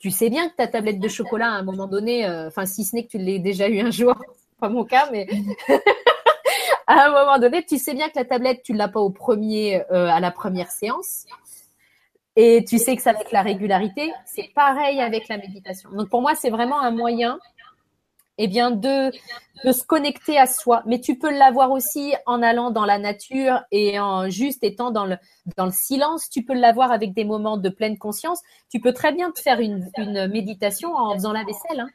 tu 0.00 0.10
sais 0.10 0.30
bien 0.30 0.48
que 0.48 0.56
ta 0.56 0.66
tablette 0.66 0.98
de 0.98 1.06
chocolat, 1.06 1.46
à 1.46 1.58
un 1.58 1.62
moment 1.62 1.86
donné, 1.86 2.26
euh, 2.26 2.48
enfin, 2.48 2.66
si 2.66 2.82
ce 2.82 2.96
n'est 2.96 3.04
que 3.04 3.10
tu 3.10 3.18
l'aies 3.18 3.38
déjà 3.38 3.68
eu 3.68 3.78
un 3.78 3.92
jour, 3.92 4.14
pas 4.60 4.68
mon 4.68 4.84
cas, 4.84 5.08
mais 5.12 5.28
à 6.88 7.04
un 7.04 7.10
moment 7.12 7.38
donné, 7.38 7.64
tu 7.64 7.78
sais 7.78 7.94
bien 7.94 8.08
que 8.08 8.16
la 8.16 8.24
tablette, 8.24 8.64
tu 8.64 8.72
l'as 8.72 8.88
pas 8.88 9.00
au 9.00 9.10
premier, 9.10 9.80
euh, 9.92 10.08
à 10.08 10.18
la 10.18 10.32
première 10.32 10.72
séance. 10.72 11.24
Et 12.34 12.64
tu 12.64 12.78
sais 12.78 12.96
que 12.96 13.02
ça 13.02 13.10
avec 13.10 13.30
la 13.30 13.42
régularité, 13.42 14.12
c'est 14.24 14.50
pareil 14.56 15.00
avec 15.00 15.28
la 15.28 15.38
méditation. 15.38 15.90
Donc 15.92 16.08
pour 16.08 16.20
moi, 16.20 16.34
c'est 16.34 16.50
vraiment 16.50 16.80
un 16.80 16.90
moyen 16.90 17.38
eh 18.38 18.48
bien 18.48 18.70
de, 18.70 19.10
de 19.64 19.72
se 19.72 19.84
connecter 19.84 20.38
à 20.38 20.46
soi. 20.46 20.82
Mais 20.86 21.00
tu 21.00 21.18
peux 21.18 21.30
l'avoir 21.30 21.70
aussi 21.70 22.14
en 22.26 22.42
allant 22.42 22.70
dans 22.70 22.84
la 22.84 22.98
nature 22.98 23.62
et 23.70 23.98
en 24.00 24.30
juste 24.30 24.64
étant 24.64 24.90
dans 24.90 25.04
le, 25.04 25.16
dans 25.56 25.66
le 25.66 25.72
silence. 25.72 26.30
Tu 26.30 26.44
peux 26.44 26.54
l'avoir 26.54 26.92
avec 26.92 27.12
des 27.12 27.24
moments 27.24 27.56
de 27.56 27.68
pleine 27.68 27.98
conscience. 27.98 28.40
Tu 28.70 28.80
peux 28.80 28.92
très 28.92 29.12
bien 29.12 29.30
te 29.30 29.40
faire 29.40 29.60
une, 29.60 29.90
une 29.98 30.28
méditation 30.28 30.94
en 30.94 31.14
faisant 31.14 31.32
la 31.32 31.44
vaisselle. 31.44 31.80
Hein. 31.80 31.88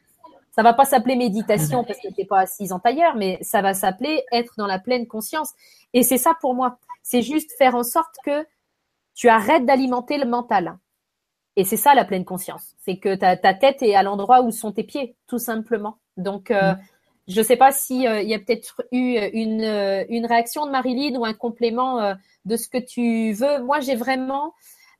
Ça 0.54 0.62
va 0.62 0.72
pas 0.72 0.84
s'appeler 0.84 1.16
méditation 1.16 1.82
parce 1.82 1.98
que 1.98 2.14
t'es 2.14 2.24
pas 2.24 2.40
assise 2.40 2.70
en 2.72 2.78
tailleur, 2.78 3.16
mais 3.16 3.38
ça 3.40 3.60
va 3.60 3.74
s'appeler 3.74 4.22
être 4.30 4.54
dans 4.56 4.68
la 4.68 4.78
pleine 4.78 5.08
conscience. 5.08 5.52
Et 5.94 6.04
c'est 6.04 6.18
ça 6.18 6.34
pour 6.40 6.54
moi. 6.54 6.78
C'est 7.02 7.22
juste 7.22 7.50
faire 7.58 7.74
en 7.74 7.82
sorte 7.82 8.14
que 8.24 8.46
tu 9.14 9.28
arrêtes 9.28 9.66
d'alimenter 9.66 10.16
le 10.16 10.26
mental. 10.26 10.78
Et 11.56 11.64
c'est 11.64 11.76
ça 11.76 11.94
la 11.94 12.04
pleine 12.04 12.24
conscience. 12.24 12.74
C'est 12.84 12.96
que 12.96 13.14
ta, 13.14 13.36
ta 13.36 13.54
tête 13.54 13.82
est 13.82 13.94
à 13.94 14.02
l'endroit 14.02 14.42
où 14.42 14.50
sont 14.50 14.72
tes 14.72 14.82
pieds, 14.82 15.16
tout 15.26 15.38
simplement. 15.38 15.98
Donc, 16.16 16.50
euh, 16.50 16.72
mm. 16.72 16.78
je 17.28 17.40
ne 17.40 17.44
sais 17.44 17.56
pas 17.56 17.72
s'il 17.72 18.06
euh, 18.06 18.22
y 18.22 18.34
a 18.34 18.38
peut-être 18.38 18.82
eu 18.92 19.18
une, 19.32 19.62
euh, 19.62 20.04
une 20.08 20.26
réaction 20.26 20.66
de 20.66 20.70
Marilyn 20.70 21.16
ou 21.18 21.24
un 21.24 21.34
complément 21.34 22.14
de 22.44 22.56
ce 22.56 22.68
que 22.68 22.78
tu 22.78 23.32
veux. 23.32 23.62
Moi, 23.62 23.80
j'ai 23.80 23.94
vraiment, 23.94 24.54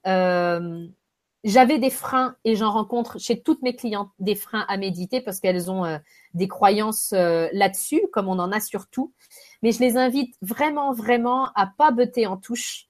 j'avais 0.05 1.79
des 1.79 1.91
freins 1.91 2.37
et 2.45 2.55
j'en 2.57 2.71
rencontre 2.71 3.19
chez 3.19 3.41
toutes 3.41 3.63
mes 3.63 3.75
clientes 3.75 4.11
des 4.19 4.35
freins 4.35 4.65
à 4.69 4.77
méditer 4.77 5.21
parce 5.21 5.41
qu'elles 5.41 5.71
ont 5.71 6.01
des 6.35 6.49
croyances 6.49 7.13
là-dessus, 7.13 8.03
comme 8.13 8.29
on 8.29 8.39
en 8.39 8.53
a 8.53 8.61
surtout. 8.61 9.13
Mais 9.63 9.73
je 9.73 9.81
les 9.81 9.97
invite 9.97 10.37
vraiment, 10.41 10.93
vraiment 10.93 11.51
à 11.55 11.67
pas 11.67 11.91
buter 11.91 12.27
en 12.27 12.37
touche 12.37 12.87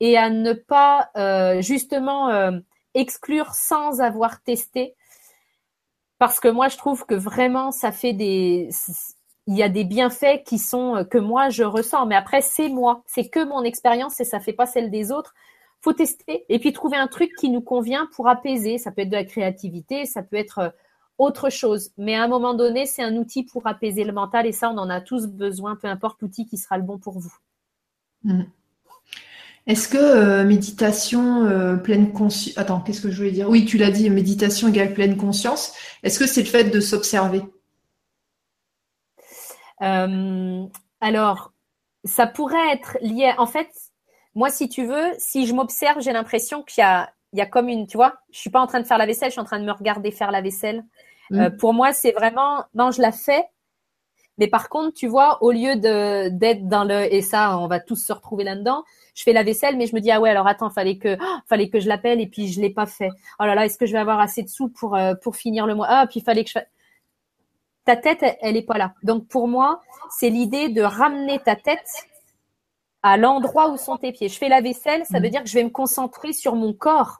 et 0.00 0.16
à 0.16 0.30
ne 0.30 0.52
pas 0.52 1.10
justement 1.60 2.60
exclure 2.96 3.54
sans 3.54 4.00
avoir 4.00 4.42
testé. 4.42 4.94
Parce 6.18 6.40
que 6.40 6.48
moi 6.48 6.68
je 6.68 6.76
trouve 6.76 7.04
que 7.04 7.14
vraiment 7.14 7.70
ça 7.70 7.92
fait 7.92 8.14
des 8.14 8.70
il 9.46 9.56
y 9.56 9.62
a 9.62 9.68
des 9.68 9.84
bienfaits 9.84 10.42
qui 10.44 10.58
sont 10.58 10.96
euh, 10.96 11.04
que 11.04 11.18
moi 11.18 11.50
je 11.50 11.62
ressens. 11.62 12.06
Mais 12.06 12.16
après 12.16 12.40
c'est 12.40 12.68
moi. 12.68 13.02
C'est 13.06 13.28
que 13.28 13.44
mon 13.44 13.62
expérience 13.62 14.20
et 14.20 14.24
ça 14.24 14.40
fait 14.40 14.54
pas 14.54 14.66
celle 14.66 14.90
des 14.90 15.12
autres. 15.12 15.34
Faut 15.82 15.92
tester 15.92 16.44
et 16.48 16.58
puis 16.58 16.72
trouver 16.72 16.96
un 16.96 17.06
truc 17.06 17.30
qui 17.38 17.50
nous 17.50 17.60
convient 17.60 18.08
pour 18.14 18.28
apaiser. 18.28 18.78
Ça 18.78 18.90
peut 18.90 19.02
être 19.02 19.10
de 19.10 19.16
la 19.16 19.24
créativité 19.24 20.06
ça 20.06 20.22
peut 20.22 20.36
être 20.36 20.58
euh, 20.58 20.70
autre 21.18 21.50
chose. 21.50 21.90
Mais 21.98 22.14
à 22.14 22.24
un 22.24 22.28
moment 22.28 22.54
donné 22.54 22.86
c'est 22.86 23.02
un 23.02 23.16
outil 23.16 23.44
pour 23.44 23.66
apaiser 23.66 24.04
le 24.04 24.12
mental 24.12 24.46
et 24.46 24.52
ça 24.52 24.70
on 24.70 24.78
en 24.78 24.88
a 24.88 25.00
tous 25.00 25.26
besoin 25.26 25.76
peu 25.76 25.88
importe 25.88 26.22
l'outil 26.22 26.46
qui 26.46 26.56
sera 26.56 26.78
le 26.78 26.84
bon 26.84 26.98
pour 26.98 27.18
vous. 27.18 27.34
Mmh. 28.24 28.44
Est-ce 29.66 29.88
que 29.88 29.96
euh, 29.96 30.44
méditation 30.44 31.44
euh, 31.44 31.76
pleine 31.76 32.12
conscience... 32.12 32.56
Attends, 32.56 32.80
qu'est-ce 32.80 33.00
que 33.00 33.10
je 33.10 33.16
voulais 33.16 33.32
dire? 33.32 33.48
Oui, 33.48 33.64
tu 33.64 33.78
l'as 33.78 33.90
dit, 33.90 34.08
méditation 34.10 34.68
égale 34.68 34.94
pleine 34.94 35.16
conscience. 35.16 35.74
Est-ce 36.04 36.20
que 36.20 36.26
c'est 36.26 36.42
le 36.42 36.48
fait 36.48 36.64
de 36.64 36.80
s'observer? 36.80 37.42
Euh, 39.82 40.64
Alors, 41.00 41.52
ça 42.04 42.28
pourrait 42.28 42.72
être 42.72 42.96
lié... 43.00 43.32
En 43.38 43.46
fait, 43.46 43.68
moi, 44.36 44.50
si 44.50 44.68
tu 44.68 44.86
veux, 44.86 45.12
si 45.18 45.46
je 45.46 45.54
m'observe, 45.54 46.00
j'ai 46.00 46.12
l'impression 46.12 46.62
qu'il 46.62 46.82
y 46.82 46.84
a, 46.84 47.10
il 47.32 47.40
y 47.40 47.42
a 47.42 47.46
comme 47.46 47.68
une... 47.68 47.88
Tu 47.88 47.96
vois, 47.96 48.14
je 48.30 48.38
suis 48.38 48.50
pas 48.50 48.60
en 48.60 48.68
train 48.68 48.80
de 48.80 48.86
faire 48.86 48.98
la 48.98 49.06
vaisselle, 49.06 49.30
je 49.30 49.32
suis 49.32 49.40
en 49.40 49.44
train 49.44 49.58
de 49.58 49.64
me 49.64 49.72
regarder 49.72 50.12
faire 50.12 50.30
la 50.30 50.42
vaisselle. 50.42 50.84
Mmh. 51.30 51.56
pour 51.58 51.74
moi, 51.74 51.92
c'est 51.92 52.12
vraiment... 52.12 52.64
Non, 52.76 52.92
je 52.92 53.02
la 53.02 53.10
fais, 53.10 53.44
mais 54.38 54.48
par 54.48 54.68
contre, 54.68 54.94
tu 54.94 55.06
vois, 55.06 55.42
au 55.42 55.50
lieu 55.50 55.76
de 55.76 56.28
d'être 56.28 56.68
dans 56.68 56.84
le 56.84 57.12
et 57.12 57.22
ça, 57.22 57.58
on 57.58 57.66
va 57.68 57.80
tous 57.80 57.96
se 57.96 58.12
retrouver 58.12 58.44
là-dedans. 58.44 58.84
Je 59.14 59.22
fais 59.22 59.32
la 59.32 59.42
vaisselle, 59.42 59.76
mais 59.76 59.86
je 59.86 59.94
me 59.94 60.00
dis 60.00 60.10
ah 60.10 60.20
ouais, 60.20 60.30
alors 60.30 60.46
attends, 60.46 60.70
fallait 60.70 60.98
que 60.98 61.16
oh, 61.20 61.38
fallait 61.46 61.68
que 61.68 61.80
je 61.80 61.88
l'appelle 61.88 62.20
et 62.20 62.26
puis 62.26 62.48
je 62.48 62.60
l'ai 62.60 62.70
pas 62.70 62.86
fait. 62.86 63.10
Oh 63.40 63.44
là 63.44 63.54
là, 63.54 63.64
est-ce 63.64 63.78
que 63.78 63.86
je 63.86 63.92
vais 63.92 63.98
avoir 63.98 64.20
assez 64.20 64.42
de 64.42 64.48
sous 64.48 64.68
pour 64.68 64.94
euh, 64.94 65.14
pour 65.22 65.36
finir 65.36 65.66
le 65.66 65.74
mois? 65.74 65.86
Ah, 65.88 66.06
puis 66.06 66.20
il 66.20 66.22
fallait 66.22 66.44
que 66.44 66.50
je 66.50 66.58
ta 67.86 67.96
tête, 67.96 68.24
elle, 68.42 68.56
est 68.56 68.66
pas 68.66 68.78
là. 68.78 68.94
Donc 69.04 69.28
pour 69.28 69.48
moi, 69.48 69.80
c'est 70.10 70.28
l'idée 70.28 70.68
de 70.68 70.82
ramener 70.82 71.38
ta 71.38 71.54
tête 71.54 71.88
à 73.02 73.16
l'endroit 73.16 73.70
où 73.70 73.76
sont 73.76 73.96
tes 73.96 74.10
pieds. 74.10 74.28
Je 74.28 74.36
fais 74.36 74.48
la 74.48 74.60
vaisselle, 74.60 75.06
ça 75.06 75.20
veut 75.20 75.28
mm. 75.28 75.30
dire 75.30 75.42
que 75.44 75.48
je 75.48 75.54
vais 75.54 75.64
me 75.64 75.70
concentrer 75.70 76.32
sur 76.32 76.56
mon 76.56 76.74
corps. 76.74 77.18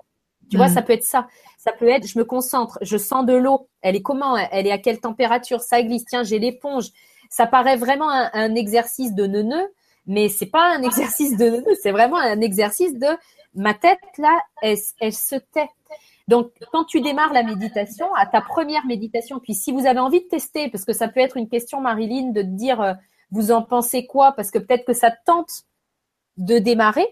Tu 0.50 0.56
vois, 0.56 0.68
mm. 0.68 0.74
ça 0.74 0.82
peut 0.82 0.92
être 0.92 1.04
ça. 1.04 1.28
Ça 1.58 1.72
peut 1.72 1.88
être, 1.88 2.06
je 2.06 2.18
me 2.18 2.24
concentre, 2.24 2.78
je 2.82 2.96
sens 2.96 3.26
de 3.26 3.34
l'eau. 3.34 3.68
Elle 3.82 3.96
est 3.96 4.02
comment 4.02 4.36
Elle 4.36 4.66
est 4.66 4.72
à 4.72 4.78
quelle 4.78 5.00
température? 5.00 5.60
Ça 5.60 5.82
glisse. 5.82 6.04
Tiens, 6.04 6.22
j'ai 6.22 6.38
l'éponge. 6.38 6.86
ça 7.28 7.46
paraît 7.46 7.76
vraiment 7.76 8.08
un, 8.10 8.54
exercice 8.54 9.14
de 9.14 9.26
neuneu, 9.26 9.72
mais 10.06 10.28
c'est 10.28 10.46
pas 10.46 10.76
un 10.76 10.82
exercice 10.90 11.36
de 11.36 11.46
neuneu, 11.46 11.74
c'est 11.82 11.92
vraiment 11.92 12.18
un 12.18 12.40
exercice 12.40 12.94
de 12.94 13.08
ma 13.54 13.74
tête 13.74 13.98
là, 14.18 14.38
elle, 14.62 14.76
elle 15.00 15.12
se 15.12 15.36
tait. 15.36 15.68
Donc, 16.28 16.52
quand 16.72 16.84
tu 16.84 17.00
démarres 17.00 17.32
la 17.32 17.44
méditation, 17.44 18.12
à 18.14 18.26
ta 18.26 18.40
première 18.40 18.84
méditation, 18.84 19.38
puis 19.38 19.54
si 19.54 19.70
vous 19.70 19.86
avez 19.86 20.00
envie 20.00 20.20
de 20.20 20.26
tester, 20.26 20.68
parce 20.70 20.84
que 20.84 20.92
ça 20.92 21.08
peut 21.08 21.20
être 21.20 21.36
une 21.36 21.48
question, 21.48 21.80
Marilyn, 21.80 22.32
de 22.32 22.42
te 22.42 22.46
dire, 22.46 22.80
euh, 22.80 22.94
vous 23.30 23.52
en 23.52 23.62
pensez 23.62 24.06
quoi? 24.06 24.32
Parce 24.32 24.50
que 24.50 24.58
peut-être 24.58 24.84
que 24.84 24.92
ça 24.92 25.10
tente 25.10 25.64
de 26.36 26.58
démarrer. 26.58 27.06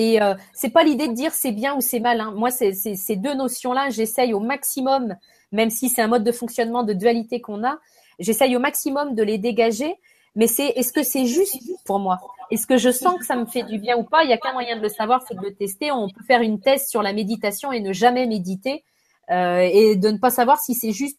Et 0.00 0.22
euh, 0.22 0.34
c'est 0.54 0.70
pas 0.70 0.82
l'idée 0.82 1.08
de 1.08 1.12
dire 1.12 1.34
c'est 1.34 1.52
bien 1.52 1.76
ou 1.76 1.82
c'est 1.82 2.00
mal. 2.00 2.22
Hein. 2.22 2.32
Moi, 2.34 2.50
ces 2.50 3.16
deux 3.16 3.34
notions-là, 3.34 3.90
j'essaye 3.90 4.32
au 4.32 4.40
maximum, 4.40 5.14
même 5.52 5.68
si 5.68 5.90
c'est 5.90 6.00
un 6.00 6.06
mode 6.06 6.24
de 6.24 6.32
fonctionnement 6.32 6.84
de 6.84 6.94
dualité 6.94 7.42
qu'on 7.42 7.64
a, 7.64 7.78
j'essaye 8.18 8.56
au 8.56 8.60
maximum 8.60 9.14
de 9.14 9.22
les 9.22 9.36
dégager. 9.36 9.94
Mais 10.36 10.46
c'est 10.46 10.68
est-ce 10.68 10.94
que 10.94 11.02
c'est 11.02 11.26
juste 11.26 11.60
pour 11.84 11.98
moi? 11.98 12.18
Est-ce 12.50 12.66
que 12.66 12.78
je 12.78 12.90
sens 12.90 13.18
que 13.18 13.26
ça 13.26 13.36
me 13.36 13.44
fait 13.44 13.62
du 13.64 13.78
bien 13.78 13.98
ou 13.98 14.04
pas? 14.04 14.24
Il 14.24 14.28
n'y 14.28 14.32
a 14.32 14.38
qu'un 14.38 14.54
moyen 14.54 14.74
de 14.76 14.80
le 14.80 14.88
savoir, 14.88 15.22
c'est 15.28 15.34
de 15.34 15.42
le 15.42 15.54
tester. 15.54 15.92
On 15.92 16.08
peut 16.08 16.24
faire 16.24 16.40
une 16.40 16.60
thèse 16.60 16.88
sur 16.88 17.02
la 17.02 17.12
méditation 17.12 17.70
et 17.70 17.80
ne 17.80 17.92
jamais 17.92 18.26
méditer 18.26 18.84
euh, 19.30 19.68
et 19.70 19.96
de 19.96 20.08
ne 20.08 20.16
pas 20.16 20.30
savoir 20.30 20.60
si 20.60 20.72
c'est 20.72 20.92
juste 20.92 21.18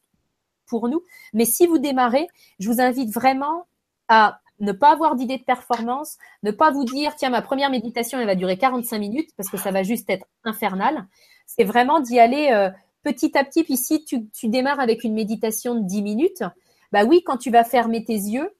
pour 0.65 0.89
nous. 0.89 1.03
Mais 1.33 1.45
si 1.45 1.67
vous 1.67 1.77
démarrez, 1.77 2.27
je 2.57 2.67
vous 2.67 2.81
invite 2.81 3.13
vraiment 3.13 3.67
à 4.07 4.39
ne 4.61 4.71
pas 4.71 4.91
avoir 4.91 5.15
d'idée 5.15 5.37
de 5.37 5.43
performance, 5.43 6.17
ne 6.43 6.51
pas 6.51 6.71
vous 6.71 6.85
dire, 6.85 7.15
tiens, 7.15 7.29
ma 7.29 7.41
première 7.41 7.69
méditation, 7.69 8.19
elle 8.19 8.27
va 8.27 8.35
durer 8.35 8.57
45 8.57 8.99
minutes 8.99 9.31
parce 9.35 9.49
que 9.49 9.57
ça 9.57 9.71
va 9.71 9.83
juste 9.83 10.09
être 10.09 10.25
infernal. 10.43 11.07
C'est 11.47 11.63
vraiment 11.63 11.99
d'y 11.99 12.19
aller 12.19 12.51
euh, 12.53 12.69
petit 13.03 13.37
à 13.37 13.43
petit. 13.43 13.63
Puis 13.63 13.75
si 13.75 14.05
tu, 14.05 14.29
démarres 14.47 14.79
avec 14.79 15.03
une 15.03 15.13
méditation 15.13 15.75
de 15.75 15.81
10 15.81 16.01
minutes, 16.03 16.43
bah 16.91 17.03
oui, 17.03 17.23
quand 17.25 17.37
tu 17.37 17.51
vas 17.51 17.63
fermer 17.63 18.03
tes 18.05 18.13
yeux, 18.13 18.55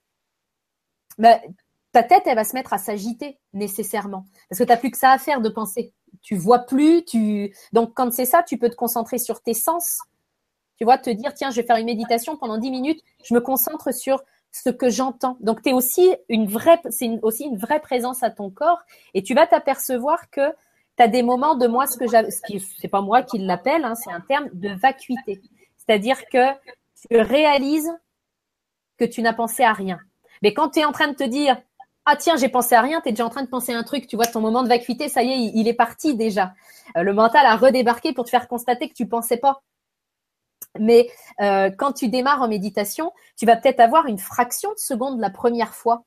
bah, 1.17 1.39
ta 1.91 2.03
tête, 2.03 2.23
elle 2.25 2.35
va 2.35 2.45
se 2.45 2.55
mettre 2.55 2.73
à 2.73 2.77
s'agiter 2.77 3.37
nécessairement. 3.53 4.25
Parce 4.49 4.59
que 4.59 4.63
tu 4.63 4.69
n'as 4.69 4.77
plus 4.77 4.91
que 4.91 4.97
ça 4.97 5.11
à 5.11 5.17
faire 5.17 5.39
de 5.39 5.49
penser. 5.49 5.93
Tu 6.21 6.35
vois 6.35 6.59
plus, 6.59 7.03
tu. 7.05 7.53
Donc, 7.73 7.93
quand 7.93 8.11
c'est 8.11 8.25
ça, 8.25 8.43
tu 8.43 8.57
peux 8.57 8.69
te 8.69 8.75
concentrer 8.75 9.17
sur 9.17 9.41
tes 9.41 9.53
sens. 9.53 9.99
Tu 10.77 10.83
vois, 10.83 10.97
te 10.97 11.09
dire, 11.09 11.33
tiens, 11.33 11.51
je 11.51 11.57
vais 11.57 11.67
faire 11.67 11.75
une 11.75 11.85
méditation 11.85 12.37
pendant 12.37 12.57
10 12.57 12.71
minutes, 12.71 13.01
je 13.23 13.35
me 13.35 13.39
concentre 13.41 13.93
sur 13.93 14.23
ce 14.51 14.69
que 14.69 14.89
j'entends. 14.89 15.37
Donc, 15.39 15.61
tu 15.61 15.71
aussi 15.71 16.13
une 16.29 16.47
vraie, 16.47 16.79
c'est 16.89 17.19
aussi 17.21 17.45
une 17.45 17.57
vraie 17.57 17.79
présence 17.79 18.23
à 18.23 18.29
ton 18.29 18.49
corps 18.49 18.81
et 19.13 19.23
tu 19.23 19.33
vas 19.33 19.47
t'apercevoir 19.47 20.29
que 20.29 20.49
tu 20.97 21.03
as 21.03 21.07
des 21.07 21.23
moments 21.23 21.55
de 21.55 21.67
moi, 21.67 21.87
ce 21.87 21.97
que 21.97 22.07
j'avais, 22.07 22.29
c'est 22.31 22.87
pas 22.87 23.01
moi 23.01 23.23
qui 23.23 23.37
l'appelle, 23.37 23.85
hein, 23.85 23.95
c'est 23.95 24.11
un 24.11 24.19
terme 24.21 24.49
de 24.53 24.69
vacuité. 24.69 25.41
C'est-à-dire 25.77 26.25
que 26.31 26.51
tu 27.09 27.17
réalises 27.17 27.91
que 28.97 29.05
tu 29.05 29.21
n'as 29.21 29.33
pensé 29.33 29.63
à 29.63 29.73
rien. 29.73 29.99
Mais 30.41 30.53
quand 30.53 30.69
tu 30.69 30.79
es 30.79 30.85
en 30.85 30.91
train 30.91 31.07
de 31.07 31.15
te 31.15 31.23
dire, 31.23 31.57
ah 32.05 32.15
tiens, 32.15 32.35
j'ai 32.35 32.49
pensé 32.49 32.75
à 32.75 32.81
rien, 32.81 32.99
tu 33.01 33.09
es 33.09 33.11
déjà 33.11 33.25
en 33.25 33.29
train 33.29 33.43
de 33.43 33.49
penser 33.49 33.73
à 33.73 33.77
un 33.77 33.83
truc, 33.83 34.07
tu 34.07 34.15
vois, 34.15 34.25
ton 34.25 34.41
moment 34.41 34.63
de 34.63 34.67
vacuité, 34.67 35.07
ça 35.07 35.23
y 35.23 35.31
est, 35.31 35.51
il, 35.53 35.67
est 35.67 35.73
parti 35.73 36.15
déjà. 36.15 36.53
Euh, 36.97 37.03
le 37.03 37.13
mental 37.13 37.45
a 37.45 37.55
redébarqué 37.55 38.13
pour 38.13 38.25
te 38.25 38.29
faire 38.29 38.47
constater 38.47 38.89
que 38.89 38.93
tu 38.93 39.07
pensais 39.07 39.37
pas. 39.37 39.61
Mais 40.79 41.09
euh, 41.41 41.69
quand 41.69 41.93
tu 41.93 42.09
démarres 42.09 42.41
en 42.41 42.47
méditation, 42.47 43.11
tu 43.37 43.45
vas 43.45 43.55
peut-être 43.55 43.79
avoir 43.79 44.05
une 44.05 44.19
fraction 44.19 44.71
de 44.71 44.79
seconde 44.79 45.19
la 45.19 45.29
première 45.29 45.75
fois 45.75 46.05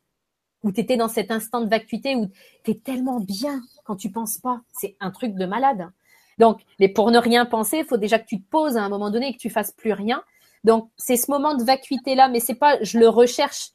où 0.63 0.73
tu 0.73 0.81
étais 0.81 0.97
dans 0.97 1.09
cet 1.09 1.31
instant 1.31 1.61
de 1.61 1.69
vacuité 1.69 2.17
où 2.17 2.29
tu 2.65 2.71
es 2.71 2.75
tellement 2.75 3.21
bien 3.21 3.61
quand 3.85 3.97
tu 3.97 4.11
penses 4.11 4.39
pas. 4.39 4.63
C'est 4.73 4.97
un 5.01 5.11
truc 5.11 5.35
de 5.35 5.45
malade. 5.45 5.91
Donc, 6.39 6.63
mais 6.81 6.89
pour 6.89 7.11
ne 7.11 7.19
rien 7.19 7.45
penser, 7.45 7.79
il 7.79 7.85
faut 7.85 7.99
déjà 7.99 8.19
que 8.19 8.27
tu 8.27 8.41
te 8.41 8.49
poses 8.49 8.77
à 8.77 8.83
un 8.83 8.89
moment 8.89 9.11
donné 9.11 9.29
et 9.29 9.33
que 9.35 9.39
tu 9.39 9.51
fasses 9.51 9.73
plus 9.73 9.93
rien. 9.93 10.23
Donc, 10.65 10.91
c'est 10.97 11.19
ce 11.19 11.31
moment 11.31 11.55
de 11.55 11.63
vacuité 11.63 12.15
là, 12.15 12.29
mais 12.29 12.41
c'est 12.41 12.55
pas 12.55 12.83
je 12.83 12.99
le 12.99 13.09
recherche 13.09 13.75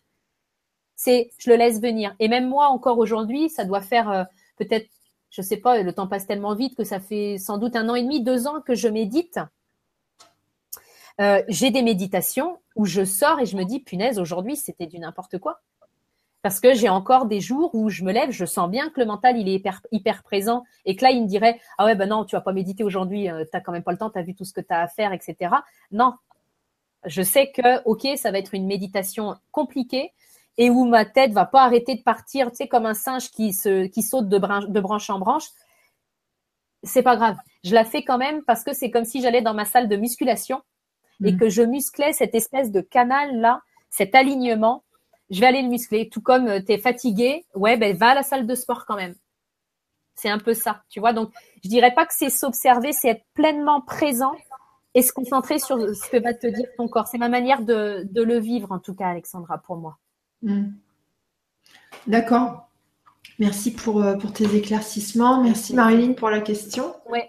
c'est 0.99 1.31
je 1.37 1.49
le 1.49 1.55
laisse 1.55 1.81
venir. 1.81 2.13
Et 2.19 2.27
même 2.27 2.49
moi, 2.49 2.67
encore 2.67 2.97
aujourd'hui, 2.97 3.49
ça 3.49 3.63
doit 3.63 3.79
faire 3.79 4.09
euh, 4.11 4.23
peut-être, 4.57 4.89
je 5.29 5.41
sais 5.41 5.55
pas, 5.55 5.81
le 5.81 5.93
temps 5.93 6.07
passe 6.07 6.27
tellement 6.27 6.55
vite 6.55 6.75
que 6.75 6.83
ça 6.83 6.99
fait 6.99 7.37
sans 7.37 7.57
doute 7.57 7.77
un 7.77 7.87
an 7.87 7.95
et 7.95 8.03
demi, 8.03 8.21
deux 8.21 8.47
ans 8.47 8.59
que 8.59 8.75
je 8.75 8.89
médite. 8.89 9.39
Euh, 11.19 11.43
j'ai 11.47 11.69
des 11.69 11.81
méditations 11.81 12.59
où 12.75 12.85
je 12.85 13.03
sors 13.03 13.39
et 13.39 13.45
je 13.45 13.57
me 13.57 13.63
dis, 13.63 13.79
punaise, 13.79 14.19
aujourd'hui, 14.19 14.55
c'était 14.55 14.87
du 14.87 14.99
n'importe 14.99 15.37
quoi. 15.37 15.59
Parce 16.41 16.61
que 16.61 16.73
j'ai 16.73 16.87
encore 16.87 17.25
des 17.25 17.41
jours 17.41 17.75
où 17.75 17.89
je 17.89 18.05
me 18.05 18.13
lève, 18.13 18.31
je 18.31 18.45
sens 18.45 18.69
bien 18.69 18.89
que 18.89 19.01
le 19.01 19.05
mental, 19.05 19.37
il 19.37 19.49
est 19.49 19.61
hyper, 19.91 20.23
présent 20.23 20.63
et 20.85 20.95
que 20.95 21.03
là, 21.03 21.11
il 21.11 21.23
me 21.23 21.27
dirait, 21.27 21.59
ah 21.77 21.85
ouais, 21.85 21.95
ben 21.95 22.07
non, 22.07 22.23
tu 22.23 22.37
vas 22.37 22.41
pas 22.41 22.53
méditer 22.53 22.85
aujourd'hui, 22.85 23.23
tu 23.23 23.31
euh, 23.31 23.43
t'as 23.51 23.59
quand 23.59 23.73
même 23.73 23.83
pas 23.83 23.91
le 23.91 23.97
temps, 23.97 24.09
tu 24.09 24.17
as 24.17 24.21
vu 24.21 24.33
tout 24.33 24.45
ce 24.45 24.53
que 24.53 24.61
tu 24.61 24.73
as 24.73 24.81
à 24.81 24.87
faire, 24.87 25.11
etc. 25.11 25.55
Non. 25.91 26.13
Je 27.05 27.21
sais 27.21 27.51
que, 27.51 27.83
ok, 27.83 28.07
ça 28.15 28.31
va 28.31 28.39
être 28.39 28.53
une 28.53 28.67
méditation 28.67 29.35
compliquée, 29.51 30.13
et 30.57 30.69
où 30.69 30.85
ma 30.85 31.05
tête 31.05 31.31
va 31.31 31.45
pas 31.45 31.63
arrêter 31.63 31.95
de 31.95 32.03
partir, 32.03 32.49
tu 32.51 32.57
sais, 32.57 32.67
comme 32.67 32.85
un 32.85 32.93
singe 32.93 33.31
qui, 33.31 33.53
se, 33.53 33.87
qui 33.87 34.01
saute 34.01 34.27
de, 34.27 34.37
de 34.37 34.79
branche 34.79 35.09
en 35.09 35.19
branche. 35.19 35.45
C'est 36.83 37.03
pas 37.03 37.15
grave. 37.15 37.37
Je 37.63 37.73
la 37.73 37.85
fais 37.85 38.03
quand 38.03 38.17
même 38.17 38.43
parce 38.43 38.63
que 38.63 38.73
c'est 38.73 38.91
comme 38.91 39.05
si 39.05 39.21
j'allais 39.21 39.41
dans 39.41 39.53
ma 39.53 39.65
salle 39.65 39.89
de 39.89 39.95
musculation 39.95 40.61
et 41.23 41.33
mm. 41.33 41.37
que 41.37 41.49
je 41.49 41.61
musclais 41.61 42.13
cette 42.13 42.35
espèce 42.35 42.71
de 42.71 42.81
canal 42.81 43.39
là, 43.39 43.61
cet 43.89 44.15
alignement. 44.15 44.83
Je 45.29 45.39
vais 45.39 45.47
aller 45.47 45.61
le 45.61 45.69
muscler. 45.69 46.09
Tout 46.09 46.21
comme 46.21 46.47
euh, 46.47 46.59
tu 46.59 46.73
es 46.73 46.77
fatigué, 46.77 47.45
ouais, 47.55 47.77
ben 47.77 47.95
va 47.95 48.09
à 48.09 48.15
la 48.15 48.23
salle 48.23 48.47
de 48.47 48.55
sport 48.55 48.85
quand 48.85 48.95
même. 48.95 49.15
C'est 50.15 50.29
un 50.29 50.39
peu 50.39 50.53
ça, 50.53 50.83
tu 50.89 50.99
vois. 50.99 51.13
Donc, 51.13 51.31
je 51.63 51.69
dirais 51.69 51.93
pas 51.93 52.05
que 52.05 52.13
c'est 52.15 52.29
s'observer, 52.29 52.91
c'est 52.91 53.09
être 53.09 53.25
pleinement 53.33 53.81
présent 53.81 54.33
et 54.95 55.01
se 55.01 55.13
concentrer 55.13 55.59
sur 55.59 55.77
ce 55.77 56.09
que 56.09 56.17
va 56.17 56.33
te 56.33 56.47
dire 56.47 56.67
ton 56.77 56.87
corps. 56.87 57.07
C'est 57.07 57.17
ma 57.17 57.29
manière 57.29 57.61
de, 57.61 58.07
de 58.11 58.21
le 58.21 58.39
vivre, 58.39 58.71
en 58.71 58.79
tout 58.79 58.93
cas, 58.93 59.07
Alexandra, 59.07 59.59
pour 59.59 59.77
moi. 59.77 59.97
Hmm. 60.41 60.71
D'accord. 62.07 62.69
Merci 63.37 63.71
pour, 63.71 64.03
euh, 64.03 64.15
pour, 64.15 64.33
tes 64.33 64.55
éclaircissements. 64.55 65.41
Merci 65.41 65.73
Marilyn 65.73 66.13
pour 66.13 66.29
la 66.29 66.41
question. 66.41 66.93
Oui. 67.09 67.19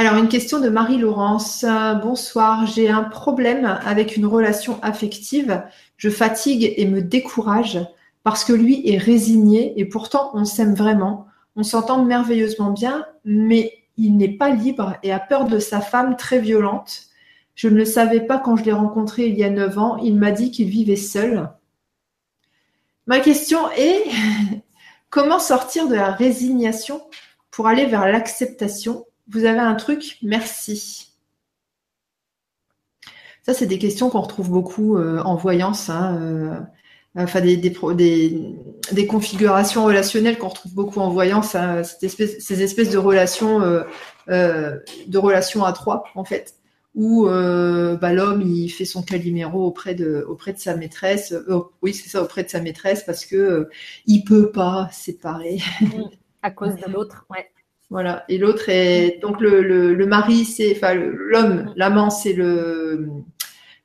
Alors, 0.00 0.14
une 0.14 0.28
question 0.28 0.60
de 0.60 0.68
Marie-Laurence. 0.68 1.64
bonsoir, 2.04 2.66
j'ai 2.66 2.88
un 2.88 3.02
problème 3.02 3.80
avec 3.84 4.16
une 4.16 4.26
relation 4.26 4.78
affective. 4.80 5.64
Je 5.96 6.08
fatigue 6.08 6.72
et 6.76 6.86
me 6.86 7.02
décourage 7.02 7.80
parce 8.22 8.44
que 8.44 8.52
lui 8.52 8.88
est 8.88 8.96
résigné 8.96 9.72
et 9.76 9.84
pourtant 9.84 10.30
on 10.34 10.44
s'aime 10.44 10.76
vraiment. 10.76 11.26
On 11.56 11.64
s'entend 11.64 12.04
merveilleusement 12.04 12.70
bien, 12.70 13.06
mais 13.24 13.72
il 13.96 14.16
n'est 14.16 14.36
pas 14.36 14.50
libre 14.50 14.94
et 15.02 15.10
a 15.10 15.18
peur 15.18 15.46
de 15.46 15.58
sa 15.58 15.80
femme 15.80 16.14
très 16.14 16.38
violente. 16.38 17.08
Je 17.56 17.66
ne 17.66 17.74
le 17.74 17.84
savais 17.84 18.20
pas 18.20 18.38
quand 18.38 18.54
je 18.54 18.62
l'ai 18.62 18.72
rencontré 18.72 19.26
il 19.26 19.36
y 19.36 19.42
a 19.42 19.50
9 19.50 19.78
ans. 19.78 19.96
Il 19.96 20.14
m'a 20.14 20.30
dit 20.30 20.52
qu'il 20.52 20.68
vivait 20.68 20.94
seul. 20.94 21.50
Ma 23.08 23.18
question 23.18 23.68
est, 23.72 24.04
comment 25.10 25.40
sortir 25.40 25.88
de 25.88 25.96
la 25.96 26.12
résignation 26.12 27.02
pour 27.50 27.66
aller 27.66 27.86
vers 27.86 28.06
l'acceptation 28.06 29.04
Vous 29.30 29.44
avez 29.44 29.60
un 29.60 29.74
truc 29.74 30.18
Merci. 30.22 31.12
Ça, 33.42 33.54
c'est 33.54 33.66
des 33.66 33.78
questions 33.78 34.10
qu'on 34.10 34.20
retrouve 34.20 34.50
beaucoup 34.50 34.96
euh, 34.96 35.20
en 35.20 35.36
voyance. 35.36 35.88
Hein, 35.88 36.18
euh, 36.20 36.60
enfin, 37.14 37.40
des, 37.40 37.56
des, 37.56 39.06
configurations 39.06 39.84
relationnelles 39.84 40.38
qu'on 40.38 40.48
retrouve 40.48 40.74
beaucoup 40.74 41.00
en 41.00 41.10
voyance. 41.10 41.54
Hein, 41.54 41.82
ces 41.82 42.62
espèces 42.62 42.90
de 42.90 42.98
relations, 42.98 43.60
euh, 44.28 44.78
de 45.06 45.18
relations 45.18 45.64
à 45.64 45.72
trois, 45.72 46.04
en 46.14 46.24
fait 46.24 46.58
où 46.98 47.28
euh, 47.28 47.96
bah, 47.96 48.12
l'homme 48.12 48.42
il 48.42 48.68
fait 48.70 48.84
son 48.84 49.02
caliméro 49.02 49.64
auprès 49.64 49.94
de 49.94 50.26
auprès 50.28 50.52
de 50.52 50.58
sa 50.58 50.76
maîtresse. 50.76 51.32
Euh, 51.32 51.60
oui, 51.80 51.94
c'est 51.94 52.08
ça, 52.08 52.22
auprès 52.22 52.42
de 52.42 52.48
sa 52.48 52.60
maîtresse 52.60 53.04
parce 53.04 53.24
que 53.24 53.36
euh, 53.36 53.70
il 54.06 54.24
peut 54.24 54.50
pas 54.50 54.88
séparer. 54.92 55.60
à 56.42 56.50
cause 56.50 56.74
de 56.74 56.86
l'autre, 56.92 57.24
ouais. 57.30 57.48
Voilà. 57.90 58.24
Et 58.28 58.38
l'autre 58.38 58.68
est 58.68 59.18
donc 59.22 59.40
le, 59.40 59.62
le, 59.62 60.06
mari, 60.06 60.44
c'est 60.44 60.74
enfin 60.76 60.94
l'homme, 60.94 61.72
l'amant, 61.76 62.10
c'est 62.10 62.34
le 62.34 63.08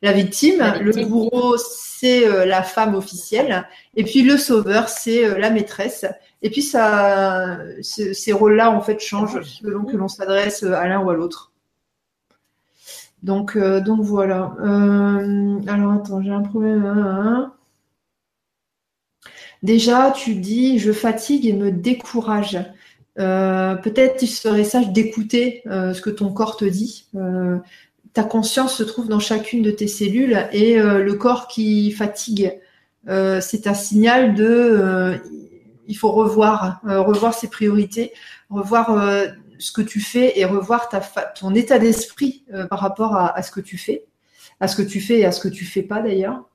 la 0.01 0.11
victime, 0.11 0.61
le 0.81 1.05
bourreau, 1.05 1.55
c'est 1.57 2.45
la 2.45 2.61
femme 2.61 2.93
officielle, 2.93 3.65
et 3.95 4.03
puis 4.03 4.21
le 4.21 4.35
sauveur, 4.35 4.89
c'est 4.89 5.39
la 5.39 5.49
maîtresse. 5.49 6.05
Et 6.41 6.49
puis 6.49 6.61
ça, 6.61 7.59
ces 7.81 8.33
rôles-là 8.33 8.69
en 8.69 8.81
fait 8.81 8.99
changent 8.99 9.41
selon 9.43 9.85
que 9.85 9.95
l'on 9.95 10.09
s'adresse 10.09 10.63
à 10.63 10.85
l'un 10.89 10.99
ou 10.99 11.09
à 11.09 11.13
l'autre. 11.13 11.53
Donc, 13.23 13.55
euh, 13.55 13.79
donc 13.79 14.01
voilà. 14.01 14.53
Euh, 14.59 15.59
alors 15.67 15.93
attends, 15.93 16.21
j'ai 16.21 16.31
un 16.31 16.41
problème. 16.41 16.85
Hein, 16.85 16.97
hein, 16.97 17.23
hein. 17.25 17.53
Déjà, 19.63 20.11
tu 20.11 20.35
dis 20.35 20.77
je 20.77 20.91
fatigue 20.91 21.45
et 21.45 21.53
me 21.53 21.71
décourage. 21.71 22.59
Euh, 23.19 23.75
peut-être 23.75 24.21
il 24.23 24.27
serait 24.27 24.63
sage 24.63 24.91
d'écouter 24.91 25.61
ce 25.65 26.01
que 26.01 26.09
ton 26.09 26.31
corps 26.31 26.57
te 26.57 26.65
dit. 26.65 27.07
ta 28.13 28.23
conscience 28.23 28.75
se 28.75 28.83
trouve 28.83 29.07
dans 29.07 29.19
chacune 29.19 29.61
de 29.61 29.71
tes 29.71 29.87
cellules 29.87 30.47
et 30.51 30.77
le 30.77 31.13
corps 31.13 31.47
qui 31.47 31.91
fatigue, 31.91 32.59
c'est 33.07 33.67
un 33.67 33.73
signal 33.73 34.33
de 34.33 35.19
il 35.87 35.97
faut 35.97 36.11
revoir, 36.11 36.81
revoir 36.83 37.33
ses 37.33 37.49
priorités, 37.49 38.13
revoir 38.49 38.89
ce 39.63 39.71
que 39.71 39.81
tu 39.81 40.01
fais 40.01 40.39
et 40.39 40.45
revoir 40.45 40.89
ta 40.89 40.99
ton 40.99 41.55
état 41.55 41.79
d'esprit 41.79 42.43
euh, 42.53 42.65
par 42.65 42.79
rapport 42.79 43.15
à, 43.15 43.41
ce 43.41 43.51
que 43.51 43.61
tu 43.61 43.77
fais. 43.77 44.05
à 44.59 44.67
ce 44.67 44.75
que 44.75 44.81
tu 44.81 44.99
fais 44.99 45.19
et 45.19 45.25
à 45.25 45.31
ce 45.31 45.39
que 45.39 45.47
tu 45.47 45.65
fais 45.65 45.81
pas 45.81 46.01
d'ailleurs. 46.01 46.49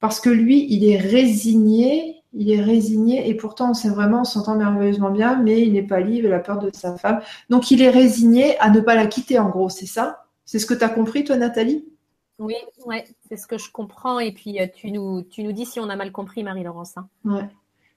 Parce 0.00 0.20
que 0.20 0.30
lui, 0.30 0.66
il 0.70 0.88
est 0.88 0.98
résigné, 0.98 2.21
il 2.34 2.50
est 2.50 2.60
résigné 2.60 3.28
et 3.28 3.34
pourtant 3.34 3.70
on 3.70 3.74
sait 3.74 3.90
vraiment, 3.90 4.22
on 4.22 4.24
s'entend 4.24 4.56
merveilleusement 4.56 5.10
bien, 5.10 5.36
mais 5.36 5.60
il 5.62 5.72
n'est 5.72 5.82
pas 5.82 6.00
libre, 6.00 6.28
il 6.28 6.32
a 6.32 6.38
peur 6.38 6.58
de 6.58 6.70
sa 6.74 6.96
femme. 6.96 7.20
Donc 7.50 7.70
il 7.70 7.82
est 7.82 7.90
résigné 7.90 8.58
à 8.58 8.70
ne 8.70 8.80
pas 8.80 8.94
la 8.94 9.06
quitter 9.06 9.38
en 9.38 9.48
gros, 9.48 9.68
c'est 9.68 9.86
ça? 9.86 10.24
C'est 10.44 10.58
ce 10.58 10.66
que 10.66 10.74
tu 10.74 10.84
as 10.84 10.88
compris 10.88 11.24
toi 11.24 11.36
Nathalie? 11.36 11.84
Oui, 12.38 12.56
ouais, 12.86 13.04
c'est 13.28 13.36
ce 13.36 13.46
que 13.46 13.58
je 13.58 13.70
comprends 13.70 14.18
et 14.18 14.32
puis 14.32 14.60
euh, 14.60 14.66
tu 14.74 14.90
nous, 14.90 15.22
tu 15.22 15.42
nous 15.42 15.52
dis 15.52 15.66
si 15.66 15.78
on 15.78 15.88
a 15.88 15.96
mal 15.96 16.10
compris 16.10 16.42
Marie-Laurence. 16.42 16.96
Hein. 16.96 17.08
Ouais. 17.24 17.48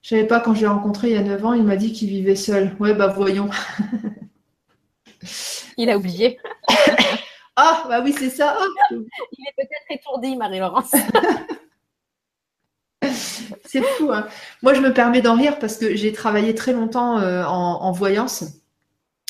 Je 0.01 0.09
savais 0.09 0.27
pas 0.27 0.39
quand 0.39 0.53
je 0.53 0.61
l'ai 0.61 0.67
rencontré 0.67 1.09
il 1.09 1.13
y 1.13 1.17
a 1.17 1.23
9 1.23 1.45
ans, 1.45 1.53
il 1.53 1.63
m'a 1.63 1.77
dit 1.77 1.91
qu'il 1.91 2.09
vivait 2.09 2.35
seul. 2.35 2.75
Ouais, 2.79 2.93
bah 2.93 3.07
voyons. 3.07 3.49
il 5.77 5.89
a 5.89 5.97
oublié. 5.97 6.37
ah, 7.55 7.85
bah 7.87 8.01
oui, 8.03 8.13
c'est 8.13 8.29
ça. 8.29 8.55
il 8.91 8.97
est 9.47 9.55
peut-être 9.57 9.99
étourdi, 10.01 10.35
Marie-Laurence. 10.35 10.91
c'est 13.65 13.81
fou. 13.81 14.11
Hein. 14.11 14.27
Moi, 14.61 14.73
je 14.73 14.81
me 14.81 14.93
permets 14.93 15.22
d'en 15.22 15.35
rire 15.35 15.59
parce 15.59 15.77
que 15.77 15.95
j'ai 15.95 16.11
travaillé 16.13 16.55
très 16.55 16.73
longtemps 16.73 17.19
euh, 17.19 17.43
en, 17.43 17.91
voyance. 17.91 18.43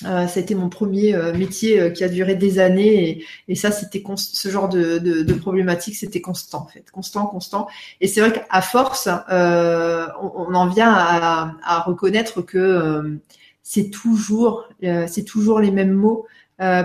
Euh, 0.04 0.28
ça 0.28 0.40
a 0.40 0.44
été 0.44 0.56
mon 0.56 0.68
premier 0.68 1.16
euh, 1.16 1.34
métier 1.34 1.94
qui 1.94 2.04
a 2.04 2.10
duré 2.10 2.36
des 2.36 2.60
années 2.60 3.24
et, 3.48 3.56
ça, 3.56 3.72
c'était 3.72 4.04
ce 4.18 4.50
genre 4.50 4.68
de, 4.68 5.34
problématique, 5.34 5.96
c'était 5.96 6.22
constant 6.22 6.64
en 6.64 6.68
fait, 6.68 6.90
constant, 6.92 7.26
constant. 7.28 7.68
Et 8.02 8.08
c'est 8.08 8.22
vrai 8.22 8.34
qu'à 8.34 8.62
force, 8.62 9.08
on, 9.08 10.54
en 10.54 10.68
vient 10.68 10.94
à, 10.94 11.84
reconnaître 11.86 12.42
que 12.42 13.20
c'est 13.64 13.90
toujours, 13.90 14.68
c'est 14.82 15.26
toujours 15.26 15.60
les 15.60 15.72
mêmes 15.72 15.94
mots. 15.94 16.28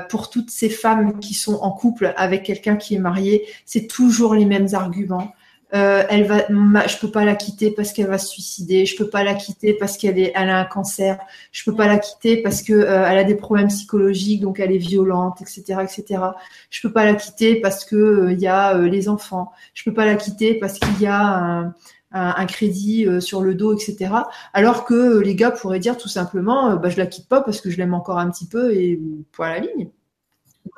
pour 0.08 0.30
toutes 0.30 0.50
ces 0.50 0.70
femmes 0.70 1.18
qui 1.18 1.34
sont 1.34 1.54
en 1.54 1.72
couple 1.72 2.14
avec 2.16 2.44
quelqu'un 2.44 2.76
qui 2.76 2.94
est 2.94 3.00
marié, 3.00 3.46
c'est 3.64 3.88
toujours 3.88 4.34
les 4.34 4.44
mêmes 4.44 4.68
arguments. 4.72 5.32
Euh, 5.72 6.02
elle 6.08 6.24
va, 6.24 6.46
je 6.86 6.98
peux 6.98 7.10
pas 7.10 7.24
la 7.24 7.36
quitter 7.36 7.70
parce 7.70 7.92
qu'elle 7.92 8.08
va 8.08 8.18
se 8.18 8.28
suicider, 8.28 8.86
je 8.86 8.96
peux 8.96 9.08
pas 9.08 9.22
la 9.22 9.34
quitter 9.34 9.74
parce 9.74 9.96
qu'elle 9.96 10.18
est, 10.18 10.32
elle 10.34 10.50
a 10.50 10.58
un 10.58 10.64
cancer, 10.64 11.18
je 11.52 11.62
peux 11.64 11.74
pas 11.74 11.86
la 11.86 11.98
quitter 11.98 12.42
parce 12.42 12.62
que 12.62 12.72
euh, 12.72 13.06
elle 13.08 13.18
a 13.18 13.24
des 13.24 13.36
problèmes 13.36 13.68
psychologiques, 13.68 14.40
donc 14.40 14.58
elle 14.58 14.72
est 14.72 14.78
violente, 14.78 15.40
etc., 15.40 15.80
etc. 15.82 16.22
Je 16.70 16.80
peux 16.82 16.92
pas 16.92 17.04
la 17.04 17.14
quitter 17.14 17.60
parce 17.60 17.84
que 17.84 17.96
euh, 17.96 18.32
il 18.32 18.40
y 18.40 18.48
a 18.48 18.76
les 18.78 19.08
enfants, 19.08 19.52
je 19.74 19.84
peux 19.84 19.94
pas 19.94 20.06
la 20.06 20.16
quitter 20.16 20.54
parce 20.54 20.78
qu'il 20.78 21.00
y 21.00 21.06
a 21.06 21.72
un, 22.12 22.46
crédit 22.46 23.06
sur 23.20 23.40
le 23.40 23.54
dos, 23.54 23.72
etc. 23.72 24.12
Alors 24.52 24.84
que 24.84 25.20
les 25.20 25.36
gars 25.36 25.52
pourraient 25.52 25.78
dire 25.78 25.96
tout 25.96 26.08
simplement, 26.08 26.74
bah 26.76 26.88
je 26.88 26.96
la 26.96 27.06
quitte 27.06 27.28
pas 27.28 27.40
parce 27.40 27.60
que 27.60 27.70
je 27.70 27.76
l'aime 27.76 27.94
encore 27.94 28.18
un 28.18 28.30
petit 28.30 28.46
peu 28.46 28.74
et 28.74 29.00
point 29.30 29.50
la 29.50 29.60
ligne. 29.60 29.90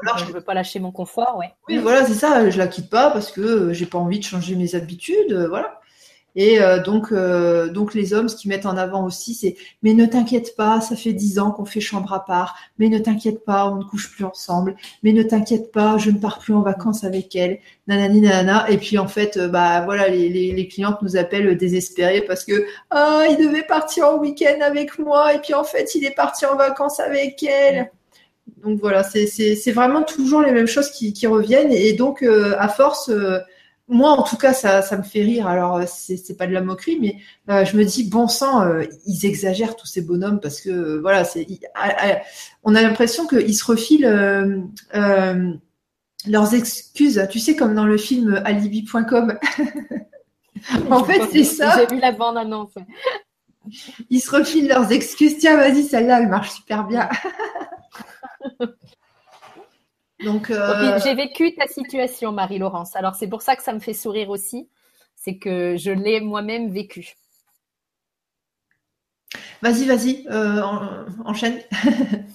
Alors, 0.02 0.18
je 0.18 0.24
ne 0.26 0.32
veux 0.32 0.40
pas 0.40 0.54
lâcher 0.54 0.80
mon 0.80 0.92
confort, 0.92 1.36
ouais. 1.38 1.52
Oui, 1.68 1.78
voilà, 1.78 2.04
c'est 2.04 2.14
ça. 2.14 2.48
Je 2.50 2.58
la 2.58 2.66
quitte 2.66 2.90
pas 2.90 3.10
parce 3.10 3.30
que 3.30 3.40
euh, 3.40 3.72
j'ai 3.72 3.86
pas 3.86 3.98
envie 3.98 4.18
de 4.18 4.24
changer 4.24 4.56
mes 4.56 4.74
habitudes, 4.74 5.32
euh, 5.32 5.48
voilà. 5.48 5.78
Et 6.34 6.62
euh, 6.62 6.82
donc, 6.82 7.12
donc 7.12 7.92
les 7.92 8.14
hommes, 8.14 8.26
ce 8.26 8.36
qu'ils 8.36 8.48
mettent 8.48 8.64
en 8.64 8.78
avant 8.78 9.04
aussi, 9.04 9.34
c'est 9.34 9.54
mais 9.82 9.92
ne 9.92 10.06
t'inquiète 10.06 10.56
pas, 10.56 10.80
ça 10.80 10.96
fait 10.96 11.12
dix 11.12 11.38
ans 11.38 11.50
qu'on 11.50 11.66
fait 11.66 11.82
chambre 11.82 12.10
à 12.14 12.24
part. 12.24 12.56
Mais 12.78 12.88
ne 12.88 12.98
t'inquiète 12.98 13.44
pas, 13.44 13.68
on 13.68 13.76
ne 13.76 13.84
couche 13.84 14.10
plus 14.10 14.24
ensemble. 14.24 14.74
Mais 15.02 15.12
ne 15.12 15.22
t'inquiète 15.22 15.72
pas, 15.72 15.98
je 15.98 16.10
ne 16.10 16.18
pars 16.18 16.38
plus 16.38 16.54
en 16.54 16.62
vacances 16.62 17.04
avec 17.04 17.36
elle. 17.36 17.58
Nanani 17.86 18.22
nanana. 18.22 18.70
Et 18.70 18.78
puis 18.78 18.96
en 18.96 19.08
fait, 19.08 19.38
bah 19.38 19.82
voilà, 19.82 20.08
les, 20.08 20.30
les, 20.30 20.68
clientes 20.68 21.02
nous 21.02 21.18
appellent 21.18 21.54
désespérées 21.58 22.22
parce 22.22 22.44
que 22.44 22.64
ah, 22.90 23.24
il 23.28 23.36
devait 23.36 23.64
partir 23.64 24.08
en 24.08 24.16
week-end 24.16 24.58
avec 24.62 24.98
moi 24.98 25.34
et 25.34 25.38
puis 25.38 25.52
en 25.52 25.64
fait, 25.64 25.94
il 25.94 26.06
est 26.06 26.14
parti 26.14 26.46
en 26.46 26.56
vacances 26.56 26.98
avec 26.98 27.42
elle 27.42 27.90
donc 28.62 28.78
voilà, 28.80 29.02
c'est 29.02 29.72
vraiment 29.72 30.02
toujours 30.02 30.42
les 30.42 30.52
mêmes 30.52 30.68
choses 30.68 30.90
qui, 30.90 31.26
reviennent. 31.26 31.72
Et 31.72 31.92
donc, 31.94 32.22
euh, 32.22 32.54
à 32.58 32.68
force, 32.68 33.08
euh, 33.08 33.38
moi 33.88 34.10
en 34.10 34.22
tout 34.22 34.36
cas, 34.36 34.52
ça, 34.52 34.96
me 34.96 35.02
fait 35.02 35.22
rire. 35.22 35.48
Alors, 35.48 35.78
euh, 35.78 35.84
c'est 35.86 36.36
pas 36.36 36.46
de 36.46 36.52
la 36.52 36.60
moquerie, 36.60 36.98
mais 37.00 37.64
je 37.64 37.76
me 37.76 37.84
dis, 37.84 38.08
bon 38.08 38.28
sang, 38.28 38.64
ils 39.06 39.26
exagèrent 39.26 39.74
tous 39.74 39.86
ces 39.86 40.02
bonhommes 40.02 40.40
parce 40.40 40.60
que 40.60 40.98
voilà, 41.00 41.24
c'est 41.24 41.46
on 42.62 42.74
a 42.74 42.82
l'impression 42.82 43.26
qu'ils 43.26 43.56
se 43.56 43.64
refilent 43.64 44.70
leurs 46.26 46.54
excuses. 46.54 47.26
Tu 47.30 47.40
sais, 47.40 47.56
comme 47.56 47.74
dans 47.74 47.86
le 47.86 47.96
film 47.96 48.40
alibi.com. 48.44 49.38
en 50.90 51.04
fait, 51.04 51.22
c'est 51.32 51.44
ça. 51.44 51.78
J'ai 51.78 51.96
vu 51.96 52.00
la 52.00 52.12
bande-annonce. 52.12 52.74
Ils 54.08 54.20
se 54.20 54.30
refilent 54.30 54.68
leurs 54.68 54.92
excuses. 54.92 55.38
Tiens, 55.38 55.56
vas-y, 55.56 55.82
celle-là, 55.82 56.20
elle 56.20 56.28
marche 56.28 56.52
super 56.52 56.84
bien. 56.84 57.08
Donc, 60.24 60.50
euh, 60.50 60.98
j'ai 61.02 61.14
vécu 61.14 61.54
ta 61.54 61.66
situation, 61.66 62.32
Marie-Laurence. 62.32 62.94
Alors, 62.96 63.14
c'est 63.14 63.28
pour 63.28 63.42
ça 63.42 63.56
que 63.56 63.62
ça 63.62 63.72
me 63.72 63.80
fait 63.80 63.94
sourire 63.94 64.30
aussi. 64.30 64.68
C'est 65.16 65.38
que 65.38 65.76
je 65.76 65.90
l'ai 65.90 66.20
moi-même 66.20 66.70
vécu. 66.70 67.14
Vas-y, 69.62 69.86
vas-y, 69.86 70.26
euh, 70.28 70.62
enchaîne. 71.24 71.60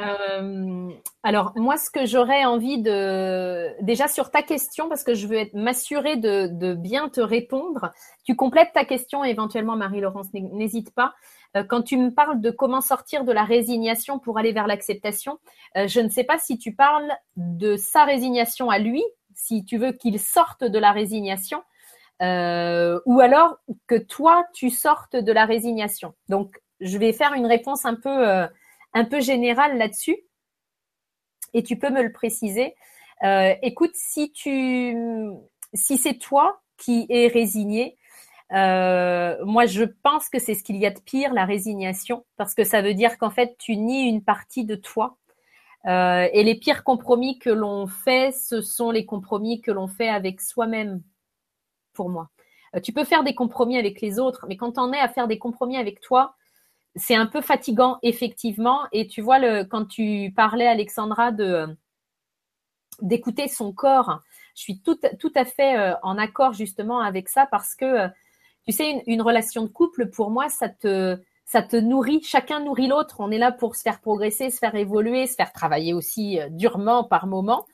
Euh, 0.00 0.90
alors, 1.22 1.52
moi, 1.54 1.76
ce 1.76 1.88
que 1.88 2.04
j'aurais 2.04 2.44
envie 2.44 2.82
de. 2.82 3.80
Déjà, 3.80 4.08
sur 4.08 4.32
ta 4.32 4.42
question, 4.42 4.88
parce 4.88 5.04
que 5.04 5.14
je 5.14 5.28
veux 5.28 5.46
m'assurer 5.54 6.16
de, 6.16 6.48
de, 6.48 6.74
bien 6.74 7.08
te 7.08 7.20
répondre, 7.20 7.92
tu 8.24 8.34
complètes 8.34 8.72
ta 8.74 8.84
question 8.84 9.22
éventuellement, 9.22 9.76
Marie-Laurence, 9.76 10.26
n'hésite 10.32 10.92
pas. 10.92 11.14
Euh, 11.56 11.64
quand 11.64 11.82
tu 11.82 11.96
me 11.96 12.10
parles 12.10 12.40
de 12.40 12.50
comment 12.50 12.80
sortir 12.80 13.24
de 13.24 13.32
la 13.32 13.44
résignation 13.44 14.18
pour 14.18 14.38
aller 14.38 14.52
vers 14.52 14.66
l'acceptation, 14.66 15.38
euh, 15.76 15.86
je 15.86 16.00
ne 16.00 16.08
sais 16.08 16.24
pas 16.24 16.38
si 16.38 16.58
tu 16.58 16.74
parles 16.74 17.12
de 17.36 17.76
sa 17.76 18.04
résignation 18.04 18.70
à 18.70 18.78
lui, 18.78 19.02
si 19.34 19.64
tu 19.64 19.78
veux 19.78 19.92
qu'il 19.92 20.20
sorte 20.20 20.64
de 20.64 20.78
la 20.78 20.92
résignation, 20.92 21.62
euh, 22.22 23.00
ou 23.06 23.20
alors 23.20 23.56
que 23.86 23.96
toi, 23.96 24.44
tu 24.52 24.70
sortes 24.70 25.16
de 25.16 25.32
la 25.32 25.44
résignation. 25.44 26.14
Donc, 26.28 26.60
je 26.80 26.98
vais 26.98 27.12
faire 27.12 27.34
une 27.34 27.46
réponse 27.46 27.84
un 27.84 27.94
peu, 27.94 28.46
un 28.92 29.04
peu 29.04 29.20
générale 29.20 29.78
là-dessus, 29.78 30.16
et 31.52 31.62
tu 31.62 31.78
peux 31.78 31.90
me 31.90 32.02
le 32.02 32.12
préciser. 32.12 32.74
écoute, 33.62 33.92
si 33.94 34.32
tu, 34.32 34.96
si 35.72 35.98
c'est 35.98 36.18
toi 36.18 36.60
qui 36.76 37.06
es 37.08 37.28
résigné, 37.28 37.96
euh, 38.54 39.44
moi, 39.44 39.66
je 39.66 39.82
pense 39.84 40.28
que 40.28 40.38
c'est 40.38 40.54
ce 40.54 40.62
qu'il 40.62 40.76
y 40.76 40.86
a 40.86 40.90
de 40.90 41.00
pire, 41.00 41.32
la 41.34 41.44
résignation, 41.44 42.24
parce 42.36 42.54
que 42.54 42.64
ça 42.64 42.82
veut 42.82 42.94
dire 42.94 43.18
qu'en 43.18 43.30
fait, 43.30 43.56
tu 43.58 43.76
nies 43.76 44.08
une 44.08 44.22
partie 44.22 44.64
de 44.64 44.76
toi. 44.76 45.16
Euh, 45.86 46.28
et 46.32 46.44
les 46.44 46.54
pires 46.54 46.84
compromis 46.84 47.38
que 47.38 47.50
l'on 47.50 47.86
fait, 47.86 48.32
ce 48.32 48.62
sont 48.62 48.90
les 48.90 49.04
compromis 49.06 49.60
que 49.60 49.72
l'on 49.72 49.88
fait 49.88 50.08
avec 50.08 50.40
soi-même, 50.40 51.02
pour 51.94 52.08
moi. 52.08 52.30
Euh, 52.76 52.80
tu 52.80 52.92
peux 52.92 53.04
faire 53.04 53.24
des 53.24 53.34
compromis 53.34 53.76
avec 53.76 54.00
les 54.00 54.18
autres, 54.18 54.46
mais 54.48 54.56
quand 54.56 54.78
on 54.78 54.92
est 54.92 55.00
à 55.00 55.08
faire 55.08 55.28
des 55.28 55.38
compromis 55.38 55.76
avec 55.76 56.00
toi, 56.00 56.36
c'est 56.96 57.16
un 57.16 57.26
peu 57.26 57.40
fatigant, 57.40 57.98
effectivement. 58.02 58.82
Et 58.92 59.08
tu 59.08 59.20
vois, 59.20 59.64
quand 59.64 59.86
tu 59.86 60.32
parlais, 60.36 60.66
Alexandra, 60.68 61.32
de 61.32 61.66
d'écouter 63.02 63.48
son 63.48 63.72
corps, 63.72 64.22
je 64.54 64.62
suis 64.62 64.80
tout, 64.80 64.96
tout 65.18 65.32
à 65.34 65.44
fait 65.44 65.94
en 66.04 66.16
accord 66.16 66.52
justement 66.52 67.00
avec 67.00 67.28
ça 67.28 67.46
parce 67.50 67.74
que 67.74 68.08
tu 68.66 68.72
sais, 68.72 69.02
une, 69.06 69.22
relation 69.22 69.62
de 69.62 69.68
couple, 69.68 70.10
pour 70.10 70.30
moi, 70.30 70.48
ça 70.48 70.68
te, 70.68 71.18
ça 71.44 71.62
te 71.62 71.76
nourrit. 71.76 72.22
Chacun 72.22 72.60
nourrit 72.60 72.86
l'autre. 72.86 73.16
On 73.18 73.30
est 73.30 73.38
là 73.38 73.52
pour 73.52 73.76
se 73.76 73.82
faire 73.82 74.00
progresser, 74.00 74.50
se 74.50 74.58
faire 74.58 74.74
évoluer, 74.74 75.26
se 75.26 75.34
faire 75.34 75.52
travailler 75.52 75.92
aussi 75.92 76.40
euh, 76.40 76.48
durement 76.50 77.04
par 77.04 77.26
moment. 77.26 77.66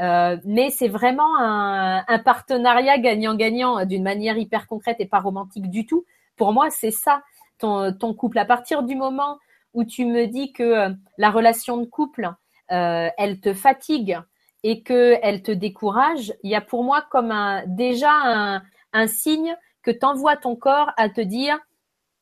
Euh, 0.00 0.36
mais 0.44 0.70
c'est 0.70 0.88
vraiment 0.88 1.38
un, 1.38 2.04
un 2.06 2.18
partenariat 2.18 2.98
gagnant-gagnant 2.98 3.80
euh, 3.80 3.84
d'une 3.84 4.02
manière 4.02 4.38
hyper 4.38 4.66
concrète 4.66 4.96
et 5.00 5.06
pas 5.06 5.20
romantique 5.20 5.70
du 5.70 5.86
tout. 5.86 6.04
Pour 6.36 6.52
moi, 6.52 6.70
c'est 6.70 6.90
ça 6.90 7.22
ton, 7.58 7.92
ton 7.92 8.14
couple. 8.14 8.38
À 8.38 8.44
partir 8.44 8.82
du 8.82 8.94
moment 8.94 9.38
où 9.74 9.84
tu 9.84 10.06
me 10.06 10.26
dis 10.26 10.52
que 10.52 10.88
la 11.18 11.30
relation 11.30 11.76
de 11.76 11.84
couple, 11.84 12.32
euh, 12.72 13.08
elle 13.16 13.40
te 13.40 13.54
fatigue 13.54 14.18
et 14.62 14.82
que 14.82 15.18
elle 15.22 15.42
te 15.42 15.52
décourage, 15.52 16.34
il 16.42 16.50
y 16.50 16.56
a 16.56 16.60
pour 16.60 16.82
moi 16.82 17.04
comme 17.10 17.30
un, 17.30 17.64
déjà 17.66 18.10
un, 18.10 18.62
un 18.92 19.06
signe 19.06 19.56
que 19.86 19.92
t'envoies 19.92 20.36
ton 20.36 20.56
corps 20.56 20.90
à 20.96 21.08
te 21.08 21.20
dire, 21.20 21.56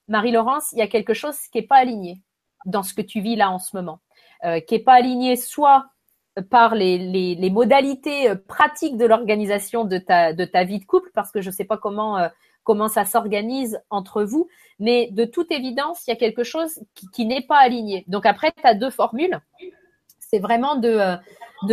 Marie-Laurence, 0.09 0.73
il 0.73 0.79
y 0.81 0.83
a 0.83 0.87
quelque 0.87 1.15
chose 1.15 1.39
qui 1.51 1.59
n'est 1.59 1.67
pas 1.67 1.77
aligné 1.77 2.21
dans 2.67 2.83
ce 2.83 2.93
que 2.93 3.01
tu 3.01 3.23
vis 3.23 3.37
là 3.37 3.51
en 3.51 3.59
ce 3.59 3.75
moment, 3.75 4.01
euh, 4.45 4.61
qui 4.61 4.75
n'est 4.75 4.85
pas 4.85 4.93
aligné 4.93 5.37
soit 5.37 5.87
par 6.51 6.75
les, 6.75 7.51
modalités 7.51 8.29
euh, 8.29 8.35
pratiques 8.35 8.99
de 8.99 9.07
l'organisation 9.07 9.85
de 9.87 9.97
ta, 9.97 10.65
vie 10.65 10.79
de 10.79 10.85
couple, 10.85 11.09
parce 11.15 11.33
que 11.33 11.41
je 11.41 11.49
ne 11.49 11.55
sais 11.55 11.65
pas 11.65 11.79
comment, 11.79 12.19
euh, 12.19 12.29
comment 12.65 12.89
ça 12.89 13.07
s'organise 13.07 13.81
entre 13.89 14.25
vous, 14.25 14.47
mais 14.79 15.09
de 15.13 15.25
toute 15.25 15.51
évidence, 15.51 16.07
il 16.07 16.11
y 16.11 16.13
a 16.13 16.17
quelque 16.17 16.45
chose 16.45 16.81
qui, 17.15 17.25
n'est 17.25 17.47
pas 17.47 17.59
aligné. 17.59 18.05
Donc 18.09 18.27
après, 18.27 18.53
tu 18.53 18.67
as 18.67 18.75
deux 18.75 18.91
formules. 18.91 19.41
C'est 20.19 20.39
vraiment 20.39 20.77
de 20.77 21.19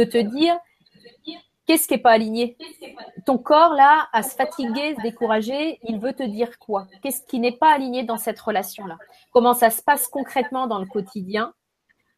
te 0.05 0.17
dire, 0.17 0.57
Qu'est-ce 1.71 1.87
qui 1.87 1.93
n'est 1.93 2.01
pas 2.01 2.11
aligné? 2.11 2.57
Ton 3.25 3.37
corps, 3.37 3.73
là, 3.73 4.09
à 4.11 4.23
se 4.23 4.35
fatiguer, 4.35 4.93
se 4.97 5.01
décourager, 5.03 5.79
il 5.87 6.01
veut 6.01 6.11
te 6.11 6.21
dire 6.21 6.59
quoi? 6.59 6.85
Qu'est-ce 7.01 7.25
qui 7.25 7.39
n'est 7.39 7.53
pas 7.53 7.71
aligné 7.71 8.03
dans 8.03 8.17
cette 8.17 8.41
relation-là? 8.41 8.97
Comment 9.31 9.53
ça 9.53 9.69
se 9.69 9.81
passe 9.81 10.09
concrètement 10.09 10.67
dans 10.67 10.79
le 10.79 10.85
quotidien? 10.85 11.53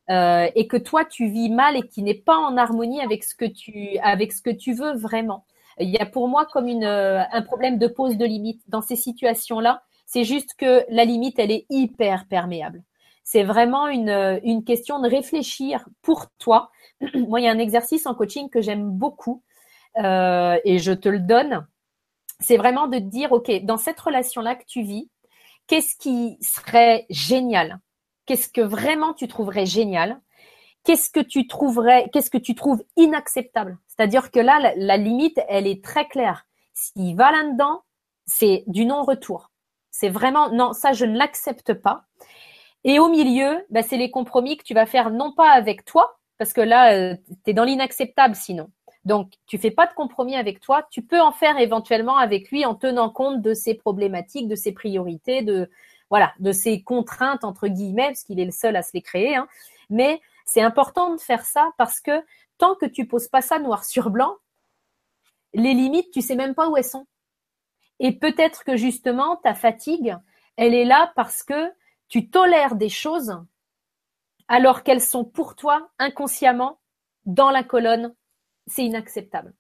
Euh, 0.10 0.50
et 0.56 0.66
que 0.68 0.76
toi 0.76 1.06
tu 1.06 1.28
vis 1.28 1.52
mal 1.52 1.78
et 1.78 1.88
qui 1.88 2.02
n'est 2.02 2.16
pas 2.16 2.36
en 2.36 2.58
harmonie 2.58 3.00
avec 3.00 3.24
ce 3.24 3.36
que 3.36 3.46
tu 4.52 4.74
veux 4.74 4.94
vraiment? 4.98 5.46
Il 5.78 5.92
y 5.92 6.00
a 6.00 6.08
pour 6.08 6.28
moi 6.28 6.48
comme 6.52 6.68
euh, 6.68 7.22
un 7.32 7.42
problème 7.44 7.78
de 7.78 7.86
pose 7.86 8.18
de 8.18 8.26
limite 8.26 8.64
dans 8.70 8.82
ces 8.82 8.96
situations-là. 8.96 9.84
C'est 10.08 10.24
juste 10.24 10.56
que 10.58 10.84
la 10.90 11.06
limite 11.06 11.38
elle 11.38 11.52
est 11.52 11.68
hyper 11.70 12.26
perméable. 12.28 12.82
C'est 13.24 13.44
vraiment 13.44 13.88
une 13.88 14.40
une 14.44 14.64
question 14.64 15.00
de 15.00 15.10
réfléchir 15.10 15.88
pour 16.02 16.28
toi. 16.40 16.72
moi, 17.16 17.40
il 17.40 17.45
y 17.45 17.48
a 17.48 17.52
un 17.52 17.60
exercice 17.60 18.06
en 18.06 18.16
coaching 18.16 18.50
que 18.50 18.62
j'aime 18.62 18.90
beaucoup 18.90 19.44
euh, 19.98 20.58
et 20.64 20.80
je 20.80 20.91
te 20.91 21.10
le 21.10 21.20
donne. 21.20 21.66
C'est 22.40 22.58
vraiment 22.58 22.88
de 22.88 22.98
te 22.98 23.04
dire 23.04 23.32
ok 23.32 23.64
dans 23.64 23.78
cette 23.78 24.00
relation-là 24.00 24.56
que 24.56 24.66
tu 24.66 24.82
vis, 24.82 25.10
qu'est-ce 25.68 25.95
qui 25.95 26.38
serait 26.41 27.06
génial? 27.10 27.80
Qu'est-ce 28.26 28.50
que 28.50 28.62
vraiment 28.62 29.14
tu 29.14 29.28
trouverais 29.28 29.66
génial? 29.66 30.22
Qu'est-ce 30.84 31.10
que 31.10 31.22
tu 31.22 31.48
trouverais, 31.48 32.10
qu'est-ce 32.12 32.30
que 32.30 32.38
tu 32.38 32.56
trouves 32.56 32.84
inacceptable? 32.98 33.78
C'est-à-dire 33.88 34.32
que 34.32 34.40
là, 34.40 34.74
la, 34.76 34.98
limite, 34.98 35.40
elle 35.48 35.66
est 35.66 35.84
très 35.84 36.08
claire. 36.08 36.45
S'il 36.74 37.16
va 37.16 37.32
là-dedans, 37.32 37.84
c'est 38.26 38.64
du 38.68 38.86
non-retour. 38.86 39.52
C'est 39.91 40.10
vraiment 40.10 40.50
non, 40.50 40.74
ça 40.74 40.91
je 40.91 41.06
ne 41.06 41.18
l'accepte 41.18 41.74
pas. 41.74 42.06
Et 42.84 42.99
au 42.99 43.10
milieu, 43.10 43.65
bah, 43.69 43.84
c'est 43.84 43.97
les 43.97 44.11
compromis 44.11 44.57
que 44.57 44.64
tu 44.64 44.73
vas 44.73 44.85
faire 44.85 45.10
non 45.10 45.31
pas 45.31 45.49
avec 45.51 45.85
toi, 45.85 46.18
parce 46.38 46.53
que 46.53 46.61
là, 46.61 46.93
euh, 46.93 47.15
tu 47.45 47.51
es 47.51 47.53
dans 47.53 47.64
l'inacceptable 47.64 48.35
sinon. 48.35 48.69
Donc, 49.05 49.34
tu 49.47 49.57
fais 49.57 49.72
pas 49.72 49.85
de 49.85 49.93
compromis 49.93 50.35
avec 50.35 50.60
toi. 50.60 50.88
Tu 50.89 51.01
peux 51.01 51.19
en 51.19 51.31
faire 51.31 51.57
éventuellement 51.60 52.18
avec 52.18 52.51
lui 52.51 52.65
en 52.65 52.76
tenant 52.76 53.10
compte 53.10 53.41
de 53.41 53.53
ses 53.53 53.73
problématiques, 53.73 54.47
de 54.47 54.55
ses 54.55 54.72
priorités, 54.72 55.41
de 55.41 55.69
voilà, 56.10 56.34
de 56.39 56.51
ses 56.51 56.84
contraintes 56.84 57.43
entre 57.43 57.68
guillemets, 57.68 58.07
parce 58.07 58.23
qu'il 58.23 58.39
est 58.39 58.45
le 58.45 58.51
seul 58.51 58.76
à 58.76 58.84
se 58.84 58.91
les 58.93 59.01
créer. 59.01 59.35
Hein. 59.35 59.47
Mais 59.89 60.22
c'est 60.45 60.61
important 60.61 61.14
de 61.15 61.19
faire 61.19 61.43
ça 61.43 61.72
parce 61.77 61.99
que 61.99 62.11
tant 62.57 62.76
que 62.76 62.85
tu 62.85 63.07
poses 63.07 63.27
pas 63.27 63.41
ça 63.41 63.60
noir 63.60 63.84
sur 63.84 64.10
blanc, 64.10 64.35
les 65.53 65.73
limites, 65.73 66.11
tu 66.11 66.22
sais 66.22 66.35
même 66.35 66.55
pas 66.55 66.69
où 66.69 66.77
elles 66.77 66.84
sont. 66.84 67.07
Et 67.99 68.11
peut-être 68.11 68.64
que 68.64 68.77
justement 68.77 69.38
ta 69.38 69.53
fatigue, 69.53 70.15
elle 70.55 70.73
est 70.73 70.85
là 70.85 71.11
parce 71.15 71.43
que 71.43 71.72
tu 72.14 72.30
tolères 72.30 72.76
des 72.76 72.90
choses 72.90 73.44
alors 74.48 74.84
qu'elles 74.84 75.02
sont 75.02 75.26
pour 75.26 75.56
toi 75.56 75.90
inconsciemment 75.98 76.80
dans 77.26 77.49
la 77.49 77.64
colonne 77.64 78.14
c'est 78.68 78.85
inacceptable. 78.85 79.56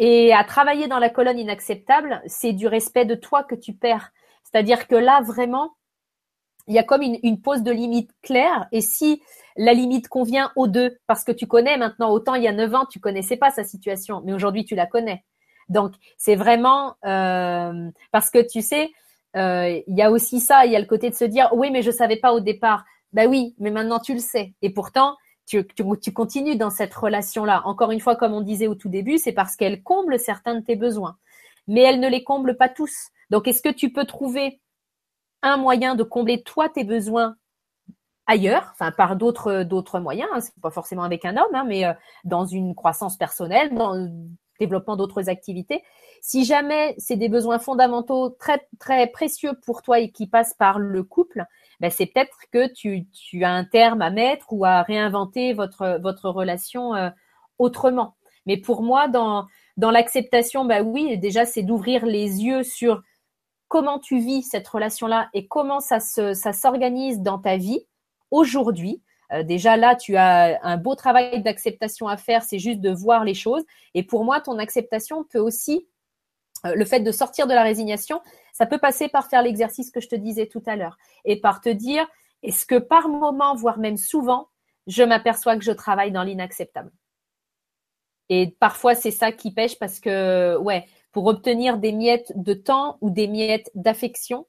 Et 0.00 0.34
à 0.34 0.42
travailler 0.42 0.88
dans 0.88 0.98
la 0.98 1.10
colonne 1.10 1.38
inacceptable, 1.38 2.20
c'est 2.26 2.52
du 2.54 2.66
respect 2.66 3.04
de 3.04 3.14
toi 3.14 3.44
que 3.44 3.54
tu 3.54 3.72
perds. 3.72 4.10
C'est-à-dire 4.42 4.88
que 4.88 4.96
là, 4.96 5.20
vraiment, 5.20 5.76
il 6.66 6.74
y 6.74 6.78
a 6.80 6.82
comme 6.82 7.02
une, 7.02 7.40
pose 7.40 7.62
de 7.62 7.70
limite 7.70 8.10
claire. 8.20 8.66
Et 8.72 8.80
si 8.80 9.22
la 9.56 9.74
limite 9.74 10.08
convient 10.08 10.50
aux 10.56 10.66
deux, 10.66 10.98
parce 11.06 11.22
que 11.22 11.30
tu 11.30 11.46
connais 11.46 11.76
maintenant, 11.76 12.10
autant 12.10 12.34
il 12.34 12.42
y 12.42 12.48
a 12.48 12.52
neuf 12.52 12.74
ans, 12.74 12.84
tu 12.84 12.98
connaissais 12.98 13.36
pas 13.36 13.52
sa 13.52 13.62
situation, 13.62 14.22
mais 14.24 14.32
aujourd'hui, 14.32 14.64
tu 14.64 14.74
la 14.74 14.86
connais. 14.86 15.24
Donc, 15.68 15.94
c'est 16.16 16.34
vraiment 16.34 16.96
euh, 17.04 17.92
parce 18.10 18.28
que 18.28 18.44
tu 18.44 18.60
sais, 18.60 18.90
il 19.38 19.96
y 19.96 20.02
a 20.02 20.10
aussi 20.10 20.40
ça, 20.40 20.66
il 20.66 20.72
y 20.72 20.76
a 20.76 20.80
le 20.80 20.86
côté 20.86 21.10
de 21.10 21.14
se 21.14 21.24
dire, 21.24 21.48
oui, 21.52 21.70
mais 21.70 21.82
je 21.82 21.90
savais 21.90 22.16
pas 22.16 22.32
au 22.32 22.40
départ. 22.40 22.84
Ben 23.12 23.28
oui, 23.28 23.54
mais 23.58 23.70
maintenant 23.70 23.98
tu 23.98 24.12
le 24.12 24.20
sais. 24.20 24.54
Et 24.60 24.70
pourtant, 24.70 25.16
tu, 25.48 26.12
continues 26.12 26.56
dans 26.56 26.70
cette 26.70 26.94
relation-là. 26.94 27.62
Encore 27.64 27.90
une 27.90 28.00
fois, 28.00 28.16
comme 28.16 28.34
on 28.34 28.42
disait 28.42 28.66
au 28.66 28.74
tout 28.74 28.88
début, 28.88 29.18
c'est 29.18 29.32
parce 29.32 29.56
qu'elle 29.56 29.82
comble 29.82 30.18
certains 30.18 30.56
de 30.56 30.64
tes 30.64 30.76
besoins, 30.76 31.16
mais 31.66 31.80
elle 31.80 32.00
ne 32.00 32.08
les 32.08 32.22
comble 32.22 32.56
pas 32.56 32.68
tous. 32.68 33.08
Donc, 33.30 33.48
est-ce 33.48 33.62
que 33.62 33.68
tu 33.68 33.92
peux 33.92 34.04
trouver 34.04 34.60
un 35.42 35.56
moyen 35.56 35.94
de 35.94 36.02
combler 36.02 36.42
toi 36.42 36.68
tes 36.68 36.84
besoins 36.84 37.36
ailleurs, 38.26 38.70
enfin 38.72 38.92
par 38.92 39.16
d'autres 39.16 40.00
moyens, 40.00 40.28
hein, 40.34 40.40
c'est 40.40 40.52
pas 40.60 40.70
forcément 40.70 41.02
avec 41.02 41.24
un 41.24 41.36
homme, 41.36 41.54
hein, 41.54 41.64
mais 41.66 41.86
euh, 41.86 41.94
dans 42.24 42.44
une 42.44 42.74
croissance 42.74 43.16
personnelle, 43.16 43.74
dans 43.74 43.94
développement 44.58 44.96
d'autres 44.96 45.28
activités. 45.28 45.82
Si 46.20 46.44
jamais 46.44 46.94
c'est 46.98 47.16
des 47.16 47.28
besoins 47.28 47.58
fondamentaux 47.58 48.30
très 48.30 48.66
très 48.78 49.06
précieux 49.06 49.52
pour 49.64 49.82
toi 49.82 50.00
et 50.00 50.10
qui 50.10 50.26
passent 50.26 50.54
par 50.54 50.78
le 50.78 51.02
couple, 51.02 51.44
ben 51.80 51.90
c'est 51.90 52.06
peut-être 52.06 52.36
que 52.52 52.72
tu, 52.72 53.08
tu, 53.10 53.44
as 53.44 53.50
un 53.50 53.64
terme 53.64 54.02
à 54.02 54.10
mettre 54.10 54.52
ou 54.52 54.64
à 54.64 54.82
réinventer 54.82 55.52
votre, 55.52 55.98
votre 56.02 56.28
relation 56.28 56.94
euh, 56.94 57.10
autrement. 57.58 58.16
Mais 58.46 58.56
pour 58.56 58.82
moi, 58.82 59.08
dans, 59.08 59.46
dans 59.76 59.90
l'acceptation, 59.90 60.64
ben 60.64 60.84
oui, 60.84 61.18
déjà, 61.18 61.44
c'est 61.44 61.62
d'ouvrir 61.62 62.04
les 62.04 62.42
yeux 62.42 62.62
sur 62.62 63.02
comment 63.68 63.98
tu 63.98 64.18
vis 64.18 64.42
cette 64.42 64.66
relation-là 64.66 65.28
et 65.34 65.46
comment 65.46 65.80
ça, 65.80 66.00
se, 66.00 66.34
ça 66.34 66.52
s'organise 66.52 67.20
dans 67.20 67.38
ta 67.38 67.56
vie 67.56 67.86
aujourd'hui. 68.30 69.02
Euh, 69.32 69.42
déjà 69.42 69.76
là, 69.76 69.94
tu 69.94 70.16
as 70.16 70.58
un 70.62 70.76
beau 70.76 70.94
travail 70.94 71.42
d'acceptation 71.42 72.08
à 72.08 72.16
faire, 72.16 72.42
c'est 72.42 72.58
juste 72.58 72.80
de 72.80 72.90
voir 72.90 73.24
les 73.24 73.34
choses. 73.34 73.64
Et 73.94 74.02
pour 74.02 74.24
moi, 74.24 74.40
ton 74.40 74.58
acceptation 74.58 75.24
peut 75.24 75.38
aussi, 75.38 75.86
euh, 76.66 76.74
le 76.74 76.84
fait 76.84 77.00
de 77.00 77.12
sortir 77.12 77.46
de 77.46 77.54
la 77.54 77.62
résignation, 77.62 78.20
ça 78.52 78.66
peut 78.66 78.78
passer 78.78 79.08
par 79.08 79.28
faire 79.28 79.42
l'exercice 79.42 79.90
que 79.90 80.00
je 80.00 80.08
te 80.08 80.16
disais 80.16 80.46
tout 80.46 80.62
à 80.66 80.76
l'heure 80.76 80.96
et 81.24 81.40
par 81.40 81.60
te 81.60 81.68
dire, 81.68 82.06
est-ce 82.42 82.66
que 82.66 82.78
par 82.78 83.08
moment, 83.08 83.54
voire 83.54 83.78
même 83.78 83.96
souvent, 83.96 84.48
je 84.86 85.02
m'aperçois 85.02 85.56
que 85.56 85.64
je 85.64 85.72
travaille 85.72 86.12
dans 86.12 86.22
l'inacceptable? 86.22 86.90
Et 88.30 88.56
parfois, 88.60 88.94
c'est 88.94 89.10
ça 89.10 89.32
qui 89.32 89.52
pêche 89.52 89.78
parce 89.78 90.00
que, 90.00 90.56
ouais, 90.58 90.86
pour 91.12 91.26
obtenir 91.26 91.78
des 91.78 91.92
miettes 91.92 92.32
de 92.36 92.54
temps 92.54 92.98
ou 93.00 93.10
des 93.10 93.26
miettes 93.26 93.70
d'affection, 93.74 94.46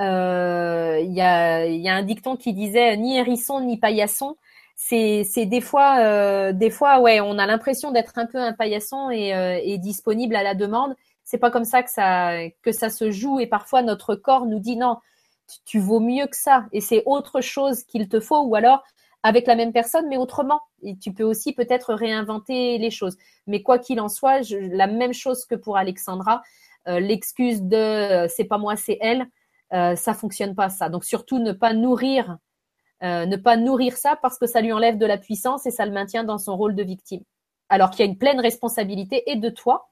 euh, 0.00 0.98
il 1.00 1.12
y, 1.12 1.20
a, 1.20 1.94
un 1.94 2.02
dicton 2.02 2.36
qui 2.36 2.52
disait 2.52 2.96
ni 2.96 3.16
hérisson 3.16 3.60
ni 3.60 3.78
paillasson. 3.78 4.36
C'est, 4.76 5.24
des 5.46 5.60
fois, 5.60 5.98
euh, 6.00 6.52
des 6.52 6.70
fois, 6.70 7.00
ouais, 7.00 7.20
on 7.20 7.38
a 7.38 7.46
l'impression 7.46 7.92
d'être 7.92 8.18
un 8.18 8.26
peu 8.26 8.38
un 8.38 8.52
paillasson 8.52 9.10
et, 9.10 9.34
euh, 9.34 9.76
disponible 9.78 10.34
à 10.36 10.42
la 10.42 10.54
demande 10.54 10.94
c'est 11.24 11.38
pas 11.38 11.50
comme 11.50 11.64
ça 11.64 11.82
que 11.82 12.72
ça 12.72 12.90
se 12.90 13.10
joue 13.10 13.40
et 13.40 13.46
parfois 13.46 13.82
notre 13.82 14.14
corps 14.14 14.46
nous 14.46 14.58
dit 14.58 14.76
non, 14.76 14.98
tu, 15.64 15.78
vaux 15.78 16.00
mieux 16.00 16.26
que 16.26 16.36
ça 16.36 16.66
et 16.72 16.80
c'est 16.80 17.02
autre 17.06 17.40
chose 17.40 17.84
qu'il 17.84 18.08
te 18.08 18.20
faut 18.20 18.42
ou 18.42 18.54
alors 18.54 18.82
avec 19.22 19.46
la 19.46 19.54
même 19.54 19.72
personne 19.72 20.08
mais 20.08 20.16
autrement. 20.16 20.60
Et 20.82 20.96
tu 20.98 21.12
peux 21.12 21.24
aussi 21.24 21.52
peut-être 21.52 21.94
réinventer 21.94 22.78
les 22.78 22.90
choses. 22.90 23.16
Mais 23.46 23.62
quoi 23.62 23.78
qu'il 23.78 24.00
en 24.00 24.08
soit, 24.08 24.40
la 24.50 24.86
même 24.86 25.14
chose 25.14 25.44
que 25.44 25.54
pour 25.54 25.76
Alexandra, 25.76 26.42
euh, 26.88 26.98
l'excuse 26.98 27.62
de 27.62 27.76
euh, 27.76 28.28
c'est 28.28 28.44
pas 28.44 28.58
moi, 28.58 28.76
c'est 28.76 28.98
elle, 29.00 29.26
euh, 29.72 29.96
ça 29.96 30.14
fonctionne 30.14 30.54
pas 30.54 30.68
ça. 30.68 30.88
Donc 30.88 31.04
surtout 31.04 31.38
ne 31.38 31.52
pas 31.52 31.74
nourrir 31.74 32.38
ne 33.04 33.34
pas 33.34 33.56
nourrir 33.56 33.96
ça 33.96 34.16
parce 34.22 34.38
que 34.38 34.46
ça 34.46 34.60
lui 34.60 34.70
enlève 34.72 34.96
de 34.96 35.06
la 35.06 35.18
puissance 35.18 35.66
et 35.66 35.72
ça 35.72 35.84
le 35.84 35.90
maintient 35.90 36.22
dans 36.22 36.38
son 36.38 36.56
rôle 36.56 36.76
de 36.76 36.84
victime. 36.84 37.22
Alors 37.68 37.90
qu'il 37.90 38.06
y 38.06 38.08
a 38.08 38.12
une 38.12 38.16
pleine 38.16 38.38
responsabilité 38.38 39.28
et 39.28 39.34
de 39.34 39.48
toi 39.48 39.90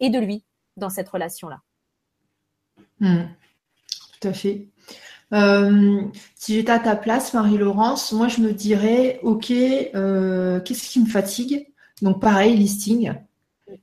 et 0.00 0.10
de 0.10 0.18
lui 0.18 0.44
dans 0.76 0.90
cette 0.90 1.08
relation-là. 1.08 1.60
Hmm. 2.98 3.26
tout 4.20 4.28
à 4.28 4.32
fait. 4.32 4.66
Euh, 5.32 6.02
si 6.34 6.54
j'étais 6.54 6.72
à 6.72 6.78
ta 6.78 6.96
place, 6.96 7.34
Marie-Laurence, 7.34 8.12
moi 8.12 8.28
je 8.28 8.40
me 8.40 8.52
dirais, 8.52 9.20
ok, 9.22 9.50
euh, 9.50 10.60
qu'est-ce 10.60 10.90
qui 10.90 11.00
me 11.00 11.06
fatigue? 11.06 11.68
Donc 12.02 12.20
pareil, 12.20 12.56
listing. 12.56 13.12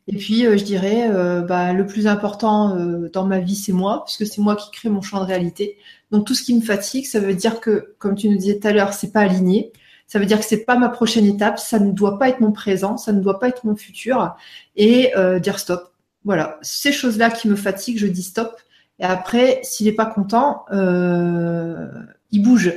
Et 0.08 0.16
puis 0.18 0.46
euh, 0.46 0.58
je 0.58 0.64
dirais, 0.64 1.10
bah, 1.48 1.74
le 1.74 1.86
plus 1.86 2.08
important 2.08 2.76
dans 3.12 3.26
ma 3.26 3.40
vie, 3.40 3.56
c'est 3.56 3.74
moi, 3.74 4.04
puisque 4.06 4.26
c'est 4.26 4.42
moi 4.42 4.56
qui 4.56 4.72
crée 4.72 4.90
mon 4.90 5.02
champ 5.02 5.20
de 5.20 5.26
réalité. 5.26 5.78
Donc 6.12 6.26
tout 6.26 6.34
ce 6.34 6.44
qui 6.44 6.56
me 6.56 6.62
fatigue, 6.62 7.06
ça 7.06 7.20
veut 7.20 7.34
dire 7.34 7.60
que, 7.60 7.96
comme 8.00 8.16
tu 8.16 8.30
nous 8.30 8.38
disais 8.38 8.60
tout 8.60 8.68
à 8.68 8.74
l'heure, 8.74 8.94
c'est 8.94 9.12
pas 9.12 9.22
aligné. 9.22 9.72
Ça 10.08 10.20
veut 10.20 10.26
dire 10.26 10.40
que 10.40 10.46
c'est 10.46 10.64
pas 10.64 10.78
ma 10.78 10.88
prochaine 10.88 11.26
étape, 11.26 11.60
ça 11.60 11.80
ne 11.80 11.92
doit 11.92 12.18
pas 12.18 12.30
être 12.30 12.40
mon 12.40 12.54
présent, 12.54 12.96
ça 12.96 13.12
ne 13.12 13.20
doit 13.20 13.40
pas 13.40 13.50
être 13.50 13.66
mon 13.66 13.76
futur, 13.76 14.36
et 14.78 15.12
dire 15.42 15.60
stop 15.60 15.92
voilà, 16.28 16.60
ces 16.62 16.92
choses-là 16.92 17.32
qui 17.32 17.48
me 17.48 17.56
fatiguent, 17.56 18.00
je 18.00 18.06
dis 18.06 18.22
stop. 18.22 18.60
Et 19.00 19.06
après, 19.06 19.62
s'il 19.64 19.88
n'est 19.88 19.94
pas 19.94 20.06
content, 20.06 20.66
euh, 20.74 21.88
il 22.32 22.44
bouge. 22.44 22.74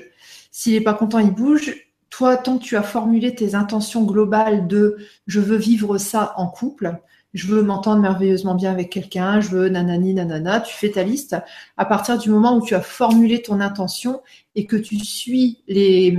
S'il 0.52 0.74
n'est 0.74 0.80
pas 0.80 0.94
content, 0.94 1.18
il 1.18 1.32
bouge. 1.32 1.74
Toi, 2.10 2.36
tant 2.36 2.58
que 2.58 2.64
tu 2.64 2.76
as 2.76 2.82
formulé 2.82 3.34
tes 3.34 3.54
intentions 3.54 4.04
globales 4.04 4.66
de 4.66 4.98
je 5.26 5.40
veux 5.40 5.56
vivre 5.56 5.96
ça 5.96 6.34
en 6.36 6.48
couple, 6.48 6.98
je 7.32 7.46
veux 7.46 7.62
m'entendre 7.62 8.02
merveilleusement 8.02 8.56
bien 8.56 8.72
avec 8.72 8.90
quelqu'un, 8.90 9.40
je 9.40 9.50
veux 9.50 9.68
nanani 9.68 10.14
nanana, 10.14 10.60
tu 10.60 10.74
fais 10.74 10.90
ta 10.90 11.04
liste. 11.04 11.36
À 11.76 11.84
partir 11.84 12.18
du 12.18 12.28
moment 12.28 12.56
où 12.56 12.62
tu 12.62 12.74
as 12.74 12.80
formulé 12.80 13.40
ton 13.40 13.60
intention 13.60 14.20
et 14.56 14.66
que 14.66 14.76
tu 14.76 14.98
suis 14.98 15.58
les, 15.68 16.18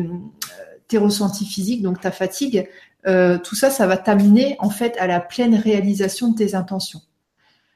tes 0.88 0.98
ressentis 0.98 1.46
physiques, 1.46 1.82
donc 1.82 2.00
ta 2.00 2.12
fatigue, 2.12 2.70
euh, 3.08 3.38
tout 3.38 3.56
ça, 3.56 3.70
ça 3.70 3.88
va 3.88 3.98
t'amener 3.98 4.56
en 4.60 4.70
fait 4.70 4.96
à 4.98 5.08
la 5.08 5.20
pleine 5.20 5.56
réalisation 5.56 6.32
de 6.32 6.38
tes 6.38 6.56
intentions. 6.56 7.02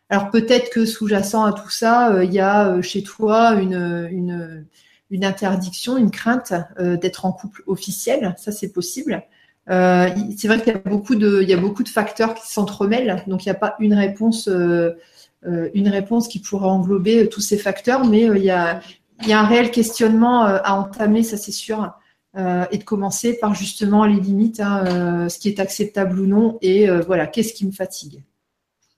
Alors 0.10 0.30
peut-être 0.30 0.70
que 0.70 0.86
sous-jacent 0.86 1.46
à 1.46 1.54
tout 1.54 1.70
ça, 1.70 2.14
euh, 2.14 2.24
il 2.24 2.34
y 2.34 2.40
a 2.40 2.70
euh, 2.70 2.82
chez 2.82 3.04
toi 3.04 3.54
une, 3.56 4.08
une, 4.12 4.66
une 5.10 5.24
interdiction, 5.24 5.98
une 5.98 6.12
crainte 6.12 6.54
euh, 6.80 6.98
d'être 6.98 7.26
en 7.26 7.32
couple 7.32 7.64
officiel. 7.68 8.36
Ça, 8.38 8.52
c'est 8.52 8.72
possible. 8.72 9.24
c'est 9.68 10.48
vrai 10.48 10.62
qu'il 10.62 10.74
y 10.74 10.76
a 10.76 10.80
beaucoup 10.80 11.16
de, 11.16 11.42
il 11.42 11.50
y 11.50 11.54
a 11.54 11.58
beaucoup 11.58 11.84
de 11.84 11.90
facteurs 11.90 12.34
qui 12.36 12.52
s'entremêlent, 12.52 13.24
donc 13.28 13.46
il 13.46 13.50
n'y 13.50 13.52
a 13.52 13.60
pas 13.60 13.76
une 13.80 13.94
réponse, 13.94 14.48
une 14.48 15.90
réponse 15.90 16.28
qui 16.28 16.40
pourrait 16.40 16.70
englober 16.70 17.30
tous 17.30 17.42
ces 17.42 17.58
facteurs, 17.58 18.06
mais 18.06 18.22
il 18.22 18.44
y 18.44 18.52
a, 18.52 18.80
il 19.22 19.28
y 19.28 19.34
a 19.34 19.40
un 19.40 19.46
réel 19.46 19.72
questionnement 19.72 20.44
à 20.44 20.74
entamer, 20.74 21.24
ça 21.24 21.38
c'est 21.38 21.52
sûr. 21.52 21.92
et 22.38 22.78
de 22.78 22.84
commencer 22.84 23.40
par 23.40 23.56
justement 23.56 24.06
les 24.06 24.20
limites, 24.20 24.60
hein, 24.60 25.28
ce 25.30 25.40
qui 25.40 25.48
est 25.50 25.60
acceptable 25.60 26.20
ou 26.20 26.28
non, 26.28 26.60
et 26.62 26.88
voilà, 27.08 27.26
qu'est-ce 27.26 27.54
qui 27.54 27.66
me 27.66 27.72
fatigue. 27.72 28.24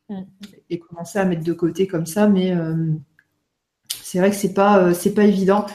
Mm. 0.10 0.24
Et 0.70 0.80
commencer 0.80 1.20
à 1.20 1.24
mettre 1.24 1.44
de 1.44 1.54
côté 1.54 1.88
comme 1.88 2.06
ça, 2.06 2.28
mais 2.28 2.54
c'est 4.04 4.20
vrai 4.20 4.32
que 4.32 4.36
c'est 4.36 4.54
pas, 4.54 4.94
c'est 4.94 5.14
pas 5.14 5.24
évident. 5.24 5.66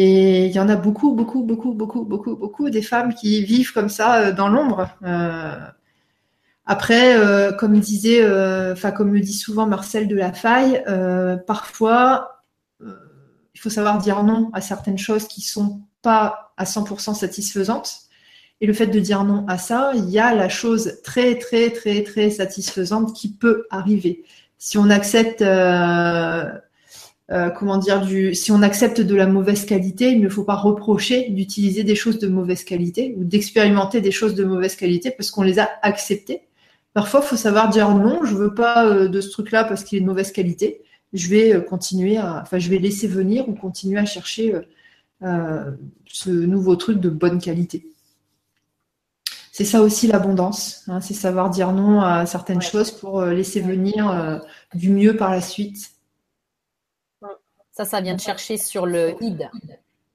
Et 0.00 0.46
il 0.46 0.52
y 0.52 0.60
en 0.60 0.68
a 0.68 0.76
beaucoup, 0.76 1.12
beaucoup, 1.12 1.42
beaucoup, 1.42 1.74
beaucoup, 1.74 2.04
beaucoup, 2.04 2.36
beaucoup 2.36 2.70
des 2.70 2.82
femmes 2.82 3.14
qui 3.14 3.42
vivent 3.42 3.72
comme 3.72 3.88
ça 3.88 4.30
dans 4.30 4.48
l'ombre. 4.48 4.88
Après, 6.70 7.16
euh, 7.16 7.50
comme 7.50 7.80
disait, 7.80 8.22
euh, 8.22 8.74
enfin 8.74 8.92
comme 8.92 9.10
me 9.10 9.20
dit 9.20 9.32
souvent 9.32 9.66
Marcel 9.66 10.06
de 10.06 10.14
la 10.14 10.32
Faille, 10.32 10.84
euh, 10.86 11.36
parfois 11.36 12.44
il 12.80 13.60
faut 13.60 13.70
savoir 13.70 13.98
dire 13.98 14.22
non 14.22 14.50
à 14.52 14.60
certaines 14.60 14.98
choses 14.98 15.26
qui 15.26 15.40
sont 15.40 15.80
pas 16.00 16.52
à 16.56 16.64
100% 16.64 17.14
satisfaisantes. 17.14 18.02
Et 18.60 18.66
le 18.66 18.74
fait 18.74 18.86
de 18.86 19.00
dire 19.00 19.24
non 19.24 19.46
à 19.48 19.58
ça, 19.58 19.92
il 19.96 20.10
y 20.10 20.20
a 20.20 20.32
la 20.32 20.48
chose 20.48 21.00
très 21.02 21.38
très 21.38 21.70
très 21.72 22.04
très 22.04 22.30
satisfaisante 22.30 23.16
qui 23.16 23.32
peut 23.32 23.66
arriver. 23.70 24.22
Si 24.58 24.78
on 24.78 24.90
accepte, 24.90 25.42
comment 27.56 27.76
dire, 27.76 28.00
du, 28.00 28.34
si 28.34 28.52
on 28.52 28.62
accepte 28.62 29.00
de 29.02 29.14
la 29.14 29.26
mauvaise 29.26 29.66
qualité, 29.66 30.12
il 30.12 30.20
ne 30.20 30.28
faut 30.30 30.44
pas 30.44 30.54
reprocher 30.54 31.28
d'utiliser 31.28 31.84
des 31.84 31.94
choses 31.94 32.18
de 32.18 32.26
mauvaise 32.26 32.64
qualité 32.64 33.14
ou 33.18 33.24
d'expérimenter 33.24 34.00
des 34.00 34.12
choses 34.12 34.34
de 34.34 34.44
mauvaise 34.44 34.76
qualité 34.76 35.10
parce 35.10 35.30
qu'on 35.30 35.42
les 35.42 35.58
a 35.58 35.68
acceptées. 35.82 36.48
Parfois, 36.98 37.20
il 37.22 37.28
faut 37.28 37.36
savoir 37.36 37.68
dire 37.68 37.90
non, 37.90 38.24
je 38.24 38.34
veux 38.34 38.54
pas 38.54 38.84
euh, 38.86 39.06
de 39.06 39.20
ce 39.20 39.30
truc-là 39.30 39.62
parce 39.62 39.84
qu'il 39.84 39.98
est 39.98 40.00
de 40.00 40.06
mauvaise 40.06 40.32
qualité. 40.32 40.82
Je 41.12 41.28
vais 41.28 41.54
euh, 41.54 41.60
continuer 41.60 42.16
à, 42.16 42.40
enfin, 42.42 42.58
je 42.58 42.68
vais 42.68 42.78
laisser 42.78 43.06
venir 43.06 43.48
ou 43.48 43.54
continuer 43.54 44.00
à 44.00 44.04
chercher 44.04 44.54
euh, 45.22 45.70
ce 46.06 46.30
nouveau 46.30 46.74
truc 46.74 46.98
de 46.98 47.08
bonne 47.08 47.40
qualité. 47.40 47.86
C'est 49.52 49.64
ça 49.64 49.80
aussi 49.82 50.08
l'abondance, 50.08 50.82
hein, 50.88 51.00
c'est 51.00 51.14
savoir 51.14 51.50
dire 51.50 51.72
non 51.72 52.00
à 52.00 52.26
certaines 52.26 52.62
choses 52.62 52.90
pour 52.90 53.22
laisser 53.22 53.60
venir 53.60 54.40
du 54.74 54.90
mieux 54.90 55.16
par 55.16 55.30
la 55.30 55.40
suite. 55.40 55.97
Ça, 57.78 57.84
ça 57.84 58.00
vient 58.00 58.16
de 58.16 58.20
chercher 58.20 58.56
sur 58.56 58.86
le 58.86 59.14
id. 59.22 59.48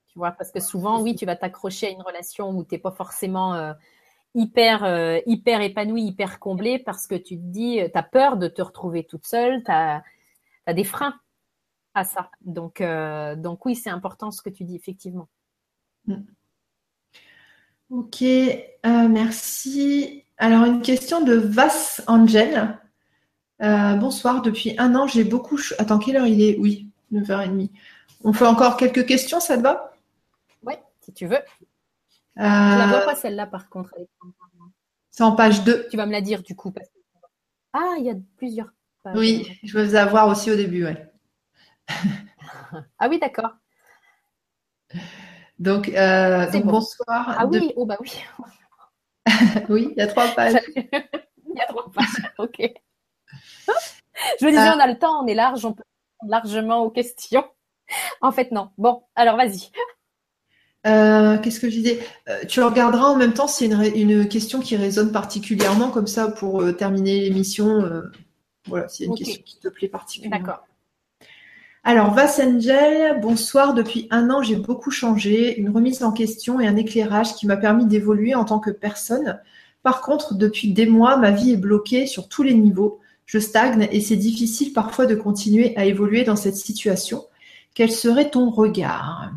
Tu 0.08 0.18
vois, 0.18 0.32
parce 0.32 0.50
que 0.50 0.60
souvent, 0.60 1.00
oui, 1.00 1.14
tu 1.14 1.24
vas 1.24 1.34
t'accrocher 1.34 1.86
à 1.86 1.90
une 1.92 2.02
relation 2.02 2.50
où 2.50 2.62
tu 2.62 2.74
n'es 2.74 2.78
pas 2.78 2.90
forcément 2.90 3.72
hyper 4.34 4.84
euh, 4.84 5.18
hyper 5.24 5.62
épanouie, 5.62 6.02
hyper 6.02 6.40
comblée 6.40 6.78
parce 6.78 7.06
que 7.06 7.14
tu 7.14 7.38
te 7.38 7.42
dis, 7.42 7.80
tu 7.90 7.98
as 7.98 8.02
peur 8.02 8.36
de 8.36 8.48
te 8.48 8.60
retrouver 8.60 9.04
toute 9.04 9.26
seule, 9.26 9.64
tu 9.64 9.70
as, 9.70 10.02
des 10.74 10.84
freins 10.84 11.18
à 11.94 12.04
ça. 12.04 12.30
Donc, 12.42 12.82
euh, 12.82 13.34
donc 13.34 13.64
oui, 13.64 13.76
c'est 13.76 13.88
important 13.88 14.30
ce 14.30 14.42
que 14.42 14.50
tu 14.50 14.64
dis, 14.64 14.76
effectivement. 14.76 15.30
Mm. 16.06 16.16
Ok, 17.88 18.20
euh, 18.20 19.08
merci. 19.08 20.24
Alors, 20.36 20.66
une 20.66 20.82
question 20.82 21.22
de 21.22 21.32
Vas 21.32 22.02
Angel. 22.08 22.78
bonsoir, 23.58 24.42
depuis 24.42 24.74
un 24.76 24.94
an, 24.96 25.06
j'ai 25.06 25.24
beaucoup... 25.24 25.58
Attends, 25.78 25.98
quelle 25.98 26.18
heure 26.18 26.26
il 26.26 26.42
est? 26.42 26.58
Oui, 26.58 26.90
9h30. 27.14 27.70
On 28.24 28.32
fait 28.32 28.46
encore 28.46 28.76
quelques 28.76 29.06
questions, 29.06 29.40
ça 29.40 29.56
te 29.56 29.62
va? 29.62 29.92
Oui, 30.62 30.74
si 31.00 31.12
tu 31.12 31.26
veux. 31.26 31.40
Je 32.36 32.42
la 32.42 32.86
vois 32.88 33.02
euh, 33.02 33.04
pas 33.04 33.14
celle-là 33.14 33.46
par 33.46 33.68
contre. 33.68 33.94
C'est 35.10 35.22
en 35.22 35.36
page 35.36 35.62
2. 35.62 35.88
Tu 35.90 35.96
vas 35.96 36.06
me 36.06 36.12
la 36.12 36.20
dire 36.20 36.42
du 36.42 36.56
coup. 36.56 36.72
Ah, 37.72 37.94
il 37.98 38.04
y 38.04 38.10
a 38.10 38.14
plusieurs 38.36 38.72
pages. 39.02 39.16
Oui, 39.16 39.58
je 39.62 39.78
vais 39.78 39.86
vous 39.86 39.94
avoir 39.94 40.28
aussi 40.28 40.50
au 40.50 40.56
début, 40.56 40.84
ouais. 40.84 41.12
ah 42.98 43.08
oui, 43.08 43.18
d'accord. 43.20 43.50
Donc, 45.58 45.88
euh, 45.88 46.46
bonsoir. 46.62 47.36
Ah 47.38 47.46
oui, 47.46 47.72
oh 47.76 47.86
bah 47.86 47.96
oui. 48.00 48.12
oui, 49.68 49.88
il 49.92 49.98
y 49.98 50.02
a 50.02 50.06
trois 50.06 50.28
pages. 50.28 50.60
il 50.76 51.54
y 51.54 51.60
a 51.60 51.66
trois 51.66 51.90
pages, 51.92 52.32
ok. 52.38 52.58
je 54.40 54.46
me 54.46 54.50
disais, 54.50 54.68
euh. 54.68 54.74
on 54.74 54.80
a 54.80 54.86
le 54.86 54.98
temps, 54.98 55.22
on 55.22 55.26
est 55.26 55.34
large, 55.34 55.64
on 55.64 55.72
peut 55.72 55.84
largement 56.28 56.82
aux 56.82 56.90
questions. 56.90 57.44
En 58.20 58.32
fait, 58.32 58.50
non. 58.50 58.70
Bon, 58.78 59.02
alors 59.14 59.36
vas-y. 59.36 59.70
Euh, 60.86 61.38
qu'est-ce 61.38 61.60
que 61.60 61.70
je 61.70 61.76
disais? 61.76 62.00
Euh, 62.28 62.40
Tu 62.46 62.60
regarderas 62.62 63.06
en 63.06 63.16
même 63.16 63.32
temps, 63.32 63.46
c'est 63.46 63.66
une, 63.66 64.28
question 64.28 64.60
qui 64.60 64.76
résonne 64.76 65.12
particulièrement, 65.12 65.90
comme 65.90 66.06
ça, 66.06 66.28
pour 66.28 66.60
euh, 66.60 66.72
terminer 66.72 67.20
l'émission. 67.20 68.02
voilà, 68.66 68.86
a 68.86 69.04
une 69.04 69.14
question 69.14 69.42
qui 69.44 69.58
te 69.58 69.68
plaît 69.68 69.88
particulièrement. 69.88 70.38
D'accord. 70.38 70.66
Alors, 71.86 72.14
Vassengel, 72.14 73.20
bonsoir. 73.20 73.74
Depuis 73.74 74.08
un 74.10 74.30
an, 74.30 74.42
j'ai 74.42 74.56
beaucoup 74.56 74.90
changé, 74.90 75.58
une 75.58 75.68
remise 75.68 76.02
en 76.02 76.12
question 76.12 76.60
et 76.60 76.66
un 76.66 76.76
éclairage 76.76 77.34
qui 77.34 77.46
m'a 77.46 77.58
permis 77.58 77.86
d'évoluer 77.86 78.34
en 78.34 78.44
tant 78.44 78.58
que 78.58 78.70
personne. 78.70 79.38
Par 79.82 80.00
contre, 80.00 80.34
depuis 80.34 80.72
des 80.72 80.86
mois, 80.86 81.18
ma 81.18 81.30
vie 81.30 81.52
est 81.52 81.58
bloquée 81.58 82.06
sur 82.06 82.28
tous 82.28 82.42
les 82.42 82.54
niveaux. 82.54 83.00
Je 83.26 83.38
stagne 83.38 83.88
et 83.90 84.00
c'est 84.00 84.16
difficile 84.16 84.72
parfois 84.72 85.06
de 85.06 85.14
continuer 85.14 85.76
à 85.76 85.84
évoluer 85.84 86.24
dans 86.24 86.36
cette 86.36 86.56
situation. 86.56 87.24
Quel 87.74 87.90
serait 87.90 88.30
ton 88.30 88.50
regard? 88.50 89.32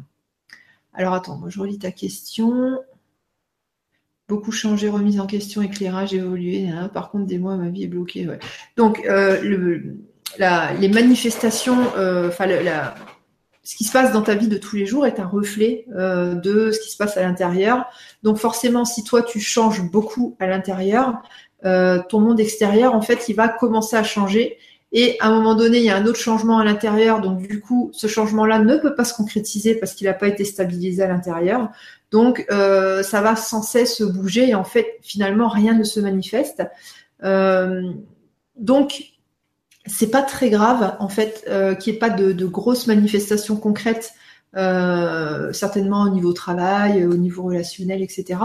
Alors 0.93 1.13
attends, 1.13 1.37
moi 1.37 1.49
je 1.49 1.59
relis 1.59 1.79
ta 1.79 1.91
question. 1.91 2.79
Beaucoup 4.27 4.51
changé, 4.51 4.89
remise 4.89 5.21
en 5.21 5.25
question, 5.25 5.61
éclairage, 5.61 6.13
évolué. 6.13 6.67
Hein. 6.67 6.89
Par 6.89 7.11
contre, 7.11 7.27
des 7.27 7.37
mois, 7.37 7.55
ma 7.55 7.69
vie 7.69 7.83
est 7.83 7.87
bloquée. 7.87 8.27
Donc, 8.75 9.05
euh, 9.05 9.41
les 10.37 10.89
manifestations, 10.89 11.77
euh, 11.95 12.27
enfin, 12.27 12.45
ce 13.63 13.75
qui 13.77 13.85
se 13.85 13.91
passe 13.93 14.11
dans 14.11 14.21
ta 14.21 14.35
vie 14.35 14.49
de 14.49 14.57
tous 14.57 14.75
les 14.75 14.85
jours 14.85 15.05
est 15.05 15.21
un 15.21 15.25
reflet 15.25 15.85
euh, 15.95 16.35
de 16.35 16.71
ce 16.71 16.79
qui 16.81 16.91
se 16.91 16.97
passe 16.97 17.15
à 17.15 17.21
l'intérieur. 17.21 17.85
Donc, 18.23 18.37
forcément, 18.37 18.83
si 18.83 19.05
toi, 19.05 19.21
tu 19.21 19.39
changes 19.39 19.81
beaucoup 19.89 20.35
à 20.39 20.47
l'intérieur, 20.47 21.21
ton 21.63 22.19
monde 22.19 22.39
extérieur, 22.39 22.93
en 22.95 23.01
fait, 23.01 23.29
il 23.29 23.35
va 23.35 23.49
commencer 23.49 23.95
à 23.95 24.03
changer 24.03 24.57
et 24.91 25.17
à 25.19 25.27
un 25.27 25.31
moment 25.31 25.55
donné, 25.55 25.79
il 25.79 25.83
y 25.83 25.89
a 25.89 25.97
un 25.97 26.05
autre 26.05 26.19
changement 26.19 26.59
à 26.59 26.63
l'intérieur. 26.63 27.19
Donc, 27.19 27.45
du 27.45 27.59
coup, 27.59 27.89
ce 27.93 28.07
changement-là 28.07 28.59
ne 28.59 28.77
peut 28.77 28.95
pas 28.95 29.03
se 29.03 29.13
concrétiser 29.13 29.75
parce 29.75 29.93
qu'il 29.93 30.07
n'a 30.07 30.13
pas 30.13 30.27
été 30.27 30.45
stabilisé 30.45 31.03
à 31.03 31.07
l'intérieur. 31.07 31.69
Donc, 32.11 32.45
euh, 32.51 33.03
ça 33.03 33.21
va 33.21 33.35
sans 33.35 33.61
cesse 33.61 34.01
bouger 34.01 34.49
et 34.49 34.55
en 34.55 34.63
fait, 34.63 34.87
finalement, 35.01 35.49
rien 35.49 35.73
ne 35.73 35.83
se 35.83 35.99
manifeste. 35.99 36.63
Euh, 37.23 37.91
donc, 38.55 39.03
c'est 39.85 40.09
pas 40.09 40.21
très 40.21 40.49
grave, 40.49 40.95
en 40.99 41.09
fait, 41.09 41.43
euh, 41.49 41.75
qu'il 41.75 41.91
n'y 41.91 41.97
ait 41.97 41.99
pas 41.99 42.09
de, 42.09 42.31
de, 42.31 42.45
grosses 42.45 42.87
manifestations 42.87 43.57
concrètes, 43.57 44.13
euh, 44.55 45.51
certainement 45.51 46.03
au 46.03 46.09
niveau 46.09 46.31
travail, 46.31 47.05
au 47.05 47.15
niveau 47.15 47.43
relationnel, 47.43 48.01
etc. 48.01 48.39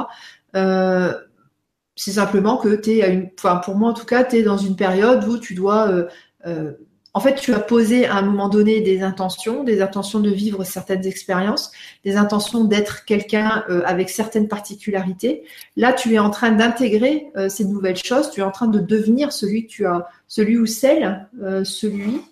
C'est 1.95 2.13
simplement 2.13 2.57
que 2.57 2.75
tu 2.75 2.99
es, 2.99 3.13
une, 3.13 3.29
enfin 3.39 3.57
pour 3.57 3.77
moi 3.77 3.91
en 3.91 3.95
tout 3.95 4.07
cas, 4.07 4.25
tu 4.25 4.37
es 4.37 4.43
dans 4.43 4.57
une 4.57 4.77
période 4.77 5.25
où 5.25 5.39
tu 5.39 5.55
dois 5.55 5.89
euh, 5.89 6.07
euh, 6.47 6.73
en 7.15 7.21
fait, 7.21 7.35
tu 7.35 7.53
as 7.53 7.61
posé 7.61 8.07
à 8.07 8.15
un 8.17 8.23
moment 8.23 8.49
donné 8.49 8.81
des 8.81 9.03
intentions, 9.03 9.65
des 9.65 9.83
intentions 9.83 10.19
de 10.21 10.31
vivre 10.31 10.65
certaines 10.65 11.07
expériences, 11.07 11.71
des 12.07 12.17
intentions 12.17 12.65
d'être 12.65 13.05
quelqu'un 13.05 13.65
euh, 13.69 13.83
avec 13.85 14.09
certaines 14.09 14.49
particularités. 14.49 15.45
Là, 15.77 15.93
tu 15.93 16.15
es 16.15 16.19
en 16.19 16.31
train 16.31 16.53
d'intégrer 16.53 17.31
ces 17.51 17.67
nouvelles 17.67 17.99
choses. 17.99 18.31
Tu 18.31 18.41
es 18.41 18.43
en 18.43 18.51
train 18.51 18.67
de 18.67 18.79
devenir 18.79 19.31
celui 19.31 19.67
que 19.67 19.71
tu 19.71 19.85
as, 19.85 20.09
celui 20.27 20.57
ou 20.57 20.65
celle, 20.65 21.29
celui 21.65 22.23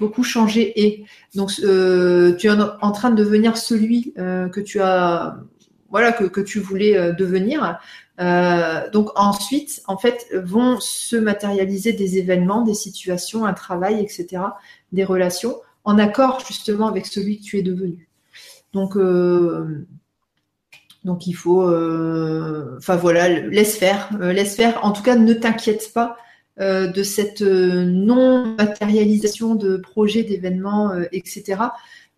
beaucoup 0.00 0.24
changé 0.24 0.72
et 0.84 1.04
donc 1.36 1.52
tu 1.52 1.62
es 1.62 2.50
en, 2.50 2.90
train 2.90 3.10
de 3.10 3.22
devenir 3.22 3.56
celui 3.56 4.12
que 4.16 4.60
tu 4.60 4.80
as, 4.80 5.36
voilà, 5.88 6.10
que 6.10 6.40
tu 6.40 6.58
voulais 6.58 7.12
devenir. 7.12 7.78
Euh, 8.20 8.88
donc 8.90 9.10
ensuite, 9.16 9.82
en 9.86 9.98
fait, 9.98 10.26
vont 10.32 10.78
se 10.80 11.16
matérialiser 11.16 11.92
des 11.92 12.18
événements, 12.18 12.62
des 12.62 12.74
situations, 12.74 13.44
un 13.44 13.54
travail, 13.54 14.00
etc., 14.00 14.42
des 14.92 15.04
relations, 15.04 15.56
en 15.84 15.98
accord 15.98 16.40
justement 16.46 16.88
avec 16.88 17.06
celui 17.06 17.38
que 17.38 17.44
tu 17.44 17.58
es 17.58 17.62
devenu. 17.62 18.08
Donc, 18.72 18.96
euh, 18.96 19.86
donc 21.04 21.26
il 21.26 21.34
faut, 21.34 21.68
euh, 21.68 22.76
enfin 22.78 22.96
voilà, 22.96 23.28
laisse 23.28 23.76
faire, 23.76 24.16
laisse 24.18 24.56
faire. 24.56 24.84
En 24.84 24.92
tout 24.92 25.02
cas, 25.02 25.16
ne 25.16 25.34
t'inquiète 25.34 25.92
pas 25.92 26.16
de 26.56 27.02
cette 27.02 27.42
non 27.42 28.54
matérialisation 28.56 29.56
de 29.56 29.76
projets, 29.76 30.22
d'événements, 30.22 30.94
etc. 31.10 31.56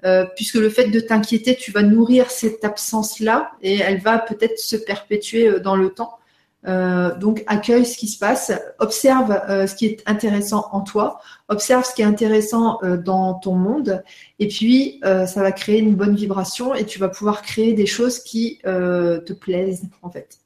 Euh, 0.05 0.27
puisque 0.37 0.57
le 0.57 0.69
fait 0.69 0.89
de 0.89 1.01
t'inquiéter, 1.01 1.57
tu 1.57 1.73
vas 1.73 1.83
nourrir 1.83 2.31
cette 2.31 2.65
absence-là 2.65 3.53
et 3.63 3.77
elle 3.77 3.99
va 3.99 4.19
peut-être 4.19 4.59
se 4.59 4.77
perpétuer 4.77 5.49
euh, 5.49 5.59
dans 5.59 5.75
le 5.75 5.91
temps. 5.91 6.19
Euh, 6.67 7.17
donc 7.17 7.45
accueille 7.47 7.87
ce 7.87 7.97
qui 7.97 8.09
se 8.09 8.19
passe, 8.19 8.53
observe 8.81 9.31
ce 9.69 9.75
qui 9.77 9.87
est 9.87 10.03
intéressant 10.07 10.69
en 10.73 10.81
toi, 10.81 11.21
observe 11.49 11.85
ce 11.85 11.95
qui 11.95 12.03
est 12.03 12.07
intéressant 12.07 12.81
dans 13.05 13.35
ton 13.35 13.55
monde, 13.55 14.03
et 14.41 14.49
puis 14.49 15.01
ça 15.03 15.43
va 15.43 15.53
créer 15.53 15.79
une 15.79 15.95
bonne 15.95 16.17
vibration 16.17 16.75
et 16.75 16.85
tu 16.85 16.99
vas 16.99 17.09
pouvoir 17.09 17.43
créer 17.43 17.73
des 17.75 17.87
choses 17.87 18.19
qui 18.19 18.59
te 18.65 19.33
plaisent 19.33 19.85
en 20.03 20.11
fait. 20.11 20.41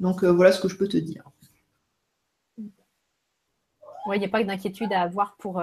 Donc 0.00 0.24
voilà 0.24 0.50
ce 0.50 0.60
que 0.60 0.66
je 0.66 0.74
peux 0.74 0.88
te 0.88 0.96
dire. 0.96 1.22
Oui, 4.06 4.16
il 4.16 4.18
n'y 4.18 4.24
a 4.24 4.28
pas 4.28 4.42
d'inquiétude 4.42 4.92
à 4.92 5.02
avoir 5.02 5.36
pour 5.36 5.62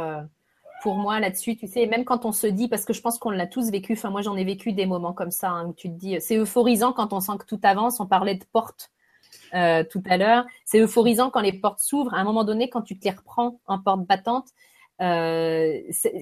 pour 0.88 0.96
moi 0.96 1.20
là-dessus, 1.20 1.58
tu 1.58 1.68
sais, 1.68 1.86
même 1.86 2.06
quand 2.06 2.24
on 2.24 2.32
se 2.32 2.48
dit, 2.48 2.70
parce 2.70 2.86
que 2.86 2.94
je 2.94 3.02
pense 3.02 3.20
qu'on 3.20 3.30
l'a 3.30 3.46
tous 3.46 3.72
vécu, 3.72 3.92
enfin 3.92 4.10
moi 4.10 4.22
j'en 4.22 4.38
ai 4.38 4.46
vécu 4.46 4.72
des 4.72 4.86
moments 4.86 5.12
comme 5.12 5.32
ça, 5.32 5.50
hein, 5.50 5.66
où 5.68 5.74
tu 5.74 5.90
te 5.90 5.96
dis, 5.96 6.16
c'est 6.22 6.38
euphorisant 6.38 6.94
quand 6.94 7.12
on 7.12 7.20
sent 7.20 7.34
que 7.40 7.46
tout 7.46 7.60
avance, 7.64 8.00
on 8.00 8.06
parlait 8.06 8.36
de 8.36 8.46
porte 8.46 8.90
euh, 9.54 9.84
tout 9.84 10.02
à 10.10 10.16
l'heure, 10.16 10.46
c'est 10.64 10.80
euphorisant 10.80 11.30
quand 11.30 11.42
les 11.42 11.52
portes 11.52 11.82
s'ouvrent, 11.82 12.14
à 12.14 12.20
un 12.20 12.24
moment 12.24 12.46
donné, 12.46 12.70
quand 12.70 12.84
tu 12.84 12.98
te 12.98 13.04
les 13.04 13.14
reprends 13.14 13.60
en 13.68 13.80
porte 13.80 14.06
battante, 14.06 14.48
euh, 15.02 15.78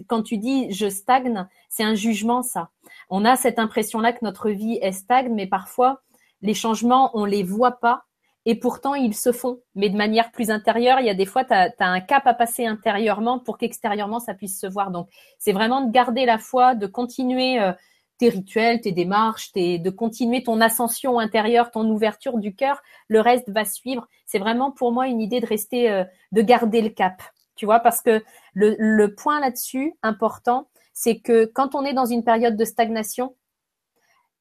quand 0.08 0.24
tu 0.24 0.40
dis 0.40 0.72
je 0.72 0.90
stagne, 0.90 1.48
c'est 1.70 1.84
un 1.84 1.94
jugement 1.94 2.42
ça. 2.42 2.72
On 3.12 3.24
a 3.24 3.36
cette 3.36 3.60
impression-là 3.60 4.14
que 4.14 4.26
notre 4.26 4.50
vie 4.50 4.80
est 4.82 4.94
stagne, 4.94 5.32
mais 5.32 5.46
parfois 5.46 6.02
les 6.42 6.56
changements, 6.56 7.12
on 7.14 7.26
les 7.26 7.44
voit 7.44 7.74
pas 7.80 8.06
et 8.46 8.56
pourtant 8.56 8.94
ils 8.94 9.16
se 9.16 9.32
font, 9.32 9.60
mais 9.74 9.90
de 9.90 9.98
manière 9.98 10.32
plus 10.32 10.52
intérieure. 10.52 11.00
Il 11.00 11.06
y 11.06 11.10
a 11.10 11.16
des 11.16 11.26
fois, 11.26 11.44
tu 11.44 11.54
as, 11.54 11.74
un 11.80 12.00
cap 12.00 12.26
à 12.28 12.34
passer 12.34 12.66
intérieurement 12.66 13.40
pour 13.40 13.58
qu'extérieurement 13.58 14.20
ça 14.20 14.34
puisse 14.34 14.60
se 14.60 14.68
voir. 14.68 14.92
Donc, 14.92 15.10
c'est 15.40 15.52
vraiment 15.52 15.82
de 15.82 15.92
garder 15.92 16.26
la 16.26 16.38
foi, 16.38 16.76
de 16.76 16.86
continuer 16.86 17.60
euh, 17.60 17.74
tes 18.20 18.30
rituels, 18.30 18.82
tes 18.82 18.92
démarches, 18.92 19.52
de 19.54 19.90
continuer 19.90 20.44
ton 20.44 20.62
ascension 20.62 21.20
intérieure, 21.20 21.72
ton 21.72 21.90
ouverture 21.90 22.38
du 22.38 22.56
cœur. 22.56 22.82
Le 23.08 23.20
reste 23.20 23.50
va 23.50 23.66
suivre. 23.66 24.08
C'est 24.26 24.40
vraiment 24.40 24.72
pour 24.72 24.92
moi 24.92 25.08
une 25.08 25.22
idée 25.22 25.42
de 25.42 25.48
rester, 25.48 25.92
euh, 25.92 26.04
de 26.32 26.42
garder 26.42 26.82
le 26.82 26.90
cap. 26.90 27.22
Tu 27.56 27.66
vois, 27.66 27.80
parce 27.80 28.02
que 28.02 28.24
le, 28.54 28.76
le 28.78 29.16
point 29.16 29.40
là-dessus 29.40 29.96
important, 30.04 30.68
c'est 30.94 31.20
que 31.20 31.46
quand 31.46 31.74
on 31.74 31.84
est 31.84 31.94
dans 31.94 32.06
une 32.06 32.24
période 32.24 32.56
de 32.56 32.66
stagnation, 32.66 33.36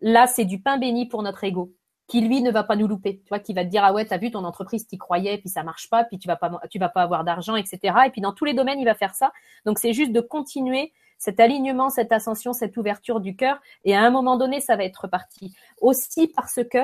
là, 0.01 0.27
c'est 0.27 0.45
du 0.45 0.61
pain 0.61 0.79
béni 0.79 1.07
pour 1.07 1.23
notre 1.23 1.45
ego 1.45 1.73
qui 2.07 2.21
lui 2.21 2.43
ne 2.43 2.51
va 2.51 2.63
pas 2.65 2.77
nous 2.77 2.87
louper, 2.87 3.21
tu 3.23 3.29
vois, 3.29 3.39
qui 3.39 3.55
va 3.55 3.65
te 3.65 3.71
dire 3.71 3.83
ah 3.85 3.93
ouais, 3.93 4.05
t'as 4.05 4.19
vu 4.19 4.31
ton 4.31 4.45
entreprise, 4.45 4.87
t'y 4.87 4.99
croyais, 4.99 5.39
puis 5.39 5.49
ça 5.49 5.63
marche 5.63 5.89
pas, 5.89 6.05
puis 6.05 6.19
tu 6.19 6.29
vas 6.29 6.37
pas, 6.37 6.61
tu 6.71 6.79
vas 6.79 6.89
pas 6.89 7.03
avoir 7.03 7.25
d'argent, 7.25 7.57
etc. 7.57 7.79
Et 8.07 8.11
puis 8.11 8.21
dans 8.21 8.33
tous 8.33 8.45
les 8.45 8.55
domaines, 8.55 8.79
il 8.79 8.85
va 8.85 8.95
faire 8.95 9.15
ça. 9.15 9.33
Donc 9.65 9.79
c'est 9.79 9.93
juste 9.93 10.13
de 10.13 10.21
continuer 10.21 10.93
cet 11.19 11.41
alignement, 11.41 11.89
cette 11.89 12.13
ascension, 12.13 12.53
cette 12.53 12.77
ouverture 12.77 13.21
du 13.21 13.37
cœur, 13.37 13.59
et 13.85 13.95
à 13.95 14.03
un 14.03 14.11
moment 14.11 14.37
donné, 14.37 14.61
ça 14.61 14.77
va 14.77 14.85
être 14.85 15.03
reparti. 15.03 15.55
Aussi 15.81 16.29
parce 16.29 16.61
que 16.71 16.79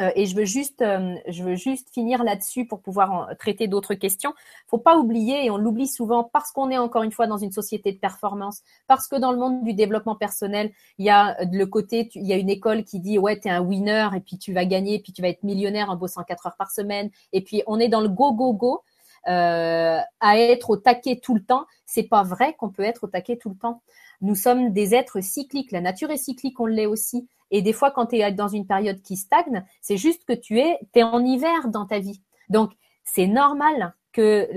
euh, 0.00 0.10
et 0.14 0.26
je 0.26 0.36
veux 0.36 0.44
juste, 0.44 0.82
euh, 0.82 1.14
je 1.28 1.42
veux 1.42 1.54
juste 1.54 1.88
finir 1.92 2.24
là-dessus 2.24 2.66
pour 2.66 2.80
pouvoir 2.80 3.30
traiter 3.38 3.68
d'autres 3.68 3.94
questions. 3.94 4.34
Faut 4.68 4.78
pas 4.78 4.96
oublier, 4.96 5.44
et 5.44 5.50
on 5.50 5.56
l'oublie 5.56 5.86
souvent 5.86 6.24
parce 6.24 6.52
qu'on 6.52 6.70
est 6.70 6.78
encore 6.78 7.02
une 7.02 7.12
fois 7.12 7.26
dans 7.26 7.38
une 7.38 7.52
société 7.52 7.92
de 7.92 7.98
performance, 7.98 8.62
parce 8.86 9.08
que 9.08 9.16
dans 9.16 9.32
le 9.32 9.38
monde 9.38 9.64
du 9.64 9.74
développement 9.74 10.16
personnel, 10.16 10.72
il 10.98 11.06
y 11.06 11.10
a 11.10 11.36
le 11.44 11.66
côté, 11.66 12.08
il 12.14 12.26
y 12.26 12.32
a 12.32 12.36
une 12.36 12.50
école 12.50 12.84
qui 12.84 13.00
dit 13.00 13.18
ouais 13.18 13.38
t'es 13.38 13.50
un 13.50 13.60
winner 13.60 14.08
et 14.16 14.20
puis 14.20 14.38
tu 14.38 14.52
vas 14.52 14.64
gagner, 14.64 14.98
puis 15.00 15.12
tu 15.12 15.22
vas 15.22 15.28
être 15.28 15.42
millionnaire 15.42 15.90
en 15.90 15.96
bossant 15.96 16.22
quatre 16.24 16.46
heures 16.46 16.56
par 16.56 16.70
semaine, 16.70 17.10
et 17.32 17.42
puis 17.42 17.62
on 17.66 17.78
est 17.78 17.88
dans 17.88 18.00
le 18.00 18.08
go 18.08 18.32
go 18.32 18.52
go. 18.52 18.82
Euh, 19.28 19.98
à 20.20 20.38
être 20.38 20.70
au 20.70 20.76
taquet 20.76 21.18
tout 21.20 21.34
le 21.34 21.42
temps, 21.42 21.66
c'est 21.84 22.04
pas 22.04 22.22
vrai 22.22 22.54
qu'on 22.54 22.68
peut 22.70 22.84
être 22.84 23.04
au 23.04 23.06
taquet 23.08 23.36
tout 23.36 23.48
le 23.48 23.56
temps. 23.56 23.82
Nous 24.20 24.36
sommes 24.36 24.72
des 24.72 24.94
êtres 24.94 25.20
cycliques. 25.20 25.72
La 25.72 25.80
nature 25.80 26.10
est 26.12 26.16
cyclique, 26.16 26.60
on 26.60 26.66
l'est 26.66 26.86
aussi. 26.86 27.28
Et 27.50 27.62
des 27.62 27.72
fois, 27.72 27.90
quand 27.90 28.06
tu 28.06 28.16
es 28.16 28.32
dans 28.32 28.48
une 28.48 28.66
période 28.66 29.00
qui 29.02 29.16
stagne, 29.16 29.64
c'est 29.80 29.96
juste 29.96 30.24
que 30.24 30.32
tu 30.32 30.58
es, 30.58 30.78
es 30.94 31.02
en 31.02 31.24
hiver 31.24 31.68
dans 31.68 31.86
ta 31.86 31.98
vie. 31.98 32.20
Donc, 32.48 32.72
c'est 33.04 33.26
normal 33.26 33.94
que 34.12 34.48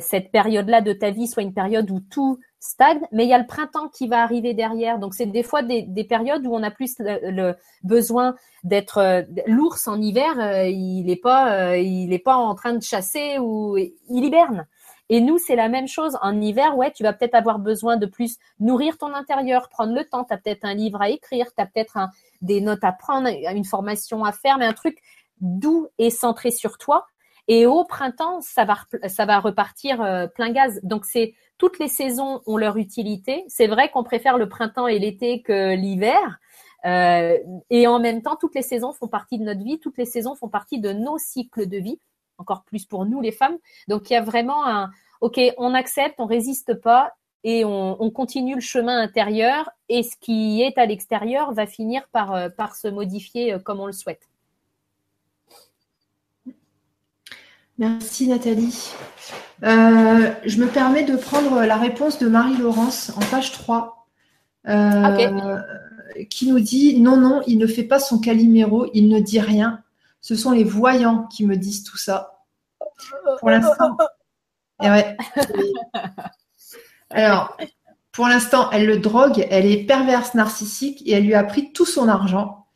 cette 0.00 0.30
période-là 0.30 0.80
de 0.80 0.92
ta 0.92 1.10
vie 1.10 1.26
soit 1.26 1.42
une 1.42 1.52
période 1.52 1.90
où 1.90 2.00
tout 2.00 2.38
stagne, 2.60 3.00
mais 3.12 3.24
il 3.24 3.28
y 3.28 3.34
a 3.34 3.38
le 3.38 3.46
printemps 3.46 3.88
qui 3.88 4.08
va 4.08 4.22
arriver 4.22 4.54
derrière. 4.54 4.98
Donc, 4.98 5.14
c'est 5.14 5.26
des 5.26 5.42
fois 5.42 5.62
des, 5.62 5.82
des, 5.82 6.04
périodes 6.04 6.46
où 6.46 6.54
on 6.54 6.62
a 6.62 6.70
plus 6.70 6.96
le, 7.00 7.54
besoin 7.82 8.34
d'être 8.64 8.98
euh, 8.98 9.22
l'ours 9.46 9.86
en 9.88 10.00
hiver. 10.00 10.38
Euh, 10.38 10.64
il 10.64 11.04
n'est 11.06 11.16
pas, 11.16 11.70
euh, 11.70 11.78
il 11.78 12.12
est 12.12 12.18
pas 12.18 12.36
en 12.36 12.54
train 12.54 12.74
de 12.74 12.82
chasser 12.82 13.38
ou 13.38 13.76
il 13.76 13.94
hiberne. 14.24 14.66
Et 15.08 15.20
nous, 15.20 15.38
c'est 15.38 15.56
la 15.56 15.68
même 15.68 15.88
chose. 15.88 16.18
En 16.22 16.40
hiver, 16.40 16.76
ouais, 16.76 16.92
tu 16.92 17.02
vas 17.02 17.12
peut-être 17.12 17.34
avoir 17.34 17.58
besoin 17.58 17.96
de 17.96 18.06
plus 18.06 18.36
nourrir 18.60 18.98
ton 18.98 19.14
intérieur, 19.14 19.68
prendre 19.68 19.94
le 19.94 20.04
temps. 20.04 20.24
Tu 20.24 20.34
as 20.34 20.38
peut-être 20.38 20.64
un 20.64 20.74
livre 20.74 21.00
à 21.00 21.08
écrire, 21.08 21.46
tu 21.54 21.62
as 21.62 21.66
peut-être 21.66 21.98
des 22.42 22.60
notes 22.60 22.84
à 22.84 22.92
prendre, 22.92 23.28
une 23.28 23.64
formation 23.64 24.24
à 24.24 24.32
faire, 24.32 24.58
mais 24.58 24.66
un 24.66 24.72
truc 24.72 24.98
doux 25.40 25.88
et 25.98 26.10
centré 26.10 26.50
sur 26.50 26.78
toi. 26.78 27.06
Et 27.48 27.64
au 27.64 27.84
printemps, 27.84 28.42
ça 28.42 28.66
va, 28.66 28.76
ça 29.08 29.24
va 29.24 29.40
repartir 29.40 30.02
euh, 30.02 30.26
plein 30.26 30.50
gaz. 30.50 30.80
Donc, 30.82 31.06
c'est 31.06 31.34
toutes 31.56 31.78
les 31.78 31.88
saisons 31.88 32.42
ont 32.46 32.58
leur 32.58 32.76
utilité. 32.76 33.44
C'est 33.48 33.66
vrai 33.66 33.90
qu'on 33.90 34.04
préfère 34.04 34.36
le 34.36 34.48
printemps 34.48 34.86
et 34.86 34.98
l'été 34.98 35.40
que 35.40 35.74
l'hiver. 35.74 36.38
Euh, 36.84 37.38
et 37.70 37.86
en 37.86 37.98
même 37.98 38.22
temps, 38.22 38.36
toutes 38.36 38.54
les 38.54 38.62
saisons 38.62 38.92
font 38.92 39.08
partie 39.08 39.38
de 39.38 39.44
notre 39.44 39.64
vie, 39.64 39.80
toutes 39.80 39.96
les 39.96 40.04
saisons 40.04 40.36
font 40.36 40.48
partie 40.48 40.78
de 40.78 40.92
nos 40.92 41.18
cycles 41.18 41.66
de 41.66 41.78
vie 41.78 41.98
encore 42.38 42.64
plus 42.64 42.86
pour 42.86 43.04
nous 43.04 43.20
les 43.20 43.32
femmes. 43.32 43.58
Donc 43.88 44.10
il 44.10 44.14
y 44.14 44.16
a 44.16 44.22
vraiment 44.22 44.66
un, 44.66 44.90
ok, 45.20 45.40
on 45.58 45.74
accepte, 45.74 46.20
on 46.20 46.26
résiste 46.26 46.74
pas 46.74 47.12
et 47.44 47.64
on, 47.64 48.10
continue 48.10 48.56
le 48.56 48.60
chemin 48.60 49.00
intérieur 49.00 49.70
et 49.88 50.02
ce 50.02 50.16
qui 50.20 50.62
est 50.62 50.76
à 50.76 50.86
l'extérieur 50.86 51.52
va 51.52 51.66
finir 51.66 52.08
par, 52.12 52.34
euh, 52.34 52.48
par 52.48 52.74
se 52.74 52.88
modifier 52.88 53.52
euh, 53.52 53.58
comme 53.58 53.80
on 53.80 53.86
le 53.86 53.92
souhaite. 53.92 54.22
Merci 57.78 58.26
Nathalie. 58.26 58.92
Euh, 59.62 60.32
je 60.44 60.60
me 60.60 60.66
permets 60.66 61.04
de 61.04 61.16
prendre 61.16 61.64
la 61.64 61.76
réponse 61.76 62.18
de 62.18 62.26
Marie-Laurence 62.26 63.12
en 63.16 63.20
page 63.30 63.52
3. 63.52 63.94
Qui 66.30 66.48
nous 66.48 66.58
dit 66.58 67.00
non, 67.00 67.16
non, 67.16 67.42
il 67.46 67.58
ne 67.58 67.66
fait 67.68 67.84
pas 67.84 68.00
son 68.00 68.18
caliméro, 68.18 68.90
il 68.92 69.08
ne 69.08 69.20
dit 69.20 69.38
rien. 69.38 69.84
Ce 70.20 70.34
sont 70.34 70.50
les 70.52 70.64
voyants 70.64 71.26
qui 71.26 71.46
me 71.46 71.56
disent 71.56 71.84
tout 71.84 71.96
ça. 71.96 72.44
Pour 73.40 73.50
l'instant. 73.50 73.96
Alors, 77.10 77.56
pour 78.12 78.28
l'instant, 78.28 78.70
elle 78.70 78.86
le 78.86 78.98
drogue, 78.98 79.46
elle 79.50 79.66
est 79.66 79.84
perverse 79.84 80.34
narcissique 80.34 81.02
et 81.06 81.12
elle 81.12 81.24
lui 81.24 81.34
a 81.34 81.44
pris 81.44 81.72
tout 81.72 81.86
son 81.86 82.08
argent. 82.08 82.66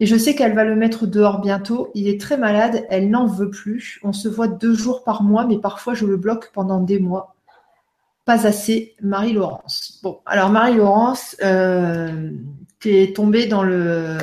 Et 0.00 0.06
je 0.06 0.16
sais 0.16 0.34
qu'elle 0.34 0.54
va 0.54 0.64
le 0.64 0.76
mettre 0.76 1.06
dehors 1.06 1.40
bientôt. 1.40 1.90
Il 1.94 2.08
est 2.08 2.20
très 2.20 2.36
malade, 2.36 2.86
elle 2.88 3.10
n'en 3.10 3.26
veut 3.26 3.50
plus. 3.50 3.98
On 4.02 4.12
se 4.12 4.28
voit 4.28 4.48
deux 4.48 4.74
jours 4.74 5.02
par 5.04 5.22
mois, 5.22 5.44
mais 5.44 5.58
parfois 5.58 5.94
je 5.94 6.06
le 6.06 6.16
bloque 6.16 6.52
pendant 6.52 6.80
des 6.80 6.98
mois. 6.98 7.34
Pas 8.24 8.46
assez, 8.46 8.94
Marie-Laurence. 9.02 10.00
Bon, 10.02 10.20
alors 10.26 10.50
Marie-Laurence, 10.50 11.36
euh, 11.42 12.30
tu 12.78 12.96
es 12.96 13.12
tombée 13.12 13.46
dans 13.46 13.62
le 13.62 14.18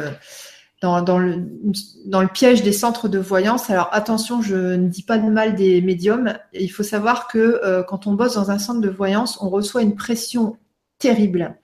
dans, 1.03 1.19
le, 1.19 2.27
piège 2.33 2.63
des 2.63 2.71
centres 2.71 3.07
de 3.07 3.19
voyance. 3.19 3.69
Alors 3.69 3.89
attention, 3.91 4.41
je 4.41 4.75
ne 4.75 4.87
dis 4.87 5.03
pas 5.03 5.17
de 5.17 5.29
mal 5.29 5.55
des 5.55 5.81
médiums. 5.81 6.33
Il 6.53 6.69
faut 6.69 6.83
savoir 6.83 7.27
que 7.27 7.59
euh, 7.63 7.83
quand 7.83 8.07
on 8.07 8.13
bosse 8.13 8.35
dans 8.35 8.51
un 8.51 8.59
centre 8.59 8.81
de 8.81 8.89
voyance, 8.89 9.37
on 9.41 9.49
reçoit 9.49 9.81
une 9.81 9.95
pression 9.95 10.57
terrible 10.99 11.55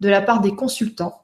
de 0.00 0.08
la 0.08 0.20
part 0.20 0.40
des 0.40 0.54
consultants 0.54 1.22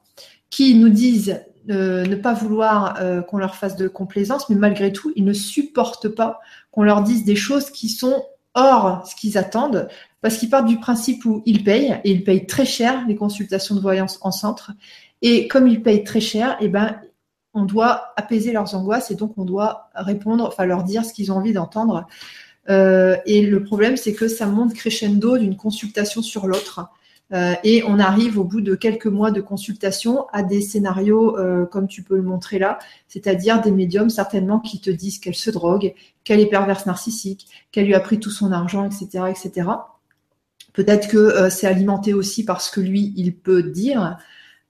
qui 0.49 0.75
nous 0.75 0.89
disent 0.89 1.41
euh, 1.69 2.05
ne 2.05 2.15
pas 2.15 2.33
vouloir 2.33 2.95
euh, 3.01 3.21
qu'on 3.21 3.37
leur 3.37 3.55
fasse 3.55 3.75
de 3.75 3.87
complaisance, 3.87 4.49
mais 4.49 4.55
malgré 4.55 4.93
tout, 4.93 5.11
ils 5.15 5.25
ne 5.25 5.33
supportent 5.33 6.07
pas 6.07 6.39
qu'on 6.71 6.83
leur 6.83 7.03
dise 7.03 7.25
des 7.25 7.35
choses 7.35 7.71
qui 7.71 7.89
sont 7.89 8.23
hors 8.53 9.05
ce 9.05 9.15
qu'ils 9.15 9.37
attendent, 9.37 9.87
parce 10.21 10.37
qu'ils 10.37 10.49
partent 10.49 10.67
du 10.67 10.79
principe 10.79 11.25
où 11.25 11.43
ils 11.45 11.63
payent, 11.63 11.99
et 12.03 12.11
ils 12.11 12.23
payent 12.23 12.47
très 12.47 12.65
cher 12.65 13.05
les 13.07 13.15
consultations 13.15 13.75
de 13.75 13.81
voyance 13.81 14.17
en 14.21 14.31
centre. 14.31 14.71
Et 15.21 15.47
comme 15.47 15.67
ils 15.67 15.83
payent 15.83 16.03
très 16.03 16.21
cher, 16.21 16.57
eh 16.61 16.69
ben, 16.69 16.99
on 17.57 17.65
doit 17.65 18.13
apaiser 18.15 18.51
leurs 18.51 18.75
angoisses 18.75 19.09
et 19.09 19.15
donc 19.15 19.33
on 19.37 19.43
doit 19.43 19.89
répondre, 19.95 20.45
enfin 20.45 20.65
leur 20.65 20.83
dire 20.83 21.03
ce 21.03 21.11
qu'ils 21.11 21.31
ont 21.31 21.37
envie 21.37 21.53
d'entendre. 21.53 22.07
Euh, 22.69 23.17
et 23.25 23.41
le 23.41 23.63
problème, 23.63 23.97
c'est 23.97 24.13
que 24.13 24.27
ça 24.27 24.45
monte 24.45 24.73
crescendo 24.73 25.37
d'une 25.37 25.57
consultation 25.57 26.21
sur 26.21 26.47
l'autre. 26.47 26.89
Euh, 27.33 27.55
et 27.63 27.83
on 27.85 27.99
arrive 27.99 28.37
au 28.37 28.43
bout 28.43 28.61
de 28.61 28.75
quelques 28.75 29.07
mois 29.07 29.31
de 29.31 29.41
consultation 29.41 30.27
à 30.31 30.43
des 30.43 30.61
scénarios 30.61 31.37
euh, 31.37 31.65
comme 31.65 31.87
tu 31.87 32.03
peux 32.03 32.15
le 32.15 32.21
montrer 32.21 32.57
là, 32.57 32.79
c'est-à-dire 33.09 33.59
des 33.59 33.71
médiums 33.71 34.09
certainement 34.09 34.59
qui 34.59 34.79
te 34.79 34.89
disent 34.89 35.19
qu'elle 35.19 35.35
se 35.35 35.49
drogue, 35.49 35.93
qu'elle 36.23 36.39
est 36.39 36.45
perverse 36.45 36.85
narcissique, 36.85 37.47
qu'elle 37.71 37.87
lui 37.87 37.95
a 37.95 37.99
pris 37.99 38.19
tout 38.19 38.29
son 38.29 38.53
argent, 38.53 38.85
etc., 38.85 39.25
etc. 39.29 39.67
Peut-être 40.71 41.09
que 41.09 41.49
c'est 41.49 41.67
alimenté 41.67 42.13
aussi 42.13 42.45
parce 42.45 42.69
que 42.69 42.79
lui, 42.79 43.11
il 43.17 43.35
peut 43.35 43.63
dire. 43.63 44.17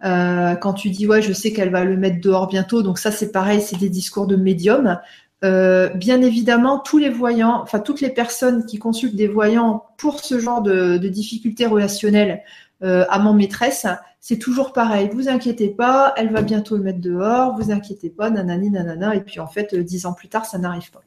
Euh, 0.05 0.55
quand 0.55 0.73
tu 0.73 0.89
dis 0.89 1.07
ouais, 1.07 1.21
je 1.21 1.33
sais 1.33 1.51
qu'elle 1.53 1.71
va 1.71 1.83
le 1.83 1.97
mettre 1.97 2.21
dehors 2.21 2.47
bientôt, 2.47 2.83
donc 2.83 2.99
ça 2.99 3.11
c'est 3.11 3.31
pareil, 3.31 3.61
c'est 3.61 3.77
des 3.77 3.89
discours 3.89 4.27
de 4.27 4.35
médium. 4.35 4.99
Euh, 5.43 5.89
bien 5.89 6.21
évidemment, 6.21 6.79
tous 6.79 6.97
les 6.97 7.09
voyants, 7.09 7.61
enfin 7.61 7.79
toutes 7.79 8.01
les 8.01 8.09
personnes 8.09 8.65
qui 8.65 8.79
consultent 8.79 9.15
des 9.15 9.27
voyants 9.27 9.85
pour 9.97 10.19
ce 10.19 10.39
genre 10.39 10.61
de, 10.61 10.97
difficultés 10.97 11.65
relationnelles 11.65 12.43
euh, 12.83 13.05
à 13.09 13.19
mon 13.19 13.33
maîtresse, 13.33 13.87
c'est 14.19 14.37
toujours 14.37 14.73
pareil. 14.73 15.09
Vous 15.13 15.29
inquiétez 15.29 15.69
pas, 15.69 16.13
elle 16.17 16.31
va 16.31 16.41
bientôt 16.41 16.77
le 16.77 16.83
mettre 16.83 17.01
dehors. 17.01 17.55
Vous 17.55 17.71
inquiétez 17.71 18.09
pas, 18.09 18.29
nanani 18.29 18.69
nanana. 18.69 19.15
Et 19.15 19.21
puis 19.21 19.39
en 19.39 19.47
fait, 19.47 19.75
dix 19.75 20.05
ans 20.05 20.13
plus 20.13 20.27
tard, 20.27 20.45
ça 20.45 20.57
n'arrive 20.57 20.91
pas. 20.91 21.01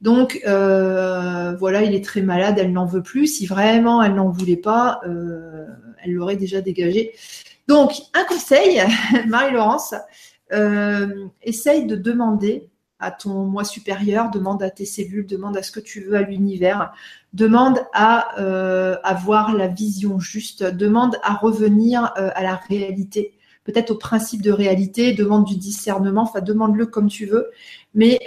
Donc 0.00 0.40
voilà, 0.44 1.82
il 1.82 1.94
est 1.94 2.04
très 2.04 2.22
malade, 2.22 2.56
elle 2.58 2.72
n'en 2.72 2.86
veut 2.86 3.02
plus. 3.02 3.26
Si 3.26 3.46
vraiment 3.46 4.02
elle 4.02 4.14
n'en 4.14 4.30
voulait 4.30 4.56
pas, 4.56 5.00
elle 5.04 6.12
l'aurait 6.12 6.36
déjà 6.36 6.60
dégagé. 6.60 7.12
Donc, 7.70 7.92
un 8.14 8.24
conseil, 8.24 8.82
Marie-Laurence, 9.28 9.94
euh, 10.52 11.28
essaye 11.40 11.86
de 11.86 11.94
demander 11.94 12.68
à 12.98 13.12
ton 13.12 13.44
moi 13.44 13.62
supérieur, 13.62 14.28
demande 14.32 14.60
à 14.64 14.70
tes 14.70 14.86
cellules, 14.86 15.24
demande 15.24 15.56
à 15.56 15.62
ce 15.62 15.70
que 15.70 15.78
tu 15.78 16.00
veux 16.00 16.16
à 16.16 16.22
l'univers, 16.22 16.92
demande 17.32 17.80
à 17.92 18.40
euh, 18.40 18.96
avoir 19.04 19.54
la 19.54 19.68
vision 19.68 20.18
juste, 20.18 20.64
demande 20.64 21.16
à 21.22 21.34
revenir 21.34 22.12
euh, 22.18 22.30
à 22.34 22.42
la 22.42 22.56
réalité, 22.56 23.38
peut-être 23.62 23.92
au 23.92 23.96
principe 23.98 24.42
de 24.42 24.50
réalité, 24.50 25.12
demande 25.12 25.44
du 25.44 25.56
discernement, 25.56 26.22
enfin 26.22 26.40
demande-le 26.40 26.86
comme 26.86 27.06
tu 27.06 27.26
veux, 27.26 27.52
mais 27.94 28.18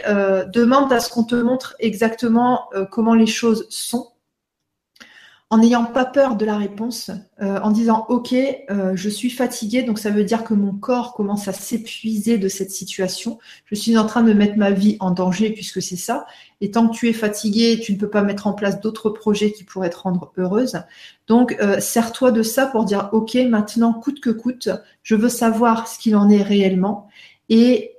demande 0.53 0.94
à 0.94 1.02
ce 1.02 1.10
qu'on 1.10 1.26
te 1.26 1.36
montre 1.36 1.76
exactement 1.80 2.70
comment 2.91 3.14
les 3.14 3.28
choses 3.28 3.68
sont 3.70 4.12
en 5.54 5.60
n'ayant 5.60 5.86
pas 5.86 6.06
peur 6.06 6.36
de 6.36 6.46
la 6.46 6.58
réponse, 6.58 7.12
euh, 7.40 7.60
en 7.62 7.70
disant 7.70 8.08
ok, 8.10 8.34
euh, 8.34 8.94
je 8.96 9.08
suis 9.08 9.30
fatiguée, 9.30 9.84
donc 9.84 10.00
ça 10.00 10.10
veut 10.10 10.24
dire 10.24 10.44
que 10.44 10.56
mon 10.56 10.74
corps 10.74 11.14
commence 11.14 11.48
à 11.48 11.54
s'épuiser 11.54 12.40
de 12.40 12.48
cette 12.48 12.72
situation. 12.72 13.38
Je 13.66 13.76
suis 13.76 13.96
en 13.96 14.08
train 14.08 14.24
de 14.24 14.34
mettre 14.34 14.58
ma 14.58 14.72
vie 14.72 14.98
en 15.00 15.12
danger 15.12 15.52
puisque 15.52 15.80
c'est 15.80 15.96
ça. 15.96 16.26
Et 16.60 16.72
tant 16.72 16.88
que 16.88 16.96
tu 16.96 17.08
es 17.08 17.14
fatiguée, 17.14 17.80
tu 17.80 17.94
ne 17.94 18.00
peux 18.00 18.10
pas 18.10 18.24
mettre 18.24 18.48
en 18.48 18.54
place 18.54 18.82
d'autres 18.82 19.12
projets 19.12 19.52
qui 19.52 19.64
pourraient 19.64 19.92
te 19.92 19.98
rendre 19.98 20.34
heureuse. 20.38 20.80
Donc 21.28 21.56
euh, 21.62 21.80
sers-toi 21.80 22.32
de 22.32 22.42
ça 22.42 22.66
pour 22.66 22.84
dire 22.84 23.10
ok, 23.12 23.36
maintenant 23.48 23.94
coûte 23.94 24.22
que 24.22 24.32
coûte, 24.32 24.70
je 25.04 25.14
veux 25.14 25.30
savoir 25.30 25.88
ce 25.88 26.00
qu'il 26.00 26.16
en 26.16 26.32
est 26.32 26.42
réellement 26.42 27.10
et 27.50 27.93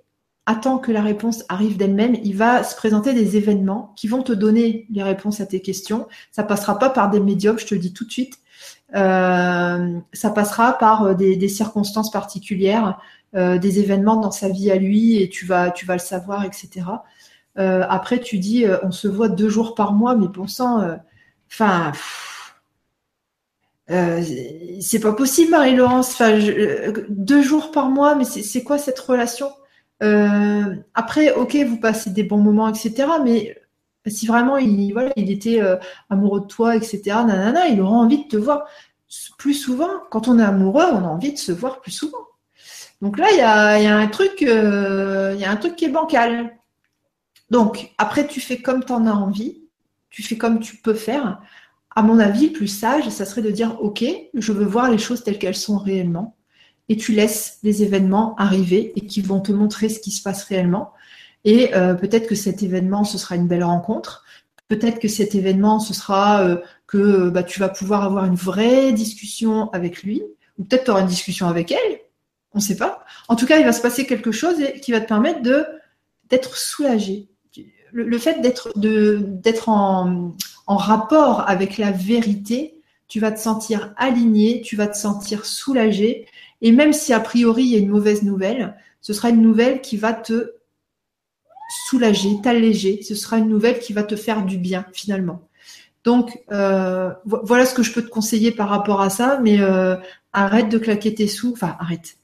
attends 0.46 0.78
que 0.78 0.92
la 0.92 1.02
réponse 1.02 1.44
arrive 1.48 1.76
d'elle-même. 1.76 2.16
Il 2.22 2.36
va 2.36 2.64
se 2.64 2.76
présenter 2.76 3.12
des 3.14 3.36
événements 3.36 3.92
qui 3.96 4.08
vont 4.08 4.22
te 4.22 4.32
donner 4.32 4.86
les 4.90 5.02
réponses 5.02 5.40
à 5.40 5.46
tes 5.46 5.60
questions. 5.60 6.06
Ça 6.30 6.42
passera 6.42 6.78
pas 6.78 6.90
par 6.90 7.10
des 7.10 7.20
médiums, 7.20 7.58
je 7.58 7.66
te 7.66 7.74
le 7.74 7.80
dis 7.80 7.92
tout 7.92 8.04
de 8.04 8.12
suite. 8.12 8.38
Euh, 8.94 9.98
ça 10.12 10.30
passera 10.30 10.78
par 10.78 11.04
euh, 11.04 11.14
des, 11.14 11.48
circonstances 11.48 12.10
particulières, 12.10 12.98
euh, 13.34 13.58
des 13.58 13.80
événements 13.80 14.16
dans 14.16 14.30
sa 14.30 14.48
vie 14.48 14.70
à 14.70 14.76
lui, 14.76 15.20
et 15.20 15.28
tu 15.28 15.46
vas, 15.46 15.72
le 15.88 15.98
savoir, 15.98 16.44
etc. 16.44 16.86
après, 17.56 18.20
tu 18.20 18.38
dis, 18.38 18.66
on 18.82 18.90
se 18.90 19.08
voit 19.08 19.28
deux 19.28 19.48
jours 19.48 19.74
par 19.74 19.92
mois, 19.92 20.14
mais 20.16 20.28
bon 20.28 20.46
sang, 20.46 20.82
enfin. 21.50 21.92
c'est 23.88 25.00
pas 25.00 25.12
possible, 25.12 25.50
Marie-Laurence. 25.52 26.22
Deux 27.08 27.42
jours 27.42 27.70
par 27.70 27.88
mois, 27.88 28.14
mais 28.14 28.24
c'est 28.24 28.62
quoi 28.62 28.78
cette 28.78 28.98
relation? 28.98 29.48
Euh, 30.04 30.76
après, 30.94 31.32
ok, 31.34 31.56
vous 31.66 31.78
passez 31.78 32.10
des 32.10 32.22
bons 32.22 32.38
moments, 32.38 32.68
etc. 32.68 33.06
Mais 33.24 33.56
si 34.06 34.26
vraiment 34.26 34.58
il, 34.58 34.94
était 35.16 35.62
euh, 35.62 35.76
amoureux 36.10 36.40
de 36.40 36.46
toi, 36.46 36.76
etc., 36.76 37.00
nanana, 37.06 37.68
il 37.68 37.80
aura 37.80 37.96
envie 37.96 38.24
de 38.24 38.28
te 38.28 38.36
voir 38.36 38.66
plus 39.38 39.54
souvent. 39.54 39.90
Quand 40.10 40.28
on 40.28 40.38
est 40.38 40.44
amoureux, 40.44 40.84
on 40.92 41.04
a 41.04 41.08
envie 41.08 41.32
de 41.32 41.38
se 41.38 41.52
voir 41.52 41.80
plus 41.80 41.92
souvent. 41.92 42.26
Donc 43.00 43.18
là, 43.18 43.30
il 43.32 43.38
y 43.38 43.40
a, 43.40 43.96
un 43.96 44.06
truc, 44.08 44.42
euh, 44.42 45.34
y 45.38 45.44
a 45.44 45.50
un 45.50 45.56
truc 45.56 45.76
qui 45.76 45.86
est 45.86 45.90
bancal. 45.90 46.56
Donc 47.50 47.92
après, 47.98 48.26
tu 48.26 48.40
fais 48.40 48.58
comme 48.58 48.84
tu 48.84 48.92
en 48.92 49.06
as 49.06 49.12
envie, 49.12 49.62
tu 50.10 50.22
fais 50.22 50.36
comme 50.36 50.60
tu 50.60 50.76
peux 50.76 50.94
faire. 50.94 51.40
À 51.96 52.02
mon 52.02 52.18
avis, 52.18 52.48
le 52.48 52.52
plus 52.52 52.68
sage, 52.68 53.08
ça 53.08 53.24
serait 53.24 53.42
de 53.42 53.50
dire, 53.50 53.80
ok, 53.80 54.04
je 54.34 54.52
veux 54.52 54.64
voir 54.64 54.90
les 54.90 54.98
choses 54.98 55.22
telles 55.22 55.38
qu'elles 55.38 55.54
sont 55.54 55.78
réellement 55.78 56.33
et 56.88 56.96
tu 56.96 57.12
laisses 57.12 57.58
les 57.62 57.82
événements 57.82 58.34
arriver 58.36 58.92
et 58.96 59.06
qui 59.06 59.20
vont 59.22 59.40
te 59.40 59.52
montrer 59.52 59.88
ce 59.88 60.00
qui 60.00 60.10
se 60.10 60.22
passe 60.22 60.44
réellement. 60.44 60.92
Et 61.44 61.74
euh, 61.74 61.94
peut-être 61.94 62.26
que 62.26 62.34
cet 62.34 62.62
événement, 62.62 63.04
ce 63.04 63.18
sera 63.18 63.36
une 63.36 63.46
belle 63.46 63.64
rencontre. 63.64 64.24
Peut-être 64.68 64.98
que 64.98 65.08
cet 65.08 65.34
événement, 65.34 65.78
ce 65.78 65.94
sera 65.94 66.42
euh, 66.42 66.56
que 66.86 67.28
bah, 67.28 67.42
tu 67.42 67.60
vas 67.60 67.68
pouvoir 67.68 68.04
avoir 68.04 68.24
une 68.24 68.34
vraie 68.34 68.92
discussion 68.92 69.70
avec 69.72 70.02
lui, 70.02 70.22
ou 70.58 70.64
peut-être 70.64 70.84
tu 70.84 70.90
auras 70.90 71.00
une 71.00 71.06
discussion 71.06 71.48
avec 71.48 71.72
elle, 71.72 72.00
on 72.52 72.58
ne 72.58 72.62
sait 72.62 72.76
pas. 72.76 73.04
En 73.28 73.36
tout 73.36 73.46
cas, 73.46 73.58
il 73.58 73.64
va 73.64 73.72
se 73.72 73.82
passer 73.82 74.06
quelque 74.06 74.32
chose 74.32 74.56
qui 74.80 74.92
va 74.92 75.00
te 75.00 75.08
permettre 75.08 75.40
d'être 75.42 76.56
soulagé. 76.56 77.28
Le, 77.92 78.18
fait 78.18 78.40
d'être 78.40 79.68
en 79.68 80.32
rapport 80.66 81.48
avec 81.48 81.78
la 81.78 81.92
vérité, 81.92 82.74
tu 83.08 83.20
vas 83.20 83.30
te 83.30 83.38
sentir 83.38 83.92
aligné, 83.96 84.60
tu 84.62 84.76
vas 84.76 84.88
te 84.88 84.96
sentir 84.96 85.44
soulagé 85.44 86.26
et 86.64 86.72
même 86.72 86.94
si 86.94 87.12
a 87.12 87.20
priori 87.20 87.62
il 87.62 87.68
y 87.68 87.76
a 87.76 87.78
une 87.78 87.90
mauvaise 87.90 88.22
nouvelle, 88.22 88.74
ce 89.02 89.12
sera 89.12 89.28
une 89.28 89.42
nouvelle 89.42 89.82
qui 89.82 89.98
va 89.98 90.14
te 90.14 90.54
soulager, 91.88 92.40
t'alléger. 92.42 93.02
Ce 93.02 93.14
sera 93.14 93.36
une 93.36 93.50
nouvelle 93.50 93.78
qui 93.78 93.92
va 93.92 94.02
te 94.02 94.16
faire 94.16 94.46
du 94.46 94.56
bien 94.56 94.86
finalement. 94.94 95.46
Donc 96.04 96.42
euh, 96.52 97.10
voilà 97.24 97.66
ce 97.66 97.74
que 97.74 97.82
je 97.82 97.92
peux 97.92 98.00
te 98.00 98.08
conseiller 98.08 98.50
par 98.50 98.70
rapport 98.70 99.02
à 99.02 99.10
ça, 99.10 99.38
mais 99.42 99.60
euh, 99.60 99.96
arrête 100.32 100.70
de 100.70 100.78
claquer 100.78 101.14
tes 101.14 101.28
sous. 101.28 101.52
Enfin 101.52 101.76
arrête. 101.78 102.16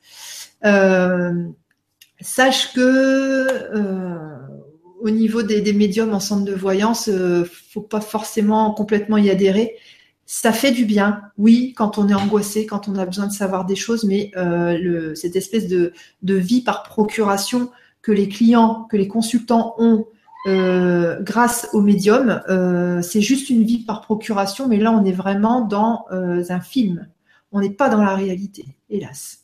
Euh, 0.64 1.44
sache 2.22 2.72
que 2.72 3.46
au 5.02 5.10
niveau 5.10 5.42
des, 5.42 5.72
médiums 5.74 6.14
en 6.14 6.20
centre 6.20 6.46
de 6.46 6.54
voyance, 6.54 7.10
faut 7.72 7.82
pas 7.82 8.00
forcément 8.00 8.72
complètement 8.72 9.18
y 9.18 9.28
adhérer 9.28 9.76
ça 10.32 10.52
fait 10.52 10.70
du 10.70 10.84
bien, 10.84 11.22
oui, 11.38 11.74
quand 11.76 11.98
on 11.98 12.08
est 12.08 12.14
angoissé, 12.14 12.64
quand 12.64 12.86
on 12.86 12.94
a 12.94 13.04
besoin 13.04 13.26
de 13.26 13.32
savoir 13.32 13.64
des 13.66 13.74
choses, 13.74 14.04
mais 14.04 14.30
euh, 14.36 15.12
cette 15.16 15.34
espèce 15.34 15.66
de, 15.66 15.92
vie 16.22 16.60
par 16.60 16.84
procuration 16.84 17.68
que 18.00 18.12
les 18.12 18.28
clients, 18.28 18.86
que 18.88 18.96
les 18.96 19.08
consultants 19.08 19.74
ont 19.78 20.06
euh, 20.46 21.20
grâce 21.20 21.68
au 21.72 21.80
médium, 21.80 22.42
euh, 22.48 23.02
c'est 23.02 23.20
juste 23.20 23.50
une 23.50 23.64
vie 23.64 23.80
par 23.80 24.02
procuration, 24.02 24.68
mais 24.68 24.76
là 24.76 24.92
on 24.92 25.04
est 25.04 25.10
vraiment 25.10 25.62
dans 25.62 26.06
un 26.12 26.60
film. 26.60 27.08
On 27.50 27.58
n'est 27.58 27.70
pas 27.70 27.88
dans 27.88 28.04
la 28.04 28.14
réalité, 28.14 28.66
hélas. 28.88 29.40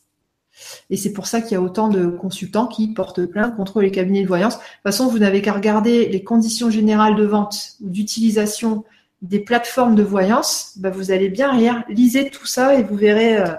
Et 0.89 0.95
c'est 0.95 1.11
pour 1.11 1.27
ça 1.27 1.41
qu'il 1.41 1.51
y 1.51 1.55
a 1.55 1.61
autant 1.61 1.89
de 1.89 2.07
consultants 2.07 2.65
qui 2.65 2.87
portent 2.87 3.25
plainte 3.25 3.57
contre 3.57 3.81
les 3.81 3.91
cabinets 3.91 4.23
de 4.23 4.27
voyance. 4.27 4.55
De 4.55 4.59
toute 4.59 4.83
façon, 4.83 5.07
vous 5.07 5.19
n'avez 5.19 5.41
qu'à 5.41 5.51
regarder 5.51 6.07
les 6.07 6.23
conditions 6.23 6.69
générales 6.69 7.17
de 7.17 7.25
vente 7.25 7.73
ou 7.81 7.89
d'utilisation 7.89 8.85
des 9.21 9.39
plateformes 9.39 9.95
de 9.95 10.03
voyance, 10.03 10.73
bah, 10.77 10.89
vous 10.89 11.11
allez 11.11 11.29
bien 11.29 11.51
rire. 11.51 11.83
Lisez 11.89 12.29
tout 12.29 12.45
ça 12.45 12.75
et 12.75 12.83
vous 12.83 12.95
verrez, 12.95 13.37
euh, 13.37 13.53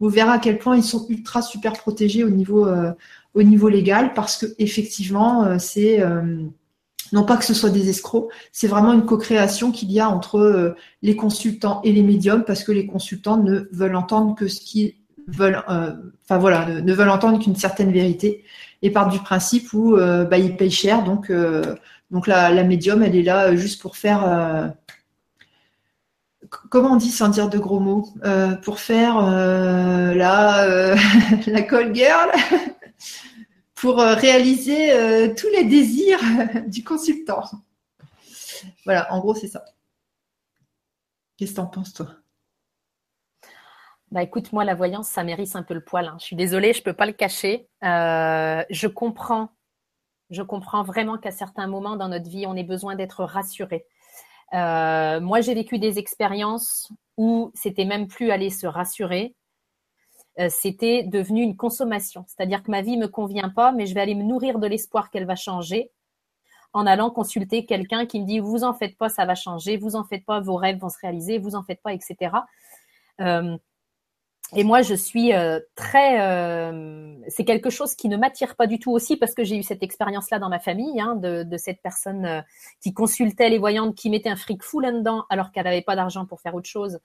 vous 0.00 0.08
verrez 0.08 0.30
à 0.30 0.38
quel 0.38 0.58
point 0.58 0.76
ils 0.76 0.82
sont 0.82 1.06
ultra 1.08 1.42
super 1.42 1.72
protégés 1.72 2.24
au 2.24 2.30
niveau, 2.30 2.66
euh, 2.66 2.92
légal 3.34 4.14
parce 4.14 4.36
que 4.36 4.46
effectivement, 4.58 5.44
euh, 5.44 5.56
c'est 5.58 6.02
non 7.12 7.24
pas 7.24 7.38
que 7.38 7.44
ce 7.44 7.54
soit 7.54 7.70
des 7.70 7.88
escrocs, 7.88 8.28
c'est 8.52 8.66
vraiment 8.66 8.92
une 8.92 9.06
co-création 9.06 9.70
qu'il 9.70 9.90
y 9.92 10.00
a 10.00 10.10
entre 10.10 10.74
les 11.02 11.16
consultants 11.16 11.80
et 11.84 11.92
les 11.92 12.02
médiums 12.02 12.44
parce 12.44 12.64
que 12.64 12.72
les 12.72 12.86
consultants 12.86 13.38
ne 13.38 13.68
veulent 13.72 13.94
entendre 13.94 14.34
que 14.34 14.46
ce 14.48 14.60
qu'ils 14.60 14.94
veulent, 15.28 15.62
ne, 15.68 16.92
veulent 16.92 17.08
entendre 17.08 17.38
qu'une 17.42 17.56
certaine 17.56 17.92
vérité 17.92 18.44
et 18.82 18.90
partent 18.90 19.12
du 19.12 19.20
principe 19.20 19.72
où 19.72 19.96
bah, 19.96 20.36
ils 20.36 20.56
payent 20.56 20.70
cher, 20.70 21.04
donc 21.04 21.30
la 21.30 22.64
médium, 22.64 23.02
elle 23.02 23.16
est 23.16 23.22
là 23.22 23.56
juste 23.56 23.80
pour 23.80 23.96
faire 23.96 24.74
comment 26.48 26.92
on 26.92 26.96
dit 26.96 27.10
sans 27.10 27.28
dire 27.28 27.48
de 27.48 27.58
gros 27.58 27.80
mots, 27.80 28.08
euh, 28.24 28.56
pour 28.56 28.80
faire 28.80 29.18
euh, 29.18 30.14
la, 30.14 30.64
euh, 30.64 30.96
la 31.46 31.62
call 31.62 31.94
girl, 31.94 32.30
pour 33.74 33.98
réaliser 33.98 35.34
tous 35.36 35.48
les 35.48 35.64
désirs 35.64 36.20
du 36.66 36.82
consultant. 36.82 37.42
Voilà, 38.84 39.12
en 39.12 39.20
gros, 39.20 39.34
c'est 39.34 39.48
ça. 39.48 39.64
Qu'est-ce 41.36 41.52
que 41.52 41.56
tu 41.56 41.60
en 41.60 41.66
penses, 41.66 41.92
toi? 41.92 42.08
Bah 44.10 44.22
écoute, 44.22 44.52
moi 44.52 44.64
la 44.64 44.74
voyance, 44.74 45.06
ça 45.06 45.22
mérite 45.22 45.54
un 45.54 45.62
peu 45.62 45.74
le 45.74 45.84
poil. 45.84 46.06
Hein. 46.06 46.16
Je 46.18 46.24
suis 46.24 46.36
désolée, 46.36 46.72
je 46.72 46.80
ne 46.80 46.84
peux 46.84 46.94
pas 46.94 47.04
le 47.04 47.12
cacher. 47.12 47.68
je 47.82 48.86
comprends, 48.86 49.50
je 50.30 50.42
comprends 50.42 50.82
vraiment 50.82 51.18
qu'à 51.18 51.30
certains 51.30 51.66
moments 51.66 51.96
dans 51.96 52.08
notre 52.08 52.28
vie, 52.28 52.46
on 52.46 52.56
ait 52.56 52.64
besoin 52.64 52.96
d'être 52.96 53.22
rassuré. 53.24 53.86
Euh, 54.54 55.20
moi, 55.20 55.40
j'ai 55.40 55.54
vécu 55.54 55.78
des 55.78 55.98
expériences 55.98 56.90
où 57.16 57.50
c'était 57.54 57.84
même 57.84 58.06
plus 58.06 58.30
aller 58.30 58.50
se 58.50 58.66
rassurer, 58.66 59.34
euh, 60.38 60.48
c'était 60.50 61.02
devenu 61.02 61.42
une 61.42 61.56
consommation. 61.56 62.24
C'est-à-dire 62.28 62.62
que 62.62 62.70
ma 62.70 62.82
vie 62.82 62.96
me 62.96 63.08
convient 63.08 63.50
pas, 63.50 63.72
mais 63.72 63.86
je 63.86 63.94
vais 63.94 64.00
aller 64.00 64.14
me 64.14 64.22
nourrir 64.22 64.58
de 64.58 64.66
l'espoir 64.66 65.10
qu'elle 65.10 65.26
va 65.26 65.36
changer 65.36 65.90
en 66.72 66.86
allant 66.86 67.10
consulter 67.10 67.64
quelqu'un 67.64 68.06
qui 68.06 68.20
me 68.20 68.26
dit 68.26 68.38
vous 68.40 68.62
en 68.62 68.74
faites 68.74 68.96
pas, 68.96 69.08
ça 69.08 69.24
va 69.24 69.34
changer, 69.34 69.76
vous 69.76 69.96
en 69.96 70.04
faites 70.04 70.24
pas, 70.24 70.40
vos 70.40 70.56
rêves 70.56 70.78
vont 70.78 70.90
se 70.90 70.98
réaliser, 71.00 71.38
vous 71.38 71.54
en 71.54 71.62
faites 71.62 71.82
pas, 71.82 71.92
etc. 71.94 72.30
et 74.56 74.64
moi, 74.64 74.80
je 74.80 74.94
suis 74.94 75.34
euh, 75.34 75.60
très. 75.74 76.20
Euh, 76.20 77.14
c'est 77.28 77.44
quelque 77.44 77.68
chose 77.68 77.94
qui 77.94 78.08
ne 78.08 78.16
m'attire 78.16 78.56
pas 78.56 78.66
du 78.66 78.78
tout 78.78 78.90
aussi 78.92 79.16
parce 79.16 79.34
que 79.34 79.44
j'ai 79.44 79.56
eu 79.56 79.62
cette 79.62 79.82
expérience-là 79.82 80.38
dans 80.38 80.48
ma 80.48 80.58
famille, 80.58 80.98
hein, 81.00 81.16
de, 81.16 81.42
de, 81.42 81.56
cette 81.58 81.82
personne 81.82 82.24
euh, 82.24 82.40
qui 82.80 82.94
consultait 82.94 83.50
les 83.50 83.58
voyantes, 83.58 83.94
qui 83.94 84.08
mettait 84.08 84.30
un 84.30 84.36
fric 84.36 84.62
fou 84.62 84.80
là-dedans 84.80 85.24
alors 85.28 85.52
qu'elle 85.52 85.64
n'avait 85.64 85.82
pas 85.82 85.96
d'argent 85.96 86.24
pour 86.24 86.40
faire 86.40 86.54
autre 86.54 86.68
chose. 86.68 86.98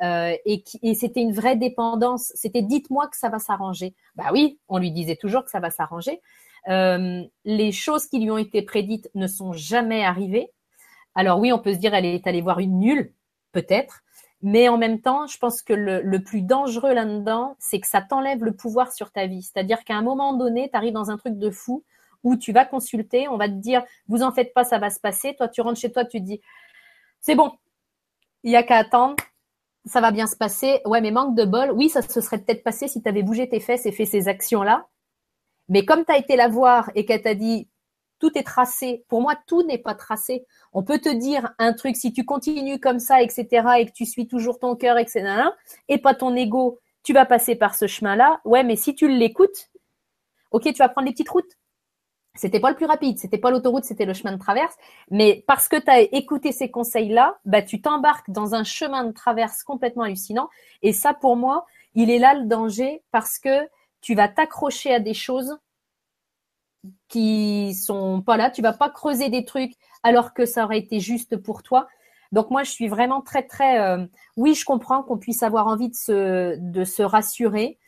et, 0.00 0.64
et 0.82 0.94
c'était 0.94 1.20
une 1.20 1.32
vraie 1.32 1.56
dépendance. 1.56 2.32
C'était 2.34 2.62
dites-moi 2.62 3.08
que 3.08 3.16
ça 3.16 3.28
va 3.28 3.38
s'arranger. 3.38 3.94
Bah 4.14 4.30
oui, 4.32 4.58
on 4.68 4.78
lui 4.78 4.90
disait 4.90 5.16
toujours 5.16 5.44
que 5.44 5.50
ça 5.50 5.60
va 5.60 5.70
s'arranger. 5.70 6.20
les 6.66 7.72
choses 7.72 8.06
qui 8.06 8.20
lui 8.20 8.30
ont 8.30 8.38
été 8.38 8.62
prédites 8.62 9.10
ne 9.14 9.26
sont 9.26 9.52
jamais 9.52 10.02
arrivées. 10.02 10.50
Alors 11.14 11.40
oui, 11.40 11.52
on 11.52 11.58
peut 11.58 11.74
se 11.74 11.78
dire 11.78 11.94
elle 11.94 12.06
est 12.06 12.26
allée 12.26 12.42
voir 12.42 12.58
une 12.58 12.78
nulle, 12.78 13.12
peut-être. 13.52 14.02
Mais 14.42 14.68
en 14.68 14.78
même 14.78 15.00
temps, 15.00 15.26
je 15.26 15.38
pense 15.38 15.62
que 15.62 15.72
le, 15.72 16.18
plus 16.22 16.42
dangereux 16.42 16.92
là-dedans, 16.92 17.56
c'est 17.58 17.80
que 17.80 17.86
ça 17.86 18.02
t'enlève 18.02 18.44
le 18.44 18.52
pouvoir 18.52 18.92
sur 18.92 19.10
ta 19.10 19.26
vie. 19.26 19.42
C'est-à-dire 19.42 19.84
qu'à 19.84 19.94
un 19.94 20.02
moment 20.02 20.34
donné, 20.34 20.68
tu 20.70 20.76
arrives 20.76 20.92
dans 20.92 21.10
un 21.10 21.16
truc 21.16 21.38
de 21.38 21.50
fou 21.50 21.84
où 22.22 22.36
tu 22.36 22.52
vas 22.52 22.64
consulter, 22.64 23.28
on 23.28 23.36
va 23.36 23.48
te 23.48 23.54
dire, 23.54 23.84
vous 24.08 24.22
en 24.22 24.32
faites 24.32 24.52
pas, 24.52 24.64
ça 24.64 24.78
va 24.78 24.90
se 24.90 25.00
passer. 25.00 25.34
Toi, 25.36 25.48
tu 25.48 25.60
rentres 25.60 25.80
chez 25.80 25.92
toi, 25.92 26.04
tu 26.04 26.18
te 26.20 26.24
dis, 26.24 26.40
c'est 27.20 27.34
bon, 27.34 27.52
il 28.42 28.52
y 28.52 28.56
a 28.56 28.62
qu'à 28.62 28.76
attendre, 28.76 29.16
ça 29.86 30.00
va 30.00 30.10
bien 30.10 30.26
se 30.26 30.36
passer. 30.36 30.80
Ouais, 30.84 31.00
mais 31.00 31.10
manque 31.10 31.34
de 31.34 31.44
bol. 31.44 31.70
Oui, 31.72 31.88
ça 31.88 32.02
se 32.02 32.20
serait 32.20 32.38
peut-être 32.38 32.62
passé 32.62 32.88
si 32.88 33.02
tu 33.02 33.08
avais 33.08 33.22
bougé 33.22 33.48
tes 33.48 33.60
fesses 33.60 33.86
et 33.86 33.92
fait 33.92 34.04
ces 34.04 34.28
actions-là. 34.28 34.86
Mais 35.68 35.84
comme 35.84 36.04
tu 36.04 36.12
as 36.12 36.18
été 36.18 36.36
la 36.36 36.48
voir 36.48 36.90
et 36.94 37.04
qu'elle 37.06 37.22
t'a 37.22 37.34
dit 37.34 37.68
tout 38.18 38.36
est 38.36 38.42
tracé, 38.42 39.04
pour 39.08 39.20
moi, 39.20 39.34
tout 39.46 39.62
n'est 39.62 39.78
pas 39.78 39.94
tracé. 39.94 40.46
On 40.72 40.82
peut 40.82 40.98
te 40.98 41.08
dire 41.08 41.54
un 41.58 41.72
truc, 41.72 41.96
si 41.96 42.12
tu 42.12 42.24
continues 42.24 42.80
comme 42.80 42.98
ça, 42.98 43.22
etc., 43.22 43.46
et 43.78 43.86
que 43.86 43.92
tu 43.92 44.06
suis 44.06 44.26
toujours 44.26 44.58
ton 44.58 44.76
cœur, 44.76 44.98
etc., 44.98 45.24
et 45.88 45.98
pas 45.98 46.14
ton 46.14 46.34
ego, 46.34 46.80
tu 47.02 47.12
vas 47.12 47.26
passer 47.26 47.54
par 47.56 47.74
ce 47.74 47.86
chemin-là. 47.86 48.40
Ouais, 48.44 48.64
mais 48.64 48.76
si 48.76 48.94
tu 48.94 49.08
l'écoutes, 49.08 49.70
ok, 50.50 50.64
tu 50.64 50.78
vas 50.78 50.88
prendre 50.88 51.06
les 51.06 51.12
petites 51.12 51.28
routes. 51.28 51.56
C'était 52.34 52.60
pas 52.60 52.70
le 52.70 52.76
plus 52.76 52.86
rapide, 52.86 53.18
c'était 53.18 53.38
pas 53.38 53.50
l'autoroute, 53.50 53.84
c'était 53.84 54.04
le 54.04 54.12
chemin 54.12 54.32
de 54.32 54.38
traverse. 54.38 54.74
Mais 55.10 55.44
parce 55.46 55.68
que 55.68 55.76
tu 55.76 55.90
as 55.90 56.00
écouté 56.00 56.52
ces 56.52 56.70
conseils-là, 56.70 57.38
bah, 57.44 57.62
tu 57.62 57.80
t'embarques 57.80 58.30
dans 58.30 58.54
un 58.54 58.64
chemin 58.64 59.04
de 59.04 59.12
traverse 59.12 59.62
complètement 59.62 60.02
hallucinant. 60.02 60.48
Et 60.82 60.92
ça, 60.92 61.14
pour 61.14 61.36
moi, 61.36 61.66
il 61.94 62.10
est 62.10 62.18
là 62.18 62.34
le 62.34 62.44
danger 62.44 63.02
parce 63.10 63.38
que 63.38 63.68
tu 64.00 64.14
vas 64.14 64.28
t'accrocher 64.28 64.92
à 64.94 65.00
des 65.00 65.14
choses 65.14 65.56
qui 67.08 67.74
sont 67.74 68.22
pas 68.22 68.36
là. 68.36 68.50
Tu 68.50 68.62
vas 68.62 68.72
pas 68.72 68.90
creuser 68.90 69.28
des 69.28 69.44
trucs 69.44 69.72
alors 70.02 70.34
que 70.34 70.46
ça 70.46 70.64
aurait 70.64 70.78
été 70.78 71.00
juste 71.00 71.36
pour 71.36 71.62
toi. 71.62 71.88
Donc 72.32 72.50
moi, 72.50 72.64
je 72.64 72.70
suis 72.70 72.88
vraiment 72.88 73.20
très 73.20 73.42
très. 73.42 73.80
Euh, 73.80 74.06
oui, 74.36 74.54
je 74.54 74.64
comprends 74.64 75.02
qu'on 75.02 75.18
puisse 75.18 75.42
avoir 75.42 75.66
envie 75.66 75.88
de 75.88 75.94
se 75.94 76.56
de 76.58 76.84
se 76.84 77.02
rassurer, 77.02 77.78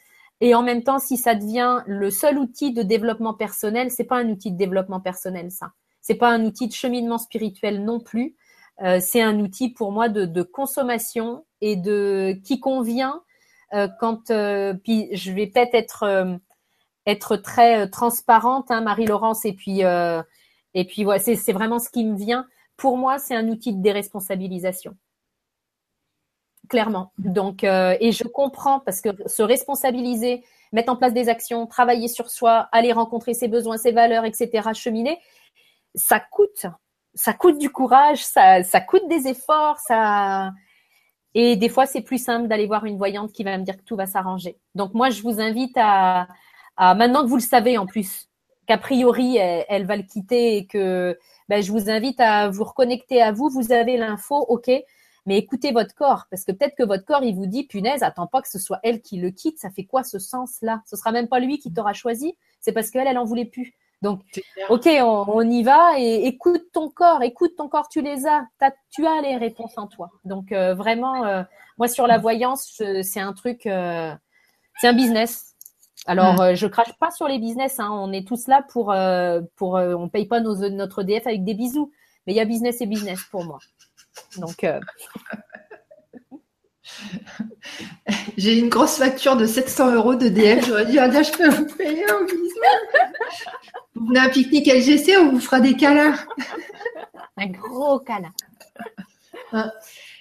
et 0.40 0.54
en 0.54 0.62
même 0.62 0.82
temps, 0.82 0.98
si 0.98 1.16
ça 1.16 1.34
devient 1.34 1.82
le 1.86 2.10
seul 2.10 2.38
outil 2.38 2.72
de 2.72 2.82
développement 2.82 3.34
personnel, 3.34 3.90
c'est 3.90 4.04
pas 4.04 4.16
un 4.16 4.28
outil 4.28 4.52
de 4.52 4.56
développement 4.56 5.00
personnel, 5.00 5.50
ça. 5.50 5.72
C'est 6.00 6.14
pas 6.14 6.30
un 6.30 6.44
outil 6.44 6.68
de 6.68 6.72
cheminement 6.72 7.18
spirituel 7.18 7.84
non 7.84 8.00
plus. 8.00 8.36
Euh, 8.82 9.00
c'est 9.00 9.20
un 9.20 9.40
outil 9.40 9.70
pour 9.70 9.90
moi 9.90 10.08
de, 10.08 10.24
de, 10.24 10.42
consommation 10.42 11.44
et 11.60 11.74
de 11.74 12.38
qui 12.44 12.60
convient 12.60 13.22
euh, 13.74 13.88
quand. 13.98 14.32
Puis 14.84 15.08
je 15.12 15.32
vais 15.32 15.48
peut-être 15.48 15.74
être 15.74 16.38
être 17.08 17.36
très 17.36 17.88
transparente, 17.90 18.70
hein, 18.70 18.80
Marie-Laurence, 18.82 19.44
et 19.44 19.52
puis 19.52 19.82
puis 20.88 21.04
voilà, 21.04 21.18
c'est 21.18 21.52
vraiment 21.52 21.78
ce 21.78 21.90
qui 21.90 22.04
me 22.04 22.16
vient. 22.16 22.46
Pour 22.76 22.96
moi, 22.96 23.18
c'est 23.18 23.34
un 23.34 23.48
outil 23.48 23.74
de 23.74 23.82
déresponsabilisation 23.82 24.96
clairement. 26.68 27.12
Donc, 27.18 27.64
euh, 27.64 27.96
et 28.00 28.12
je 28.12 28.24
comprends 28.24 28.80
parce 28.80 29.00
que 29.00 29.08
se 29.26 29.42
responsabiliser, 29.42 30.44
mettre 30.72 30.92
en 30.92 30.96
place 30.96 31.12
des 31.12 31.28
actions, 31.28 31.66
travailler 31.66 32.08
sur 32.08 32.30
soi, 32.30 32.68
aller 32.72 32.92
rencontrer 32.92 33.34
ses 33.34 33.48
besoins, 33.48 33.78
ses 33.78 33.92
valeurs, 33.92 34.24
etc., 34.24 34.68
cheminer, 34.74 35.18
ça 35.94 36.20
coûte. 36.20 36.66
Ça 37.14 37.32
coûte 37.32 37.58
du 37.58 37.70
courage, 37.70 38.24
ça, 38.24 38.62
ça 38.62 38.80
coûte 38.80 39.08
des 39.08 39.26
efforts, 39.26 39.78
ça. 39.78 40.52
Et 41.34 41.56
des 41.56 41.68
fois, 41.68 41.86
c'est 41.86 42.02
plus 42.02 42.22
simple 42.22 42.48
d'aller 42.48 42.66
voir 42.66 42.84
une 42.84 42.96
voyante 42.96 43.32
qui 43.32 43.44
va 43.44 43.56
me 43.58 43.64
dire 43.64 43.76
que 43.76 43.82
tout 43.82 43.96
va 43.96 44.06
s'arranger. 44.06 44.58
Donc, 44.74 44.94
moi, 44.94 45.10
je 45.10 45.22
vous 45.22 45.40
invite 45.40 45.76
à, 45.76 46.28
à 46.78 46.94
maintenant 46.94 47.22
que 47.22 47.28
vous 47.28 47.36
le 47.36 47.42
savez 47.42 47.76
en 47.76 47.84
plus, 47.84 48.28
qu'a 48.66 48.78
priori, 48.78 49.36
elle, 49.36 49.84
va 49.84 49.96
le 49.96 50.02
quitter 50.02 50.56
et 50.56 50.66
que 50.66 51.18
ben, 51.48 51.62
je 51.62 51.70
vous 51.70 51.90
invite 51.90 52.20
à 52.20 52.48
vous 52.48 52.64
reconnecter 52.64 53.20
à 53.20 53.32
vous. 53.32 53.50
Vous 53.50 53.72
avez 53.72 53.96
l'info, 53.96 54.36
ok, 54.36 54.70
mais 55.26 55.36
écoutez 55.36 55.72
votre 55.72 55.94
corps, 55.94 56.24
parce 56.30 56.44
que 56.44 56.52
peut-être 56.52 56.74
que 56.74 56.82
votre 56.82 57.04
corps, 57.04 57.22
il 57.22 57.34
vous 57.34 57.46
dit, 57.46 57.64
punaise, 57.64 58.02
attends 58.02 58.26
pas 58.26 58.40
que 58.40 58.48
ce 58.48 58.58
soit 58.58 58.80
elle 58.82 59.02
qui 59.02 59.18
le 59.18 59.30
quitte, 59.30 59.58
ça 59.58 59.68
fait 59.68 59.84
quoi 59.84 60.02
ce 60.02 60.18
sens-là? 60.18 60.82
Ce 60.86 60.96
sera 60.96 61.12
même 61.12 61.28
pas 61.28 61.38
lui 61.38 61.58
qui 61.58 61.70
t'aura 61.70 61.92
choisi, 61.92 62.34
c'est 62.60 62.72
parce 62.72 62.90
qu'elle, 62.90 63.06
elle 63.06 63.18
en 63.18 63.26
voulait 63.26 63.44
plus. 63.44 63.74
Donc, 64.00 64.22
ok, 64.68 64.88
on, 65.02 65.50
y 65.50 65.62
va 65.64 65.98
et 65.98 66.26
écoute 66.26 66.62
ton 66.72 66.88
corps, 66.88 67.22
écoute 67.22 67.56
ton 67.56 67.68
corps, 67.68 67.88
tu 67.88 68.00
les 68.00 68.26
as, 68.26 68.46
tu 68.90 69.06
as 69.06 69.20
les 69.20 69.36
réponses 69.36 69.76
en 69.76 69.88
toi. 69.88 70.10
Donc 70.24 70.52
euh, 70.52 70.74
vraiment, 70.74 71.24
euh, 71.24 71.42
moi 71.78 71.88
sur 71.88 72.06
la 72.06 72.16
voyance, 72.16 72.80
c'est 73.02 73.20
un 73.20 73.32
truc, 73.32 73.66
euh, 73.66 74.14
c'est 74.80 74.86
un 74.86 74.92
business. 74.92 75.47
Alors, 76.08 76.54
je 76.54 76.66
crache 76.66 76.92
pas 76.98 77.10
sur 77.10 77.28
les 77.28 77.38
business, 77.38 77.78
hein, 77.78 77.90
on 77.92 78.12
est 78.12 78.26
tous 78.26 78.48
là 78.48 78.64
pour, 78.70 78.94
pour, 79.56 79.74
on 79.74 80.08
paye 80.08 80.26
pas 80.26 80.40
nos, 80.40 80.68
notre 80.70 81.02
DF 81.02 81.26
avec 81.26 81.44
des 81.44 81.54
bisous, 81.54 81.92
mais 82.26 82.32
il 82.32 82.36
y 82.36 82.40
a 82.40 82.44
business 82.44 82.80
et 82.80 82.86
business 82.86 83.20
pour 83.30 83.44
moi. 83.44 83.58
Donc. 84.38 84.64
Euh, 84.64 84.80
J'ai 88.36 88.58
une 88.58 88.68
grosse 88.68 88.96
facture 88.98 89.36
de 89.36 89.46
700 89.46 89.94
euros 89.94 90.14
de 90.14 90.28
DF. 90.28 90.66
J'aurais 90.66 90.86
dit, 90.86 90.98
ah, 90.98 91.10
je 91.10 91.32
peux 91.32 91.48
vous 91.48 91.66
payer 91.76 92.04
un 92.10 92.26
Vous 93.94 94.06
venez 94.06 94.20
à 94.20 94.24
un 94.24 94.28
pique-nique 94.28 94.66
LGC, 94.66 95.16
on 95.18 95.30
vous 95.32 95.40
fera 95.40 95.60
des 95.60 95.74
câlins. 95.74 96.14
Un 97.36 97.46
gros 97.46 98.00
câlin. 98.00 98.32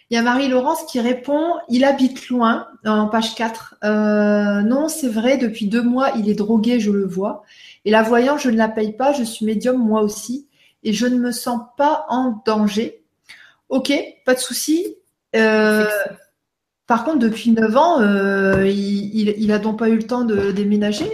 Il 0.10 0.16
y 0.16 0.18
a 0.18 0.22
Marie-Laurence 0.22 0.84
qui 0.86 1.02
répond 1.02 1.56
Il 1.68 1.84
habite 1.84 2.30
loin, 2.30 2.68
en 2.86 3.08
page 3.08 3.36
4. 3.36 3.76
Euh, 3.84 4.62
non, 4.62 4.88
c'est 4.88 5.10
vrai, 5.10 5.38
depuis 5.38 5.68
deux 5.68 5.82
mois, 5.84 6.12
il 6.16 6.30
est 6.30 6.34
drogué, 6.34 6.80
je 6.80 6.92
le 6.92 7.06
vois. 7.06 7.44
Et 7.84 7.92
la 7.92 8.04
voyant, 8.04 8.38
je 8.38 8.50
ne 8.50 8.56
la 8.56 8.70
paye 8.70 8.94
pas, 8.94 9.12
je 9.12 9.24
suis 9.24 9.46
médium 9.46 9.78
moi 9.78 10.02
aussi. 10.02 10.48
Et 10.84 10.94
je 10.94 11.08
ne 11.08 11.18
me 11.18 11.32
sens 11.32 11.60
pas 11.76 12.06
en 12.08 12.42
danger. 12.46 13.04
Ok, 13.68 13.92
pas 14.26 14.34
de 14.34 14.40
souci. 14.40 14.96
Euh, 15.36 15.86
par 16.86 17.04
contre, 17.04 17.20
depuis 17.20 17.52
9 17.52 17.76
ans, 17.76 18.00
euh, 18.00 18.66
il, 18.66 19.48
n'a 19.48 19.60
donc 19.60 19.80
pas 19.80 19.90
eu 19.90 19.98
le 19.98 20.08
temps 20.08 20.24
de 20.24 20.52
déménager. 20.52 21.12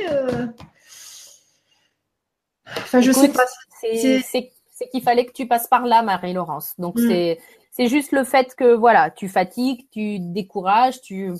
Enfin, 2.78 3.02
je 3.02 3.12
sais 3.12 3.30
pas. 3.30 3.46
C'est 3.82 4.90
qu'il 4.92 5.02
fallait 5.02 5.26
que 5.26 5.32
tu 5.32 5.48
passes 5.48 5.68
par 5.68 5.86
là, 5.86 6.04
Marie-Laurence. 6.04 6.74
Donc 6.78 6.96
mm. 6.96 7.08
c'est 7.08 7.40
juste 7.78 8.12
le 8.12 8.24
fait 8.24 8.56
que 8.56 8.74
voilà, 8.74 9.10
tu 9.12 9.28
fatigues, 9.28 9.88
tu 9.92 10.20
décourages, 10.20 11.02
tu 11.02 11.34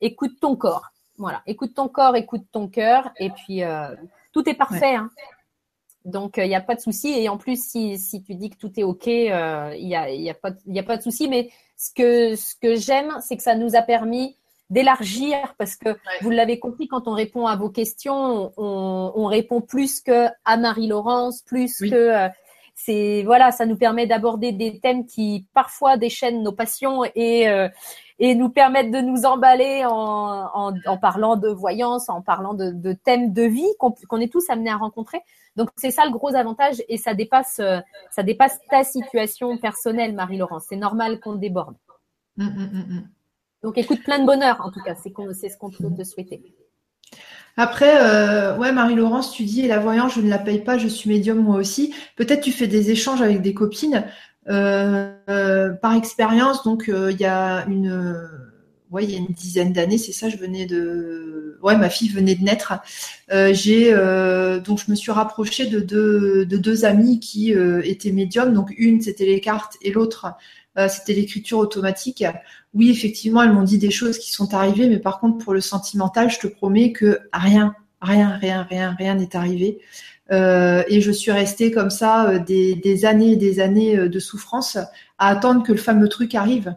écoutes 0.00 0.38
ton 0.40 0.56
corps. 0.56 0.90
Voilà, 1.16 1.42
écoute 1.46 1.74
ton 1.74 1.88
corps, 1.88 2.14
écoute 2.14 2.44
ton 2.52 2.68
cœur, 2.68 3.10
et 3.18 3.30
puis 3.30 3.62
tout 4.32 4.48
est 4.48 4.54
parfait. 4.54 4.94
Hein. 4.94 5.10
Donc, 6.04 6.36
il 6.36 6.44
euh, 6.44 6.46
n'y 6.46 6.54
a 6.54 6.60
pas 6.60 6.74
de 6.74 6.80
souci. 6.80 7.08
Et 7.08 7.28
en 7.28 7.36
plus, 7.36 7.62
si, 7.62 7.98
si 7.98 8.22
tu 8.22 8.34
dis 8.34 8.50
que 8.50 8.56
tout 8.56 8.72
est 8.78 8.82
OK, 8.82 9.06
il 9.06 9.30
euh, 9.30 9.76
n'y 9.76 9.94
a, 9.94 10.10
y 10.10 10.30
a, 10.30 10.34
pas, 10.34 10.50
y 10.66 10.78
a 10.78 10.82
pas 10.82 10.96
de 10.96 11.02
souci. 11.02 11.28
Mais 11.28 11.50
ce 11.76 11.92
que, 11.92 12.36
ce 12.36 12.54
que 12.60 12.76
j'aime, 12.76 13.18
c'est 13.20 13.36
que 13.36 13.42
ça 13.42 13.54
nous 13.54 13.76
a 13.76 13.82
permis 13.82 14.36
d'élargir 14.70 15.54
parce 15.56 15.76
que 15.76 15.96
vous 16.20 16.30
l'avez 16.30 16.58
compris, 16.58 16.88
quand 16.88 17.08
on 17.08 17.12
répond 17.12 17.46
à 17.46 17.56
vos 17.56 17.70
questions, 17.70 18.52
on, 18.56 19.12
on 19.14 19.26
répond 19.26 19.60
plus 19.60 20.00
que 20.00 20.26
à 20.44 20.56
Marie-Laurence, 20.56 21.42
plus 21.42 21.78
que. 21.78 22.28
Euh, 22.78 22.84
c'est 22.84 23.22
voilà, 23.24 23.50
ça 23.50 23.66
nous 23.66 23.76
permet 23.76 24.06
d'aborder 24.06 24.52
des 24.52 24.78
thèmes 24.80 25.06
qui 25.06 25.46
parfois 25.54 25.96
déchaînent 25.96 26.42
nos 26.42 26.52
passions 26.52 27.04
et 27.14 27.46
et 28.20 28.34
nous 28.34 28.48
permettent 28.48 28.90
de 28.90 29.00
nous 29.00 29.24
emballer 29.24 29.84
en, 29.84 29.92
en, 29.92 30.74
en 30.86 30.98
parlant 30.98 31.36
de 31.36 31.48
voyance, 31.48 32.08
en 32.08 32.20
parlant 32.20 32.54
de, 32.54 32.72
de 32.72 32.92
thèmes 32.92 33.32
de 33.32 33.42
vie 33.42 33.68
qu'on 33.78 34.20
est 34.20 34.32
tous 34.32 34.50
amenés 34.50 34.70
à 34.70 34.76
rencontrer. 34.76 35.20
Donc 35.56 35.70
c'est 35.76 35.90
ça 35.90 36.04
le 36.04 36.10
gros 36.10 36.34
avantage 36.34 36.82
et 36.88 36.98
ça 36.98 37.14
dépasse, 37.14 37.58
euh, 37.60 37.78
ça 38.10 38.22
dépasse 38.22 38.58
ta 38.70 38.84
situation 38.84 39.56
personnelle, 39.58 40.14
Marie-Laurence. 40.14 40.66
C'est 40.68 40.76
normal 40.76 41.20
qu'on 41.20 41.34
déborde. 41.34 41.76
Hum, 42.38 42.46
hum, 42.46 42.70
hum, 42.74 43.08
Donc 43.62 43.78
écoute, 43.78 44.02
plein 44.04 44.20
de 44.20 44.26
bonheur 44.26 44.60
en 44.64 44.70
tout 44.70 44.80
cas, 44.82 44.94
c'est 44.94 45.10
ce 45.48 45.56
qu'on 45.58 45.70
peut 45.70 45.94
te 45.96 46.04
souhaiter. 46.04 46.42
Après, 47.58 48.00
euh, 48.00 48.56
ouais, 48.56 48.72
Marie-Laurence, 48.72 49.32
tu 49.32 49.44
dis, 49.44 49.66
la 49.66 49.78
voyance, 49.78 50.14
je 50.14 50.22
ne 50.22 50.30
la 50.30 50.38
paye 50.38 50.60
pas, 50.60 50.78
je 50.78 50.88
suis 50.88 51.10
médium 51.10 51.38
moi 51.38 51.56
aussi. 51.56 51.94
Peut-être 52.16 52.40
tu 52.40 52.52
fais 52.52 52.66
des 52.66 52.90
échanges 52.90 53.20
avec 53.20 53.42
des 53.42 53.52
copines. 53.52 54.04
Euh, 54.48 55.12
par 55.82 55.94
expérience, 55.94 56.62
donc 56.64 56.84
il 56.88 57.20
y 57.20 57.26
a 57.26 57.66
une 57.66 57.92
ouais, 58.90 59.04
il 59.04 59.10
y 59.10 59.14
a 59.14 59.18
une 59.18 59.26
dizaine 59.26 59.72
d'années, 59.72 59.98
c'est 59.98 60.12
ça, 60.12 60.28
je 60.28 60.36
venais 60.36 60.66
de, 60.66 61.58
ouais, 61.62 61.76
ma 61.76 61.90
fille 61.90 62.08
venait 62.08 62.34
de 62.34 62.42
naître. 62.42 62.74
Euh, 63.32 63.52
j'ai 63.52 63.92
euh, 63.92 64.60
donc 64.60 64.80
je 64.84 64.90
me 64.90 64.96
suis 64.96 65.12
rapprochée 65.12 65.66
de 65.66 65.80
deux, 65.80 66.46
de 66.46 66.56
deux 66.56 66.84
amies 66.84 67.20
qui 67.20 67.54
euh, 67.54 67.82
étaient 67.84 68.12
médiums. 68.12 68.52
Donc 68.54 68.72
une 68.76 69.00
c'était 69.00 69.26
les 69.26 69.40
cartes 69.40 69.76
et 69.82 69.92
l'autre 69.92 70.34
c'était 70.88 71.14
l'écriture 71.14 71.58
automatique. 71.58 72.24
Oui, 72.74 72.90
effectivement, 72.90 73.42
elles 73.42 73.52
m'ont 73.52 73.62
dit 73.62 73.78
des 73.78 73.90
choses 73.90 74.18
qui 74.18 74.30
sont 74.30 74.54
arrivées, 74.54 74.88
mais 74.88 74.98
par 74.98 75.18
contre 75.18 75.42
pour 75.44 75.54
le 75.54 75.60
sentimental, 75.60 76.30
je 76.30 76.38
te 76.38 76.46
promets 76.46 76.92
que 76.92 77.18
rien, 77.32 77.74
rien, 78.00 78.36
rien, 78.40 78.62
rien, 78.68 78.94
rien 78.98 79.14
n'est 79.14 79.34
arrivé. 79.34 79.80
et 80.30 81.00
je 81.00 81.10
suis 81.10 81.32
restée 81.32 81.70
comme 81.70 81.90
ça 81.90 82.38
des, 82.38 82.74
des 82.74 83.04
années 83.04 83.32
et 83.32 83.36
des 83.36 83.60
années 83.60 84.08
de 84.08 84.18
souffrance 84.20 84.76
à 85.18 85.28
attendre 85.28 85.62
que 85.64 85.72
le 85.72 85.78
fameux 85.78 86.08
truc 86.08 86.34
arrive. 86.34 86.76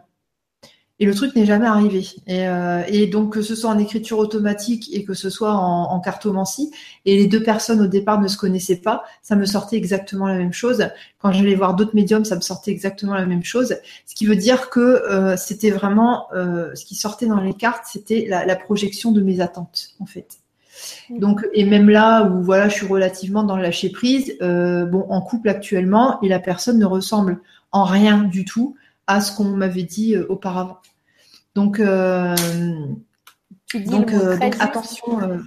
Et 1.02 1.04
le 1.04 1.14
truc 1.16 1.34
n'est 1.34 1.46
jamais 1.46 1.66
arrivé. 1.66 2.06
Euh, 2.28 2.84
et, 2.86 3.08
donc, 3.08 3.32
que 3.32 3.42
ce 3.42 3.56
soit 3.56 3.70
en 3.70 3.78
écriture 3.80 4.18
automatique 4.18 4.88
et 4.92 5.02
que 5.02 5.14
ce 5.14 5.30
soit 5.30 5.52
en, 5.52 5.98
cartomancie, 5.98 6.70
et 7.06 7.16
les 7.16 7.26
deux 7.26 7.42
personnes 7.42 7.80
au 7.80 7.88
départ 7.88 8.20
ne 8.20 8.28
se 8.28 8.36
connaissaient 8.36 8.76
pas, 8.76 9.02
ça 9.20 9.34
me 9.34 9.44
sortait 9.44 9.74
exactement 9.74 10.28
la 10.28 10.38
même 10.38 10.52
chose. 10.52 10.86
Quand 11.18 11.32
j'allais 11.32 11.56
voir 11.56 11.74
d'autres 11.74 11.96
médiums, 11.96 12.24
ça 12.24 12.36
me 12.36 12.40
sortait 12.40 12.70
exactement 12.70 13.14
la 13.14 13.26
même 13.26 13.42
chose. 13.42 13.74
Ce 14.06 14.14
qui 14.14 14.26
veut 14.26 14.36
dire 14.36 14.70
que 14.70 14.78
euh, 14.78 15.36
c'était 15.36 15.72
vraiment 15.72 16.28
euh, 16.36 16.72
ce 16.76 16.84
qui 16.84 16.94
sortait 16.94 17.26
dans 17.26 17.40
les 17.40 17.54
cartes, 17.54 17.86
c'était 17.90 18.28
la, 18.28 18.54
projection 18.54 19.10
de 19.10 19.22
mes 19.22 19.40
attentes, 19.40 19.96
en 19.98 20.06
fait. 20.06 20.38
Donc, 21.10 21.44
et 21.52 21.64
même 21.64 21.90
là 21.90 22.22
où 22.22 22.44
voilà, 22.44 22.68
je 22.68 22.74
suis 22.74 22.86
relativement 22.86 23.42
dans 23.42 23.56
le 23.56 23.62
lâcher 23.62 23.90
prise, 23.90 24.36
euh, 24.40 24.86
bon, 24.86 25.04
en 25.08 25.20
couple 25.20 25.48
actuellement, 25.48 26.22
et 26.22 26.28
la 26.28 26.38
personne 26.38 26.78
ne 26.78 26.86
ressemble 26.86 27.40
en 27.72 27.82
rien 27.82 28.22
du 28.22 28.44
tout 28.44 28.76
à 29.06 29.20
ce 29.20 29.34
qu'on 29.34 29.44
m'avait 29.44 29.82
dit 29.82 30.14
euh, 30.14 30.26
auparavant. 30.28 30.78
Donc, 31.54 31.80
euh, 31.80 32.34
donc, 33.86 34.12
attention. 34.60 35.40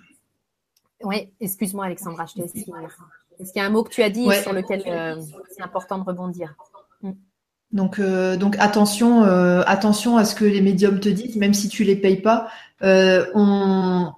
Oui, 1.04 1.30
excuse-moi 1.40 1.86
Alexandra, 1.86 2.26
je 2.26 2.34
te 2.34 2.40
laisse 2.42 2.56
Est-ce 2.56 3.52
qu'il 3.52 3.62
y 3.62 3.66
a 3.66 3.68
un 3.68 3.70
mot 3.70 3.84
que 3.84 3.90
tu 3.90 4.02
as 4.02 4.10
dit 4.10 4.28
sur 4.42 4.54
lequel 4.54 4.82
c'est 5.52 5.64
important 5.64 5.98
de 5.98 6.04
rebondir? 6.04 6.56
Mm. 7.02 7.12
Donc, 7.72 8.00
donc 8.00 8.56
attention, 8.60 9.24
attention 9.24 10.18
à 10.18 10.26
ce 10.26 10.36
que 10.36 10.46
les 10.46 10.62
médiums 10.62 11.00
te 11.00 11.10
disent, 11.10 11.36
même 11.36 11.54
si 11.54 11.70
tu 11.70 11.84
les 11.84 11.96
payes 11.96 12.22
pas. 12.22 12.48
on, 12.82 14.12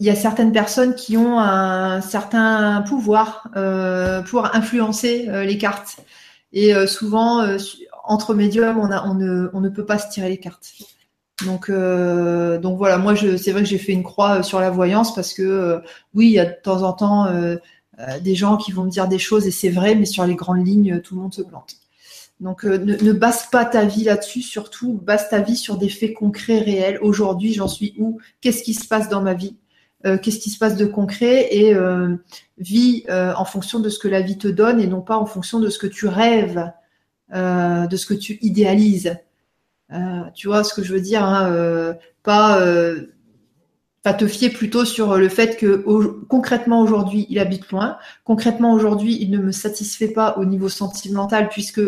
il 0.00 0.06
y 0.06 0.10
a 0.10 0.14
certaines 0.14 0.52
personnes 0.52 0.94
qui 0.94 1.16
ont 1.16 1.40
un 1.40 2.00
certain 2.00 2.82
pouvoir 2.82 3.48
euh, 3.56 4.22
pour 4.22 4.54
influencer 4.54 5.26
euh, 5.28 5.44
les 5.44 5.58
cartes. 5.58 5.96
Et 6.52 6.72
euh, 6.74 6.86
souvent, 6.86 7.44
entre 8.08 8.34
médiums, 8.34 8.78
on, 8.78 9.14
ne, 9.14 9.68
peut 9.68 9.84
pas 9.84 9.98
se 9.98 10.08
tirer 10.10 10.28
les 10.28 10.38
cartes. 10.38 10.72
Donc, 11.46 11.70
donc 11.70 12.78
voilà, 12.78 12.98
moi, 12.98 13.14
c'est 13.14 13.52
vrai 13.52 13.62
que 13.62 13.68
j'ai 13.68 13.78
fait 13.78 13.92
une 13.92 14.02
croix 14.02 14.42
sur 14.42 14.60
la 14.60 14.70
voyance 14.70 15.14
parce 15.14 15.32
que 15.32 15.80
oui, 16.14 16.26
il 16.26 16.32
y 16.32 16.38
a 16.40 16.46
de 16.46 16.56
temps 16.62 16.82
en 16.82 16.92
temps 16.92 17.28
des 18.20 18.34
gens 18.34 18.56
qui 18.56 18.72
vont 18.72 18.84
me 18.84 18.90
dire 18.90 19.08
des 19.08 19.18
choses 19.18 19.46
et 19.46 19.50
c'est 19.52 19.70
vrai, 19.70 19.94
mais 19.94 20.06
sur 20.06 20.26
les 20.26 20.34
grandes 20.34 20.66
lignes, 20.66 21.00
tout 21.00 21.14
le 21.14 21.22
monde 21.22 21.34
se 21.34 21.42
plante. 21.42 21.76
Donc 22.40 22.64
ne, 22.64 22.76
ne, 22.76 23.12
base 23.12 23.46
pas 23.50 23.64
ta 23.64 23.84
vie 23.84 24.04
là-dessus, 24.04 24.42
surtout 24.42 25.00
base 25.02 25.28
ta 25.28 25.40
vie 25.40 25.56
sur 25.56 25.76
des 25.76 25.88
faits 25.88 26.14
concrets, 26.14 26.60
réels. 26.60 26.98
Aujourd'hui, 27.02 27.52
j'en 27.52 27.68
suis 27.68 27.94
où? 27.98 28.18
Qu'est-ce 28.40 28.62
qui 28.62 28.74
se 28.74 28.86
passe 28.86 29.08
dans 29.08 29.22
ma 29.22 29.34
vie? 29.34 29.56
Euh, 30.06 30.16
qu'est-ce 30.16 30.38
qui 30.38 30.50
se 30.50 30.58
passe 30.58 30.76
de 30.76 30.86
concret? 30.86 31.48
Et 31.50 31.74
euh, 31.74 32.14
vis 32.58 33.04
euh, 33.08 33.32
en 33.36 33.44
fonction 33.44 33.80
de 33.80 33.88
ce 33.88 33.98
que 33.98 34.08
la 34.08 34.20
vie 34.20 34.38
te 34.38 34.48
donne 34.48 34.80
et 34.80 34.86
non 34.86 35.00
pas 35.00 35.18
en 35.18 35.26
fonction 35.26 35.58
de 35.58 35.68
ce 35.68 35.78
que 35.78 35.88
tu 35.88 36.06
rêves, 36.06 36.70
de 37.32 37.96
ce 37.96 38.06
que 38.06 38.14
tu 38.14 38.38
idéalises. 38.42 39.16
tu 40.34 40.48
vois 40.48 40.64
ce 40.64 40.74
que 40.74 40.82
je 40.82 40.92
veux 40.92 41.00
dire 41.00 41.24
hein, 41.24 41.94
Pas 42.22 42.60
pas 44.04 44.14
te 44.14 44.26
fier 44.26 44.50
plutôt 44.50 44.84
sur 44.84 45.16
le 45.16 45.28
fait 45.28 45.56
que 45.56 45.84
concrètement 46.28 46.80
aujourd'hui 46.80 47.26
il 47.28 47.38
habite 47.38 47.68
loin, 47.70 47.98
concrètement 48.24 48.72
aujourd'hui 48.72 49.18
il 49.20 49.30
ne 49.30 49.38
me 49.38 49.52
satisfait 49.52 50.08
pas 50.08 50.38
au 50.38 50.44
niveau 50.44 50.68
sentimental 50.68 51.48
puisque 51.48 51.82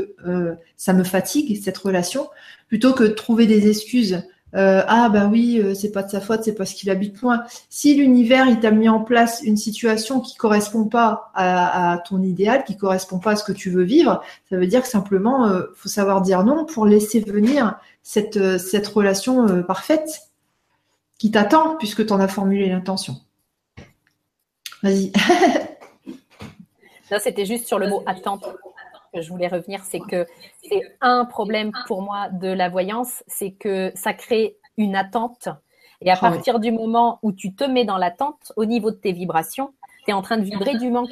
ça 0.77 0.93
me 0.93 1.05
fatigue 1.05 1.63
cette 1.63 1.79
relation, 1.79 2.29
plutôt 2.69 2.93
que 2.93 3.05
de 3.05 3.09
trouver 3.09 3.47
des 3.47 3.69
excuses 3.69 4.23
euh, 4.57 4.83
ah 4.87 5.09
bah 5.09 5.29
oui, 5.31 5.61
euh, 5.63 5.75
c'est 5.75 5.93
pas 5.93 6.03
de 6.03 6.11
sa 6.11 6.21
faute, 6.21 6.43
c'est 6.43 6.55
parce 6.55 6.75
qu'il 6.75 6.91
habite 6.91 7.21
loin. 7.21 7.45
Si 7.69 7.95
l'univers 7.95 8.47
il 8.49 8.59
t'a 8.61 8.71
mis 8.71 8.89
en 8.89 9.01
place 9.01 9.43
une 9.45 9.57
situation 9.57 10.21
qui 10.21 10.37
correspond 10.37 10.85
pas 10.87 11.31
à, 11.35 12.03
ton 12.09 12.23
idéal, 12.23 12.65
qui 12.65 12.77
correspond 12.77 13.19
pas 13.19 13.33
à 13.33 13.37
ce 13.37 13.45
que 13.45 13.53
tu 13.53 13.71
veux 13.71 13.85
vivre, 13.85 14.23
ça 14.49 14.57
veut 14.57 14.67
dire 14.67 14.83
que 14.83 14.89
simplement 14.89 15.47
euh, 15.47 15.67
faut 15.75 15.89
savoir 15.89 16.21
dire 16.21 16.45
non 16.45 16.65
pour 16.65 16.87
laisser 16.87 17.21
venir 17.21 17.79
cette 18.03 18.37
euh, 18.37 18.59
cette 18.59 18.89
relation 18.89 19.63
parfaite 19.63 20.31
qui 21.19 21.31
t'attend 21.31 21.77
puisque 21.77 22.05
tu 22.07 22.13
en 22.13 22.21
as 22.21 22.29
formulé 22.29 22.69
l'intention. 22.69 23.17
Vas-y. 24.83 25.13
Là, 27.11 27.19
c'était 27.19 27.45
juste 27.45 27.67
sur 27.67 27.79
le 27.79 27.89
mot 27.89 28.03
attente 28.07 28.45
que 29.13 29.21
je 29.21 29.31
voulais 29.31 29.49
revenir, 29.49 29.85
c'est 29.85 30.01
que 30.01 30.27
c'est 30.63 30.97
un 31.01 31.25
problème 31.25 31.73
pour 31.87 32.03
moi 32.03 32.29
de 32.31 32.49
la 32.49 32.69
voyance, 32.69 33.23
c'est 33.27 33.53
que 33.53 33.93
ça 33.95 34.15
crée 34.15 34.57
une 34.77 34.97
attente. 34.97 35.49
Et 36.01 36.11
à 36.11 36.15
ah 36.15 36.21
partir 36.21 36.61
du 36.61 36.73
moment 36.73 37.19
où 37.23 37.33
tu 37.33 37.55
te 37.55 37.65
mets 37.65 37.85
dans 37.85 37.99
l'attente, 37.99 38.53
au 38.57 38.65
niveau 38.65 38.91
de 38.91 38.97
tes 38.97 39.13
vibrations, 39.13 39.75
tu 40.05 40.11
es 40.11 40.15
en 40.15 40.23
train 40.23 40.39
de 40.39 40.45
vibrer 40.45 40.77
du 40.77 40.91
manque. 40.91 41.11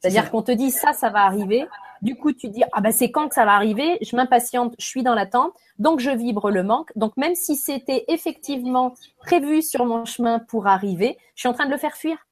C'est-à-dire 0.00 0.30
qu'on 0.30 0.42
te 0.42 0.52
dit 0.52 0.70
ça, 0.70 0.92
ça 0.92 1.10
va 1.10 1.24
arriver. 1.24 1.66
Du 2.00 2.14
coup, 2.14 2.32
tu 2.32 2.48
dis 2.48 2.62
ah 2.72 2.80
ben 2.80 2.92
c'est 2.92 3.10
quand 3.10 3.28
que 3.28 3.34
ça 3.34 3.44
va 3.44 3.54
arriver? 3.54 3.98
Je 4.00 4.14
m'impatiente, 4.14 4.76
je 4.78 4.86
suis 4.86 5.02
dans 5.02 5.14
l'attente, 5.14 5.52
donc 5.80 5.98
je 5.98 6.10
vibre 6.10 6.50
le 6.50 6.62
manque. 6.62 6.92
Donc 6.94 7.16
même 7.16 7.34
si 7.34 7.56
c'était 7.56 8.04
effectivement 8.06 8.94
prévu 9.18 9.62
sur 9.62 9.84
mon 9.84 10.04
chemin 10.04 10.38
pour 10.38 10.68
arriver, 10.68 11.18
je 11.34 11.40
suis 11.40 11.48
en 11.48 11.54
train 11.54 11.66
de 11.66 11.72
le 11.72 11.78
faire 11.78 11.96
fuir. 11.96 12.27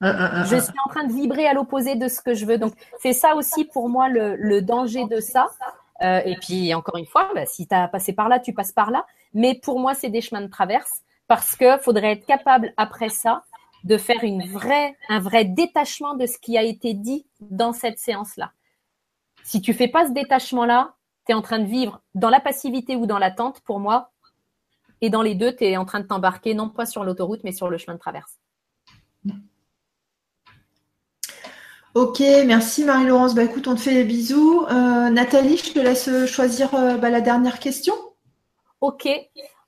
Je 0.00 0.60
suis 0.60 0.74
en 0.86 0.90
train 0.90 1.04
de 1.04 1.12
vibrer 1.12 1.46
à 1.46 1.54
l'opposé 1.54 1.94
de 1.94 2.08
ce 2.08 2.20
que 2.20 2.34
je 2.34 2.46
veux. 2.46 2.58
Donc, 2.58 2.74
c'est 3.00 3.12
ça 3.12 3.34
aussi 3.34 3.64
pour 3.64 3.88
moi 3.88 4.08
le, 4.08 4.60
danger 4.60 5.06
de 5.06 5.20
ça. 5.20 5.48
Euh, 6.02 6.20
et 6.24 6.36
puis, 6.36 6.74
encore 6.74 6.96
une 6.96 7.06
fois, 7.06 7.30
bah, 7.34 7.46
si 7.46 7.66
tu 7.66 7.74
as 7.74 7.88
passé 7.88 8.12
par 8.12 8.28
là, 8.28 8.38
tu 8.40 8.52
passes 8.52 8.72
par 8.72 8.90
là. 8.90 9.06
Mais 9.32 9.54
pour 9.54 9.78
moi, 9.80 9.94
c'est 9.94 10.10
des 10.10 10.20
chemins 10.20 10.42
de 10.42 10.48
traverse 10.48 11.02
parce 11.26 11.56
que 11.56 11.78
faudrait 11.78 12.12
être 12.12 12.26
capable, 12.26 12.72
après 12.76 13.08
ça, 13.08 13.44
de 13.84 13.96
faire 13.96 14.22
une 14.24 14.46
vraie, 14.46 14.96
un 15.08 15.20
vrai 15.20 15.44
détachement 15.44 16.14
de 16.14 16.26
ce 16.26 16.38
qui 16.38 16.58
a 16.58 16.62
été 16.62 16.94
dit 16.94 17.26
dans 17.40 17.72
cette 17.72 17.98
séance-là. 17.98 18.52
Si 19.42 19.60
tu 19.60 19.74
fais 19.74 19.88
pas 19.88 20.06
ce 20.06 20.12
détachement-là, 20.12 20.94
tu 21.26 21.32
es 21.32 21.34
en 21.34 21.42
train 21.42 21.58
de 21.58 21.66
vivre 21.66 22.00
dans 22.14 22.30
la 22.30 22.40
passivité 22.40 22.96
ou 22.96 23.06
dans 23.06 23.18
l'attente, 23.18 23.60
pour 23.60 23.78
moi. 23.78 24.10
Et 25.00 25.10
dans 25.10 25.22
les 25.22 25.34
deux, 25.34 25.54
tu 25.54 25.64
es 25.64 25.76
en 25.76 25.84
train 25.84 26.00
de 26.00 26.06
t'embarquer, 26.06 26.54
non 26.54 26.70
pas 26.70 26.86
sur 26.86 27.04
l'autoroute, 27.04 27.40
mais 27.44 27.52
sur 27.52 27.68
le 27.68 27.76
chemin 27.78 27.94
de 27.94 28.00
traverse. 28.00 28.38
Ok, 31.94 32.18
merci 32.44 32.84
Marie-Laurence. 32.84 33.36
Bah 33.36 33.44
écoute, 33.44 33.68
on 33.68 33.76
te 33.76 33.80
fait 33.80 33.94
des 33.94 34.02
bisous. 34.02 34.66
Euh, 34.68 35.10
Nathalie, 35.10 35.56
je 35.58 35.72
te 35.72 35.78
laisse 35.78 36.26
choisir 36.26 36.74
euh, 36.74 36.96
bah, 36.96 37.08
la 37.08 37.20
dernière 37.20 37.60
question. 37.60 37.94
Ok. 38.80 39.08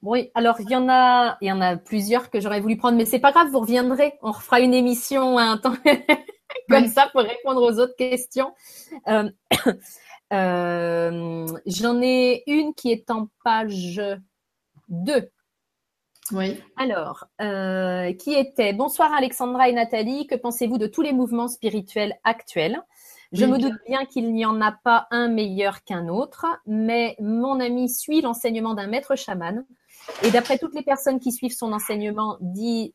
Oui, 0.02 0.32
alors 0.34 0.60
il 0.60 0.68
y 0.68 0.74
en 0.74 0.88
a, 0.88 1.38
il 1.40 1.46
y 1.46 1.52
en 1.52 1.60
a 1.60 1.76
plusieurs 1.76 2.28
que 2.28 2.40
j'aurais 2.40 2.60
voulu 2.60 2.76
prendre, 2.76 2.96
mais 2.96 3.04
c'est 3.04 3.20
pas 3.20 3.30
grave, 3.30 3.48
vous 3.52 3.60
reviendrez. 3.60 4.14
On 4.22 4.32
refera 4.32 4.58
une 4.58 4.74
émission 4.74 5.38
à 5.38 5.44
un 5.44 5.56
temps 5.56 5.76
comme 6.68 6.88
ça 6.88 7.08
pour 7.12 7.20
répondre 7.20 7.62
aux 7.62 7.78
autres 7.78 7.96
questions. 7.96 8.52
Euh, 10.32 11.46
j'en 11.66 12.02
ai 12.02 12.42
une 12.48 12.74
qui 12.74 12.90
est 12.90 13.12
en 13.12 13.28
page 13.44 14.02
2. 14.88 15.30
Oui. 16.32 16.60
Alors, 16.76 17.26
euh, 17.40 18.12
qui 18.14 18.34
était 18.34 18.72
Bonsoir 18.72 19.12
Alexandra 19.12 19.68
et 19.68 19.72
Nathalie, 19.72 20.26
que 20.26 20.34
pensez-vous 20.34 20.78
de 20.78 20.86
tous 20.86 21.02
les 21.02 21.12
mouvements 21.12 21.48
spirituels 21.48 22.18
actuels? 22.24 22.82
Je 23.32 23.44
me 23.44 23.58
doute 23.58 23.74
bien 23.86 24.04
qu'il 24.06 24.32
n'y 24.32 24.46
en 24.46 24.60
a 24.60 24.72
pas 24.72 25.08
un 25.10 25.28
meilleur 25.28 25.82
qu'un 25.84 26.08
autre, 26.08 26.46
mais 26.66 27.16
mon 27.20 27.60
ami 27.60 27.88
suit 27.88 28.20
l'enseignement 28.20 28.74
d'un 28.74 28.86
maître 28.86 29.16
chaman. 29.16 29.64
Et 30.22 30.30
d'après 30.30 30.58
toutes 30.58 30.74
les 30.74 30.82
personnes 30.82 31.18
qui 31.18 31.32
suivent 31.32 31.56
son 31.56 31.72
enseignement, 31.72 32.38
dit, 32.40 32.94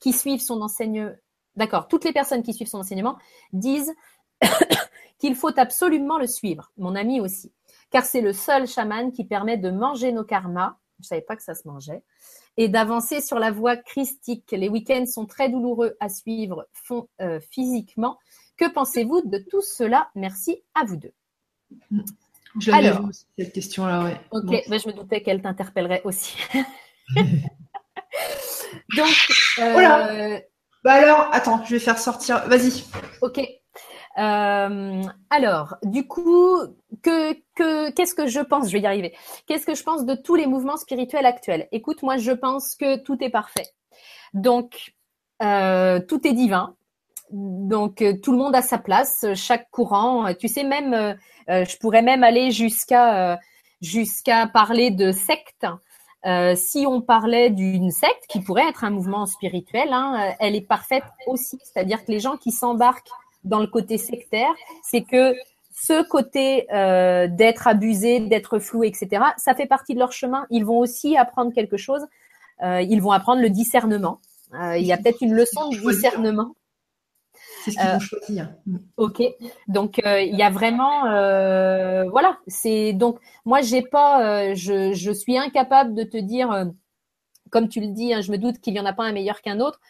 qui 0.00 0.12
suivent 0.12 0.40
son 0.40 0.60
enseignement, 0.62 1.12
d'accord, 1.56 1.88
toutes 1.88 2.04
les 2.04 2.12
personnes 2.12 2.42
qui 2.42 2.52
suivent 2.52 2.68
son 2.68 2.80
enseignement 2.80 3.16
disent 3.52 3.94
qu'il 5.18 5.36
faut 5.36 5.58
absolument 5.58 6.18
le 6.18 6.26
suivre. 6.26 6.72
Mon 6.76 6.96
ami 6.96 7.20
aussi, 7.20 7.52
car 7.90 8.04
c'est 8.04 8.20
le 8.20 8.32
seul 8.32 8.66
chaman 8.66 9.12
qui 9.12 9.24
permet 9.24 9.56
de 9.56 9.70
manger 9.70 10.12
nos 10.12 10.24
karmas. 10.24 10.76
Je 11.00 11.06
savais 11.06 11.22
pas 11.22 11.36
que 11.36 11.42
ça 11.42 11.54
se 11.54 11.66
mangeait 11.66 12.02
et 12.56 12.68
d'avancer 12.68 13.20
sur 13.20 13.38
la 13.38 13.50
voie 13.50 13.76
christique. 13.76 14.50
Les 14.52 14.68
week-ends 14.68 15.06
sont 15.06 15.26
très 15.26 15.48
douloureux 15.48 15.96
à 16.00 16.08
suivre 16.08 16.66
font, 16.72 17.08
euh, 17.20 17.40
physiquement. 17.40 18.18
Que 18.56 18.70
pensez-vous 18.70 19.22
de 19.22 19.38
tout 19.38 19.62
cela? 19.62 20.10
Merci 20.14 20.62
à 20.74 20.84
vous 20.84 20.96
deux. 20.96 21.12
Alors, 22.70 23.08
cette 23.38 23.52
question-là, 23.52 24.04
ouais. 24.04 24.20
Ok, 24.30 24.64
ben, 24.68 24.78
je 24.78 24.88
me 24.88 24.92
doutais 24.92 25.22
qu'elle 25.22 25.40
t'interpellerait 25.40 26.02
aussi. 26.04 26.36
Donc, 28.96 29.08
euh... 29.58 30.38
Bah 30.84 30.92
alors, 30.94 31.28
attends, 31.32 31.64
je 31.64 31.70
vais 31.70 31.78
faire 31.78 31.98
sortir. 31.98 32.46
Vas-y. 32.48 32.84
Ok. 33.20 33.40
Euh, 34.18 35.02
alors, 35.30 35.76
du 35.82 36.06
coup, 36.06 36.58
que, 37.02 37.32
que, 37.54 37.90
qu'est-ce 37.90 38.14
que 38.14 38.26
je 38.26 38.40
pense 38.40 38.68
Je 38.68 38.72
vais 38.72 38.80
y 38.80 38.86
arriver. 38.86 39.14
Qu'est-ce 39.46 39.66
que 39.66 39.74
je 39.74 39.82
pense 39.82 40.04
de 40.04 40.14
tous 40.14 40.34
les 40.34 40.46
mouvements 40.46 40.76
spirituels 40.76 41.26
actuels? 41.26 41.68
Écoute, 41.72 42.02
moi, 42.02 42.16
je 42.18 42.32
pense 42.32 42.74
que 42.74 42.96
tout 42.96 43.16
est 43.22 43.30
parfait. 43.30 43.66
Donc, 44.34 44.94
euh, 45.42 46.00
tout 46.00 46.26
est 46.26 46.34
divin. 46.34 46.76
Donc, 47.30 48.02
euh, 48.02 48.14
tout 48.22 48.32
le 48.32 48.38
monde 48.38 48.54
a 48.54 48.62
sa 48.62 48.78
place, 48.78 49.24
chaque 49.34 49.70
courant. 49.70 50.34
Tu 50.34 50.48
sais, 50.48 50.64
même, 50.64 51.16
je 51.48 51.78
pourrais 51.78 52.02
même 52.02 52.24
aller 52.24 52.50
jusqu'à 52.50 53.38
jusqu'à 53.80 54.46
parler 54.46 54.90
de 54.90 55.10
secte. 55.10 55.66
si 56.54 56.84
on 56.86 57.00
parlait 57.00 57.50
d'une 57.50 57.90
secte 57.90 58.26
qui 58.28 58.40
pourrait 58.40 58.68
être 58.68 58.84
un 58.84 58.90
mouvement 58.90 59.26
spirituel, 59.26 59.88
hein, 59.92 60.34
elle 60.38 60.54
est 60.54 60.60
parfaite 60.60 61.04
aussi. 61.26 61.58
C'est-à-dire 61.64 62.04
que 62.04 62.12
les 62.12 62.20
gens 62.20 62.36
qui 62.36 62.52
s'embarquent 62.52 63.10
dans 63.44 63.60
le 63.60 63.66
côté 63.66 63.98
sectaire, 63.98 64.52
c'est 64.82 65.02
que 65.02 65.34
ce 65.72 66.06
côté 66.06 66.66
euh, 66.72 67.26
d'être 67.28 67.66
abusé, 67.66 68.20
d'être 68.20 68.58
flou, 68.58 68.84
etc., 68.84 69.22
ça 69.36 69.54
fait 69.54 69.66
partie 69.66 69.94
de 69.94 69.98
leur 69.98 70.12
chemin. 70.12 70.46
Ils 70.50 70.64
vont 70.64 70.78
aussi 70.78 71.16
apprendre 71.16 71.52
quelque 71.52 71.76
chose. 71.76 72.02
Euh, 72.62 72.80
ils 72.82 73.00
vont 73.00 73.10
apprendre 73.10 73.40
le 73.40 73.50
discernement. 73.50 74.20
Euh, 74.54 74.76
il 74.76 74.86
y 74.86 74.92
a 74.92 74.98
peut-être 74.98 75.22
une 75.22 75.32
leçon 75.32 75.70
de 75.70 75.76
discernement. 75.76 76.54
C'est 77.64 77.70
ce 77.72 77.78
qu'ils 77.78 77.90
vont 77.90 78.00
choisir. 78.00 78.54
Ok, 78.96 79.22
donc 79.68 80.00
il 80.04 80.36
y 80.36 80.42
a 80.42 80.50
vraiment, 80.50 81.02
voilà, 82.10 82.38
c'est 82.46 82.92
donc 82.92 83.18
moi 83.44 83.60
j'ai 83.62 83.82
pas, 83.82 84.52
je, 84.54 84.92
je 84.92 85.12
suis 85.12 85.38
incapable 85.38 85.94
de 85.94 86.02
te 86.02 86.16
dire, 86.16 86.66
comme 87.50 87.68
tu 87.68 87.80
le 87.80 87.88
dis, 87.88 88.12
hein, 88.12 88.20
je 88.20 88.30
me 88.30 88.38
doute 88.38 88.58
qu'il 88.60 88.74
y 88.74 88.80
en 88.80 88.84
a 88.84 88.92
pas 88.92 89.04
un 89.04 89.12
meilleur 89.12 89.40
qu'un 89.42 89.60
autre. 89.60 89.80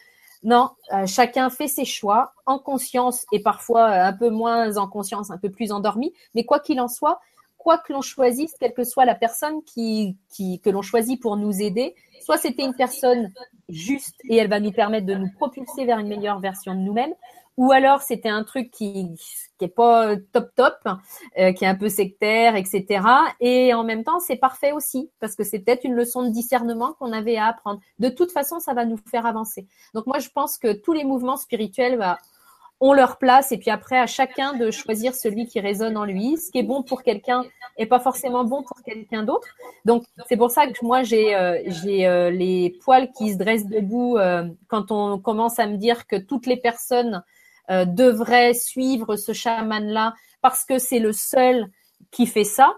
Non, 0.42 0.70
euh, 0.92 1.06
chacun 1.06 1.50
fait 1.50 1.68
ses 1.68 1.84
choix 1.84 2.32
en 2.46 2.58
conscience 2.58 3.24
et 3.32 3.40
parfois 3.40 3.86
un 3.88 4.12
peu 4.12 4.28
moins 4.28 4.76
en 4.76 4.88
conscience, 4.88 5.30
un 5.30 5.38
peu 5.38 5.50
plus 5.50 5.70
endormi. 5.70 6.12
Mais 6.34 6.44
quoi 6.44 6.58
qu'il 6.58 6.80
en 6.80 6.88
soit, 6.88 7.20
quoi 7.58 7.78
que 7.78 7.92
l'on 7.92 8.02
choisisse, 8.02 8.54
quelle 8.58 8.74
que 8.74 8.82
soit 8.82 9.04
la 9.04 9.14
personne 9.14 9.62
qui, 9.62 10.16
qui 10.30 10.60
que 10.60 10.70
l'on 10.70 10.82
choisit 10.82 11.20
pour 11.20 11.36
nous 11.36 11.62
aider, 11.62 11.94
soit 12.20 12.38
c'était 12.38 12.64
une 12.64 12.74
personne 12.74 13.32
juste 13.68 14.16
et 14.28 14.36
elle 14.36 14.48
va 14.48 14.58
nous 14.58 14.72
permettre 14.72 15.06
de 15.06 15.14
nous 15.14 15.30
propulser 15.30 15.84
vers 15.84 15.98
une 15.98 16.08
meilleure 16.08 16.40
version 16.40 16.74
de 16.74 16.80
nous-mêmes, 16.80 17.14
ou 17.56 17.72
alors 17.72 18.02
c'était 18.02 18.28
un 18.28 18.44
truc 18.44 18.70
qui 18.70 19.16
qui 19.62 19.66
est 19.66 19.68
pas 19.68 20.16
top 20.32 20.48
top, 20.56 20.74
euh, 21.38 21.52
qui 21.52 21.64
est 21.64 21.68
un 21.68 21.76
peu 21.76 21.88
sectaire, 21.88 22.56
etc. 22.56 23.04
Et 23.40 23.72
en 23.74 23.84
même 23.84 24.02
temps, 24.02 24.18
c'est 24.18 24.36
parfait 24.36 24.72
aussi 24.72 25.10
parce 25.20 25.36
que 25.36 25.44
c'est 25.44 25.60
peut-être 25.60 25.84
une 25.84 25.94
leçon 25.94 26.24
de 26.24 26.30
discernement 26.30 26.94
qu'on 26.98 27.12
avait 27.12 27.36
à 27.36 27.46
apprendre. 27.46 27.80
De 28.00 28.08
toute 28.08 28.32
façon, 28.32 28.58
ça 28.58 28.74
va 28.74 28.84
nous 28.84 28.98
faire 29.08 29.24
avancer. 29.24 29.68
Donc 29.94 30.06
moi, 30.06 30.18
je 30.18 30.30
pense 30.30 30.58
que 30.58 30.72
tous 30.72 30.92
les 30.92 31.04
mouvements 31.04 31.36
spirituels 31.36 31.96
bah, 31.96 32.18
ont 32.80 32.92
leur 32.92 33.18
place 33.18 33.52
et 33.52 33.58
puis 33.58 33.70
après 33.70 33.96
à 33.96 34.08
chacun 34.08 34.54
de 34.54 34.72
choisir 34.72 35.14
celui 35.14 35.46
qui 35.46 35.60
résonne 35.60 35.96
en 35.96 36.04
lui. 36.04 36.38
Ce 36.38 36.50
qui 36.50 36.58
est 36.58 36.64
bon 36.64 36.82
pour 36.82 37.04
quelqu'un 37.04 37.44
est 37.76 37.86
pas 37.86 38.00
forcément 38.00 38.42
bon 38.42 38.64
pour 38.64 38.82
quelqu'un 38.82 39.22
d'autre. 39.22 39.46
Donc 39.84 40.02
c'est 40.28 40.36
pour 40.36 40.50
ça 40.50 40.66
que 40.66 40.84
moi 40.84 41.04
j'ai 41.04 41.36
euh, 41.36 41.62
j'ai 41.66 42.08
euh, 42.08 42.30
les 42.30 42.76
poils 42.82 43.12
qui 43.16 43.32
se 43.32 43.38
dressent 43.38 43.68
debout 43.68 44.18
quand 44.66 44.90
on 44.90 45.20
commence 45.20 45.60
à 45.60 45.68
me 45.68 45.76
dire 45.76 46.08
que 46.08 46.16
toutes 46.16 46.46
les 46.46 46.56
personnes 46.56 47.22
euh, 47.70 47.84
devrait 47.84 48.54
suivre 48.54 49.16
ce 49.16 49.32
chaman-là 49.32 50.14
parce 50.40 50.64
que 50.64 50.78
c'est 50.78 50.98
le 50.98 51.12
seul 51.12 51.66
qui 52.10 52.26
fait 52.26 52.44
ça. 52.44 52.74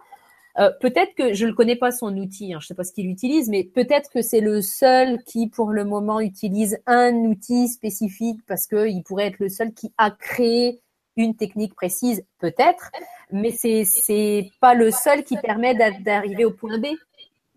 Euh, 0.59 0.71
peut-être 0.81 1.15
que 1.17 1.33
je 1.33 1.47
ne 1.47 1.53
connais 1.53 1.75
pas 1.75 1.91
son 1.91 2.17
outil, 2.17 2.53
hein, 2.53 2.59
je 2.61 2.67
ne 2.67 2.69
sais 2.69 2.75
pas 2.75 2.85
ce 2.85 2.93
qu'il 2.93 3.09
utilise, 3.09 3.49
mais 3.49 3.65
peut-être 3.65 4.09
que 4.11 4.23
c'est 4.23 4.41
le 4.41 4.63
seul 4.63 5.23
qui, 5.25 5.49
pour 5.49 5.71
le 5.71 5.85
moment, 5.85 6.21
utilise 6.21 6.79
un 6.87 7.13
outil 7.13 7.67
spécifique 7.69 8.41
parce 8.47 8.67
qu'il 8.67 9.03
pourrait 9.03 9.27
être 9.27 9.41
le 9.41 9.49
seul 9.49 9.73
qui 9.73 9.93
a 9.99 10.13
créé 10.13 10.81
une 11.17 11.35
technique 11.35 11.75
précise, 11.75 12.25
peut-être, 12.39 12.91
mais 13.31 13.51
c'est 13.51 13.85
c'est 13.85 14.51
pas 14.61 14.75
le 14.75 14.91
seul 14.91 15.25
qui 15.25 15.37
permet 15.39 15.75
d'arriver 15.75 16.45
au 16.45 16.51
point 16.53 16.79
B. 16.79 16.87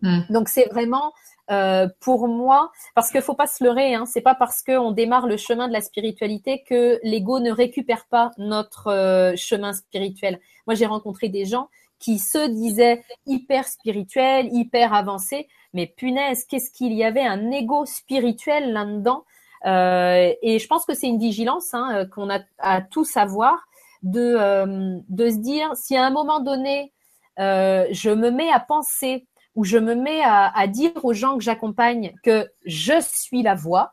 Hmm. 0.02 0.20
Donc 0.30 0.48
c'est 0.48 0.68
vraiment 0.70 1.12
euh, 1.50 1.88
pour 2.00 2.28
moi, 2.28 2.70
parce 2.94 3.10
qu'il 3.10 3.22
faut 3.22 3.34
pas 3.34 3.46
se 3.46 3.64
leurrer, 3.64 3.94
hein, 3.94 4.04
c'est 4.04 4.20
pas 4.20 4.34
parce 4.34 4.62
qu'on 4.62 4.92
démarre 4.92 5.26
le 5.26 5.38
chemin 5.38 5.66
de 5.66 5.72
la 5.72 5.80
spiritualité 5.80 6.62
que 6.62 7.00
l'ego 7.02 7.40
ne 7.40 7.50
récupère 7.50 8.06
pas 8.06 8.32
notre 8.36 8.88
euh, 8.88 9.32
chemin 9.36 9.72
spirituel. 9.72 10.40
Moi, 10.66 10.74
j'ai 10.74 10.84
rencontré 10.84 11.30
des 11.30 11.46
gens 11.46 11.68
qui 11.98 12.18
se 12.18 12.48
disaient 12.48 13.02
hyper 13.26 13.66
spirituels, 13.66 14.48
hyper 14.52 14.92
avancés, 14.92 15.48
mais 15.72 15.86
punaise, 15.86 16.44
qu'est-ce 16.44 16.70
qu'il 16.70 16.92
y 16.92 17.02
avait 17.02 17.24
un 17.24 17.50
ego 17.50 17.86
spirituel 17.86 18.72
là-dedans? 18.72 19.24
Euh, 19.64 20.32
Et 20.42 20.58
je 20.58 20.66
pense 20.68 20.84
que 20.84 20.94
c'est 20.94 21.08
une 21.08 21.18
vigilance 21.18 21.72
hein, 21.72 22.06
qu'on 22.14 22.30
a 22.30 22.40
à 22.58 22.82
tout 22.82 23.04
savoir 23.04 23.58
de 24.04 25.00
de 25.08 25.28
se 25.28 25.38
dire 25.38 25.74
si 25.74 25.96
à 25.96 26.04
un 26.04 26.10
moment 26.10 26.38
donné 26.38 26.92
je 27.36 28.14
me 28.14 28.30
mets 28.30 28.52
à 28.52 28.60
penser 28.60 29.26
où 29.58 29.64
je 29.64 29.76
me 29.76 29.96
mets 29.96 30.22
à, 30.22 30.68
dire 30.68 31.04
aux 31.04 31.12
gens 31.12 31.36
que 31.36 31.42
j'accompagne 31.42 32.14
que 32.22 32.48
je 32.64 32.92
suis 33.00 33.42
la 33.42 33.56
voix, 33.56 33.92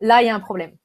là, 0.00 0.20
il 0.20 0.26
y 0.26 0.28
a 0.28 0.34
un 0.34 0.40
problème. 0.40 0.76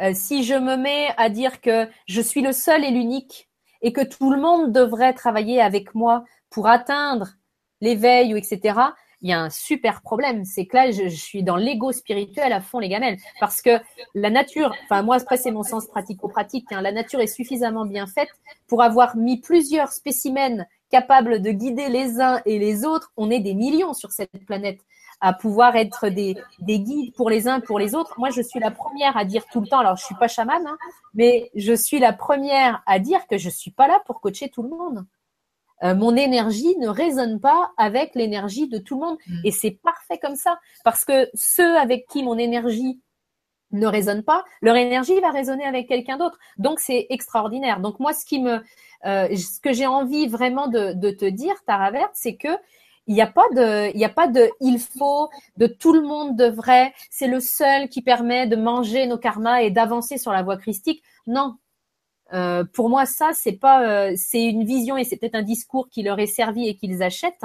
Euh, 0.00 0.10
si 0.14 0.42
je 0.42 0.54
me 0.54 0.76
mets 0.76 1.14
à 1.16 1.28
dire 1.28 1.60
que 1.60 1.88
je 2.08 2.20
suis 2.20 2.42
le 2.42 2.50
seul 2.50 2.82
et 2.82 2.90
l'unique 2.90 3.48
et 3.82 3.92
que 3.92 4.00
tout 4.00 4.32
le 4.32 4.40
monde 4.40 4.72
devrait 4.72 5.12
travailler 5.12 5.60
avec 5.60 5.94
moi 5.94 6.24
pour 6.50 6.66
atteindre 6.66 7.34
l'éveil 7.80 8.34
ou 8.34 8.36
etc., 8.36 8.80
il 9.22 9.30
y 9.30 9.32
a 9.32 9.40
un 9.40 9.50
super 9.50 10.02
problème. 10.02 10.44
C'est 10.44 10.66
que 10.66 10.76
là, 10.76 10.90
je, 10.90 11.06
suis 11.06 11.44
dans 11.44 11.56
l'ego 11.56 11.92
spirituel 11.92 12.52
à 12.52 12.60
fond, 12.60 12.80
les 12.80 12.88
gamelles. 12.88 13.18
Parce 13.38 13.62
que 13.62 13.78
la 14.14 14.30
nature, 14.30 14.74
enfin, 14.84 15.02
moi, 15.02 15.16
après, 15.16 15.36
c'est 15.36 15.52
mon 15.52 15.62
sens 15.62 15.86
pratico-pratique, 15.86 16.72
hein, 16.72 16.82
la 16.82 16.90
nature 16.90 17.20
est 17.20 17.28
suffisamment 17.28 17.86
bien 17.86 18.08
faite 18.08 18.28
pour 18.66 18.82
avoir 18.82 19.16
mis 19.16 19.40
plusieurs 19.40 19.92
spécimens 19.92 20.66
capable 20.90 21.40
de 21.40 21.50
guider 21.50 21.88
les 21.88 22.20
uns 22.20 22.40
et 22.44 22.58
les 22.58 22.84
autres. 22.84 23.12
On 23.16 23.30
est 23.30 23.40
des 23.40 23.54
millions 23.54 23.94
sur 23.94 24.12
cette 24.12 24.44
planète 24.46 24.80
à 25.20 25.32
pouvoir 25.32 25.76
être 25.76 26.08
des, 26.08 26.36
des 26.58 26.80
guides 26.80 27.14
pour 27.14 27.30
les 27.30 27.48
uns, 27.48 27.60
pour 27.60 27.78
les 27.78 27.94
autres. 27.94 28.18
Moi, 28.18 28.30
je 28.30 28.42
suis 28.42 28.60
la 28.60 28.70
première 28.70 29.16
à 29.16 29.24
dire 29.24 29.44
tout 29.50 29.60
le 29.60 29.66
temps, 29.66 29.78
alors 29.78 29.96
je 29.96 30.04
suis 30.04 30.14
pas 30.14 30.28
chamane, 30.28 30.66
hein, 30.66 30.76
mais 31.14 31.50
je 31.54 31.72
suis 31.72 31.98
la 31.98 32.12
première 32.12 32.82
à 32.86 32.98
dire 32.98 33.26
que 33.26 33.38
je 33.38 33.48
suis 33.48 33.70
pas 33.70 33.88
là 33.88 34.00
pour 34.06 34.20
coacher 34.20 34.48
tout 34.48 34.62
le 34.62 34.68
monde. 34.68 35.06
Euh, 35.82 35.94
mon 35.94 36.16
énergie 36.16 36.76
ne 36.78 36.88
résonne 36.88 37.40
pas 37.40 37.72
avec 37.76 38.14
l'énergie 38.14 38.68
de 38.68 38.78
tout 38.78 38.98
le 38.98 39.06
monde. 39.06 39.18
Mm. 39.26 39.40
Et 39.44 39.50
c'est 39.50 39.72
parfait 39.82 40.18
comme 40.18 40.36
ça. 40.36 40.58
Parce 40.84 41.04
que 41.04 41.28
ceux 41.34 41.76
avec 41.76 42.06
qui 42.06 42.22
mon 42.22 42.38
énergie 42.38 43.00
ne 43.72 43.86
résonne 43.86 44.22
pas, 44.22 44.44
leur 44.62 44.76
énergie 44.76 45.18
va 45.20 45.30
résonner 45.30 45.64
avec 45.64 45.88
quelqu'un 45.88 46.16
d'autre. 46.16 46.38
Donc 46.56 46.80
c'est 46.80 47.06
extraordinaire. 47.10 47.80
Donc 47.80 48.00
moi, 48.00 48.14
ce 48.14 48.24
qui 48.24 48.40
me, 48.40 48.62
euh, 49.04 49.34
ce 49.36 49.60
que 49.60 49.72
j'ai 49.72 49.86
envie 49.86 50.26
vraiment 50.26 50.68
de, 50.68 51.10
te 51.10 51.24
dire, 51.24 51.54
Tara 51.66 51.90
Verte, 51.90 52.12
c'est 52.14 52.36
que 52.36 52.48
il 53.08 53.14
n'y 53.14 53.22
a 53.22 53.28
pas 53.28 53.48
de, 53.52 54.50
il 54.60 54.80
faut, 54.80 55.30
de 55.56 55.68
tout 55.68 55.92
le 55.92 56.02
monde 56.02 56.36
devrait. 56.36 56.92
C'est 57.08 57.28
le 57.28 57.38
seul 57.38 57.88
qui 57.88 58.02
permet 58.02 58.48
de 58.48 58.56
manger 58.56 59.06
nos 59.06 59.16
karmas 59.16 59.60
et 59.60 59.70
d'avancer 59.70 60.18
sur 60.18 60.32
la 60.32 60.42
voie 60.42 60.56
christique. 60.56 61.04
Non. 61.28 61.54
Euh, 62.32 62.64
pour 62.64 62.88
moi, 62.88 63.06
ça, 63.06 63.30
c'est 63.32 63.52
pas, 63.52 64.08
euh, 64.08 64.12
c'est 64.16 64.44
une 64.44 64.64
vision 64.64 64.96
et 64.96 65.04
c'est 65.04 65.16
peut-être 65.16 65.36
un 65.36 65.44
discours 65.44 65.88
qui 65.88 66.02
leur 66.02 66.18
est 66.18 66.26
servi 66.26 66.66
et 66.66 66.74
qu'ils 66.74 67.00
achètent. 67.04 67.44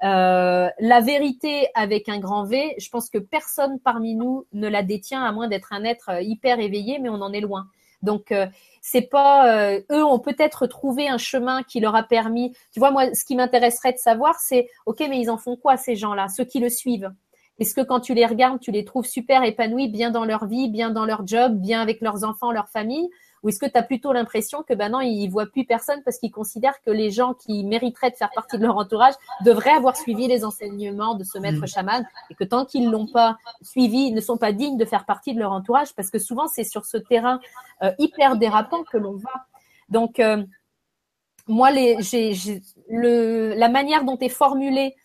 La 0.00 1.00
vérité 1.02 1.68
avec 1.74 2.08
un 2.08 2.18
grand 2.18 2.44
V, 2.44 2.74
je 2.78 2.88
pense 2.88 3.10
que 3.10 3.18
personne 3.18 3.78
parmi 3.80 4.14
nous 4.14 4.46
ne 4.54 4.68
la 4.68 4.82
détient 4.82 5.22
à 5.22 5.32
moins 5.32 5.48
d'être 5.48 5.74
un 5.74 5.84
être 5.84 6.22
hyper 6.22 6.60
éveillé, 6.60 6.98
mais 6.98 7.10
on 7.10 7.20
en 7.20 7.32
est 7.34 7.40
loin. 7.40 7.66
Donc 8.04 8.30
euh, 8.30 8.46
c'est 8.82 9.02
pas 9.02 9.48
euh, 9.56 9.80
eux 9.90 10.04
ont 10.04 10.18
peut-être 10.18 10.66
trouvé 10.66 11.08
un 11.08 11.18
chemin 11.18 11.62
qui 11.62 11.80
leur 11.80 11.96
a 11.96 12.02
permis. 12.02 12.54
Tu 12.72 12.78
vois 12.78 12.90
moi, 12.90 13.14
ce 13.14 13.24
qui 13.24 13.34
m'intéresserait 13.34 13.92
de 13.92 13.98
savoir, 13.98 14.38
c'est 14.38 14.68
ok, 14.86 15.00
mais 15.08 15.18
ils 15.20 15.30
en 15.30 15.38
font 15.38 15.56
quoi 15.56 15.76
ces 15.76 15.96
gens-là, 15.96 16.28
ceux 16.28 16.44
qui 16.44 16.60
le 16.60 16.68
suivent? 16.68 17.12
Est-ce 17.58 17.74
que 17.74 17.80
quand 17.80 18.00
tu 18.00 18.14
les 18.14 18.26
regardes, 18.26 18.60
tu 18.60 18.72
les 18.72 18.84
trouves 18.84 19.06
super 19.06 19.44
épanouis, 19.44 19.88
bien 19.88 20.10
dans 20.10 20.24
leur 20.24 20.46
vie, 20.46 20.68
bien 20.68 20.90
dans 20.90 21.04
leur 21.04 21.26
job, 21.26 21.54
bien 21.54 21.80
avec 21.80 22.00
leurs 22.00 22.24
enfants, 22.24 22.50
leur 22.50 22.68
famille? 22.68 23.08
Ou 23.44 23.50
est-ce 23.50 23.60
que 23.60 23.66
tu 23.66 23.78
as 23.78 23.82
plutôt 23.82 24.12
l'impression 24.12 24.62
que 24.62 24.74
ben 24.74 24.88
non, 24.88 25.00
ils 25.00 25.28
voient 25.28 25.46
plus 25.46 25.64
personne 25.64 26.02
parce 26.02 26.18
qu'ils 26.18 26.32
considèrent 26.32 26.80
que 26.82 26.90
les 26.90 27.10
gens 27.10 27.34
qui 27.34 27.62
mériteraient 27.62 28.10
de 28.10 28.16
faire 28.16 28.30
partie 28.34 28.58
de 28.58 28.62
leur 28.62 28.76
entourage 28.76 29.14
devraient 29.44 29.70
avoir 29.70 29.96
suivi 29.96 30.26
les 30.26 30.44
enseignements 30.44 31.14
de 31.14 31.22
ce 31.22 31.38
maître 31.38 31.60
mm. 31.60 31.68
chaman 31.68 32.08
et 32.30 32.34
que 32.34 32.44
tant 32.44 32.64
qu'ils 32.64 32.90
l'ont 32.90 33.06
pas 33.06 33.36
suivi, 33.62 34.06
ils 34.06 34.14
ne 34.14 34.20
sont 34.20 34.38
pas 34.38 34.52
dignes 34.52 34.78
de 34.78 34.84
faire 34.84 35.04
partie 35.04 35.34
de 35.34 35.38
leur 35.38 35.52
entourage 35.52 35.94
parce 35.94 36.10
que 36.10 36.18
souvent 36.18 36.48
c'est 36.48 36.64
sur 36.64 36.86
ce 36.86 36.96
terrain 36.96 37.38
euh, 37.82 37.92
hyper 37.98 38.36
dérapant 38.36 38.82
que 38.82 38.96
l'on 38.96 39.16
va. 39.16 39.46
Donc 39.90 40.18
euh, 40.18 40.42
moi, 41.46 41.70
les, 41.70 42.00
j'ai, 42.00 42.62
le, 42.88 43.54
la 43.54 43.68
manière 43.68 44.04
dont 44.04 44.18
est 44.18 44.28
formulé 44.30 44.96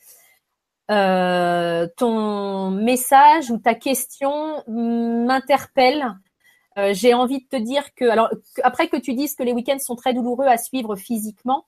euh, 0.90 1.88
ton 1.98 2.72
message 2.72 3.52
ou 3.52 3.58
ta 3.58 3.76
question 3.76 4.64
m'interpelle 4.68 6.16
euh, 6.80 6.94
j'ai 6.94 7.14
envie 7.14 7.40
de 7.40 7.46
te 7.46 7.56
dire 7.56 7.84
que, 7.96 8.06
alors, 8.06 8.30
après 8.64 8.88
que 8.88 8.98
tu 8.98 9.14
dises 9.14 9.36
que 9.36 9.44
les 9.44 9.54
week-ends 9.54 9.80
sont 9.80 9.96
très 9.96 10.14
douloureux 10.14 10.48
à 10.48 10.58
suivre 10.58 10.96
physiquement, 10.96 11.66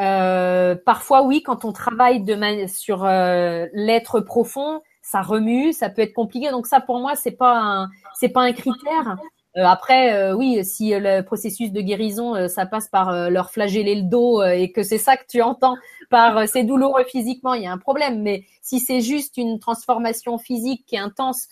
euh, 0.00 0.74
parfois, 0.84 1.22
oui, 1.22 1.42
quand 1.42 1.64
on 1.64 1.72
travaille 1.72 2.24
sur 2.68 3.04
euh, 3.04 3.66
l'être 3.72 4.20
profond, 4.20 4.82
ça 5.02 5.22
remue, 5.22 5.72
ça 5.72 5.88
peut 5.88 6.02
être 6.02 6.14
compliqué. 6.14 6.50
Donc 6.50 6.66
ça, 6.66 6.80
pour 6.80 6.98
moi, 6.98 7.14
c'est 7.14 7.32
pas 7.32 7.86
c'est 8.14 8.30
pas 8.30 8.42
un 8.42 8.52
critère. 8.52 9.16
après, 9.56 10.32
oui, 10.32 10.64
si 10.64 10.90
le 10.90 11.20
processus 11.20 11.70
de 11.70 11.80
guérison, 11.80 12.48
ça 12.48 12.66
passe 12.66 12.88
par 12.88 13.30
leur 13.30 13.50
flageller 13.50 13.94
le 13.94 14.02
dos 14.02 14.42
et 14.42 14.72
que 14.72 14.82
c'est 14.82 14.98
ça 14.98 15.16
que 15.16 15.24
tu 15.28 15.42
entends 15.42 15.76
par 16.10 16.48
c'est 16.48 16.64
douloureux 16.64 17.04
physiquement, 17.04 17.54
il 17.54 17.62
y 17.62 17.66
a 17.66 17.72
un 17.72 17.78
problème. 17.78 18.22
Mais 18.22 18.46
si 18.62 18.80
c'est 18.80 19.00
juste 19.00 19.36
une 19.36 19.60
transformation 19.60 20.38
physique 20.38 20.84
qui 20.86 20.96
est 20.96 21.00
intense 21.00 21.48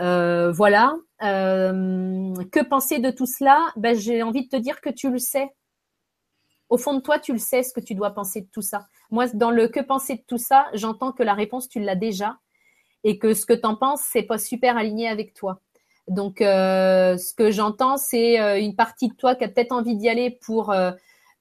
euh, 0.00 0.50
voilà. 0.52 0.94
Euh, 1.22 2.34
que 2.50 2.64
penser 2.64 2.98
de 2.98 3.10
tout 3.10 3.26
cela? 3.26 3.72
Ben, 3.76 3.96
J'ai 3.96 4.22
envie 4.22 4.44
de 4.44 4.48
te 4.48 4.56
dire 4.56 4.80
que 4.80 4.90
tu 4.90 5.10
le 5.10 5.18
sais. 5.18 5.48
Au 6.68 6.78
fond 6.78 6.94
de 6.94 7.00
toi, 7.00 7.18
tu 7.18 7.32
le 7.32 7.38
sais 7.38 7.62
ce 7.62 7.72
que 7.72 7.80
tu 7.80 7.94
dois 7.94 8.10
penser 8.10 8.42
de 8.42 8.48
tout 8.52 8.62
ça. 8.62 8.86
Moi, 9.10 9.26
dans 9.34 9.50
le 9.50 9.68
que 9.68 9.80
penser 9.80 10.14
de 10.14 10.22
tout 10.26 10.38
ça, 10.38 10.66
j'entends 10.72 11.12
que 11.12 11.22
la 11.22 11.34
réponse, 11.34 11.68
tu 11.68 11.80
l'as 11.80 11.96
déjà 11.96 12.38
et 13.02 13.18
que 13.18 13.34
ce 13.34 13.44
que 13.46 13.54
tu 13.54 13.66
en 13.66 13.76
penses, 13.76 14.02
c'est 14.02 14.22
pas 14.22 14.38
super 14.38 14.76
aligné 14.76 15.08
avec 15.08 15.34
toi. 15.34 15.60
Donc, 16.06 16.40
euh, 16.40 17.16
ce 17.16 17.34
que 17.34 17.50
j'entends, 17.50 17.96
c'est 17.96 18.62
une 18.62 18.76
partie 18.76 19.08
de 19.08 19.14
toi 19.14 19.34
qui 19.34 19.44
a 19.44 19.48
peut-être 19.48 19.72
envie 19.72 19.96
d'y 19.96 20.08
aller 20.08 20.30
pour, 20.30 20.74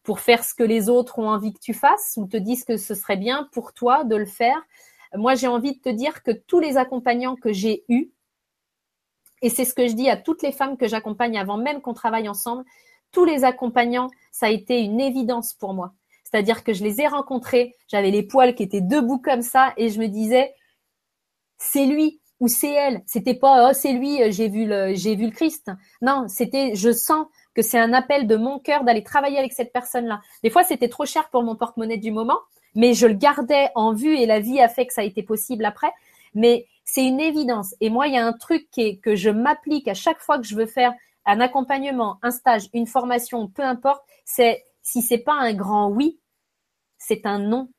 pour 0.04 0.20
faire 0.20 0.44
ce 0.44 0.54
que 0.54 0.64
les 0.64 0.90
autres 0.90 1.20
ont 1.20 1.30
envie 1.30 1.54
que 1.54 1.60
tu 1.60 1.74
fasses 1.74 2.14
ou 2.18 2.28
te 2.28 2.38
disent 2.38 2.64
que 2.66 2.78
ce 2.78 2.96
serait 2.96 3.18
bien 3.18 3.48
pour 3.52 3.74
toi 3.74 4.04
de 4.04 4.16
le 4.16 4.26
faire. 4.26 4.62
Moi, 5.16 5.36
j'ai 5.36 5.48
envie 5.48 5.76
de 5.76 5.82
te 5.82 5.90
dire 5.90 6.24
que 6.24 6.32
tous 6.32 6.60
les 6.60 6.78
accompagnants 6.78 7.36
que 7.36 7.52
j'ai 7.52 7.84
eus, 7.90 8.12
et 9.42 9.50
c'est 9.50 9.66
ce 9.66 9.74
que 9.74 9.88
je 9.88 9.94
dis 9.94 10.10
à 10.10 10.18
toutes 10.18 10.42
les 10.44 10.52
femmes 10.52 10.78
que 10.78 10.88
j'accompagne 10.88 11.38
avant 11.38 11.58
même 11.58 11.82
qu'on 11.82 11.94
travaille 11.94 12.30
ensemble. 12.30 12.64
Tous 13.12 13.26
les 13.26 13.44
accompagnants, 13.44 14.10
ça 14.32 14.48
a 14.48 14.50
été 14.50 14.82
une 14.82 15.00
évidence 15.00 15.54
pour 15.54 15.74
moi. 15.74 15.94
C'est-à-dire 16.24 16.64
que 16.64 16.74
je 16.74 16.84
les 16.84 17.02
ai 17.02 17.08
rencontrés, 17.08 17.76
j'avais 17.88 18.12
les 18.12 18.24
poils 18.24 18.54
qui 18.56 18.64
étaient 18.64 18.82
debout 18.82 19.20
comme 19.20 19.42
ça 19.42 19.74
et 19.78 19.90
je 19.90 20.00
me 20.00 20.08
disais, 20.08 20.54
c'est 21.58 21.86
lui. 21.86 22.22
ou 22.40 22.48
c'est 22.48 22.72
elle. 22.72 23.02
C'était 23.06 23.34
pas 23.36 23.70
oh 23.70 23.74
c'est 23.74 23.94
lui, 23.94 24.32
j'ai 24.32 24.48
vu 24.50 24.66
le 24.66 24.94
j'ai 24.96 25.16
vu 25.16 25.26
le 25.26 25.32
Christ. 25.32 25.72
Non, 26.02 26.28
c'était 26.28 26.76
je 26.76 26.92
sens 26.92 27.26
que 27.54 27.62
c'est 27.62 27.80
un 27.80 27.94
appel 27.94 28.28
de 28.28 28.36
mon 28.38 28.60
cœur 28.60 28.84
d'aller 28.84 29.04
travailler 29.04 29.40
avec 29.40 29.54
cette 29.54 29.74
personne-là. 29.74 30.22
Des 30.44 30.50
fois, 30.50 30.64
c'était 30.64 30.88
trop 30.90 31.06
cher 31.06 31.30
pour 31.30 31.44
mon 31.44 31.56
porte-monnaie 31.56 31.98
du 31.98 32.12
moment, 32.12 32.40
mais 32.76 32.94
je 32.94 33.08
le 33.08 33.16
gardais 33.16 33.70
en 33.76 33.94
vue 33.94 34.16
et 34.18 34.26
la 34.26 34.40
vie 34.40 34.62
a 34.62 34.70
fait 34.70 34.86
que 34.88 34.94
ça 34.94 35.02
a 35.02 35.04
été 35.04 35.24
possible 35.24 35.66
après. 35.66 35.92
Mais 36.36 36.68
c'est 36.92 37.06
une 37.06 37.20
évidence. 37.20 37.76
Et 37.82 37.92
moi, 37.92 38.08
il 38.08 38.16
y 38.16 38.18
a 38.18 38.26
un 38.26 38.34
truc 38.34 38.68
que 38.72 39.16
je 39.16 39.30
m'applique 39.30 39.88
à 39.88 39.94
chaque 39.94 40.20
fois 40.20 40.40
que 40.40 40.48
je 40.48 40.56
veux 40.56 40.66
faire 40.66 40.92
un 41.26 41.40
accompagnement, 41.40 42.18
un 42.24 42.32
stage, 42.32 42.68
une 42.74 42.88
formation, 42.88 43.48
peu 43.48 43.62
importe, 43.62 44.04
c'est 44.26 44.64
si 44.82 45.04
c'est 45.04 45.20
pas 45.20 45.34
un 45.34 45.54
grand 45.54 45.90
oui, 45.90 46.20
c'est 46.98 47.28
un 47.28 47.38
non. 47.38 47.70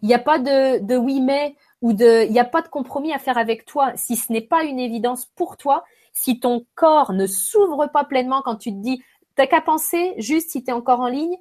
Il 0.00 0.08
n'y 0.08 0.14
a 0.14 0.18
pas 0.18 0.40
de, 0.40 0.84
de 0.84 0.96
oui 0.96 1.20
mais 1.20 1.54
ou 1.82 1.92
de, 1.92 2.26
il 2.26 2.32
n'y 2.32 2.40
a 2.40 2.44
pas 2.44 2.62
de 2.62 2.68
compromis 2.68 3.12
à 3.12 3.20
faire 3.20 3.38
avec 3.38 3.64
toi. 3.64 3.92
Si 3.94 4.16
ce 4.16 4.32
n'est 4.32 4.40
pas 4.40 4.64
une 4.64 4.80
évidence 4.80 5.26
pour 5.36 5.56
toi, 5.56 5.84
si 6.12 6.40
ton 6.40 6.66
corps 6.74 7.12
ne 7.12 7.28
s'ouvre 7.28 7.86
pas 7.86 8.02
pleinement 8.02 8.42
quand 8.42 8.56
tu 8.56 8.72
te 8.72 8.82
dis, 8.82 9.04
t'as 9.36 9.46
qu'à 9.46 9.60
penser, 9.60 10.14
juste 10.18 10.50
si 10.50 10.64
tu 10.64 10.70
es 10.70 10.74
encore 10.74 10.98
en 10.98 11.08
ligne, 11.08 11.36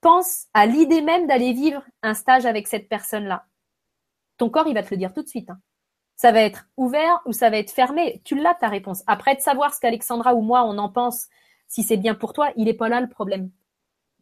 pense 0.00 0.46
à 0.54 0.66
l'idée 0.66 1.00
même 1.00 1.26
d'aller 1.26 1.52
vivre 1.52 1.82
un 2.04 2.14
stage 2.14 2.46
avec 2.46 2.68
cette 2.68 2.88
personne-là. 2.88 3.46
Ton 4.36 4.50
corps, 4.50 4.66
il 4.66 4.74
va 4.74 4.82
te 4.82 4.90
le 4.90 4.96
dire 4.96 5.12
tout 5.12 5.22
de 5.22 5.28
suite. 5.28 5.50
Hein. 5.50 5.58
Ça 6.16 6.32
va 6.32 6.42
être 6.42 6.66
ouvert 6.76 7.20
ou 7.26 7.32
ça 7.32 7.50
va 7.50 7.58
être 7.58 7.70
fermé. 7.70 8.20
Tu 8.24 8.36
l'as 8.36 8.54
ta 8.54 8.68
réponse. 8.68 9.02
Après 9.06 9.34
de 9.34 9.40
savoir 9.40 9.74
ce 9.74 9.80
qu'Alexandra 9.80 10.34
ou 10.34 10.42
moi 10.42 10.64
on 10.64 10.78
en 10.78 10.88
pense, 10.88 11.26
si 11.66 11.82
c'est 11.82 11.96
bien 11.96 12.14
pour 12.14 12.32
toi, 12.32 12.52
il 12.56 12.66
n'est 12.66 12.74
pas 12.74 12.88
là 12.88 13.00
le 13.00 13.08
problème. 13.08 13.50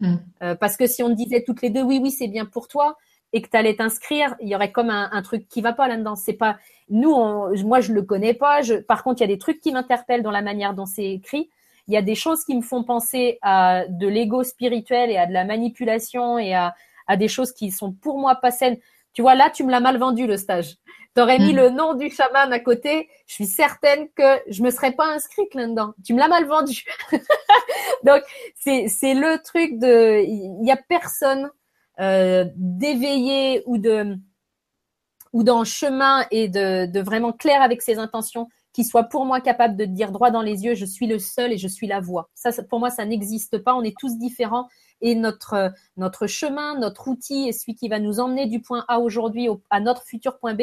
Mm. 0.01 0.17
Euh, 0.43 0.55
parce 0.55 0.77
que 0.77 0.87
si 0.87 1.03
on 1.03 1.11
disait 1.11 1.45
toutes 1.45 1.63
les 1.63 1.71
deux 1.71 1.83
oui 1.83 2.01
oui 2.03 2.11
c'est 2.11 2.29
bien 2.29 2.47
pour 2.47 2.67
toi 2.67 2.97
et 3.35 3.41
que 3.41 3.49
tu 3.49 3.57
allais 3.57 3.77
t'inscrire, 3.77 4.35
il 4.41 4.49
y 4.49 4.55
aurait 4.55 4.73
comme 4.73 4.91
un, 4.91 5.23
truc 5.23 5.49
qui 5.49 5.63
va 5.63 5.73
pas 5.73 5.89
là-dedans. 5.89 6.17
C'est 6.17 6.35
pas 6.35 6.59
nous, 6.91 7.15
moi 7.65 7.81
je 7.81 7.93
le 7.93 8.03
connais 8.03 8.35
pas. 8.35 8.61
par 8.87 9.03
contre, 9.03 9.21
il 9.21 9.25
y 9.25 9.31
a 9.31 9.35
des 9.35 9.39
trucs 9.39 9.61
qui 9.61 9.73
m'interpellent 9.73 10.23
dans 10.23 10.31
la 10.31 10.43
manière 10.43 10.75
dont 10.75 10.85
c'est 10.85 11.11
écrit. 11.13 11.49
Il 11.89 11.95
y 11.95 11.97
a 11.97 12.03
des 12.03 12.15
choses 12.15 12.45
qui 12.45 12.55
me 12.55 12.61
font 12.61 12.85
penser 12.85 13.39
à 13.41 13.87
de 13.89 14.07
l'ego 14.07 14.45
spirituel 14.45 15.11
et 15.11 15.17
à 15.17 15.27
de 15.27 15.33
la 15.33 15.45
manipulation 15.45 16.39
et 16.39 16.55
à, 16.55 16.75
à 17.07 17.17
des 17.17 17.29
choses 17.29 17.53
qui 17.53 17.71
sont 17.71 17.93
pour 17.93 18.19
moi 18.19 18.35
pas 18.35 18.51
saines. 18.51 18.77
Tu 19.13 19.23
vois, 19.23 19.35
là, 19.35 19.51
tu 19.51 19.65
me 19.65 19.71
l'as 19.71 19.81
mal 19.81 19.99
vendu 19.99 20.27
le 20.27 20.37
stage. 20.37 20.77
T'aurais 21.15 21.39
mis 21.39 21.53
mm. 21.53 21.57
le 21.57 21.71
nom 21.71 21.95
du 21.95 22.11
chaman 22.11 22.51
à 22.53 22.59
côté, 22.59 23.09
je 23.27 23.35
suis 23.35 23.47
certaine 23.47 24.09
que 24.17 24.41
je 24.49 24.63
me 24.63 24.71
serais 24.71 24.93
pas 24.93 25.07
inscrite 25.07 25.55
là-dedans. 25.55 25.93
Tu 26.05 26.15
me 26.15 26.19
l'as 26.19 26.29
mal 26.29 26.47
vendu. 26.47 26.85
Donc 28.05 28.23
c'est 28.59 28.89
c'est 28.89 29.15
le 29.15 29.43
truc 29.43 29.79
de 29.79 30.23
il 30.25 30.67
y 30.67 30.71
a 30.71 30.79
personne 30.89 31.51
euh, 32.01 32.47
d'éveillé 32.57 33.63
ou 33.67 33.77
de 33.77 34.17
ou 35.35 35.43
dans 35.43 35.61
le 35.61 35.65
chemin 35.67 36.27
et 36.31 36.49
de, 36.49 36.87
de 36.87 37.01
vraiment 37.01 37.33
clair 37.33 37.61
avec 37.63 37.83
ses 37.83 37.99
intentions 37.99 38.49
qui 38.73 38.85
soit 38.85 39.05
pour 39.05 39.27
moi 39.27 39.41
capable 39.41 39.77
de 39.77 39.85
dire 39.85 40.13
droit 40.13 40.31
dans 40.31 40.43
les 40.43 40.65
yeux 40.65 40.75
je 40.75 40.87
suis 40.87 41.07
le 41.07 41.19
seul 41.19 41.53
et 41.53 41.59
je 41.59 41.69
suis 41.69 41.87
la 41.87 42.01
voix. 42.01 42.31
Ça, 42.35 42.51
pour 42.71 42.81
moi 42.81 42.89
ça 42.89 43.05
n'existe 43.05 43.59
pas, 43.59 43.75
on 43.75 43.83
est 43.83 43.97
tous 43.99 44.17
différents 44.17 44.69
et 45.03 45.15
notre 45.15 45.73
notre 45.99 46.27
chemin, 46.27 46.79
notre 46.79 47.09
outil 47.09 47.49
est 47.49 47.53
celui 47.53 47.75
qui 47.75 47.89
va 47.89 47.99
nous 47.99 48.19
emmener 48.21 48.47
du 48.47 48.63
point 48.63 48.85
A 48.89 49.01
aujourd'hui 49.01 49.49
à 49.69 49.81
notre 49.81 50.03
futur 50.05 50.39
point 50.39 50.55
B 50.55 50.63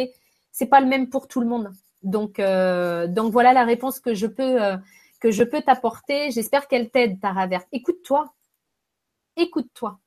c'est 0.51 0.65
pas 0.65 0.81
le 0.81 0.87
même 0.87 1.09
pour 1.09 1.27
tout 1.27 1.39
le 1.39 1.47
monde. 1.47 1.71
Donc, 2.03 2.39
euh, 2.39 3.07
donc 3.07 3.31
voilà 3.31 3.53
la 3.53 3.63
réponse 3.63 3.99
que 3.99 4.13
je 4.13 4.27
peux 4.27 4.61
euh, 4.61 4.77
que 5.19 5.31
je 5.31 5.43
peux 5.43 5.61
t'apporter. 5.61 6.31
J'espère 6.31 6.67
qu'elle 6.67 6.89
t'aide, 6.89 7.19
Tara 7.19 7.47
Verte. 7.47 7.67
Écoute-toi, 7.71 8.33
écoute-toi. 9.37 9.99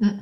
Mm. 0.00 0.20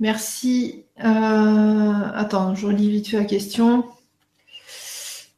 Merci. 0.00 0.84
Euh, 0.98 1.04
attends, 1.04 2.54
je 2.54 2.66
relis 2.66 2.90
vite 2.90 3.08
fait 3.08 3.18
la 3.18 3.24
question. 3.24 3.84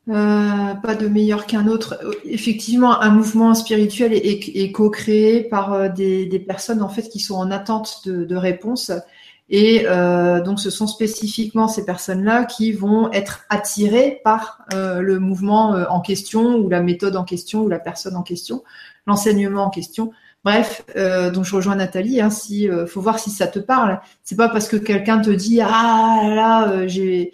Pas 0.07 0.95
de 0.95 1.09
meilleur 1.09 1.47
qu'un 1.47 1.67
autre. 1.67 1.99
Effectivement, 2.25 3.01
un 3.01 3.11
mouvement 3.11 3.55
spirituel 3.55 4.13
est, 4.13 4.73
co-créé 4.73 5.43
par 5.43 5.93
des, 5.93 6.45
personnes 6.47 6.83
en 6.83 6.89
fait 6.89 7.09
qui 7.09 7.21
sont 7.21 7.37
en 7.37 7.51
attente 7.51 8.03
de, 8.07 8.25
de 8.25 8.37
réponses 8.37 8.93
et 9.51 9.85
euh, 9.87 10.41
donc, 10.41 10.59
ce 10.59 10.71
sont 10.71 10.87
spécifiquement 10.87 11.69
ces 11.69 11.85
personnes-là 11.85 12.45
qui 12.45 12.73
vont 12.73 13.13
être 13.13 13.45
attirées 13.51 14.21
par 14.25 14.65
euh, 14.73 15.01
le 15.01 15.19
mouvement 15.19 15.75
euh, 15.75 15.85
en 15.89 16.01
question 16.01 16.57
ou 16.57 16.69
la 16.69 16.81
méthode 16.81 17.17
en 17.17 17.25
question 17.25 17.63
ou 17.63 17.69
la 17.69 17.79
personne 17.79 18.17
en 18.17 18.23
question, 18.23 18.65
l'enseignement 19.07 19.65
en 19.65 19.71
question. 19.71 20.13
Bref, 20.45 20.83
euh, 20.97 21.31
donc 21.31 21.45
je 21.45 21.55
rejoins 21.57 21.77
Nathalie. 21.77 22.21
Hein, 22.21 22.31
si 22.31 22.69
euh, 22.69 22.87
faut 22.87 23.01
voir 23.01 23.19
si 23.19 23.31
ça 23.31 23.47
te 23.47 23.59
parle. 23.59 24.01
C'est 24.23 24.37
pas 24.37 24.49
parce 24.49 24.69
que 24.69 24.77
quelqu'un 24.77 25.19
te 25.21 25.31
dit 25.31 25.61
ah 25.61 26.21
là, 26.23 26.35
là 26.35 26.87
j'ai 26.87 27.33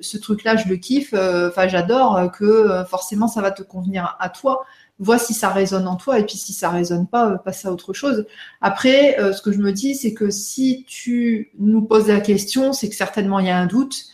ce 0.00 0.18
truc-là, 0.18 0.56
je 0.56 0.68
le 0.68 0.76
kiffe, 0.76 1.14
enfin 1.14 1.68
j'adore 1.68 2.30
que 2.32 2.84
forcément 2.88 3.28
ça 3.28 3.40
va 3.40 3.50
te 3.50 3.62
convenir 3.62 4.16
à 4.20 4.28
toi 4.28 4.64
vois 5.00 5.18
si 5.18 5.34
ça 5.34 5.48
résonne 5.48 5.88
en 5.88 5.96
toi 5.96 6.18
et 6.18 6.24
puis 6.24 6.36
si 6.36 6.52
ça 6.52 6.70
résonne 6.70 7.08
pas, 7.08 7.30
euh, 7.30 7.38
passe 7.38 7.64
à 7.64 7.72
autre 7.72 7.92
chose. 7.92 8.26
Après, 8.60 9.18
euh, 9.18 9.32
ce 9.32 9.42
que 9.42 9.50
je 9.50 9.58
me 9.58 9.72
dis, 9.72 9.94
c'est 9.94 10.14
que 10.14 10.30
si 10.30 10.84
tu 10.86 11.50
nous 11.58 11.82
poses 11.82 12.08
la 12.08 12.20
question, 12.20 12.72
c'est 12.72 12.88
que 12.88 12.94
certainement 12.94 13.40
il 13.40 13.46
y 13.46 13.50
a 13.50 13.58
un 13.58 13.66
doute. 13.66 14.04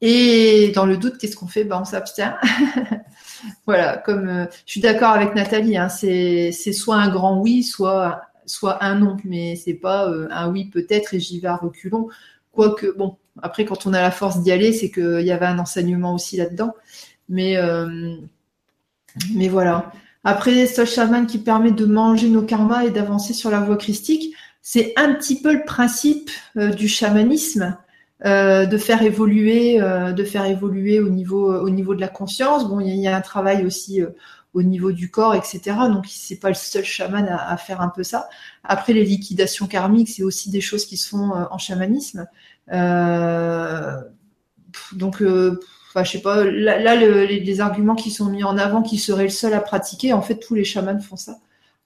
Et 0.00 0.72
dans 0.74 0.86
le 0.86 0.96
doute, 0.96 1.18
qu'est-ce 1.18 1.36
qu'on 1.36 1.48
fait? 1.48 1.64
Ben, 1.64 1.80
On 1.82 1.84
s'abstient. 1.84 2.36
voilà, 3.66 3.98
comme 3.98 4.28
euh, 4.28 4.46
je 4.64 4.72
suis 4.72 4.80
d'accord 4.80 5.10
avec 5.10 5.34
Nathalie, 5.34 5.76
hein, 5.76 5.88
c'est 5.90 6.52
soit 6.52 6.96
un 6.96 7.10
grand 7.10 7.38
oui, 7.40 7.62
soit, 7.62 8.22
soit 8.46 8.82
un 8.82 8.94
non, 8.94 9.16
mais 9.24 9.56
c'est 9.56 9.74
pas 9.74 10.08
un 10.30 10.50
oui 10.50 10.70
peut-être 10.70 11.14
et 11.14 11.20
j'y 11.20 11.40
vais 11.40 11.48
à 11.48 11.56
reculons. 11.56 12.08
Quoique, 12.52 12.86
bon, 12.96 13.16
après, 13.42 13.64
quand 13.64 13.86
on 13.86 13.92
a 13.92 14.00
la 14.00 14.10
force 14.10 14.40
d'y 14.42 14.52
aller, 14.52 14.72
c'est 14.72 14.90
qu'il 14.90 15.22
y 15.22 15.32
avait 15.32 15.46
un 15.46 15.58
enseignement 15.58 16.14
aussi 16.14 16.36
là-dedans. 16.36 16.74
Mais, 17.28 17.56
mais 19.34 19.48
voilà. 19.48 19.92
Après, 20.24 20.66
ce 20.66 20.84
chaman 20.84 21.26
qui 21.26 21.38
permet 21.38 21.70
de 21.70 21.86
manger 21.86 22.28
nos 22.28 22.42
karmas 22.42 22.84
et 22.84 22.90
d'avancer 22.90 23.32
sur 23.32 23.50
la 23.50 23.60
voie 23.60 23.76
christique, 23.76 24.34
c'est 24.62 24.92
un 24.96 25.14
petit 25.14 25.40
peu 25.40 25.52
le 25.52 25.64
principe 25.64 26.30
euh, 26.56 26.70
du 26.70 26.88
chamanisme, 26.88 27.76
euh, 28.26 28.66
de 28.66 28.76
faire 28.76 29.02
évoluer, 29.02 29.80
euh, 29.80 30.12
au 30.12 31.08
niveau, 31.08 31.54
au 31.54 31.70
niveau 31.70 31.94
de 31.94 32.00
la 32.00 32.08
conscience. 32.08 32.68
Bon, 32.68 32.80
il 32.80 32.94
y, 32.96 33.08
a 33.08 33.16
un 33.16 33.22
travail 33.22 33.64
aussi 33.64 34.02
au 34.52 34.62
niveau 34.62 34.92
du 34.92 35.10
corps, 35.10 35.34
etc. 35.34 35.60
Donc, 35.88 36.04
c'est 36.08 36.38
pas 36.38 36.48
le 36.48 36.54
seul 36.54 36.84
chaman 36.84 37.26
à, 37.26 37.56
faire 37.56 37.80
un 37.80 37.88
peu 37.88 38.02
ça. 38.02 38.28
Après, 38.62 38.92
les 38.92 39.04
liquidations 39.04 39.66
karmiques, 39.66 40.10
c'est 40.10 40.22
aussi 40.22 40.50
des 40.50 40.60
choses 40.60 40.84
qui 40.84 40.98
se 40.98 41.08
font 41.08 41.32
en 41.32 41.56
chamanisme. 41.56 42.26
Donc 44.92 45.22
Enfin, 45.90 46.04
je 46.04 46.12
sais 46.12 46.22
pas. 46.22 46.44
Là, 46.44 46.94
les, 46.94 47.60
arguments 47.60 47.96
qui 47.96 48.10
sont 48.12 48.26
mis 48.26 48.44
en 48.44 48.56
avant, 48.58 48.82
qui 48.82 48.96
seraient 48.98 49.24
le 49.24 49.28
seul 49.30 49.54
à 49.54 49.60
pratiquer, 49.60 50.12
en 50.12 50.22
fait, 50.22 50.36
tous 50.38 50.54
les 50.54 50.64
chamans 50.64 51.00
font 51.00 51.16
ça. 51.16 51.38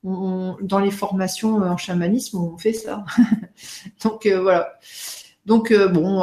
dans 0.03 0.79
les 0.81 0.91
formations 0.91 1.63
euh, 1.63 1.71
en 1.71 1.77
chamanisme, 1.79 2.39
on 2.39 2.59
fait 2.59 2.75
ça. 2.75 3.05
Donc 4.05 4.27
euh, 4.27 4.41
voilà. 4.43 4.79
Donc 5.47 5.71
euh, 5.73 5.89
bon, 5.89 6.23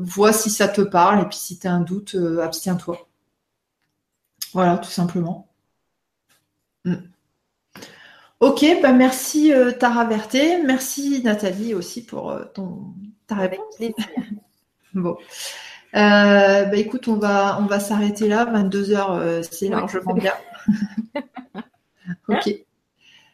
vois 0.00 0.32
si 0.32 0.50
ça 0.50 0.68
te 0.68 0.82
parle 0.82 1.22
et 1.22 1.24
puis 1.24 1.38
si 1.38 1.58
tu 1.58 1.66
as 1.66 1.72
un 1.72 1.80
doute, 1.80 2.16
abstiens-toi. 2.42 3.08
Voilà, 4.52 4.78
tout 4.78 4.90
simplement. 4.90 5.48
Hmm. 6.84 7.11
Ok, 8.42 8.66
bah 8.82 8.92
merci 8.92 9.52
Tara 9.78 10.04
Verté, 10.04 10.62
merci 10.64 11.22
Nathalie 11.22 11.74
aussi 11.74 12.04
pour 12.04 12.36
ton 12.52 12.92
ta 13.26 13.36
réponse. 13.36 13.76
bon. 14.94 15.16
Euh, 15.94 16.64
bah 16.64 16.76
écoute, 16.76 17.08
on 17.08 17.16
va, 17.16 17.58
on 17.60 17.66
va 17.66 17.80
s'arrêter 17.80 18.28
là. 18.28 18.44
22 18.46 18.92
heures, 18.92 19.12
euh, 19.12 19.42
c'est 19.48 19.68
largement 19.68 20.14
bien. 20.14 20.32
ok. 22.28 22.48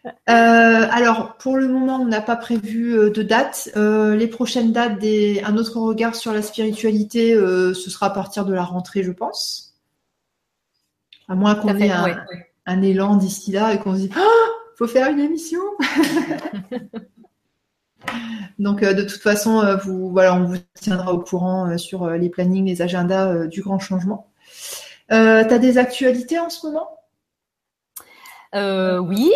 Euh, 0.05 0.11
alors, 0.29 1.37
pour 1.37 1.57
le 1.57 1.69
moment, 1.69 1.97
on 1.97 2.07
n'a 2.07 2.21
pas 2.21 2.37
prévu 2.37 3.11
de 3.11 3.23
date. 3.23 3.71
les 3.77 4.29
prochaines 4.29 4.73
dates, 4.73 4.99
des, 4.99 5.43
un 5.45 5.57
autre 5.57 5.79
regard 5.79 6.15
sur 6.15 6.33
la 6.33 6.43
spiritualité, 6.43 7.35
ce 7.35 7.91
sera 7.91 8.07
à 8.07 8.11
partir 8.11 8.45
de 8.45 8.55
la 8.55 8.65
rentrée, 8.65 9.03
je 9.03 9.13
pense. 9.13 9.77
À 11.29 11.35
moins 11.35 11.55
qu'on 11.55 11.77
ait 11.77 11.91
un, 11.91 12.25
un, 12.65 12.83
élan 12.83 13.17
d'ici 13.17 13.53
là 13.53 13.75
et 13.75 13.79
qu'on 13.79 13.93
se 13.95 14.01
dise, 14.01 14.11
oh, 14.19 14.51
faut 14.79 14.87
faire 14.87 15.11
une 15.11 15.19
émission. 15.19 15.61
Donc 18.61 18.83
euh, 18.85 18.95
de 18.95 19.03
toute 19.03 19.21
façon, 19.21 19.61
euh, 19.61 19.77
vous, 19.77 20.11
voilà, 20.11 20.35
on 20.37 20.45
vous 20.45 20.57
tiendra 20.81 21.13
au 21.13 21.19
courant 21.19 21.69
euh, 21.69 21.79
sur 21.79 22.09
les 22.11 22.31
plannings, 22.31 22.67
les 22.67 22.81
agendas 22.81 23.47
du 23.47 23.61
grand 23.61 23.81
changement. 23.81 24.31
tu 25.09 25.15
as 25.17 25.59
des 25.59 25.79
actualités 25.79 26.39
en 26.39 26.49
ce 26.49 26.67
moment? 26.67 26.91
Oui, 28.55 29.33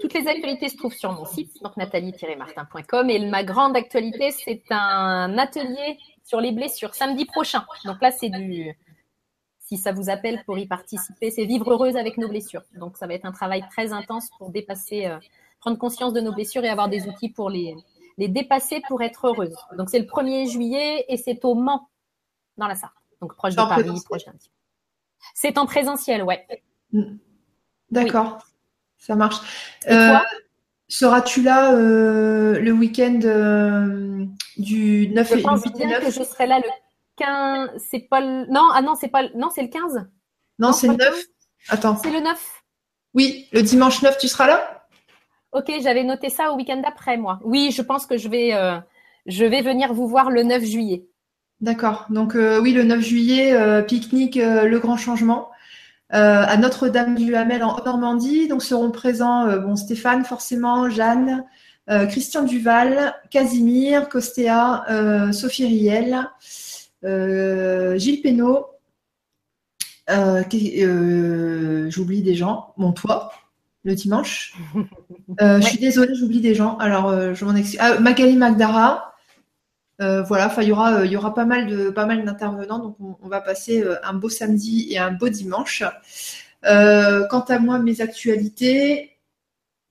toutes 0.00 0.14
les 0.14 0.26
actualités 0.26 0.70
se 0.70 0.76
trouvent 0.76 0.94
sur 0.94 1.12
mon 1.12 1.26
site, 1.26 1.62
donc 1.62 1.76
nathalie-martin.com. 1.76 3.10
Et 3.10 3.18
ma 3.28 3.44
grande 3.44 3.76
actualité, 3.76 4.30
c'est 4.32 4.64
un 4.70 5.36
atelier 5.38 5.98
sur 6.24 6.40
les 6.40 6.50
blessures 6.50 6.94
samedi 6.94 7.26
prochain. 7.26 7.64
Donc 7.84 8.00
là, 8.00 8.10
c'est 8.10 8.30
du, 8.30 8.74
si 9.76 9.78
ça 9.78 9.92
vous 9.92 10.10
appelle 10.10 10.42
pour 10.44 10.58
y 10.58 10.66
participer, 10.66 11.30
c'est 11.30 11.44
vivre 11.44 11.70
heureuse 11.72 11.96
avec 11.96 12.18
nos 12.18 12.28
blessures. 12.28 12.62
Donc 12.74 12.96
ça 12.96 13.06
va 13.06 13.14
être 13.14 13.24
un 13.24 13.32
travail 13.32 13.64
très 13.70 13.92
intense 13.92 14.28
pour 14.38 14.50
dépasser, 14.50 15.10
prendre 15.60 15.78
conscience 15.78 16.12
de 16.12 16.20
nos 16.20 16.32
blessures 16.32 16.64
et 16.64 16.68
avoir 16.68 16.88
des 16.90 17.08
outils 17.08 17.30
pour 17.30 17.48
les, 17.48 17.74
les 18.18 18.28
dépasser 18.28 18.82
pour 18.88 19.02
être 19.02 19.26
heureuse. 19.26 19.56
Donc 19.76 19.90
c'est 19.90 19.98
le 19.98 20.04
1er 20.04 20.50
juillet 20.50 21.04
et 21.08 21.16
c'est 21.16 21.44
au 21.44 21.54
Mans, 21.54 21.88
dans 22.56 22.66
la 22.66 22.74
Sarthe. 22.74 22.92
Donc 23.20 23.34
proche 23.34 23.54
de 23.54 23.56
Paris, 23.56 24.02
proche 24.04 24.24
d'un 24.24 24.32
C'est 25.34 25.58
en 25.58 25.66
présentiel, 25.66 26.22
ouais. 26.22 26.46
Mm. 26.92 27.16
D'accord, 27.90 28.38
ça 28.98 29.16
marche. 29.16 29.36
Euh, 29.90 30.16
seras-tu 30.88 31.42
là 31.42 31.74
euh, 31.74 32.58
le 32.58 32.72
week-end 32.72 33.20
euh, 33.24 34.24
du 34.56 35.08
9 35.08 35.28
je 35.28 35.38
et, 35.38 35.42
pense 35.42 35.62
bien 35.72 36.00
que 36.00 36.10
je 36.10 36.22
serai 36.22 36.46
là 36.46 36.58
le 36.58 36.64
15. 37.24 37.70
C'est 37.90 38.08
pas 38.08 38.20
le... 38.20 38.46
Non, 38.50 38.68
ah 38.74 38.82
non, 38.82 38.94
c'est 38.94 39.08
pas 39.08 39.22
non, 39.34 39.50
c'est 39.54 39.62
le 39.62 39.68
15. 39.68 40.06
Non, 40.58 40.72
c'est 40.72 40.88
le 40.88 40.94
9. 40.94 41.24
Attends. 41.68 41.96
C'est 41.96 42.10
le 42.10 42.20
9. 42.20 42.62
Oui, 43.14 43.48
le 43.52 43.62
dimanche 43.62 44.02
9, 44.02 44.18
tu 44.18 44.28
seras 44.28 44.46
là? 44.46 44.86
Ok, 45.52 45.70
j'avais 45.82 46.04
noté 46.04 46.30
ça 46.30 46.50
au 46.50 46.56
week-end 46.56 46.80
d'après, 46.80 47.16
moi. 47.16 47.38
Oui, 47.44 47.70
je 47.70 47.82
pense 47.82 48.06
que 48.06 48.16
je 48.16 48.28
vais, 48.28 48.52
je 49.26 49.44
vais 49.44 49.60
venir 49.60 49.92
vous 49.92 50.08
voir 50.08 50.30
le 50.30 50.42
9 50.44 50.64
juillet. 50.64 51.06
D'accord. 51.60 52.06
Donc 52.08 52.34
oui, 52.34 52.72
le 52.72 52.84
9 52.84 53.00
juillet, 53.00 53.84
pique-nique, 53.86 54.36
le 54.36 54.78
grand 54.78 54.96
changement. 54.96 55.50
Euh, 56.14 56.44
à 56.46 56.58
Notre-Dame 56.58 57.14
du 57.14 57.34
Hamel 57.34 57.62
en 57.62 57.82
Normandie. 57.84 58.46
Donc 58.46 58.62
seront 58.62 58.90
présents 58.90 59.46
euh, 59.46 59.58
bon, 59.58 59.76
Stéphane 59.76 60.24
forcément, 60.24 60.90
Jeanne, 60.90 61.44
euh, 61.88 62.04
Christian 62.04 62.42
Duval, 62.42 63.14
Casimir, 63.30 64.10
Costea, 64.10 64.84
Sophie 65.32 65.64
Riel, 65.64 66.28
Gilles 67.02 68.22
Pénaud. 68.22 68.66
j'oublie 70.08 72.22
des 72.22 72.34
gens. 72.34 72.74
Bon, 72.76 72.92
toi, 72.92 73.32
le 73.84 73.94
dimanche. 73.94 74.54
Je 75.40 75.60
suis 75.62 75.78
désolée, 75.78 76.14
j'oublie 76.14 76.40
des 76.40 76.54
gens. 76.54 76.76
Alors, 76.78 77.34
je 77.34 77.44
m'en 77.44 77.54
excuse. 77.54 77.78
Ah, 77.80 78.00
Magali 78.00 78.36
Magdara. 78.36 79.12
Euh, 80.02 80.22
voilà, 80.22 80.52
il 80.58 80.68
y 80.68 80.72
aura, 80.72 80.94
euh, 80.94 81.06
il 81.06 81.12
y 81.12 81.16
aura 81.16 81.34
pas 81.34 81.44
mal 81.44 81.66
de 81.66 81.90
pas 81.90 82.06
mal 82.06 82.24
d'intervenants, 82.24 82.78
donc 82.78 82.96
on, 83.00 83.28
va 83.28 83.40
passer 83.40 83.82
euh, 83.82 83.96
un 84.04 84.14
beau 84.14 84.28
samedi 84.28 84.88
et 84.90 84.98
un 84.98 85.12
beau 85.12 85.28
dimanche. 85.28 85.84
quant 86.62 87.44
à 87.48 87.58
moi, 87.58 87.78
mes 87.78 88.00
actualités, 88.00 89.10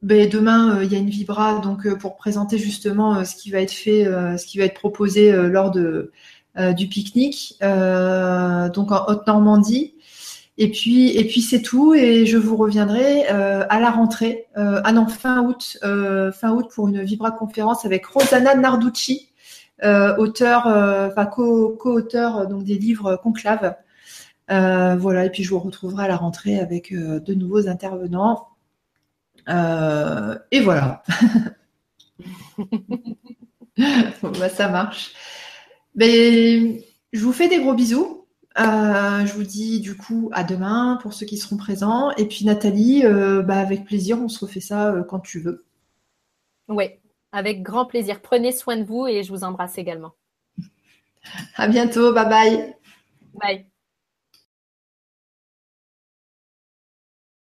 ben, 0.01 0.27
demain 0.29 0.81
il 0.83 0.91
y 0.91 0.95
a 0.95 0.99
une 0.99 1.09
vibra 1.09 1.59
donc 1.59 1.87
pour 1.99 2.17
présenter 2.17 2.57
justement 2.57 3.23
ce 3.23 3.35
qui 3.35 3.51
va 3.51 3.61
être 3.61 3.71
fait, 3.71 4.05
ce 4.05 4.45
qui 4.45 4.57
va 4.57 4.65
être 4.65 4.73
proposé 4.73 5.31
lors 5.31 5.71
de 5.71 6.11
du 6.55 6.87
pique-nique, 6.87 7.57
donc 7.61 8.91
en 8.91 9.05
Haute-Normandie. 9.07 9.95
Et 10.57 10.69
puis, 10.69 11.15
et 11.17 11.23
puis 11.25 11.41
c'est 11.41 11.61
tout. 11.61 11.93
Et 11.93 12.25
je 12.25 12.37
vous 12.37 12.57
reviendrai 12.57 13.25
à 13.25 13.79
la 13.79 13.89
rentrée, 13.89 14.47
ah 14.55 14.91
non, 14.91 15.07
fin 15.07 15.41
août, 15.43 15.77
fin 15.81 16.51
août 16.51 16.67
pour 16.73 16.87
une 16.87 17.03
Vibra 17.03 17.31
conférence 17.31 17.85
avec 17.85 18.05
Rosanna 18.05 18.55
Narducci, 18.55 19.31
euh, 19.83 20.15
auteur, 20.17 20.67
euh, 20.67 21.09
enfin 21.09 21.25
co-auteur 21.25 22.37
euh, 22.37 22.61
des 22.61 22.77
livres 22.77 23.15
Conclave. 23.15 23.75
voilà, 24.47 25.25
et 25.25 25.31
puis 25.31 25.43
je 25.43 25.49
vous 25.49 25.59
retrouverai 25.59 26.05
à 26.05 26.07
la 26.07 26.17
rentrée 26.17 26.59
avec 26.59 26.93
de 26.93 27.33
nouveaux 27.33 27.67
intervenants. 27.67 28.49
et 29.47 30.59
voilà. 30.61 31.03
Bah, 34.21 34.49
ça 34.49 34.67
marche. 34.67 35.13
Ben, 35.95 36.79
je 37.13 37.23
vous 37.23 37.33
fais 37.33 37.47
des 37.47 37.59
gros 37.59 37.73
bisous. 37.73 38.25
je 38.57 39.33
vous 39.33 39.43
dis 39.43 39.79
du 39.79 39.95
coup 39.95 40.29
à 40.33 40.43
demain 40.43 40.99
pour 41.01 41.13
ceux 41.13 41.25
qui 41.25 41.37
seront 41.37 41.57
présents. 41.57 42.11
Et 42.11 42.27
puis 42.27 42.45
Nathalie, 42.45 43.03
bah, 43.03 43.59
avec 43.59 43.85
plaisir, 43.85 44.19
on 44.21 44.29
se 44.29 44.39
refait 44.45 44.59
ça 44.59 44.93
quand 45.09 45.19
tu 45.19 45.39
veux. 45.39 45.65
Oui, 46.67 46.85
avec 47.31 47.61
grand 47.63 47.85
plaisir. 47.85 48.21
Prenez 48.21 48.51
soin 48.51 48.77
de 48.77 48.83
vous 48.83 49.07
et 49.07 49.23
je 49.23 49.31
vous 49.31 49.43
embrasse 49.43 49.77
également. 49.77 50.13
À 51.55 51.67
bientôt. 51.67 52.13
Bye 52.13 52.29
bye. 52.29 52.75
Bye. 53.33 53.70